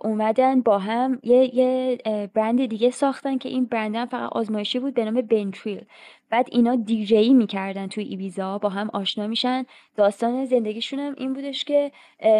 اومدن 0.00 0.60
با 0.60 0.78
هم 0.78 1.18
یه, 1.22 1.54
یه 1.56 1.98
برند 2.34 2.66
دیگه 2.66 2.90
ساختن 2.90 3.38
که 3.38 3.48
این 3.48 3.64
برند 3.64 3.96
هم 3.96 4.06
فقط 4.06 4.32
آزمایشی 4.32 4.78
بود 4.78 4.94
به 4.94 5.04
نام 5.04 5.20
بنتریل. 5.20 5.84
بعد 6.30 6.48
اینا 6.52 6.74
دیجی 6.76 7.34
می‌کردن 7.34 7.86
توی 7.86 8.04
ایبیزا 8.04 8.58
با 8.58 8.68
هم 8.68 8.90
آشنا 8.92 9.26
میشن. 9.26 9.64
داستان 9.96 10.44
زندگیشون 10.44 10.98
هم 10.98 11.14
این 11.18 11.32
بودش 11.32 11.64
که 11.64 11.92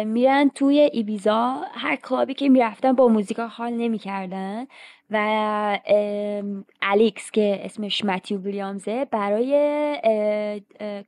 میرن 0.05 0.49
توی 0.55 0.79
ایبیزا 0.79 1.61
هر 1.73 1.95
کلابی 1.95 2.33
که 2.33 2.49
می‌رفتن 2.49 2.93
با 2.93 3.07
موزیکا 3.07 3.47
حال 3.47 3.73
نمی‌کردن 3.73 4.67
و 5.09 5.79
الیکس 6.81 7.31
که 7.31 7.59
اسمش 7.63 8.05
متیو 8.05 8.39
ویلیامزه 8.39 9.05
برای 9.05 10.61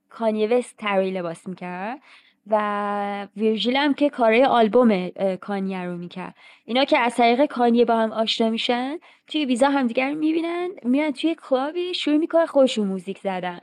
کانیه 0.09 0.49
وست 0.49 0.73
طراحی 0.77 1.11
لباس 1.11 1.47
می‌کرد. 1.47 1.99
و 2.47 3.27
ویرژیل 3.37 3.75
هم 3.75 3.93
که 3.93 4.09
کارهای 4.09 4.45
آلبوم 4.45 5.09
کانیه 5.41 5.83
رو 5.83 5.97
می‌کرد. 5.97 6.35
اینا 6.65 6.85
که 6.85 6.99
از 6.99 7.15
طریق 7.15 7.45
کانیه 7.45 7.85
با 7.85 7.95
هم 7.97 8.11
آشنا 8.11 8.49
میشن 8.49 8.99
توی 9.27 9.45
ایبیزا 9.45 9.69
همدیگر 9.69 10.09
رو 10.09 10.15
می‌بینن 10.15 10.69
میرن 10.83 11.11
توی 11.11 11.35
کلابی 11.49 11.93
شروع 11.93 12.17
می‌کنه 12.17 12.45
خودشون 12.45 12.87
موزیک 12.87 13.17
زدن. 13.17 13.59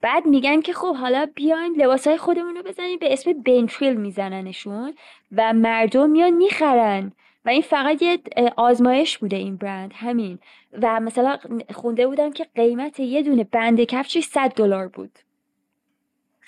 بعد 0.00 0.26
میگن 0.26 0.60
که 0.60 0.72
خب 0.72 0.96
حالا 0.96 1.26
بیاین 1.34 1.74
لباسهای 1.82 2.16
خودمون 2.16 2.56
رو 2.56 2.62
بزنیم 2.62 2.98
به 2.98 3.12
اسم 3.12 3.32
Been 3.32 3.60
Trill 3.60 3.94
میزننشون 3.94 4.94
و 5.32 5.52
مردم 5.52 6.10
میان 6.10 6.30
می‌خرن. 6.30 7.12
و 7.44 7.48
این 7.50 7.62
فقط 7.62 8.02
یه 8.02 8.18
آزمایش 8.56 9.18
بوده 9.18 9.36
این 9.36 9.56
برند 9.56 9.92
همین. 9.94 10.38
و 10.82 11.00
مثلا 11.00 11.38
خونده 11.74 12.06
بودم 12.06 12.32
که 12.32 12.46
قیمت 12.54 13.00
یه 13.00 13.22
دونه 13.22 13.44
بند 13.44 13.84
کفشی 13.84 14.22
100 14.22 14.52
دلار 14.56 14.88
بود. 14.88 15.18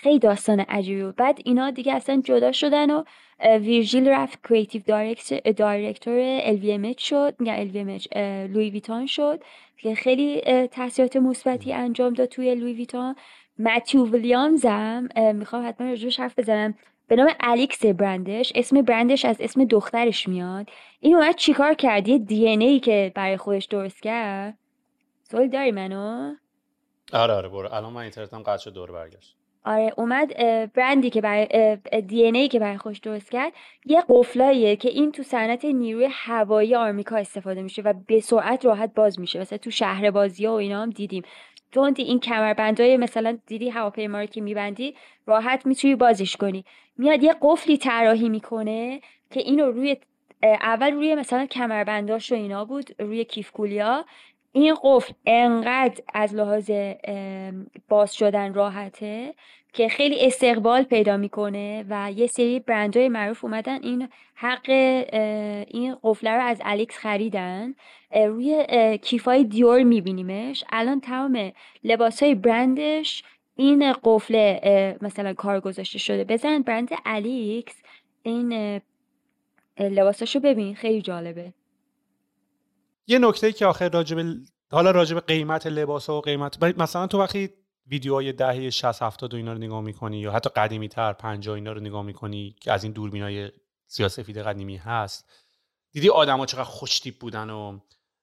خیلی 0.03 0.19
داستان 0.19 0.61
عجیبی 0.61 1.03
بود. 1.03 1.17
بعد 1.17 1.39
اینا 1.45 1.71
دیگه 1.71 1.95
اصلا 1.95 2.21
جدا 2.25 2.53
شدن 2.53 2.91
و 2.91 3.05
ویرژیل 3.45 4.09
رفت 4.09 4.49
creative 4.49 4.83
director 5.57 6.41
LVMH 6.41 7.03
شد 7.03 7.35
میگم 7.39 7.71
LVMH 7.71 8.17
لوی 8.51 8.71
ویتان 8.71 9.07
شد 9.07 9.43
که 9.77 9.95
خیلی 9.95 10.41
تاثیرات 10.69 11.17
مثبتی 11.17 11.73
انجام 11.73 12.15
داد 12.15 12.29
توی 12.29 12.55
لوی 12.55 12.73
ویتان. 12.73 13.17
متیو 13.59 14.07
ویلیامز 14.07 14.67
هم 14.67 15.09
می‌خوام 15.35 15.69
حتما 15.69 15.89
راجبش 15.89 16.21
حرف 16.21 16.39
بزنم. 16.39 16.75
به 17.09 17.17
نام 17.17 17.29
الیکس 17.41 17.87
برندش. 17.87 18.53
اسم 18.55 18.83
برندش 18.83 19.25
از 19.25 19.37
اسم 19.41 19.65
دخترش 19.65 20.29
میاد. 20.29 20.71
این 21.01 21.15
اومد 21.15 21.37
چیکار 21.37 21.75
کرد؟ 21.75 22.09
یه 22.09 22.19
دی 22.19 22.47
ای 22.49 22.81
که 22.81 23.13
برای 23.15 23.37
خودش 23.37 23.65
درست 23.65 24.03
کرد. 24.03 24.59
سوال 25.23 25.49
داری 25.49 25.71
منو؟ 25.71 26.35
آره 27.13 27.35
آره 27.35 27.49
برو. 27.49 27.75
الان 27.75 27.93
من 27.93 28.03
اینترنتم 28.03 28.43
قطع 28.43 28.63
شد 28.63 28.73
دور 28.73 28.93
برگشت. 28.93 29.37
آره 29.65 29.93
اومد 29.97 30.35
برندی 30.73 31.11
که 31.11 31.21
برای 31.21 31.77
دی 32.07 32.23
ای 32.23 32.49
که 32.49 32.59
برای 32.59 32.79
خوش 32.79 32.99
درست 32.99 33.31
کرد 33.31 33.53
یه 33.87 34.05
قفلاییه 34.09 34.77
که 34.77 34.89
این 34.89 35.13
تو 35.13 35.23
صنعت 35.23 35.65
نیروی 35.65 36.09
هوایی 36.13 36.75
آرمیکا 36.75 37.17
استفاده 37.17 37.63
میشه 37.63 37.83
و 37.83 37.95
به 38.07 38.21
سرعت 38.21 38.65
راحت 38.65 38.95
باز 38.95 39.21
میشه. 39.21 39.41
مثلا 39.41 39.59
تو 39.59 39.71
شهر 39.71 40.11
بازی 40.11 40.47
ها 40.47 40.53
و 40.53 40.57
اینا 40.57 40.83
هم 40.83 40.91
دیدیم. 40.91 41.23
تو 41.73 41.93
این 41.97 42.21
کمربندای 42.21 42.97
مثلا 42.97 43.39
دیدی 43.47 43.69
هواپیما 43.69 44.21
رو 44.21 44.27
که 44.27 44.41
میبندی 44.41 44.95
راحت 45.27 45.67
می‌تونی 45.67 45.95
بازش 45.95 46.37
کنی. 46.37 46.65
میاد 46.99 47.23
یه 47.23 47.35
قفلی 47.43 47.77
طراحی 47.77 48.29
می‌کنه 48.29 49.01
که 49.31 49.41
اینو 49.41 49.71
روی 49.71 49.97
اول 50.43 50.93
روی 50.93 51.15
مثلا 51.15 51.47
کمربنداش 51.47 52.33
و 52.33 52.35
اینا 52.35 52.65
بود 52.65 52.91
روی 52.99 53.25
کیف 53.25 53.51
کولیا 53.51 54.05
این 54.53 54.75
قفل 54.83 55.13
انقدر 55.27 56.03
از 56.15 56.35
لحاظ 56.35 56.71
باز 57.89 58.15
شدن 58.15 58.55
راحته 58.55 59.35
که 59.73 59.89
خیلی 59.89 60.27
استقبال 60.27 60.83
پیدا 60.83 61.17
می‌کنه 61.17 61.85
و 61.89 62.13
یه 62.13 62.27
سری 62.27 62.61
برندهای 62.61 63.09
معروف 63.09 63.45
اومدن 63.45 63.83
این 63.83 64.09
حق 64.35 64.71
این 65.69 65.97
قفله 66.03 66.31
رو 66.31 66.43
از 66.43 66.63
الیکس 66.65 66.99
خریدن. 66.99 67.75
روی 68.15 68.67
کیفای 69.03 69.45
دیور 69.45 69.83
میبینیمش. 69.83 70.65
الان 70.71 71.01
تمام 71.01 71.53
لباس 71.85 72.23
های 72.23 72.35
برندش 72.35 73.25
این 73.57 73.93
قفله 74.05 74.99
مثلا 75.03 75.35
کار 75.35 75.61
گذاشته 75.61 75.99
شده. 75.99 76.25
بزن 76.25 76.63
برند 76.63 76.89
الیکس 77.05 77.83
این 78.23 78.81
لباساشو 79.81 80.41
ببین. 80.41 80.75
خیلی 80.75 81.03
جالبه. 81.03 81.53
یه 83.11 83.19
نکته 83.19 83.53
که 83.53 83.67
آخر 83.67 83.89
راجب 83.89 84.37
حالا 84.73 84.91
راجب 84.91 85.21
قیمت 85.21 85.67
لباس 85.67 86.09
و 86.09 86.21
قیمت 86.21 86.63
مثلا 86.63 87.07
تو 87.07 87.19
وقتی 87.19 87.51
ویدیوهای 87.87 88.33
دهه 88.33 88.71
60 88.71 89.03
70 89.03 89.35
و 89.35 89.37
اینا 89.37 89.53
رو 89.53 89.59
نگاه 89.59 89.81
می‌کنی 89.81 90.19
یا 90.19 90.33
حتی 90.33 90.51
قدیمی 90.51 90.89
تر 90.89 91.13
50 91.13 91.55
اینا 91.55 91.73
رو 91.73 91.81
نگاه 91.81 92.03
می‌کنی 92.03 92.57
که 92.61 92.73
از 92.73 92.85
این 92.85 92.93
دوربینای 92.93 93.51
سیاسفید 93.87 94.39
قدیمی 94.39 94.77
هست 94.77 95.31
دیدی 95.93 96.09
آدما 96.09 96.47
چقدر 96.47 96.65
خوشتیپ 96.65 97.19
بودن 97.19 97.51
و 97.51 97.79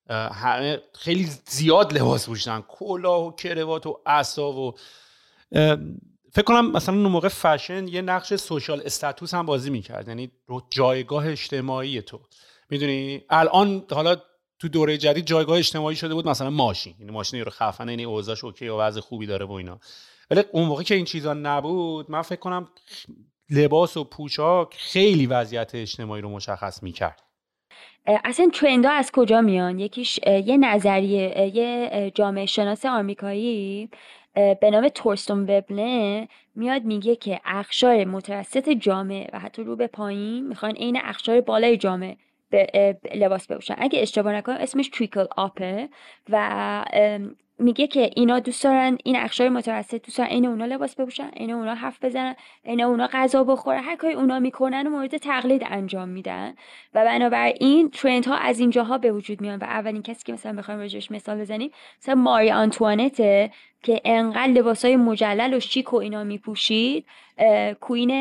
همه 0.10 0.82
خیلی 0.94 1.30
زیاد 1.46 1.94
لباس 1.98 2.26
پوشیدن 2.26 2.64
کلاه 2.68 3.28
و 3.28 3.36
کروات 3.36 3.86
و 3.86 4.02
عصا 4.06 4.52
و 4.52 4.74
فکر 6.32 6.46
کنم 6.46 6.72
مثلا 6.72 6.96
اون 6.96 7.08
موقع 7.08 7.28
فشن 7.28 7.88
یه 7.88 8.02
نقش 8.02 8.36
سوشال 8.36 8.82
استاتوس 8.86 9.34
هم 9.34 9.46
بازی 9.46 9.70
می‌کرد 9.70 10.08
یعنی 10.08 10.32
جایگاه 10.70 11.28
اجتماعی 11.28 12.02
تو. 12.02 12.20
می‌دونی؟ 12.70 13.24
الان 13.30 13.86
حالا 13.92 14.16
تو 14.60 14.68
دوره 14.68 14.98
جدید 14.98 15.26
جایگاه 15.26 15.58
اجتماعی 15.58 15.96
شده 15.96 16.14
بود 16.14 16.28
مثلا 16.28 16.50
ماشین. 16.50 16.96
یعنی 17.00 17.12
ماشین 17.12 17.40
رو 17.40 17.52
خفنه 17.52 17.92
این 17.92 18.06
اوضاعش 18.06 18.44
اوکی 18.44 18.68
و 18.68 18.78
وضع 18.78 19.02
خوبی 19.02 19.26
داره 19.26 19.46
و 19.46 19.52
اینا. 19.52 19.80
ولی 20.32 20.44
اون 20.52 20.68
موقع 20.68 20.84
که 20.84 20.96
این 20.96 21.06
چیزا 21.06 21.34
نبود 21.34 22.12
من 22.12 22.22
فکر 22.22 22.40
کنم 22.40 22.68
لباس 23.50 23.98
و 23.98 24.04
پوشاک 24.04 24.76
خیلی 24.78 25.26
وضعیت 25.26 25.76
اجتماعی 25.76 26.22
رو 26.22 26.30
مشخص 26.30 26.84
می‌کرد. 26.84 27.24
اصلا 28.06 28.50
ترند 28.54 28.86
ها 28.86 28.92
از 28.92 29.12
کجا 29.12 29.42
میان؟ 29.42 29.80
یکیش 29.80 30.20
یه 30.26 30.58
نظریه 30.58 31.52
یه 31.56 32.12
جامعه 32.16 32.46
شناس 32.46 32.86
آمریکایی 32.86 33.90
به 34.34 34.70
نام 34.72 34.90
تورستون 34.90 35.44
وبنه 35.44 36.28
میاد 36.56 36.84
میگه 36.84 37.16
که 37.16 37.42
اخشار 37.46 38.06
متوسط 38.06 38.70
جامعه 38.70 39.30
و 39.34 39.40
حتی 39.40 39.64
رو 39.64 39.76
به 39.76 39.88
پایین 39.88 40.48
می‌خوان 40.48 40.76
عین 40.76 41.00
اخشار 41.04 41.42
بالای 41.42 41.78
جامعه 41.78 42.18
به 42.50 42.98
لباس 43.16 43.48
بپوشن. 43.48 43.76
اگه 43.78 44.02
اشتباه 44.02 44.34
نکنم 44.34 44.58
اسمش 44.58 44.90
تریکل 44.90 45.26
آپه 45.38 45.90
و 46.30 46.86
میگه 47.60 47.88
که 47.88 48.10
اینا 48.16 48.40
دوست 48.40 48.64
دارن 48.64 48.98
این 49.04 49.16
اخشار 49.16 49.50
متوسط 49.50 50.06
دوست 50.06 50.18
دارن 50.18 50.30
این 50.30 50.46
اونا 50.46 50.66
لباس 50.66 50.96
بپوشن 50.96 51.32
این 51.34 51.52
اونا 51.52 51.76
حرف 51.76 52.04
بزنن 52.04 52.36
این 52.64 52.82
اونا 52.82 53.10
غذا 53.14 53.44
بخورن 53.44 53.84
هر 53.84 53.96
کاری 53.96 54.14
اونا 54.14 54.40
می‌کنن 54.40 54.88
و 54.88 54.90
مورد 54.90 55.18
تقلید 55.18 55.62
انجام 55.66 56.10
میدن. 56.10 56.56
و 56.94 57.06
بنابراین 57.06 57.90
ترند 57.90 58.26
ها 58.26 58.36
از 58.36 58.60
اینجاها 58.60 58.98
به 58.98 59.12
وجود 59.12 59.42
میان. 59.42 59.60
و 59.60 59.64
اولین 59.64 60.02
کسی 60.02 60.24
که 60.26 60.34
مثلا 60.34 60.54
بخوایم 60.54 60.80
راجعش 60.80 61.12
مثال 61.12 61.40
بزنیم 61.40 61.72
مثلا 62.02 62.16
ماری 62.16 62.52
آنتوانته 62.52 63.52
که 63.84 64.02
انقدر 64.06 64.52
لباس 64.52 64.86
های 64.86 64.96
مجلل 64.96 65.54
و 65.54 65.60
شیک 65.60 65.94
و 65.94 65.98
اینا 65.98 66.24
میپوشید 66.24 67.06
کوین 67.82 68.12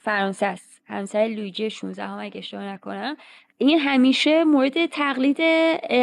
فرانسه 0.00 0.46
است. 0.46 0.82
همسر 0.86 1.18
لویجی 1.18 1.70
16 1.70 2.06
هم 2.06 2.18
اگه 2.18 2.38
اشتباه 2.38 2.64
نکنم. 2.64 3.16
این 3.58 3.78
همیشه 3.78 4.44
مورد 4.44 4.86
تقلید 4.86 5.36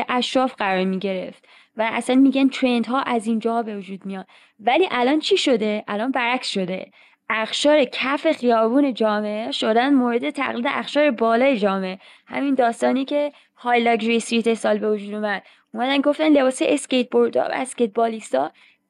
اشراف 0.09 0.55
قرار 0.55 0.83
می 0.83 0.99
گرفت 0.99 1.47
و 1.79 1.89
اصلا 1.91 2.15
میگن 2.15 2.47
ترند 2.47 2.85
ها 2.85 3.01
از 3.01 3.27
اینجا 3.27 3.63
به 3.63 3.77
وجود 3.77 4.05
میاد. 4.05 4.27
ولی 4.59 4.87
الان 4.91 5.19
چی 5.19 5.37
شده؟ 5.37 5.83
الان 5.87 6.11
برعکس 6.11 6.47
شده. 6.47 6.91
اقشار 7.29 7.83
کف 7.83 8.31
خیابون 8.31 8.93
جامعه 8.93 9.51
شدن 9.51 9.93
مورد 9.93 10.29
تقلید 10.29 10.65
اقشار 10.67 11.11
بالای 11.11 11.57
جامعه. 11.57 11.99
همین 12.25 12.55
داستانی 12.55 13.05
که 13.05 13.31
high 13.57 13.83
luxury 13.83 14.19
style 14.55 14.77
به 14.77 14.91
وجود 14.91 15.13
اومد. 15.13 15.43
اومدن 15.73 16.01
گفتن 16.01 16.29
لباس 16.29 16.61
اسکیت 16.65 17.09
بورد 17.09 17.37
و 17.37 17.41
اسکیت 17.41 17.91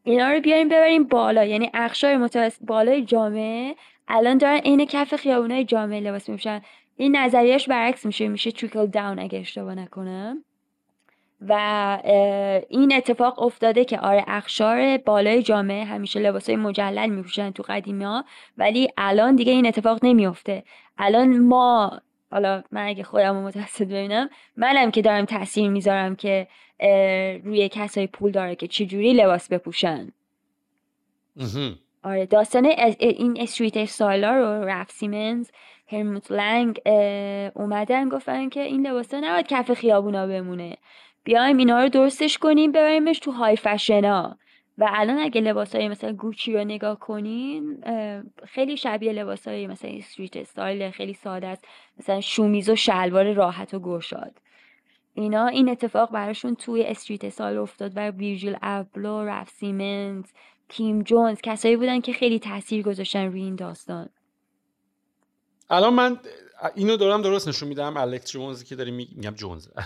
اینا 0.04 0.32
رو 0.32 0.42
بیاریم 0.42 0.68
ببریم 0.68 1.04
بالا. 1.04 1.44
یعنی 1.46 1.70
اقشار 1.74 2.18
متوسط 2.18 2.62
بالای 2.62 3.04
جامعه 3.04 3.76
الان 4.08 4.38
دارن 4.38 4.58
عین 4.58 4.86
کف 4.86 5.16
خیابونای 5.16 5.64
جامعه 5.66 6.00
لباس 6.00 6.30
میپوشن. 6.30 6.62
این 6.98 7.16
نظریهش 7.16 7.68
برعکس 7.68 8.06
میشه. 8.06 8.28
میشه 8.28 8.52
trickle 8.52 8.86
down 8.86 9.20
اگه 9.20 9.40
اشتباه 9.40 9.76
نکنم. 9.76 10.44
و 11.48 11.54
این 12.70 12.94
اتفاق 12.94 13.42
افتاده 13.42 13.86
که 13.86 14.00
آره 14.00 14.24
اقشار 14.28 14.98
بالای 14.98 15.44
جامعه 15.44 15.84
همیشه 15.86 16.20
لباسای 16.20 16.56
مجلل 16.56 17.10
میپوشن 17.10 17.52
تو 17.52 17.64
قدیمی 17.68 18.04
ها 18.04 18.26
ولی 18.58 18.88
الان 18.98 19.36
دیگه 19.36 19.52
این 19.52 19.68
اتفاق 19.68 20.00
نمیفته 20.06 20.64
الان 20.98 21.40
ما 21.40 22.02
حالا 22.32 22.64
من 22.72 22.88
اگه 22.88 23.04
خودم 23.04 23.36
رو 23.36 23.42
متوسط 23.48 23.86
ببینم 23.86 24.30
منم 24.58 24.92
که 24.92 25.02
دارم 25.02 25.26
تاثیر 25.26 25.70
می‌ذارم 25.70 26.16
که 26.16 26.48
روی 27.44 27.70
کسای 27.70 28.08
پول 28.08 28.32
داره 28.32 28.56
که 28.56 28.68
چجوری 28.68 29.14
لباس 29.14 29.48
بپوشن. 29.50 30.12
آره 32.04 32.26
داستان 32.26 32.66
این 33.00 33.38
استریت 33.42 33.78
استایلا 33.78 34.32
رو 34.38 34.66
رف 34.70 34.92
سیمنز 34.92 35.50
هرموت 35.88 36.32
لنگ 36.32 36.82
اومدن 37.56 38.10
گفتن 38.10 38.50
که 38.50 38.62
این 38.62 38.88
لباسا 38.88 39.20
نباید 39.24 39.48
کف 39.48 39.74
خیابونا 39.74 40.28
بمونه. 40.28 40.78
بیایم 41.24 41.58
اینا 41.58 41.84
رو 41.84 41.90
درستش 41.90 42.38
کنیم 42.38 42.72
ببریمش 42.72 43.20
تو 43.20 43.32
های 43.32 43.56
فشنا 43.56 44.38
و 44.80 44.90
الان 44.94 45.20
اگه 45.20 45.42
لباس 45.42 45.76
های 45.76 45.88
مثلا 45.88 46.14
گوچی 46.14 46.54
رو 46.54 46.64
نگاه 46.64 47.00
کنین 47.00 47.84
خیلی 48.48 48.78
شبیه 48.78 49.14
لباس 49.14 49.48
های 49.48 49.68
مثلا 49.68 49.92
street 49.92 50.38
style 50.38 50.92
خیلی 50.92 51.14
ساده 51.14 51.48
است. 51.48 51.66
مثلا 52.00 52.22
شومیز 52.22 52.70
و 52.70 52.76
شلوار 52.76 53.34
راحت 53.34 53.74
و 53.74 53.80
گشاد. 53.80 54.42
اینا 55.14 55.48
این 55.48 55.70
اتفاق 55.70 56.12
براشون 56.12 56.56
توی 56.56 56.84
street 56.84 57.24
style 57.24 57.58
افتاد 57.58 57.92
و 57.96 58.10
ویرجیل 58.12 58.58
ابلو 58.62 59.26
رف 59.26 59.50
سیمنز 59.50 60.26
کیم 60.70 61.02
جونز 61.02 61.42
کسایی 61.42 61.76
بودن 61.76 62.02
که 62.02 62.14
خیلی 62.14 62.40
تاثیر 62.40 62.84
گذاشتن 62.84 63.26
روی 63.26 63.42
این 63.42 63.56
داستان. 63.56 64.10
الان 65.70 65.94
من 65.94 66.20
اینو 66.76 66.98
دارم 66.98 67.22
درست 67.22 67.48
نشون 67.48 67.70
میدم 67.70 67.98
الکس 67.98 68.32
جونز 68.32 68.64
که 68.64 68.76
داری 68.76 68.92
میگم 68.92 69.32
جونز. 69.32 69.68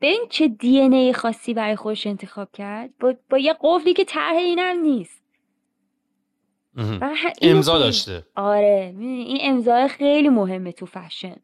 ببین 0.00 0.26
چه 0.30 0.48
DNA 0.48 1.12
خاصی 1.12 1.54
برای 1.54 1.76
خودش 1.76 2.06
انتخاب 2.06 2.52
کرد؟ 2.52 2.90
با, 3.00 3.14
با 3.30 3.38
یه 3.38 3.54
قفلی 3.62 3.94
که 3.94 4.04
طرح 4.04 4.36
اینم 4.36 4.80
نیست. 4.80 5.20
امضا 7.42 7.78
داشته. 7.78 8.26
آره. 8.36 8.94
این 8.98 9.38
امضا 9.40 9.88
خیلی 9.88 10.28
مهمه 10.28 10.72
تو 10.72 10.86
فشن. 10.86 11.36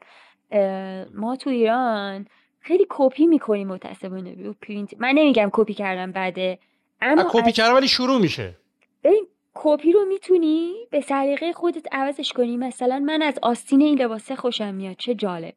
ما 1.15 1.37
تو 1.37 1.51
ایران 1.51 2.27
خیلی 2.61 2.87
کپی 2.91 3.27
می‌کنیم 3.27 3.69
متاسفانه 3.69 4.53
پرینت. 4.63 4.95
من 4.99 5.09
نمیگم 5.09 5.51
کپی 5.53 5.75
کردم 5.75 6.13
بعده 6.13 6.59
اما 7.01 7.25
کپی 7.29 7.53
کردن 7.53 7.73
ولی 7.73 7.89
شروع 7.89 8.19
میشه. 8.19 8.57
ببین 9.05 9.27
کپی 9.55 9.93
رو 9.93 10.05
می‌تونی 10.05 10.75
به 10.91 11.01
سلیقه 11.01 11.53
خودت 11.53 11.87
عوضش 11.93 12.33
کنی. 12.33 12.57
مثلا 12.57 12.99
من 12.99 13.23
از 13.23 13.39
آستین 13.43 13.83
این 13.83 14.03
لباسه 14.03 14.37
خوشم 14.37 14.75
میاد. 14.75 14.97
چه 14.97 15.15
جالب. 15.15 15.55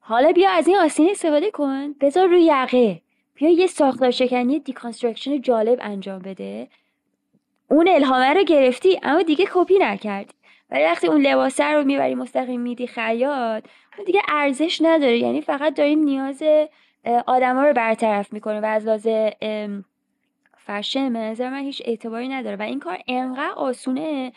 حالا 0.00 0.32
بیا 0.32 0.50
از 0.50 0.68
این 0.68 0.76
آستین 0.76 1.10
استفاده 1.10 1.50
کن. 1.50 1.92
بذار 2.00 2.28
روی 2.28 2.42
یقه. 2.42 3.02
بیا 3.34 3.50
یه 3.50 3.66
ساختار 3.66 4.10
شکنی 4.10 4.60
deconstruction 4.60 5.40
جالب 5.40 5.78
انجام 5.82 6.18
بده. 6.18 6.68
اون 7.70 7.88
الهامه 7.88 8.34
رو 8.34 8.44
گرفتی 8.44 9.00
اما 9.02 9.22
دیگه 9.22 9.46
کپی 9.52 9.78
نکردی. 9.78 10.34
ولی 10.70 10.84
وقتی 10.84 11.06
اون 11.06 11.20
لباسه 11.20 11.64
رو 11.64 11.84
می‌بری 11.84 12.14
مستقیم 12.14 12.60
میدی 12.60 12.86
خیاط 12.86 13.64
اون 13.96 14.04
دیگه 14.06 14.22
ارزش 14.28 14.80
نداره. 14.82 15.18
یعنی 15.18 15.40
فقط 15.40 15.74
داریم 15.74 15.98
نیاز 15.98 16.42
آدما 17.26 17.64
رو 17.64 17.72
برطرف 17.72 18.32
می‌کنه 18.32 18.60
و 18.60 18.64
از 18.64 18.86
لازه 18.86 19.36
فشن 20.56 21.12
به 21.12 21.18
نظر 21.18 21.50
من 21.50 21.62
هیچ 21.62 21.82
اعتباری 21.84 22.28
نداره. 22.28 22.56
و 22.56 22.62
این 22.62 22.80
کار 22.80 22.98
انقدر 23.08 23.52
آسونه 23.56 24.32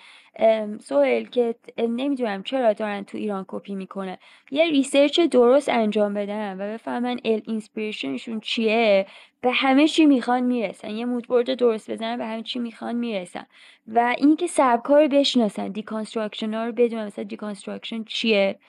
سهیل 0.79 1.23
که 1.23 1.55
نمی‌دونم 1.77 2.43
چرا 2.43 2.73
دارن 2.73 3.03
تو 3.03 3.17
ایران 3.17 3.45
کپی 3.47 3.75
می‌کنه 3.75 4.19
یه 4.51 4.69
research 4.69 5.19
درست 5.19 5.69
انجام 5.69 6.13
بدن 6.13 6.53
و 6.53 6.73
بفهمن 6.73 7.19
inspiration 7.25 7.41
شون 7.45 8.39
چیه. 8.39 9.05
به 9.41 9.51
همه 9.51 9.87
چی 9.87 10.05
می‌خوان 10.05 10.43
می‌رسن. 10.43 10.89
یه 10.89 11.05
moodboard 11.05 11.53
درست 11.53 11.91
بزنن 11.91 12.17
به 12.17 12.25
همه 12.25 12.43
چی 12.43 12.59
می‌خوان 12.59 12.95
می‌رسن. 12.95 13.45
و 13.87 14.15
اینکه 14.17 14.47
سبکا 14.47 15.01
رو 15.01 15.07
بشناسن 15.07 15.67
deconstruction 15.67 16.53
ها 16.53 16.65
رو 16.65 16.71
بدونن 16.71 17.05
مثلا 17.05 17.23
deconstruction 17.23 18.03
چیه. 18.03 18.59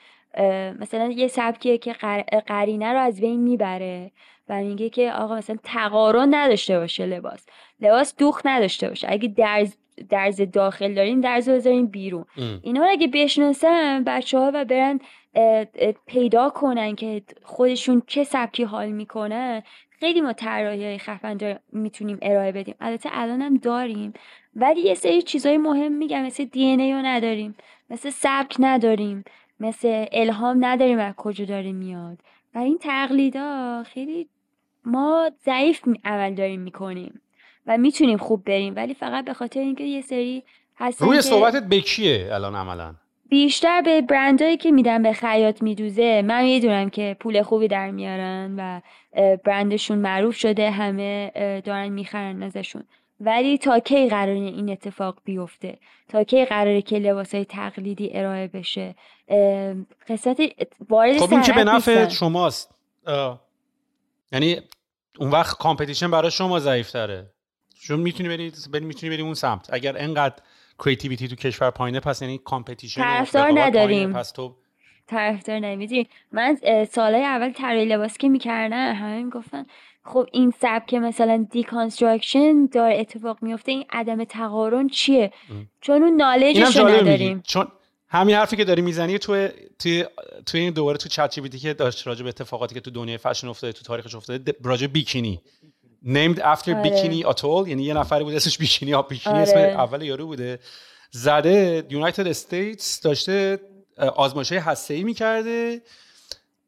مثلا 0.81 1.11
یه 1.11 1.29
سبکیه 1.29 1.79
که 1.79 1.93
قرینه 2.47 2.93
رو 2.93 2.99
از 2.99 3.21
بین 3.21 3.41
می‌بره 3.41 4.11
و 4.49 4.61
میگه 4.61 4.89
که 4.91 5.13
آقا 5.13 5.37
مثلا 5.37 5.57
تقارن 5.65 6.35
نداشته 6.35 6.79
باشه 6.79 7.07
لباس. 7.07 7.47
لباس 7.81 8.17
دوخ 8.17 8.41
نداشته 8.45 8.89
باشه. 8.89 9.07
اگه 9.11 9.29
درز 9.29 9.77
درز 10.09 10.41
داخل 10.41 10.95
دارین 10.95 11.21
درز 11.21 11.49
بذارین 11.49 11.87
بیرون. 11.87 12.25
اینا 12.63 12.81
رو 12.83 12.91
اگه 12.91 13.07
بشناسن 13.07 14.05
بچه 14.05 14.39
ها 14.39 14.51
و 14.55 14.65
برن 14.65 15.01
پیدا 16.07 16.51
کنن 16.51 16.95
که 16.95 17.23
خودشون 17.43 18.03
چه 18.07 18.25
سبکی 18.25 18.65
حال 18.65 18.91
می‌کنن 18.91 19.63
خیلی 19.91 20.21
ما 20.21 20.33
طراحی 20.33 20.99
خفن 20.99 21.59
می‌تونیم 21.73 22.19
ارائه 22.23 22.53
بدیم. 22.53 22.75
البته 22.81 23.09
الان 23.13 23.43
هم 23.43 23.57
داریم 23.57 24.13
ولی 24.57 24.81
یه 24.81 24.95
سری 24.95 25.23
چیزای 25.23 25.59
مهم 25.59 25.93
میگم. 25.93 26.23
مثل 26.25 26.45
دی 26.45 26.65
ای 26.65 26.93
رو 26.93 27.03
نداریم 27.03 27.55
مثل 27.91 28.11
سبک 28.11 28.57
نداریم 28.59 29.25
مثل 29.61 30.07
الهام 30.13 30.65
نداریم 30.65 30.99
از 30.99 31.15
کجا 31.17 31.45
داره 31.45 31.73
میاد. 31.73 32.19
و 32.55 32.59
این 32.59 32.79
تقلیدا 32.79 33.83
خیلی 33.83 34.29
ما 34.85 35.31
ضعیف 35.45 35.89
عمل 36.05 36.35
داریم 36.35 36.61
می‌کنیم. 36.61 37.21
و 37.67 37.79
می‌تونیم 37.79 38.19
خوب 38.19 38.45
بریم. 38.45 38.77
ولی 38.77 38.95
فقط 38.95 39.25
به 39.25 39.35
خاطر 39.35 39.61
اینکه 39.61 39.85
یه 39.85 40.01
سری 40.01 40.43
هستن 40.77 41.07
روی 41.07 41.23
صحبتت 41.23 41.63
به 41.63 41.81
کیه 41.81 42.29
الان 42.33 42.55
عملا؟ 42.55 42.95
بیشتر 43.29 43.83
به 43.83 44.03
برندهایی 44.03 44.57
که 44.57 44.71
میدن 44.71 45.03
به 45.03 45.13
خیاط 45.13 45.63
میدوزه. 45.63 46.23
من 46.23 46.43
می‌دونم 46.43 46.91
که 46.91 47.17
پول 47.21 47.43
خوبی 47.43 47.69
در 47.69 47.91
میارن 47.91 48.55
و 48.59 48.81
برندشون 49.45 49.99
معروف 49.99 50.37
شده 50.37 50.71
همه 50.71 51.33
دارن 51.65 51.89
می‌خرن 51.89 52.43
ازشون. 52.43 52.85
ولی 53.21 53.59
تا 53.59 53.79
کی 53.79 54.09
قراره 54.09 54.39
این 54.39 54.71
اتفاق 54.71 55.19
بیفته؟ 55.25 55.79
تا 56.09 56.25
کی 56.25 56.45
قراره 56.45 56.83
که 56.83 56.99
لباس 56.99 57.35
های 57.35 57.45
تقلیدی 57.45 58.11
ارائه 58.15 58.47
بشه؟ 58.49 58.95
قصت 60.09 60.37
وارد 60.89 61.19
خب 61.19 61.33
این 61.33 61.43
که 61.43 61.53
به 61.53 61.65
نفع 61.65 62.09
شماست. 62.09 62.75
یعنی 64.33 64.61
اون 65.19 65.31
وقت 65.31 65.59
competition 65.59 66.11
برای 66.11 66.31
شما 66.31 66.59
ضعیف 66.59 66.91
تره 66.91 67.34
چون 67.87 68.01
می‌تونی 68.01 68.29
بری 68.29 68.53
بری 68.73 68.85
می‌تونی 68.85 69.11
بری 69.13 69.23
اون 69.23 69.35
سمت. 69.35 69.69
اگر 69.73 69.97
انقدر 69.99 70.35
creativity 70.79 71.29
تو 71.29 71.35
کشور 71.37 71.71
پایینه 71.71 72.01
پس 72.01 72.23
یعنی 72.23 72.41
competition 72.45 73.03
طرفدار 73.03 73.61
نداریم. 73.61 74.13
پس 74.13 74.31
تو 74.31 74.57
طرفدار 75.07 75.59
نمی‌دونی 75.59 76.09
من 76.33 76.59
سالهای 76.91 77.25
اول 77.25 77.53
طراحی 77.53 77.85
لباس 77.85 78.19
که 78.19 78.29
می‌کردن 78.29 78.95
همه 78.95 79.23
می‌گفتن 79.23 79.67
خب 80.05 80.29
این 80.33 80.53
سبک 80.61 80.95
مثلا 80.95 81.47
deconstruction 81.51 82.67
داره 82.67 83.01
اتفاق 83.01 83.39
میفته 83.43 83.73
این 83.73 83.85
عدم 83.91 84.25
تقارن 84.25 84.89
چیه؟ 84.89 85.33
چون 85.81 86.03
اون 86.03 86.17
نالجش 86.17 86.77
نداریم. 86.77 87.43
چون 87.47 87.67
همین 88.09 88.35
حرفی 88.35 88.57
که 88.57 88.65
داری 88.65 88.83
می‌زنی 88.83 89.19
تو 89.19 89.49
توی 89.79 90.05
توی 90.47 90.61
این 90.61 90.73
دوباره 90.73 90.99
تو 90.99 91.09
چت 91.09 91.59
که 91.61 91.75
داشت 91.75 92.07
راجع 92.07 92.23
به 92.23 92.29
اتفاقاتی 92.29 92.75
که 92.75 92.81
تو 92.81 92.91
دنیای 92.91 93.19
فشن 93.19 93.49
افتاده 93.49 93.73
تو 93.73 93.85
تاریخش 93.85 94.15
افتاده 94.15 94.55
راجع 94.65 94.87
بیکینی. 94.87 95.41
Named 96.05 96.39
after 96.39 96.69
آره. 96.69 96.83
بیکینی 96.83 97.25
اتول 97.25 97.69
یعنی 97.69 97.83
یه 97.83 97.95
نفری 97.95 98.25
بود 98.25 98.35
اسمش 98.35 98.59
بیکینی 98.59 99.03
بیکینی 99.09 99.39
اسم 99.39 99.57
آره. 99.57 99.69
اول 99.69 100.03
یارو 100.03 100.27
بوده. 100.27 100.59
زده 101.11 101.87
یونایتد 101.91 102.27
استیتس 102.27 103.01
داشته 103.01 103.61
آزمایش 104.17 104.53
های 104.53 104.77
ای 104.91 105.05
می‌کرده. 105.05 105.83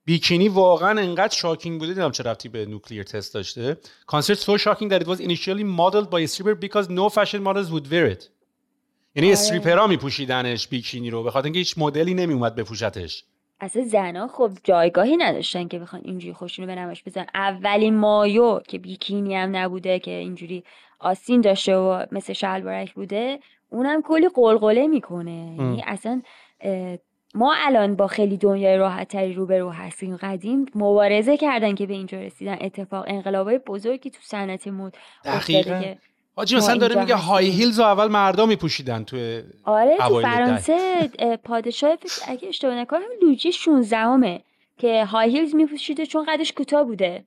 بیکینی 0.05 0.49
واقعا 0.49 1.01
انقدر 1.01 1.37
شاکینگ 1.37 1.81
بوده. 1.81 1.95
دیدم 1.95 2.11
چه 2.11 2.23
رفتی 2.23 2.49
به 2.49 2.67
نوکلیر 2.67 3.03
تست 3.03 3.35
داشته. 3.35 3.77
So 4.13 4.59
shocking 4.59 4.89
that 4.91 5.03
it 5.03 5.07
was 5.07 5.21
initially 5.21 5.65
modeled 5.65 6.11
by 6.11 6.21
a 6.21 6.29
stripper 6.29 6.55
because 6.55 6.89
no 6.89 7.09
fashion 7.09 7.43
models 7.43 7.71
would 7.71 7.91
wear 7.91 8.17
it. 8.17 8.25
یعنی. 9.15 9.33
استریپرها 9.33 9.87
میپوشیدنش 9.87 10.69
بیکینی 10.69 11.11
رو. 11.11 11.23
به 11.23 11.31
خاطر 11.31 11.45
اینکه 11.45 11.59
هیچ 11.59 11.75
مدلی 11.79 12.15
نمیومد 12.15 12.55
بپوشتش. 12.55 13.25
اصلا 13.61 13.83
زنا 13.83 14.29
خب 14.29 14.51
جایگاهی 14.65 15.17
نداشتن 15.17 15.69
که 15.69 15.79
بخوان 15.79 16.03
اینجوری 16.05 16.33
خوشونو 16.33 16.67
به 16.67 16.75
نمایش 16.75 17.05
بزن 17.05 17.27
اولین 17.35 17.97
مایو 17.97 18.61
که 18.61 18.79
بیکینی 18.79 19.37
هم 19.37 19.57
نبوده 19.57 19.99
که 19.99 20.11
اینجوری 20.11 20.65
آستین 21.01 21.41
داشته 21.41 21.77
و 21.77 22.07
مثل 22.13 22.33
شلوارک 22.33 22.95
بوده 22.95 23.39
اونم 23.71 24.03
کلی 24.03 24.29
قلقله 24.35 24.87
می‌کنه. 24.87 25.57
یعنی 25.59 25.83
اصلا 25.87 26.23
ما 27.35 27.55
الان 27.57 27.97
با 27.97 28.07
خیلی 28.07 28.37
دنیای 28.37 28.77
راحت 28.77 29.09
تری 29.09 29.33
روبرو 29.33 29.71
هستیم. 29.71 30.17
قدیم 30.17 30.67
مبارزه 30.75 31.37
کردن 31.37 31.75
که 31.75 31.87
به 31.87 31.95
اینجا 31.95 32.19
رسیدن. 32.19 32.59
اتفاق 32.61 33.05
انقلابای 33.09 33.59
بزرگی 33.59 34.11
تو 34.11 34.19
صنعت 34.23 34.69
مد 34.69 34.97
افتاده 35.25 35.63
که 35.63 35.99
حاجی 36.37 36.57
مثلا 36.57 36.77
داره 36.77 37.01
میگه 37.01 37.15
های 37.15 37.47
هیلز 37.47 37.79
رو 37.79 37.85
اول 37.85 38.09
مردا 38.09 38.47
میپوشیدن 38.47 39.05
تو 39.05 39.17
آره 39.65 39.97
تو 39.97 40.23
فرانسه 40.23 41.11
پادشاه 41.45 41.99
اگه 42.27 42.49
اشتباه 42.49 42.75
نکنم 42.75 43.07
لویی 43.23 43.53
16 43.53 43.97
ام 43.97 44.43
که 44.79 45.05
high 45.05 45.31
heels 45.31 45.55
میپوشیده 45.55 46.07
چون 46.07 46.27
قدش 46.29 46.53
کوتاه 46.53 46.85
بوده. 46.85 47.25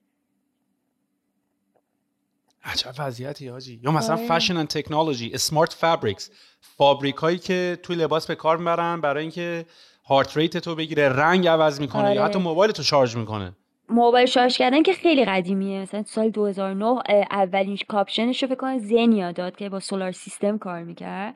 عجب 2.64 2.94
وضعیتی 3.00 3.48
حاجی. 3.48 3.80
یا 3.84 3.92
مثلا 3.92 4.16
fashion 4.16 4.58
and 4.58 4.68
technology 4.68 5.32
smart 5.34 5.74
fabrics 5.74 6.32
fabric 6.62 7.16
هایی 7.16 7.38
که 7.38 7.80
توی 7.84 7.96
لباس 7.96 8.28
به 8.28 8.36
کار 8.36 8.58
می‌برن 8.58 9.02
برای 9.02 9.22
اینکه 9.22 9.66
heart 10.06 10.38
rate 10.38 10.58
تو 10.58 10.76
بگیره 10.76 11.10
رنگ 11.10 11.48
عوض 11.48 11.82
می‌کنه 11.82 12.04
آره. 12.04 12.16
یا 12.16 12.26
حتی 12.26 12.40
موبایل 12.40 12.72
تو 12.72 12.84
شارژ 12.84 13.16
می‌کنه. 13.16 13.56
موبایل 13.90 14.26
شارژ 14.26 14.58
کردن 14.58 14.84
که 14.84 14.94
خیلی 14.94 15.26
قدیمیه. 15.26 15.82
مثلا 15.82 16.04
سال 16.04 16.30
2009 16.30 17.02
اولین 17.32 17.78
کاپشنش 17.88 18.44
رو 18.44 18.50
فکر 18.50 18.58
کنم 18.58 18.78
زنیا 18.78 19.32
داد 19.32 19.56
که 19.56 19.70
با 19.70 19.80
solar 19.80 20.12
system 20.12 20.58
کار 20.58 20.84
می‌کرد. 20.84 21.36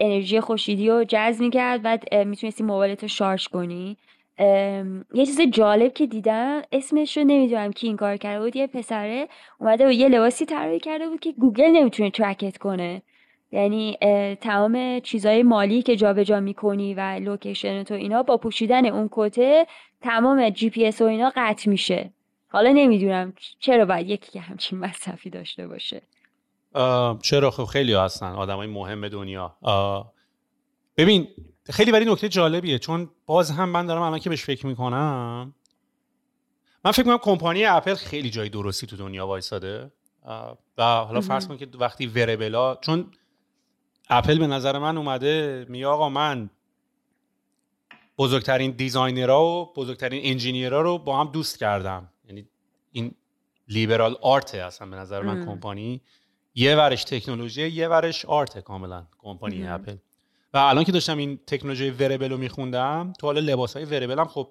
انرژی 0.00 0.40
خورشیدی 0.40 0.88
رو 0.88 1.04
جذب 1.04 1.40
می‌کرد 1.40 1.82
بعد 1.82 2.14
می‌تونستی 2.14 2.64
موبایلت 2.64 3.02
رو 3.02 3.08
شارژ 3.08 3.48
کنی. 3.48 3.96
یه 5.14 5.26
چیز 5.26 5.40
جالب 5.40 5.92
که 5.92 6.06
دیدم 6.06 6.62
اسمش 6.72 7.16
رو 7.16 7.24
نمی‌دونم 7.24 7.72
کی 7.72 7.86
این 7.86 7.96
کار 7.96 8.16
کرده 8.16 8.44
بود 8.44 8.56
یه 8.56 8.66
پسره 8.66 9.28
اومده 9.60 9.88
و 9.88 9.92
یه 9.92 10.08
لباسی 10.08 10.44
طراحی 10.46 10.80
کرده 10.80 11.08
بود 11.08 11.20
که 11.20 11.32
گوگل 11.32 11.70
نمی‌تونه 11.70 12.10
ترکت 12.10 12.58
کنه. 12.58 13.02
یعنی 13.52 13.96
تمام 14.40 15.00
چیزهای 15.00 15.42
مالی 15.42 15.82
که 15.82 15.96
جابجا 15.96 16.24
جا 16.24 16.40
می‌کنی 16.40 16.94
و 16.94 17.00
location 17.00 17.82
تو 17.82 17.94
اینا 17.94 18.22
با 18.22 18.36
پوشیدن 18.36 18.86
اون 18.86 19.08
کته 19.12 19.66
تمام 20.00 20.50
جی 20.50 20.70
پی 20.70 20.86
اس 20.86 21.00
و 21.00 21.04
اینا 21.04 21.32
قطع 21.36 21.70
میشه. 21.70 22.12
حالا 22.48 22.72
نمی‌دونم 22.72 23.32
چرا 23.60 23.84
باید 23.84 24.08
یکی 24.08 24.32
که 24.32 24.40
همچین 24.40 24.78
مصرفی 24.78 25.30
داشته 25.30 25.68
باشه. 25.68 26.02
چرا؟ 27.22 27.50
خب 27.50 27.64
خیلی 27.64 27.94
هستن 27.94 28.32
آدمای 28.32 28.66
مهم 28.66 29.08
دنیا. 29.08 29.56
ببین 30.96 31.28
خیلی 31.70 31.92
برای 31.92 32.12
نکته 32.12 32.28
جالبیه 32.28 32.78
چون 32.78 33.10
باز 33.26 33.50
هم 33.50 33.68
من 33.68 33.86
دارم 33.86 34.02
الان 34.02 34.18
که 34.18 34.30
بهش 34.30 34.44
فکر 34.44 34.66
می‌کنم. 34.66 35.54
من 36.84 36.90
فکر 36.90 37.02
می‌کنم 37.02 37.18
کمپانی 37.18 37.64
اپل 37.64 37.94
خیلی 37.94 38.30
جای 38.30 38.48
درستی 38.48 38.86
تو 38.86 38.96
دنیا 38.96 39.26
وایساده. 39.26 39.90
و 40.78 40.82
حالا 40.82 41.20
فرض 41.20 41.48
کن 41.48 41.56
که 41.56 41.68
وقتی 41.78 42.06
wearable 42.06 42.66
ها 42.66 42.74
چون 42.74 43.10
اپل 44.10 44.38
به 44.38 44.46
نظر 44.46 44.78
من 44.78 44.96
اومده 44.96 45.66
میگه 45.68 45.84
آقا 45.84 46.08
من 46.08 46.50
بزرگترین 48.18 48.70
designer 48.70 49.36
ها 49.36 49.44
و 49.44 49.72
بزرگترین 49.76 50.20
engineer 50.24 50.74
ها 50.74 50.80
رو 50.80 50.98
با 50.98 51.20
هم 51.20 51.32
دوست 51.32 51.58
کردم. 51.58 52.08
یعنی 52.24 52.48
این 52.92 53.14
liberal 53.68 54.16
art 54.22 54.54
اصلا 54.54 54.88
به 54.88 54.96
نظر 54.96 55.22
من 55.22 55.46
کمپانی. 55.46 56.00
یه 56.54 56.76
ورش 56.76 57.04
تکنولوژی 57.04 57.68
یه 57.68 57.88
ورش 57.88 58.24
art 58.24 58.58
کاملا 58.58 59.06
کمپانی 59.18 59.66
اپل. 59.66 59.96
و 60.54 60.58
الان 60.58 60.84
که 60.84 60.92
داشتم 60.92 61.18
این 61.18 61.38
تکنولوژی 61.46 61.90
wearable 61.90 62.30
رو 62.30 62.36
میخوندم 62.36 63.12
تو 63.18 63.26
حالا 63.26 63.40
لباس 63.40 63.76
های 63.76 63.84
wearable 63.84 64.18
هم 64.18 64.28
خب 64.28 64.48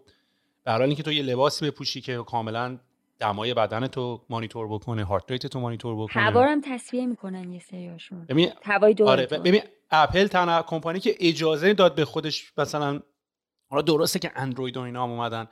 حال 0.66 0.82
اینکه 0.82 1.04
تو 1.04 1.12
یه 1.12 1.24
لباسی 1.24 1.66
بپوشی 1.66 2.02
که 2.02 2.18
کاملا 2.18 2.80
دمای 3.20 3.54
بدن 3.54 3.88
تو 3.88 4.26
مانیتور 4.30 4.68
بکنه 4.68 5.04
heart 5.04 5.32
rate 5.32 5.48
تو 5.48 5.60
مانیتور 5.60 5.96
بکنه. 5.96 6.24
هوا 6.24 6.62
تصفیه 6.66 7.06
می‌کنن 7.06 7.54
یه 7.54 7.60
سریاشون. 7.60 8.26
ببین 8.26 8.52
هوای 8.64 8.94
دور 8.94 9.10
آره 9.10 9.26
ببین 9.26 9.62
اپل 9.92 10.28
تنها 10.28 10.64
کمپانی 10.64 11.00
که 11.00 11.16
اجازه 11.20 11.74
داد 11.74 11.96
به 11.96 12.06
خودش 12.06 12.54
مثلا 12.58 13.02
حالا 13.70 13.82
درسته 13.82 14.20
که 14.20 14.32
اندروید 14.36 14.78
و 14.78 14.82
اینا 14.82 15.04
هم 15.04 15.12
اومدن 15.12 15.48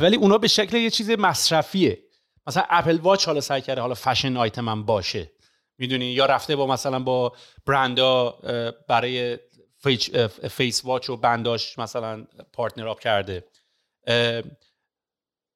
ولی 0.00 0.16
اونا 0.16 0.38
به 0.38 0.48
شکل 0.48 0.76
یه 0.76 0.90
چیز 0.90 1.10
مصرفیه. 1.10 1.98
مثلا 2.46 2.64
اپل 2.70 2.98
واچ 2.98 3.26
حالا 3.26 3.40
سعی 3.40 3.60
کرده 3.60 3.80
حالا 3.80 3.94
fashion 3.94 4.36
item 4.36 4.68
هم 4.68 4.84
باشه. 4.84 5.30
می‌دونی؟ 5.78 6.04
یا 6.04 6.26
رفته 6.26 6.56
با 6.56 6.66
مثلا 6.66 6.98
با 6.98 7.32
برندا 7.66 8.38
برای 8.88 9.38
face 10.50 10.84
واچ 10.84 11.10
و 11.10 11.16
band 11.16 11.57
اش 11.57 11.78
مثلا 11.78 12.26
partner 12.52 12.88
up 12.88 13.00
کرده. 13.00 13.44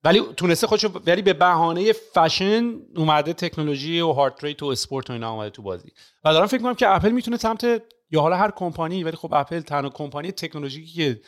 ولی 0.04 0.22
تونسته 0.36 0.66
خودش 0.66 0.84
ولی 1.06 1.22
به 1.22 1.32
بهانه 1.32 1.92
فشن 1.92 2.74
اومده 2.96 3.32
تکنولوژی 3.32 4.00
و 4.00 4.12
heart 4.12 4.44
rate 4.44 4.62
و 4.62 4.66
اسپورت 4.66 5.10
و 5.10 5.12
اینا 5.12 5.32
اومده 5.32 5.50
تو 5.50 5.62
بازی. 5.62 5.92
و 6.24 6.32
دارم 6.32 6.46
فکر 6.46 6.62
کنم 6.62 6.74
که 6.74 6.88
اپل 6.94 7.10
می‌تونه 7.10 7.36
سمت 7.36 7.82
یا 8.10 8.20
حالا 8.20 8.36
هر 8.36 8.50
کمپانی 8.50 9.04
ولی 9.04 9.16
خب 9.16 9.34
اپل 9.34 9.60
تنها 9.60 9.90
کمپانی 9.90 10.32
تکنولوژیکی 10.32 10.92
که 10.92 11.20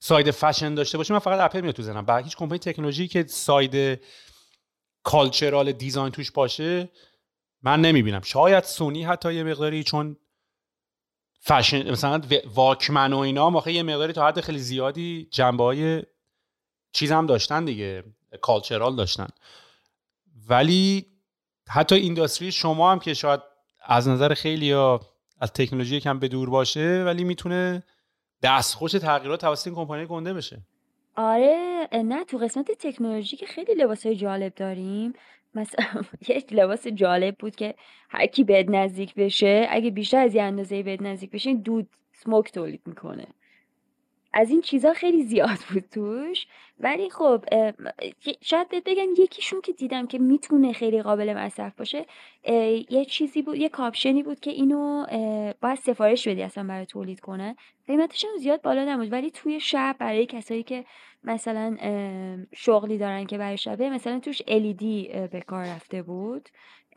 side 0.00 0.30
fashion 0.30 0.74
داشته 0.74 0.98
باشه 0.98 1.12
من 1.14 1.18
فقط 1.18 1.40
اپل 1.40 1.60
میاد 1.60 1.74
تو 1.74 1.82
ذهنم 1.82 2.04
بعد 2.04 2.24
هیچ 2.24 2.36
کمپانی 2.36 2.58
تکنولوژی 2.58 3.08
که 3.08 3.26
side 3.26 4.00
cultural 5.02 5.72
design 5.72 6.10
توش 6.10 6.30
باشه 6.30 6.88
من 7.62 7.80
نمی‌بینم. 7.80 8.20
شاید 8.20 8.64
سونی 8.64 9.04
حتی 9.04 9.34
یه 9.34 9.42
مقداری 9.42 9.84
چون 9.84 10.16
فشن 11.40 11.90
مثلا 11.90 12.22
واکمن 12.54 13.12
و 13.12 13.18
اینا 13.18 13.50
موقع 13.50 13.72
یه 13.72 13.82
مقداری 13.82 14.12
تا 14.12 14.26
حد 14.26 14.40
خیلی 14.40 14.58
زیادی 14.58 15.28
جنبه 15.30 15.64
های 15.64 16.02
چیز 16.92 17.12
هم 17.12 17.26
داشتن 17.26 17.64
دیگه. 17.64 18.04
cultural 18.36 18.96
داشتن. 18.96 19.28
ولی 20.48 21.06
حتی 21.68 21.94
اینداستری 21.94 22.52
شما 22.52 22.92
هم 22.92 22.98
که 22.98 23.14
شاید 23.14 23.40
از 23.86 24.08
نظر 24.08 24.34
خیلی 24.34 24.66
یا 24.66 25.00
از 25.40 25.52
تکنولوژی 25.52 26.00
کم 26.00 26.18
به 26.18 26.28
دور 26.28 26.50
باشه 26.50 27.02
ولی 27.06 27.24
می‌تونه 27.24 27.82
دستخوش 28.42 28.92
تغییرات 28.92 29.40
توسط 29.40 29.66
این 29.66 29.76
کمپانی 29.76 30.06
گنده 30.06 30.34
بشه. 30.34 30.58
آره 31.16 31.88
نه 31.92 32.24
تو 32.24 32.38
قسمت 32.38 32.70
تکنولوژی 32.70 33.36
که 33.36 33.46
خیلی 33.46 33.74
لباس 33.74 34.06
های 34.06 34.16
جالب 34.16 34.54
داریم. 34.54 35.12
مثلا 35.54 36.02
یک 36.28 36.52
لباس 36.52 36.86
جالب 36.86 37.36
بود 37.38 37.56
که 37.56 37.74
هر 38.08 38.26
کی 38.26 38.44
بهت 38.44 38.66
نزدیک 38.68 39.14
بشه 39.14 39.66
اگه 39.70 39.90
بیشتر 39.90 40.18
از 40.18 40.34
یه 40.34 40.42
اندازه 40.42 40.82
بهت 40.82 41.02
نزدیک 41.02 41.30
بشه 41.30 41.54
دود 41.54 41.88
سموک 42.12 42.52
تولید 42.52 42.82
می‌کنه. 42.86 43.26
از 44.32 44.50
این 44.50 44.60
چیزا 44.60 44.92
خیلی 44.92 45.22
زیاد 45.22 45.58
بود 45.72 45.84
توش. 45.90 46.46
ولی 46.80 47.10
خب 47.10 47.44
شاید 48.40 48.68
بگم 48.68 49.08
یکیشون 49.18 49.60
که 49.60 49.72
دیدم 49.72 50.06
که 50.06 50.18
می‌تونه 50.18 50.72
خیلی 50.72 51.02
قابل 51.02 51.34
مصرف 51.34 51.74
باشه 51.74 52.06
یه 52.90 53.04
چیزی 53.04 53.42
بود 53.42 53.56
یه 53.56 53.68
کاپشنی 53.68 54.22
بود 54.22 54.40
که 54.40 54.50
اینو 54.50 55.06
باید 55.60 55.78
سفارش 55.78 56.28
بدی 56.28 56.42
اصلا 56.42 56.64
برای 56.64 56.86
تولید 56.86 57.20
کنه. 57.20 57.56
قیمتش 57.86 58.24
هم 58.24 58.36
زیاد 58.38 58.62
بالا 58.62 58.84
نمود 58.84 59.12
ولی 59.12 59.30
توی 59.30 59.60
شب 59.60 59.96
برای 59.98 60.26
کسایی 60.26 60.62
که 60.62 60.84
مثلا 61.24 61.76
شغلی 62.54 62.98
دارن 62.98 63.26
که 63.26 63.38
برای 63.38 63.56
شبه 63.56 63.90
مثلا 63.90 64.18
توش 64.18 64.42
LED 64.42 64.82
به 65.30 65.44
کار 65.46 65.64
رفته 65.64 66.02
بود. 66.02 66.48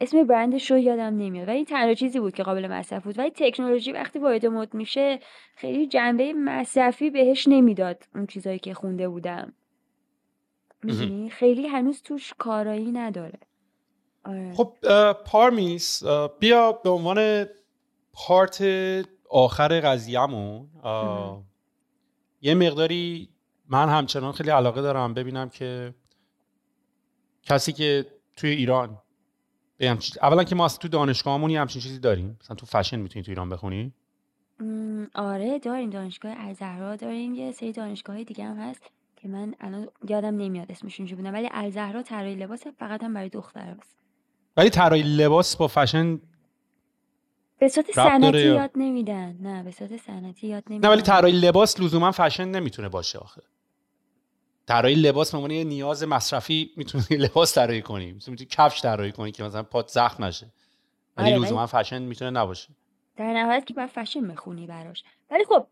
اسم 0.02 0.24
برندش 0.24 0.72
رو 0.72 0.78
یادم 0.78 1.04
نمیاد. 1.04 1.48
ولی 1.48 1.66
تنها 1.66 1.94
چیزی 1.94 2.20
بود 2.20 2.34
که 2.34 2.44
قابل 2.44 2.68
مصرف 2.68 3.04
بود. 3.04 3.20
ولی 3.20 3.32
تکنولوژی 3.36 3.92
وقتی 3.92 4.20
وارد 4.20 4.46
مد 4.46 4.74
میشه 4.74 5.20
خیلی 5.56 5.88
جنبه 5.88 6.34
مصرفی 6.34 7.10
بهش 7.10 7.48
نمی‌داد 7.48 8.04
اون 8.16 8.28
چیزایی 8.28 8.60
که 8.60 8.74
خونده 8.74 9.10
بودم. 9.10 9.54
می‌دونی؟ 10.84 11.30
خیلی 11.30 11.68
هنوز 11.68 12.02
توش 12.02 12.34
کارایی 12.38 12.92
نداره. 12.92 13.40
آره. 14.24 14.54
خب 14.54 14.74
پارمیس 15.26 16.04
بیا 16.40 16.72
به 16.72 16.90
عنوان 16.90 17.46
پارت 18.14 18.64
آخر 19.30 19.80
قضیهمون. 19.80 20.68
یه 22.42 22.56
مقداری 22.56 23.30
من 23.68 23.90
همچنان 23.90 24.32
خیلی 24.32 24.50
علاقه 24.50 24.82
دارم 24.82 25.14
ببینم 25.14 25.50
که 25.50 25.94
کسی 27.44 27.74
که 27.74 28.06
توی 28.36 28.50
ایران 28.50 29.01
اولا 30.22 30.44
که 30.44 30.56
ما 30.56 30.68
تو 30.68 30.88
دانشگاهمون 30.88 31.52
همچین 31.52 31.82
چیزی 31.82 32.00
داریم. 32.00 32.38
مثلا 32.42 32.56
تو 32.56 32.66
فشن 32.66 33.00
می‌تونی 33.00 33.24
تو 33.24 33.32
ایران 33.32 33.50
بخونی؟ 33.50 33.94
آره 35.16 35.60
داریم. 35.60 35.90
دانشگاه 35.90 36.34
الزهرا 36.38 36.96
داریم. 36.96 37.34
یه 37.34 37.52
سری 37.52 37.72
دانشگاه 37.72 38.24
دیگه 38.24 38.46
هم 38.46 38.58
هست 38.58 38.82
که 39.16 39.28
من 39.28 39.56
الان 39.60 39.88
یادم 40.10 40.38
نمیاد 40.38 40.72
اسمشون 40.72 41.06
چی 41.06 41.16
بودن. 41.16 41.34
ولی 41.34 41.50
الزهرا 41.52 42.04
طراحی 42.04 42.36
لباس 42.36 42.68
فقط 42.68 43.04
هم 43.04 43.14
برای 43.14 43.30
دختر 43.30 43.76
هست. 43.80 43.96
ولی 44.58 44.70
طراحی 44.70 45.04
لباس 45.04 45.56
با 45.56 45.68
فشن 45.68 46.20
به 47.60 47.68
صورت 47.68 47.92
سنتی 47.92 48.40
یاد 48.40 48.72
نمیدن. 48.76 49.38
نه 49.42 49.64
به 49.64 49.72
صورت 49.72 49.98
سنتی 49.98 50.48
یاد 50.48 50.64
نمیدن 50.70 50.88
نه 50.88 50.94
ولی 50.94 51.02
طراحی 51.02 51.32
لباس 51.40 51.80
لزوما 51.80 52.12
فشن 52.12 52.46
نمی‌تونه 52.46 52.90
باشه 52.90 53.20
آخه. 53.20 53.42
طراحی 54.72 54.96
لباس 54.96 55.36
به 55.36 55.54
یه 55.54 55.64
نیاز 55.64 56.04
مصرفی 56.04 56.72
می‌تونی 56.78 57.06
لباس 57.10 57.56
طراحی 57.56 57.82
کنی. 57.82 58.12
می‌تونی 58.12 58.38
کفش 58.38 58.82
طراحی 58.82 59.12
کنی 59.12 59.32
که 59.32 59.44
مثلا 59.44 59.64
پات 59.64 59.88
زخم 59.88 60.24
نشه. 60.24 60.52
ولی 61.18 61.34
آره 61.34 61.44
لزوما 61.44 61.68
فشن 61.68 62.02
می‌تونه 62.02 62.32
نباشه. 62.32 62.70
در 63.18 63.34
نهایت 63.34 63.66
که 63.66 63.74
باید 63.74 63.90
فشن 63.90 64.28
بخونی 64.28 64.68
براش. 64.68 65.04
ولی 65.32 65.46
خب 65.46 65.68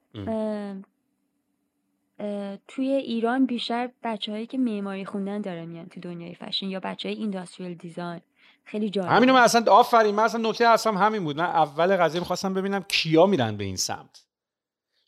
توی 2.67 2.91
ایران 2.91 3.45
بیشتر 3.45 3.89
بچههایی 4.03 4.47
که 4.47 4.57
معماری 4.57 5.05
خوندن 5.05 5.41
داره 5.41 5.65
میان 5.65 5.85
تو 5.85 5.99
دنیای 5.99 6.35
فشن 6.35 6.65
یا 6.65 6.79
بچه 6.79 7.09
های 7.09 7.17
اینداستریال 7.17 7.73
دیزاین. 7.73 8.21
خیلی 8.63 8.89
جالب 8.89 9.09
همینو 9.09 9.33
من 9.33 9.41
اصلا 9.41 9.71
آفرین 9.71 10.15
من 10.15 10.23
اصلا 10.23 10.49
نکته 10.49 10.67
اصلا 10.67 10.93
همین 10.93 11.23
بود. 11.23 11.37
من 11.37 11.45
اول 11.45 11.97
قضیه 11.97 12.19
می‌خواستم 12.19 12.53
ببینم 12.53 12.85
کیا 12.87 13.25
میرن 13.25 13.57
به 13.57 13.63
این 13.63 13.75
سمت. 13.75 14.25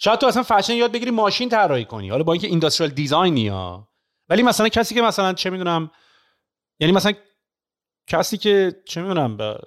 شاید 0.04 0.20
تو 0.20 0.28
اصلا 0.28 0.44
فشن 0.44 0.74
یاد 0.74 0.92
بگیری 0.92 1.12
ماشین 1.12 1.50
طراحی 1.50 1.86
کنی. 1.86 2.10
حالا 2.10 2.24
با 2.24 2.34
اینکه 2.34 2.48
اینداستریال 2.48 2.90
دیزاینی 2.92 3.48
ها. 3.48 3.88
ولی 4.30 4.44
مثلا 4.44 4.70
کسی 4.70 4.96
که 4.96 5.02
مثلا 5.02 5.34
چه 5.34 5.50
می‌دونم 5.50 5.92
یعنی 6.80 6.94
مثلا 6.94 7.14
کسی 8.08 8.38
که 8.38 8.82
چه 8.86 9.02
می‌دونم 9.02 9.58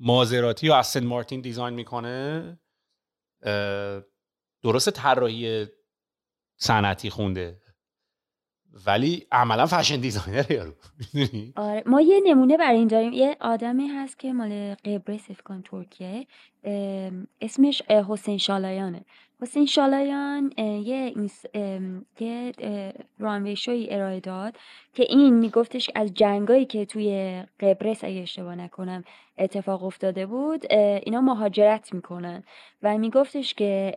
مازراتی 0.00 0.66
یا 0.66 0.76
استون 0.76 1.04
مارتین 1.04 1.40
design 1.40 1.74
می‌کنه 1.74 2.58
درست 4.62 4.90
طراحی 4.90 5.66
صنعتی 6.56 7.10
خونده. 7.10 7.60
ولی 8.86 9.26
عملا 9.32 9.66
fashion 9.66 10.00
designer 10.00 10.52
یارو 10.52 10.72
آره. 11.56 11.82
ما 11.86 12.00
یه 12.00 12.20
نمونه 12.26 12.56
برای 12.56 12.78
این 12.78 12.88
داریم 12.88 13.12
یه 13.12 13.36
آدمی 13.40 13.88
هست 13.88 14.18
که 14.18 14.32
مال 14.32 14.74
قبرس 14.74 15.30
فکر 15.30 15.60
ترکیه 15.64 16.26
اسمش 17.40 17.82
حسین 17.82 18.38
شالایانه. 18.38 19.04
حسین 19.42 19.66
شالایان 19.66 20.52
یه 20.58 21.14
یه 22.20 22.52
رانوی 23.18 23.56
شوی 23.56 23.88
ارائه 23.90 24.20
داد 24.20 24.56
که 24.94 25.02
این 25.02 25.34
میگفتش 25.34 25.90
از 25.94 26.14
جنگایی 26.14 26.64
که 26.64 26.84
توی 26.84 27.42
قبرس 27.60 28.04
اگه 28.04 28.20
اشتباه 28.20 28.54
نکنم 28.54 29.04
اتفاق 29.38 29.84
افتاده 29.84 30.26
بود 30.26 30.72
اینا 30.72 31.20
مهاجرت 31.20 31.94
می‌کنن. 31.94 32.44
و 32.82 32.98
میگفتش 32.98 33.54
که 33.54 33.96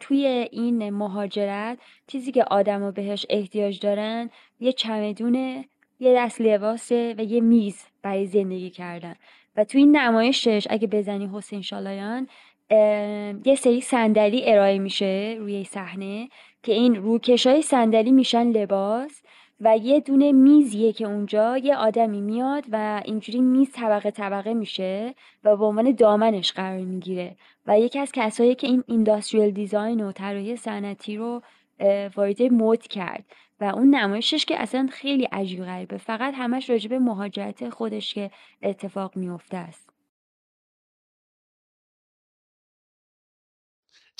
توی 0.00 0.26
این 0.52 0.90
مهاجرت 0.90 1.78
چیزی 2.06 2.32
که 2.32 2.44
آدما 2.44 2.90
بهش 2.90 3.26
احتیاج 3.30 3.80
دارن 3.80 4.30
یه 4.60 4.72
چمدونه 4.72 5.64
یه 6.00 6.14
دست 6.16 6.40
لباسه 6.40 7.14
و 7.18 7.24
یه 7.24 7.40
میز 7.40 7.84
برای 8.02 8.26
زندگی 8.26 8.70
کردن. 8.70 9.14
و 9.56 9.64
توی 9.64 9.80
این 9.80 9.96
نمایشش 9.96 10.66
اگه 10.70 10.86
بزنی 10.86 11.30
حسین 11.34 11.62
شالایان 11.62 12.28
یه 13.44 13.54
سری 13.58 13.80
صندلی 13.80 14.50
ارائه 14.52 14.78
میشه 14.78 15.36
روی 15.38 15.64
صحنه 15.64 16.28
که 16.62 16.72
این 16.72 16.94
روکش 16.94 17.46
های 17.46 17.62
صندلی 17.62 18.12
میشن 18.12 18.46
لباس 18.46 19.22
و 19.60 19.76
یه 19.76 20.00
دونه 20.00 20.32
میزیه 20.32 20.92
که 20.92 21.06
اونجا 21.06 21.56
یه 21.56 21.76
آدمی 21.76 22.20
میاد 22.20 22.64
و 22.72 23.02
اینجوری 23.04 23.40
میز 23.40 23.72
طبقه 23.72 24.10
طبقه 24.10 24.54
میشه 24.54 25.14
و 25.44 25.56
به 25.56 25.64
عنوان 25.64 25.92
دامنش 25.92 26.52
قرار 26.52 26.80
می‌گیره 26.80 27.36
و 27.66 27.80
یکی 27.80 27.98
از 27.98 28.12
کسایی 28.12 28.54
که 28.54 28.66
این 28.66 28.84
اینداستریال 28.86 29.50
دیزاین 29.50 30.04
و 30.04 30.12
طراحی 30.12 30.56
صنعتی 30.56 31.16
رو 31.16 31.42
وارد 32.16 32.42
مد 32.42 32.82
کرد 32.82 33.24
و 33.60 33.64
اون 33.64 33.94
نمایشش 33.94 34.44
که 34.44 34.62
اصلا 34.62 34.88
خیلی 34.92 35.24
عجیب 35.24 35.64
غریبه 35.64 35.96
فقط 35.96 36.34
همش 36.36 36.70
راجب 36.70 36.94
مهاجرت 36.94 37.70
خودش 37.70 38.14
که 38.14 38.30
اتفاق 38.62 39.16
میفته 39.16 39.56
است. 39.56 39.91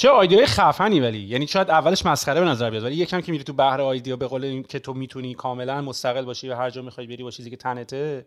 چه 0.03 0.09
آیدیای 0.09 0.47
خفنی 0.47 1.01
ولی. 1.01 1.19
یعنی 1.19 1.47
شاید 1.47 1.71
اولش 1.71 2.07
مسخره 2.07 2.41
به 2.41 2.47
نظر 2.47 2.71
بیاد 2.71 2.85
ولی 2.85 2.95
یکم 2.95 3.21
که 3.21 3.33
میری 3.33 3.45
تو 3.45 3.53
بحر 3.53 3.81
آیدیا 3.81 4.17
به 4.17 4.27
قول 4.27 4.63
که 4.63 4.79
تو 4.79 4.95
می‌تونی 4.95 5.35
کاملا 5.35 5.83
مستقل 5.83 6.25
باشی 6.25 6.49
و 6.49 6.55
هر 6.55 6.71
جا 6.71 6.83
می‌خوای 6.83 7.07
بری 7.07 7.23
با 7.23 7.31
چیزی 7.31 7.51
که 7.51 7.57
تنته. 7.57 8.27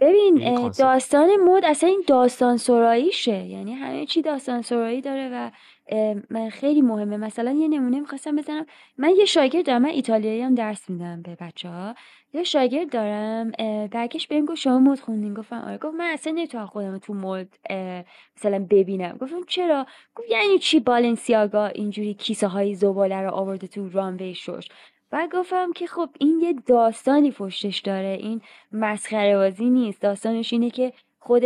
ببین 0.00 0.68
داستان 0.78 1.36
مود 1.36 1.64
اصلا 1.64 1.88
این 1.88 2.04
داستان 2.06 2.56
سراییشه. 2.56 3.44
یعنی 3.44 3.72
همه 3.72 4.06
چی 4.06 4.22
داستان 4.22 4.62
سرایی 4.62 5.00
داره 5.00 5.30
و 5.32 5.50
من 6.30 6.50
خیلی 6.50 6.82
مهمه. 6.82 7.16
مثلا 7.16 7.52
یه 7.52 7.68
نمونه 7.68 8.00
می‌خواستم 8.00 8.36
بزنم. 8.36 8.66
من 8.98 9.10
یه 9.18 9.24
شاگرد 9.24 9.66
دارم 9.66 9.82
من 9.82 9.88
ایتالیایی 9.88 10.42
هم 10.42 10.54
درس 10.54 10.90
میدم 10.90 11.22
به 11.22 11.36
بچه 11.40 11.68
ها 11.68 11.94
یه 12.36 12.42
شاگرد 12.44 12.90
دارم 12.90 13.50
برگشت 13.88 14.28
بهم 14.28 14.44
گفت 14.44 14.60
شما 14.60 14.78
مد 14.78 15.00
خوندین. 15.00 15.34
گفتم 15.34 15.60
آره. 15.60 15.78
گفت 15.78 15.94
من 15.94 16.10
اصلا 16.12 16.32
نمی‌تونم 16.32 16.66
خودم 16.66 16.98
تو 16.98 17.14
مد 17.14 17.48
مثلا 18.36 18.66
ببینم. 18.70 19.16
گفتم 19.20 19.44
چرا؟ 19.46 19.86
گفت 20.14 20.30
یعنی 20.30 20.58
چی 20.58 20.80
بالنسیاگا 20.80 21.66
اینجوری 21.66 22.14
کیسه 22.14 22.46
های 22.48 22.74
زباله 22.74 23.20
رو 23.20 23.30
آورده 23.30 23.66
تو 23.66 23.88
رانوی 23.88 24.34
شوش 24.34 24.68
و 25.12 25.28
گفتم 25.32 25.72
که 25.72 25.86
خب 25.86 26.08
این 26.20 26.40
یه 26.40 26.52
داستانی 26.52 27.30
پشتش 27.30 27.78
داره. 27.78 28.18
این 28.20 28.40
مسخره 28.72 29.36
بازی 29.36 29.70
نیست. 29.70 30.02
داستانش 30.02 30.52
اینه 30.52 30.70
که 30.70 30.92
خود 31.26 31.42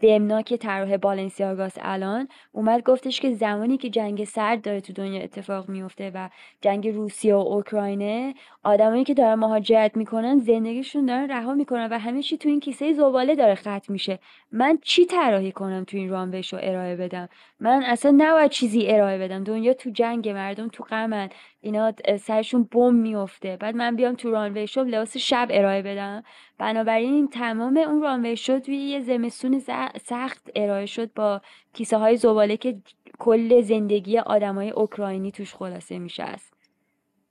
دمناک 0.00 0.54
طرح 0.54 0.96
بالنسیاگاس 0.96 1.72
الان 1.80 2.28
اومد 2.52 2.82
گفتش 2.82 3.20
که 3.20 3.32
زمانی 3.32 3.76
که 3.76 3.90
جنگ 3.90 4.24
سرد 4.24 4.62
داره 4.62 4.80
تو 4.80 4.92
دنیا 4.92 5.22
اتفاق 5.22 5.68
میفته 5.68 6.10
و 6.14 6.28
جنگ 6.60 6.88
روسیه 6.88 7.34
و 7.34 7.38
اوکراینه 7.38 8.34
آدمایی 8.62 9.04
که 9.04 9.14
دارن 9.14 9.34
مهاجرت 9.34 9.96
می‌کنن 9.96 10.38
زندگیشون 10.38 11.06
دارن 11.06 11.30
رها 11.30 11.54
می‌کنن 11.54 11.88
و 11.90 11.98
همه 11.98 12.22
چی 12.22 12.36
تو 12.36 12.48
این 12.48 12.60
کیسه 12.60 12.92
زباله 12.92 13.34
داره 13.34 13.54
ختم 13.54 13.80
میشه. 13.88 14.18
من 14.52 14.78
چی 14.82 15.04
طراحی 15.06 15.52
کنم 15.52 15.84
تو 15.84 15.96
این 15.96 16.10
رانوش 16.10 16.52
رو 16.52 16.58
ارائه 16.62 16.96
بدم؟ 16.96 17.28
من 17.60 17.82
اصلا 17.82 18.14
نباید 18.16 18.50
چیزی 18.50 18.90
ارائه 18.90 19.18
بدم. 19.18 19.44
دنیا 19.44 19.74
تو 19.74 19.90
جنگ 19.90 20.28
مردم 20.28 20.68
تو 20.68 20.84
غمن. 20.84 21.28
اینا 21.64 21.92
سرشون 22.20 22.64
بم 22.64 22.94
میفته 22.94 23.56
بعد 23.56 23.76
من 23.76 23.96
بیام 23.96 24.14
تو 24.14 24.30
رانوی 24.30 24.66
شو 24.66 24.82
لباس 24.82 25.16
شب 25.16 25.48
ارائه 25.50 25.82
بدم. 25.82 26.22
بنابراین 26.58 27.28
تمام 27.28 27.76
اون 27.76 28.02
رانوی 28.02 28.36
شو 28.36 28.58
توی 28.58 28.76
یه 28.76 29.00
زمستون 29.00 29.62
سخت 30.04 30.50
ارائه 30.56 30.86
شد 30.86 31.12
با 31.14 31.40
کیسه 31.72 31.96
های 31.96 32.16
زباله 32.16 32.56
که 32.56 32.82
کل 33.18 33.60
زندگی 33.60 34.18
آدمای 34.18 34.70
اوکراینی 34.70 35.30
توش 35.30 35.54
خلاصه 35.54 35.98
میشه 35.98 36.22
است 36.22 36.54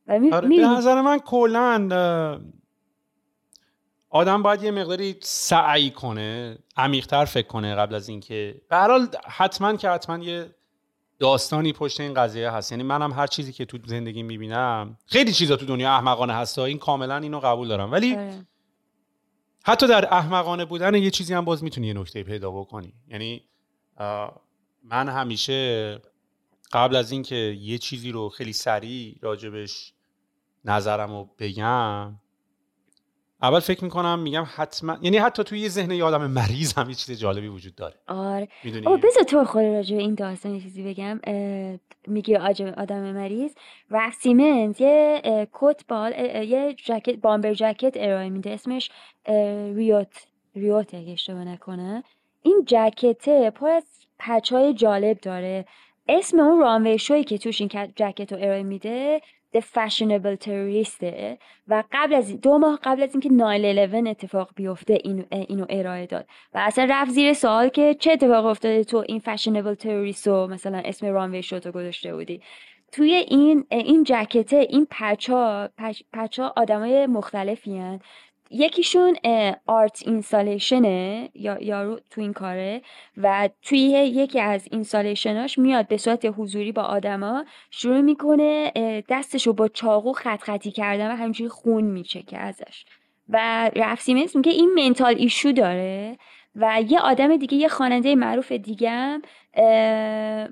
و 0.08 0.20
می... 0.20 0.32
آره 0.32 0.49
به 0.49 0.68
نظر 0.68 1.02
من 1.02 1.20
کلا 1.20 1.88
آدم 4.10 4.44
باید 4.44 4.64
یه 4.64 4.72
مقداری 4.72 5.16
سعی 5.22 5.90
کنه 5.90 6.58
عمیقتر 6.78 7.26
فکر 7.26 7.48
کنه 7.48 7.76
قبل 7.76 7.95
از 7.95 8.10
اینکه 8.10 8.62
به 8.70 8.76
هر 8.76 8.88
حال 8.88 9.08
حتما 9.28 9.76
که 9.76 9.90
حتما 9.90 10.18
یه 10.18 10.56
داستانی 11.22 11.73
پشت 11.73 11.99
این 11.99 12.14
قضیه 12.14 12.52
هست. 12.52 12.72
یعنی 12.72 12.84
منم 12.84 13.14
هر 13.14 13.27
چیزی 13.27 13.53
که 13.53 13.65
تو 13.65 13.77
زندگی 13.85 14.23
می‌بینم 14.23 14.98
خیلی 15.06 15.34
چیزا 15.34 15.56
تو 15.56 15.65
دنیا 15.65 15.93
احمقانه 15.93 16.34
هست 16.34 16.60
این 16.60 16.77
کاملا 16.77 17.18
اینو 17.18 17.39
قبول 17.39 17.68
دارم. 17.68 17.91
ولی 17.91 18.15
آره. 18.15 18.45
حتی 19.64 19.88
در 19.88 20.14
احمقانه 20.14 20.65
بودن 20.65 20.95
یه 20.95 21.11
چیزی 21.11 21.34
هم 21.34 21.45
باز 21.45 21.64
می‌تونی 21.64 21.88
یه 21.88 21.93
نکته 21.93 22.23
پیدا 22.23 22.52
بکنی. 22.52 22.93
یعنی 23.07 23.43
من 24.84 25.10
همیشه 25.10 25.99
قبل 26.73 26.95
از 26.95 27.11
اینکه 27.11 27.35
یه 27.35 27.77
چیزی 27.77 28.11
رو 28.11 28.30
خیلی 28.30 28.53
سریع 28.53 29.18
راجبش 29.22 29.93
نظرم 30.65 31.11
رو 31.11 31.30
بگم 31.39 32.15
اول 33.41 33.59
فکر 33.59 33.84
می‌کنم 33.84 34.19
میگم 34.19 34.45
حتما 34.55 34.97
یعنی 35.01 35.18
حتی 35.18 35.43
توی 35.43 35.59
یه 35.59 35.69
ذهن 35.69 35.91
یه 35.91 36.03
آدم 36.03 36.27
مریض 36.27 36.73
هم 36.73 36.89
یه 36.89 36.95
چیز 36.95 37.19
جالبی 37.19 37.47
وجود 37.47 37.76
داره. 37.76 37.95
آره. 38.07 38.47
او 38.85 38.97
بذار 38.97 39.23
تو 39.23 39.45
خود 39.45 39.63
راجع 39.63 39.97
این 39.97 40.15
داستان 40.15 40.55
یه 40.55 40.61
چیزی 40.61 40.84
بگم. 40.84 41.19
میگی 42.07 42.35
آدم 42.77 43.11
مریض. 43.11 43.51
رف 43.91 44.13
سیمنز 44.13 44.81
یه 44.81 45.22
کت 45.53 45.88
بال 45.88 46.13
یه 46.45 46.73
جکت 46.73 47.15
بامبر 47.15 47.53
جکت 47.53 47.93
ارائه 47.95 48.30
میده. 48.30 48.49
اسمش 48.49 48.91
ریوت 49.76 50.27
ریوت 50.55 50.93
اگه 50.93 51.11
اشتباه 51.11 51.43
نکنه. 51.43 52.03
این 52.43 52.63
جکته 52.68 53.49
پر 53.49 53.69
از 53.69 53.84
پچهای 54.19 54.73
جالب 54.73 55.19
داره. 55.19 55.65
اسم 56.09 56.39
اون 56.39 56.59
رانوی 56.59 56.99
شوی 56.99 57.23
که 57.23 57.38
توش 57.38 57.61
این 57.61 57.69
جکت 57.95 58.34
رو 58.34 58.39
ارائه 58.41 58.63
میده 58.63 59.22
The 59.56 59.61
Fashionable 59.61 60.45
Terrorist 60.45 61.03
و 61.68 61.84
قبل 61.91 62.14
از 62.14 62.41
دو 62.41 62.57
ماه 62.57 62.80
قبل 62.84 63.03
از 63.03 63.15
اینکه 63.15 63.30
9/11 63.30 64.07
اتفاق 64.07 64.49
بیفته 64.56 64.98
اینو, 65.03 65.23
اینو 65.32 65.65
ارائه 65.69 66.06
داد. 66.06 66.26
و 66.53 66.57
اصلا 66.57 66.88
رفت 66.90 67.11
زیر 67.11 67.34
سوال 67.34 67.69
که 67.69 67.94
چه 67.94 68.11
اتفاق 68.11 68.45
افتاده 68.45 68.84
تو 68.84 69.03
این 69.07 69.19
Fashionable 69.19 69.82
Terrorist 69.82 70.28
رو 70.28 70.48
مثلا 70.48 70.82
اسم 70.86 71.07
رانوی 71.07 71.44
شو 71.44 71.60
تو 71.60 71.72
گذاشته 71.72 72.15
بودی. 72.15 72.41
توی 72.91 73.14
این 73.14 73.65
این 73.72 74.03
جکته 74.03 74.57
این 74.57 74.88
پچا 74.91 75.69
پچا 76.14 76.53
آدمای 76.57 77.07
مختلفی 77.07 77.78
هن. 77.78 77.99
یکیشون 78.52 79.15
آرت 79.68 80.03
اینستالیشنه 80.06 81.30
یا 81.34 81.57
یارو 81.61 81.99
تو 82.10 82.22
این 82.22 82.34
کاره 82.34 82.82
و 83.18 83.49
توی 83.61 83.80
یکی 83.80 84.40
از 84.40 84.68
اینستالیشناش 84.72 85.57
میاد 85.57 85.88
به 85.88 85.98
صورت 85.98 86.26
حضوری 86.38 86.72
با 86.72 86.82
آدما 86.82 87.45
شروع 87.69 88.02
می‌کنه 88.02 88.72
دستشو 89.10 89.53
با 89.53 89.68
چاقو 89.68 90.14
خط 90.14 90.41
خطی 90.41 90.72
کردن 90.72 91.11
و 91.11 91.15
همینجوری 91.15 91.49
خون 91.49 91.84
میچکه 91.84 92.38
ازش. 92.38 92.86
و 93.30 93.69
رفسیمنس 93.76 94.36
میگه 94.36 94.52
این 94.52 94.73
منتال 94.76 95.15
ایشو 95.18 95.52
داره 95.52 96.18
و 96.56 96.84
یه 96.88 96.99
آدم 96.99 97.38
دیگه 97.38 97.57
یه 97.57 97.68
خواننده 97.68 98.15
معروف 98.15 98.52
دیگه 98.52 98.90
هم 98.90 99.22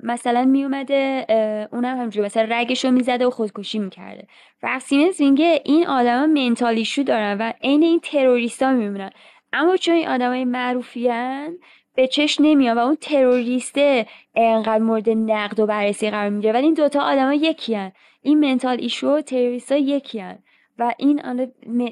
مثلا 0.03 0.45
میومده 0.45 1.25
اونم 1.71 1.97
همجوری 1.97 2.25
مثلا 2.25 2.47
رگشو 2.49 2.91
می‌زده 2.91 3.27
و 3.27 3.29
خودکشی 3.29 3.79
می‌کرده. 3.79 4.27
رف 4.63 4.81
سیمنز 4.81 5.21
میگه 5.21 5.61
این 5.65 5.87
آدما 5.87 6.25
منتالیشو 6.25 7.03
دارن 7.03 7.37
و 7.37 7.53
عین 7.63 7.83
این 7.83 7.99
تروریستا 7.99 8.71
میمونن 8.71 9.09
اما 9.53 9.77
چون 9.77 9.95
این 9.95 10.07
آدمای 10.07 10.45
معروفیان 10.45 11.57
به 11.95 12.07
چش 12.07 12.37
نمیاد 12.41 12.77
و 12.77 12.79
اون 12.79 12.95
تروریسته 12.95 14.05
انقدر 14.35 14.83
مورد 14.83 15.09
نقد 15.09 15.59
و 15.59 15.65
بررسی 15.65 16.09
قرار 16.09 16.29
می‌گیره. 16.29 16.53
ولی 16.53 16.65
این 16.65 16.73
دوتا 16.73 17.01
آدما 17.01 17.33
یکی 17.33 17.75
هن. 17.75 17.91
این 18.21 18.39
منتال 18.39 18.77
ایشو 18.79 19.07
و 19.07 19.21
تروریستا 19.21 19.75
یکی 19.77 20.19
هن. 20.19 20.39
و 20.79 20.93
این 20.97 21.21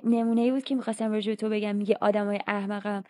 نمونه 0.04 0.42
ای 0.42 0.52
بود 0.52 0.64
که 0.64 0.76
می‌خواستم 0.76 1.12
راجع 1.12 1.36
تو 1.36 1.50
بگم. 1.50 1.76
میگه 1.76 1.98
آدمای 2.02 2.40
احمقم 2.48 3.04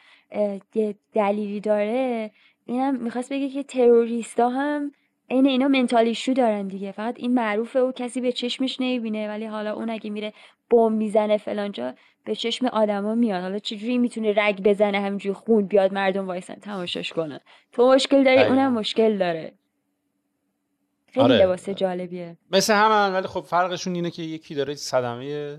یه 0.76 0.95
دلیلی 1.14 1.60
داره. 1.60 2.32
اینم 2.68 2.95
می‌خواست 2.95 3.34
بگه 3.34 3.49
که 3.49 3.64
تروریستا 3.64 4.49
هم 4.49 4.91
عین 5.30 5.48
اینا 5.48 5.68
منتالیشو 5.68 6.34
دارن 6.34 6.68
دیگه. 6.68 6.91
فقط 6.91 7.15
این 7.18 7.34
معروفه 7.34 7.80
و 7.80 7.91
کسی 7.91 8.22
به 8.22 8.31
چشمش 8.31 8.77
نمی‌بینه 8.81 9.27
ولی 9.27 9.45
حالا 9.45 9.73
اون 9.73 9.89
اگه 9.89 10.10
میره 10.10 10.34
بم 10.72 10.94
می‌زنه 10.94 11.38
فلانجا 11.38 11.94
به 12.26 12.35
چشم 12.35 12.65
آدما 12.65 13.15
میاد. 13.15 13.41
حالا 13.41 13.60
چجوری 13.60 13.98
می‌تونه 13.98 14.34
رگ 14.38 14.61
بزنه 14.64 14.99
همینجوری 14.99 15.34
خون 15.34 15.68
بیاد 15.68 15.94
مردم 15.94 16.27
وایسن؟ 16.27 16.56
تماشاش 16.56 17.14
کنن 17.14 17.39
تو 17.72 17.94
مشکل 17.94 18.23
داری 18.23 18.44
اونم 18.44 18.73
مشکل 18.73 19.18
داره. 19.18 19.53
خیلی 21.14 21.26
آره. 21.26 21.44
لباس 21.44 21.69
جالبیه. 21.69 22.38
مثل 22.52 22.73
همه 22.73 23.15
ولی 23.15 23.27
خب 23.27 23.41
فرقشون 23.41 23.95
اینه 23.95 24.11
که 24.11 24.23
یکی 24.23 24.56
داره 24.56 24.76
صدمه 24.76 25.57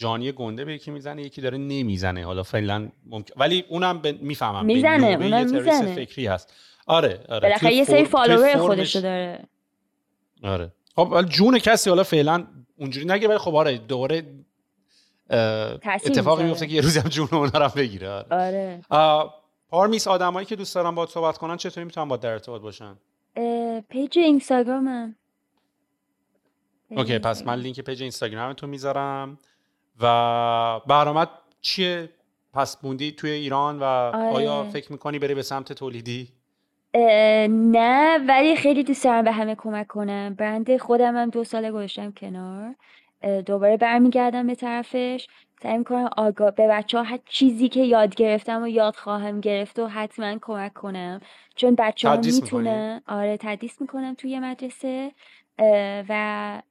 جانی 0.00 0.32
گنده 0.32 0.64
به 0.64 0.74
یکی 0.74 0.90
می‌زنه 0.90 1.22
یکی 1.22 1.40
داره 1.40 1.58
نمی‌زنه. 1.58 2.24
حالا 2.24 2.42
فعلا 2.42 2.88
ممکن 3.06 3.34
ولی 3.36 3.64
اونم 3.68 3.98
ب... 3.98 4.06
می‌فهمم. 4.22 4.64
می‌زنه 4.64 5.06
اونم 5.06 5.50
می‌زنه. 5.50 5.94
فکری 5.94 6.26
هست. 6.26 6.54
آره 6.86 7.24
آره. 7.28 7.40
بالاخره 7.40 7.74
یه 7.74 7.84
سری 7.84 8.04
فالوور 8.04 8.56
خودشو 8.56 9.00
داره. 9.00 9.44
آره. 10.42 10.72
خب 10.96 11.22
جون 11.22 11.58
کسی 11.58 11.90
حالا 11.90 12.02
فعلا 12.02 12.46
اونجوری 12.78 13.06
نگه 13.06 13.28
ولی 13.28 13.38
خب 13.38 13.54
آره 13.54 13.78
دوباره 13.78 14.22
اتفاقی 15.30 16.44
میفته 16.44 16.66
که 16.66 16.74
یه 16.74 16.80
روزی 16.80 16.98
هم 16.98 17.08
جون 17.08 17.28
اونا 17.32 17.58
رو 17.58 17.68
بگیره. 17.76 18.08
آره, 18.08 18.80
آره. 18.90 19.30
پارمیس 19.68 20.08
آدمایی 20.08 20.46
که 20.46 20.56
دوست 20.56 20.74
دارن 20.74 20.94
با 20.94 21.06
صحبت 21.06 21.38
کنن 21.38 21.56
چطوری 21.56 21.84
می‌تونن 21.84 22.08
با 22.08 22.16
در 22.16 22.30
ارتباط 22.30 22.62
باشن؟ 22.62 22.96
پیج 23.88 24.18
اینستاگرامم. 24.18 25.16
Okay 26.90 27.18
پس 27.18 27.46
من 27.46 27.58
link 27.58 27.80
page 27.80 28.02
اینستاگرام 28.02 28.52
تو 28.52 28.66
می‌ذارم. 28.66 29.38
و 30.02 30.80
برنامه 30.86 31.21
ت 31.21 31.28
چیه؟ 31.60 32.08
پس 32.54 32.84
موندی 32.84 33.12
توی 33.12 33.30
ایران 33.30 33.78
و 33.78 33.82
آره. 33.82 34.16
آیا 34.16 34.64
فکر 34.64 34.92
می‌کنی 34.92 35.18
بری 35.18 35.34
به 35.34 35.42
سمت 35.42 35.72
تولیدی؟ 35.72 36.28
نه 37.48 38.18
ولی 38.28 38.56
خیلی 38.56 38.82
دوست 38.82 39.04
دارم 39.04 39.24
به 39.24 39.32
همه 39.32 39.54
کمک 39.54 39.86
کنم. 39.86 40.34
برند 40.34 40.76
خودم 40.76 41.16
هم 41.16 41.30
دو 41.30 41.44
ساله 41.44 41.70
گذاشتم 41.70 42.12
کنار. 42.12 42.74
دوباره 43.46 43.76
برمیگردم 43.76 44.46
به 44.46 44.54
طرفش. 44.54 45.28
سعی 45.62 45.78
می‌کنم 45.78 46.10
آگاهی 46.16 46.50
به 46.50 46.68
بچه 46.68 46.98
ها 46.98 47.04
هر 47.04 47.18
چیزی 47.26 47.68
که 47.68 47.80
یاد 47.80 48.14
گرفتم 48.14 48.62
و 48.62 48.68
یاد 48.68 48.96
خواهم 48.96 49.40
گرفت 49.40 49.78
و 49.78 49.86
حتما 49.86 50.38
کمک 50.42 50.74
کنم. 50.74 51.20
چون 51.56 51.74
بچه 51.78 52.08
ها 52.08 52.16
می‌تونه 52.16 53.02
آره 53.08 53.36
تدریس 53.36 53.80
می‌کنم 53.80 54.14
توی 54.14 54.40
مدرسه. 54.40 55.12
و 56.08 56.62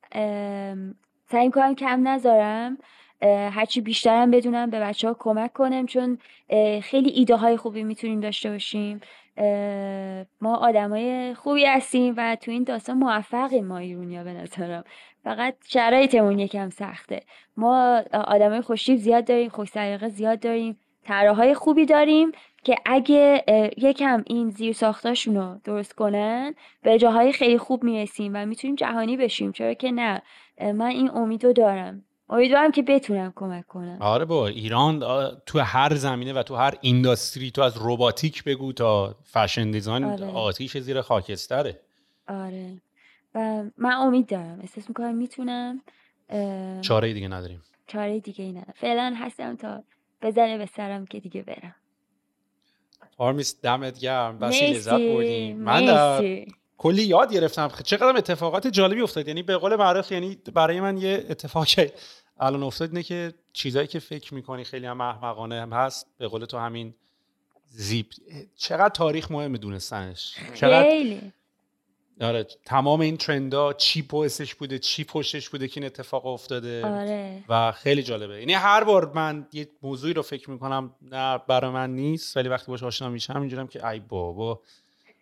سعی 1.32 1.46
می‌کنم 1.46 1.76
کم 1.76 2.08
نذارم. 2.08 2.78
هرچی 3.22 3.82
بیشترم 3.82 4.32
بدونم 4.32 4.70
به 4.70 4.80
بچه 4.80 5.08
ها 5.08 5.16
کمک 5.20 5.54
کنم 5.54 5.86
چون 5.86 6.18
خیلی 6.82 7.10
ایده 7.10 7.36
های 7.36 7.58
خوبی 7.58 7.84
می‌تونیم 7.84 8.20
داشته 8.20 8.50
باشیم. 8.50 9.02
ما 10.42 10.56
آدمای 10.56 11.34
خوبی 11.34 11.66
هستیم 11.66 12.14
و 12.18 12.36
تو 12.36 12.52
این 12.52 12.64
داستان 12.64 12.98
موفقیم 12.98 13.66
ما 13.66 13.78
ایرونیا 13.78 14.24
به 14.24 14.34
نظرم. 14.34 14.84
فقط 15.24 15.56
شرایطمون 15.68 16.40
یکم 16.40 16.70
سخته. 16.70 17.22
ما 17.58 18.04
آدمای 18.14 18.62
خوشیب 18.62 18.98
زیاد 18.98 19.26
داریم 19.26 19.50
خوش 19.50 19.70
زیاد 20.08 20.40
داریم 20.40 20.78
های 21.08 21.54
خوبی 21.54 21.86
داریم 21.86 22.32
که 22.64 22.76
اگه 22.86 23.44
یکم 23.78 24.24
این 24.28 24.50
زیر 24.50 24.74
ساختاشون 24.74 25.36
رو 25.36 25.60
درست 25.64 25.94
کنن 25.94 26.56
به 26.84 26.98
جاهای 26.98 27.32
خیلی 27.32 27.58
خوب 27.58 27.84
می‌رسیم 27.84 28.32
و 28.36 28.46
می‌تونیم 28.46 28.76
جهانی 28.76 29.18
بشیم. 29.18 29.52
چرا 29.52 29.74
که 29.74 29.92
نه؟ 29.92 30.22
من 30.62 30.82
این 30.82 31.12
امیدو 31.12 31.54
دارم. 31.54 32.06
امیدوارم 32.30 32.72
که 32.72 32.82
بتونم 32.82 33.34
کمک 33.36 33.68
کنم. 33.68 33.98
آره 34.00 34.26
با 34.26 34.48
ایران 34.48 35.00
تو 35.46 35.60
هر 35.60 35.96
زمینه 35.96 36.34
و 36.34 36.44
تو 36.44 36.56
هر 36.56 36.78
اینداستری 36.82 37.52
تو 37.52 37.62
از 37.62 37.78
روباتیک 37.78 38.44
بگو 38.44 38.74
تا 38.74 39.16
فشن 39.24 39.72
دیزاین 39.72 40.04
آره. 40.04 40.26
آتیش 40.26 40.78
زیر 40.78 41.02
خاکستره. 41.02 41.80
آره. 42.28 42.82
و 43.36 43.64
من 43.78 43.94
امید 43.94 44.28
دارم. 44.28 44.60
احساس 44.62 44.90
می‌کنم 44.90 45.16
می‌تونم 45.16 45.82
چاره 46.82 47.14
دیگه 47.14 47.28
نداریم. 47.28 47.64
چاره 47.88 48.20
دیگه 48.20 48.46
ای 48.46 48.52
ندارم. 48.52 48.74
فعلا 48.76 49.16
هستم 49.18 49.56
تا 49.56 49.84
بزنه 50.22 50.58
به 50.58 50.66
سرم 50.66 51.06
که 51.06 51.20
دیگه 51.20 51.44
برم. 51.44 51.76
آرمیس 53.18 53.62
دمت 53.62 54.00
گرم. 54.00 54.40
بسی 54.40 54.68
لذت 54.68 54.92
بردیم. 54.92 55.58
من 55.58 56.46
کلی 56.78 57.04
یاد 57.04 57.34
گرفتم. 57.34 57.72
چقدر 57.84 58.18
اتفاقات 58.18 58.68
جالبی 58.68 59.02
افتاد. 59.02 59.28
یعنی 59.28 59.44
به 59.44 59.58
قول 59.58 59.76
معروف 59.76 60.12
یعنی 60.12 60.38
برای 60.54 60.82
من 60.82 60.98
یه 60.98 61.26
اتفاق 61.30 61.66
الان 62.40 62.64
افتاد 62.64 62.90
اینه 62.90 63.04
که 63.04 63.34
چیزایی 63.54 63.88
که 63.88 64.00
فکر 64.00 64.34
می‌کنی 64.34 64.64
خیلی 64.64 64.86
هم 64.86 65.02
احمقانه 65.02 65.62
هم 65.62 65.74
هست 65.74 66.08
به 66.18 66.28
قول 66.28 66.46
تو 66.46 66.58
همین 66.58 66.94
زیپ. 67.70 68.06
چقدر 68.56 68.90
تاریخ 68.90 69.32
مهمه 69.32 69.58
دونستنش؟ 69.58 70.36
چقدر 70.56 70.84
خیلی. 70.90 71.34
آره 72.22 72.44
تمام 72.66 73.02
این 73.02 73.18
ترندا 73.18 73.74
چی 73.74 74.02
پوستش 74.02 74.56
بوده 74.56 74.80
چی 74.80 75.04
پشتش 75.04 75.50
بوده 75.50 75.68
که 75.68 75.82
این 75.82 75.86
اتفاق 75.86 76.26
افتاده. 76.26 76.86
آره. 76.86 77.44
و 77.50 77.72
خیلی 77.72 78.04
جالبه. 78.04 78.40
یعنی 78.40 78.54
هر 78.54 78.84
بار 78.84 79.12
من 79.14 79.48
یه 79.54 79.68
موضوعی 79.82 80.14
رو 80.14 80.22
فکر 80.22 80.50
می‌کنم 80.50 80.96
نه 81.02 81.38
برای 81.48 81.72
من 81.72 81.96
نیست 81.96 82.38
ولی 82.38 82.50
وقتی 82.50 82.72
باش 82.72 82.84
آشنا 82.84 83.10
میشم 83.10 83.40
اینجورم 83.40 83.68
که 83.68 83.88
ای 83.88 84.00
بابا 84.00 84.62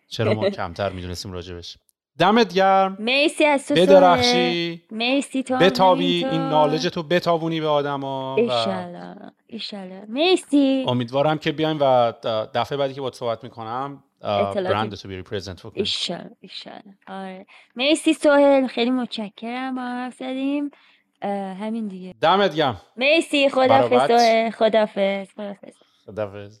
چرا 0.08 0.34
ما 0.34 0.50
کمتر 0.60 0.92
می‌دونستیم 0.92 1.32
راجبش. 1.32 1.78
دمت 2.18 2.54
گرم. 2.54 2.96
مرسی 3.00 3.44
از 3.44 3.68
تو 3.68 3.74
بدرخشی. 3.74 4.82
مرسی 4.90 5.42
تو 5.42 5.56
بتابی. 5.56 6.24
این 6.24 6.40
نالج 6.40 6.86
تو 6.86 7.02
بتابونی 7.02 7.60
به 7.60 7.68
آدما 7.68 8.36
ایشالله 8.36 9.16
ایشالله 9.46 10.04
مرسی. 10.08 10.84
امیدوارم 10.88 11.38
که 11.38 11.52
بیایم 11.52 11.78
و 11.80 12.12
دفعه 12.54 12.78
بعدی 12.78 12.94
که 12.94 13.00
باید 13.00 13.14
صحبت 13.14 13.44
می‌کنم 13.44 14.02
برند 14.20 14.94
تو 14.94 15.08
بی 15.08 15.16
ریپرزنت 15.16 15.60
کنیم 15.60 15.74
ایشالله 15.76 16.36
ایشالله 16.40 16.94
آره. 17.08 17.46
مرسی 17.76 18.12
سوهل 18.12 18.66
خیلی 18.66 18.90
متشکرم. 18.90 19.74
با 19.74 19.82
حرف 19.82 20.14
زدیم. 20.14 20.70
همین 21.60 21.88
دیگه. 21.88 22.14
دمت 22.20 22.54
گرم. 22.54 22.80
مرسی. 22.96 23.48
خدافظ 23.48 24.06
سوهل 24.06 24.50
خدافظ 24.50 25.28
خدافظ 25.36 25.74
خدافظ 26.06 26.60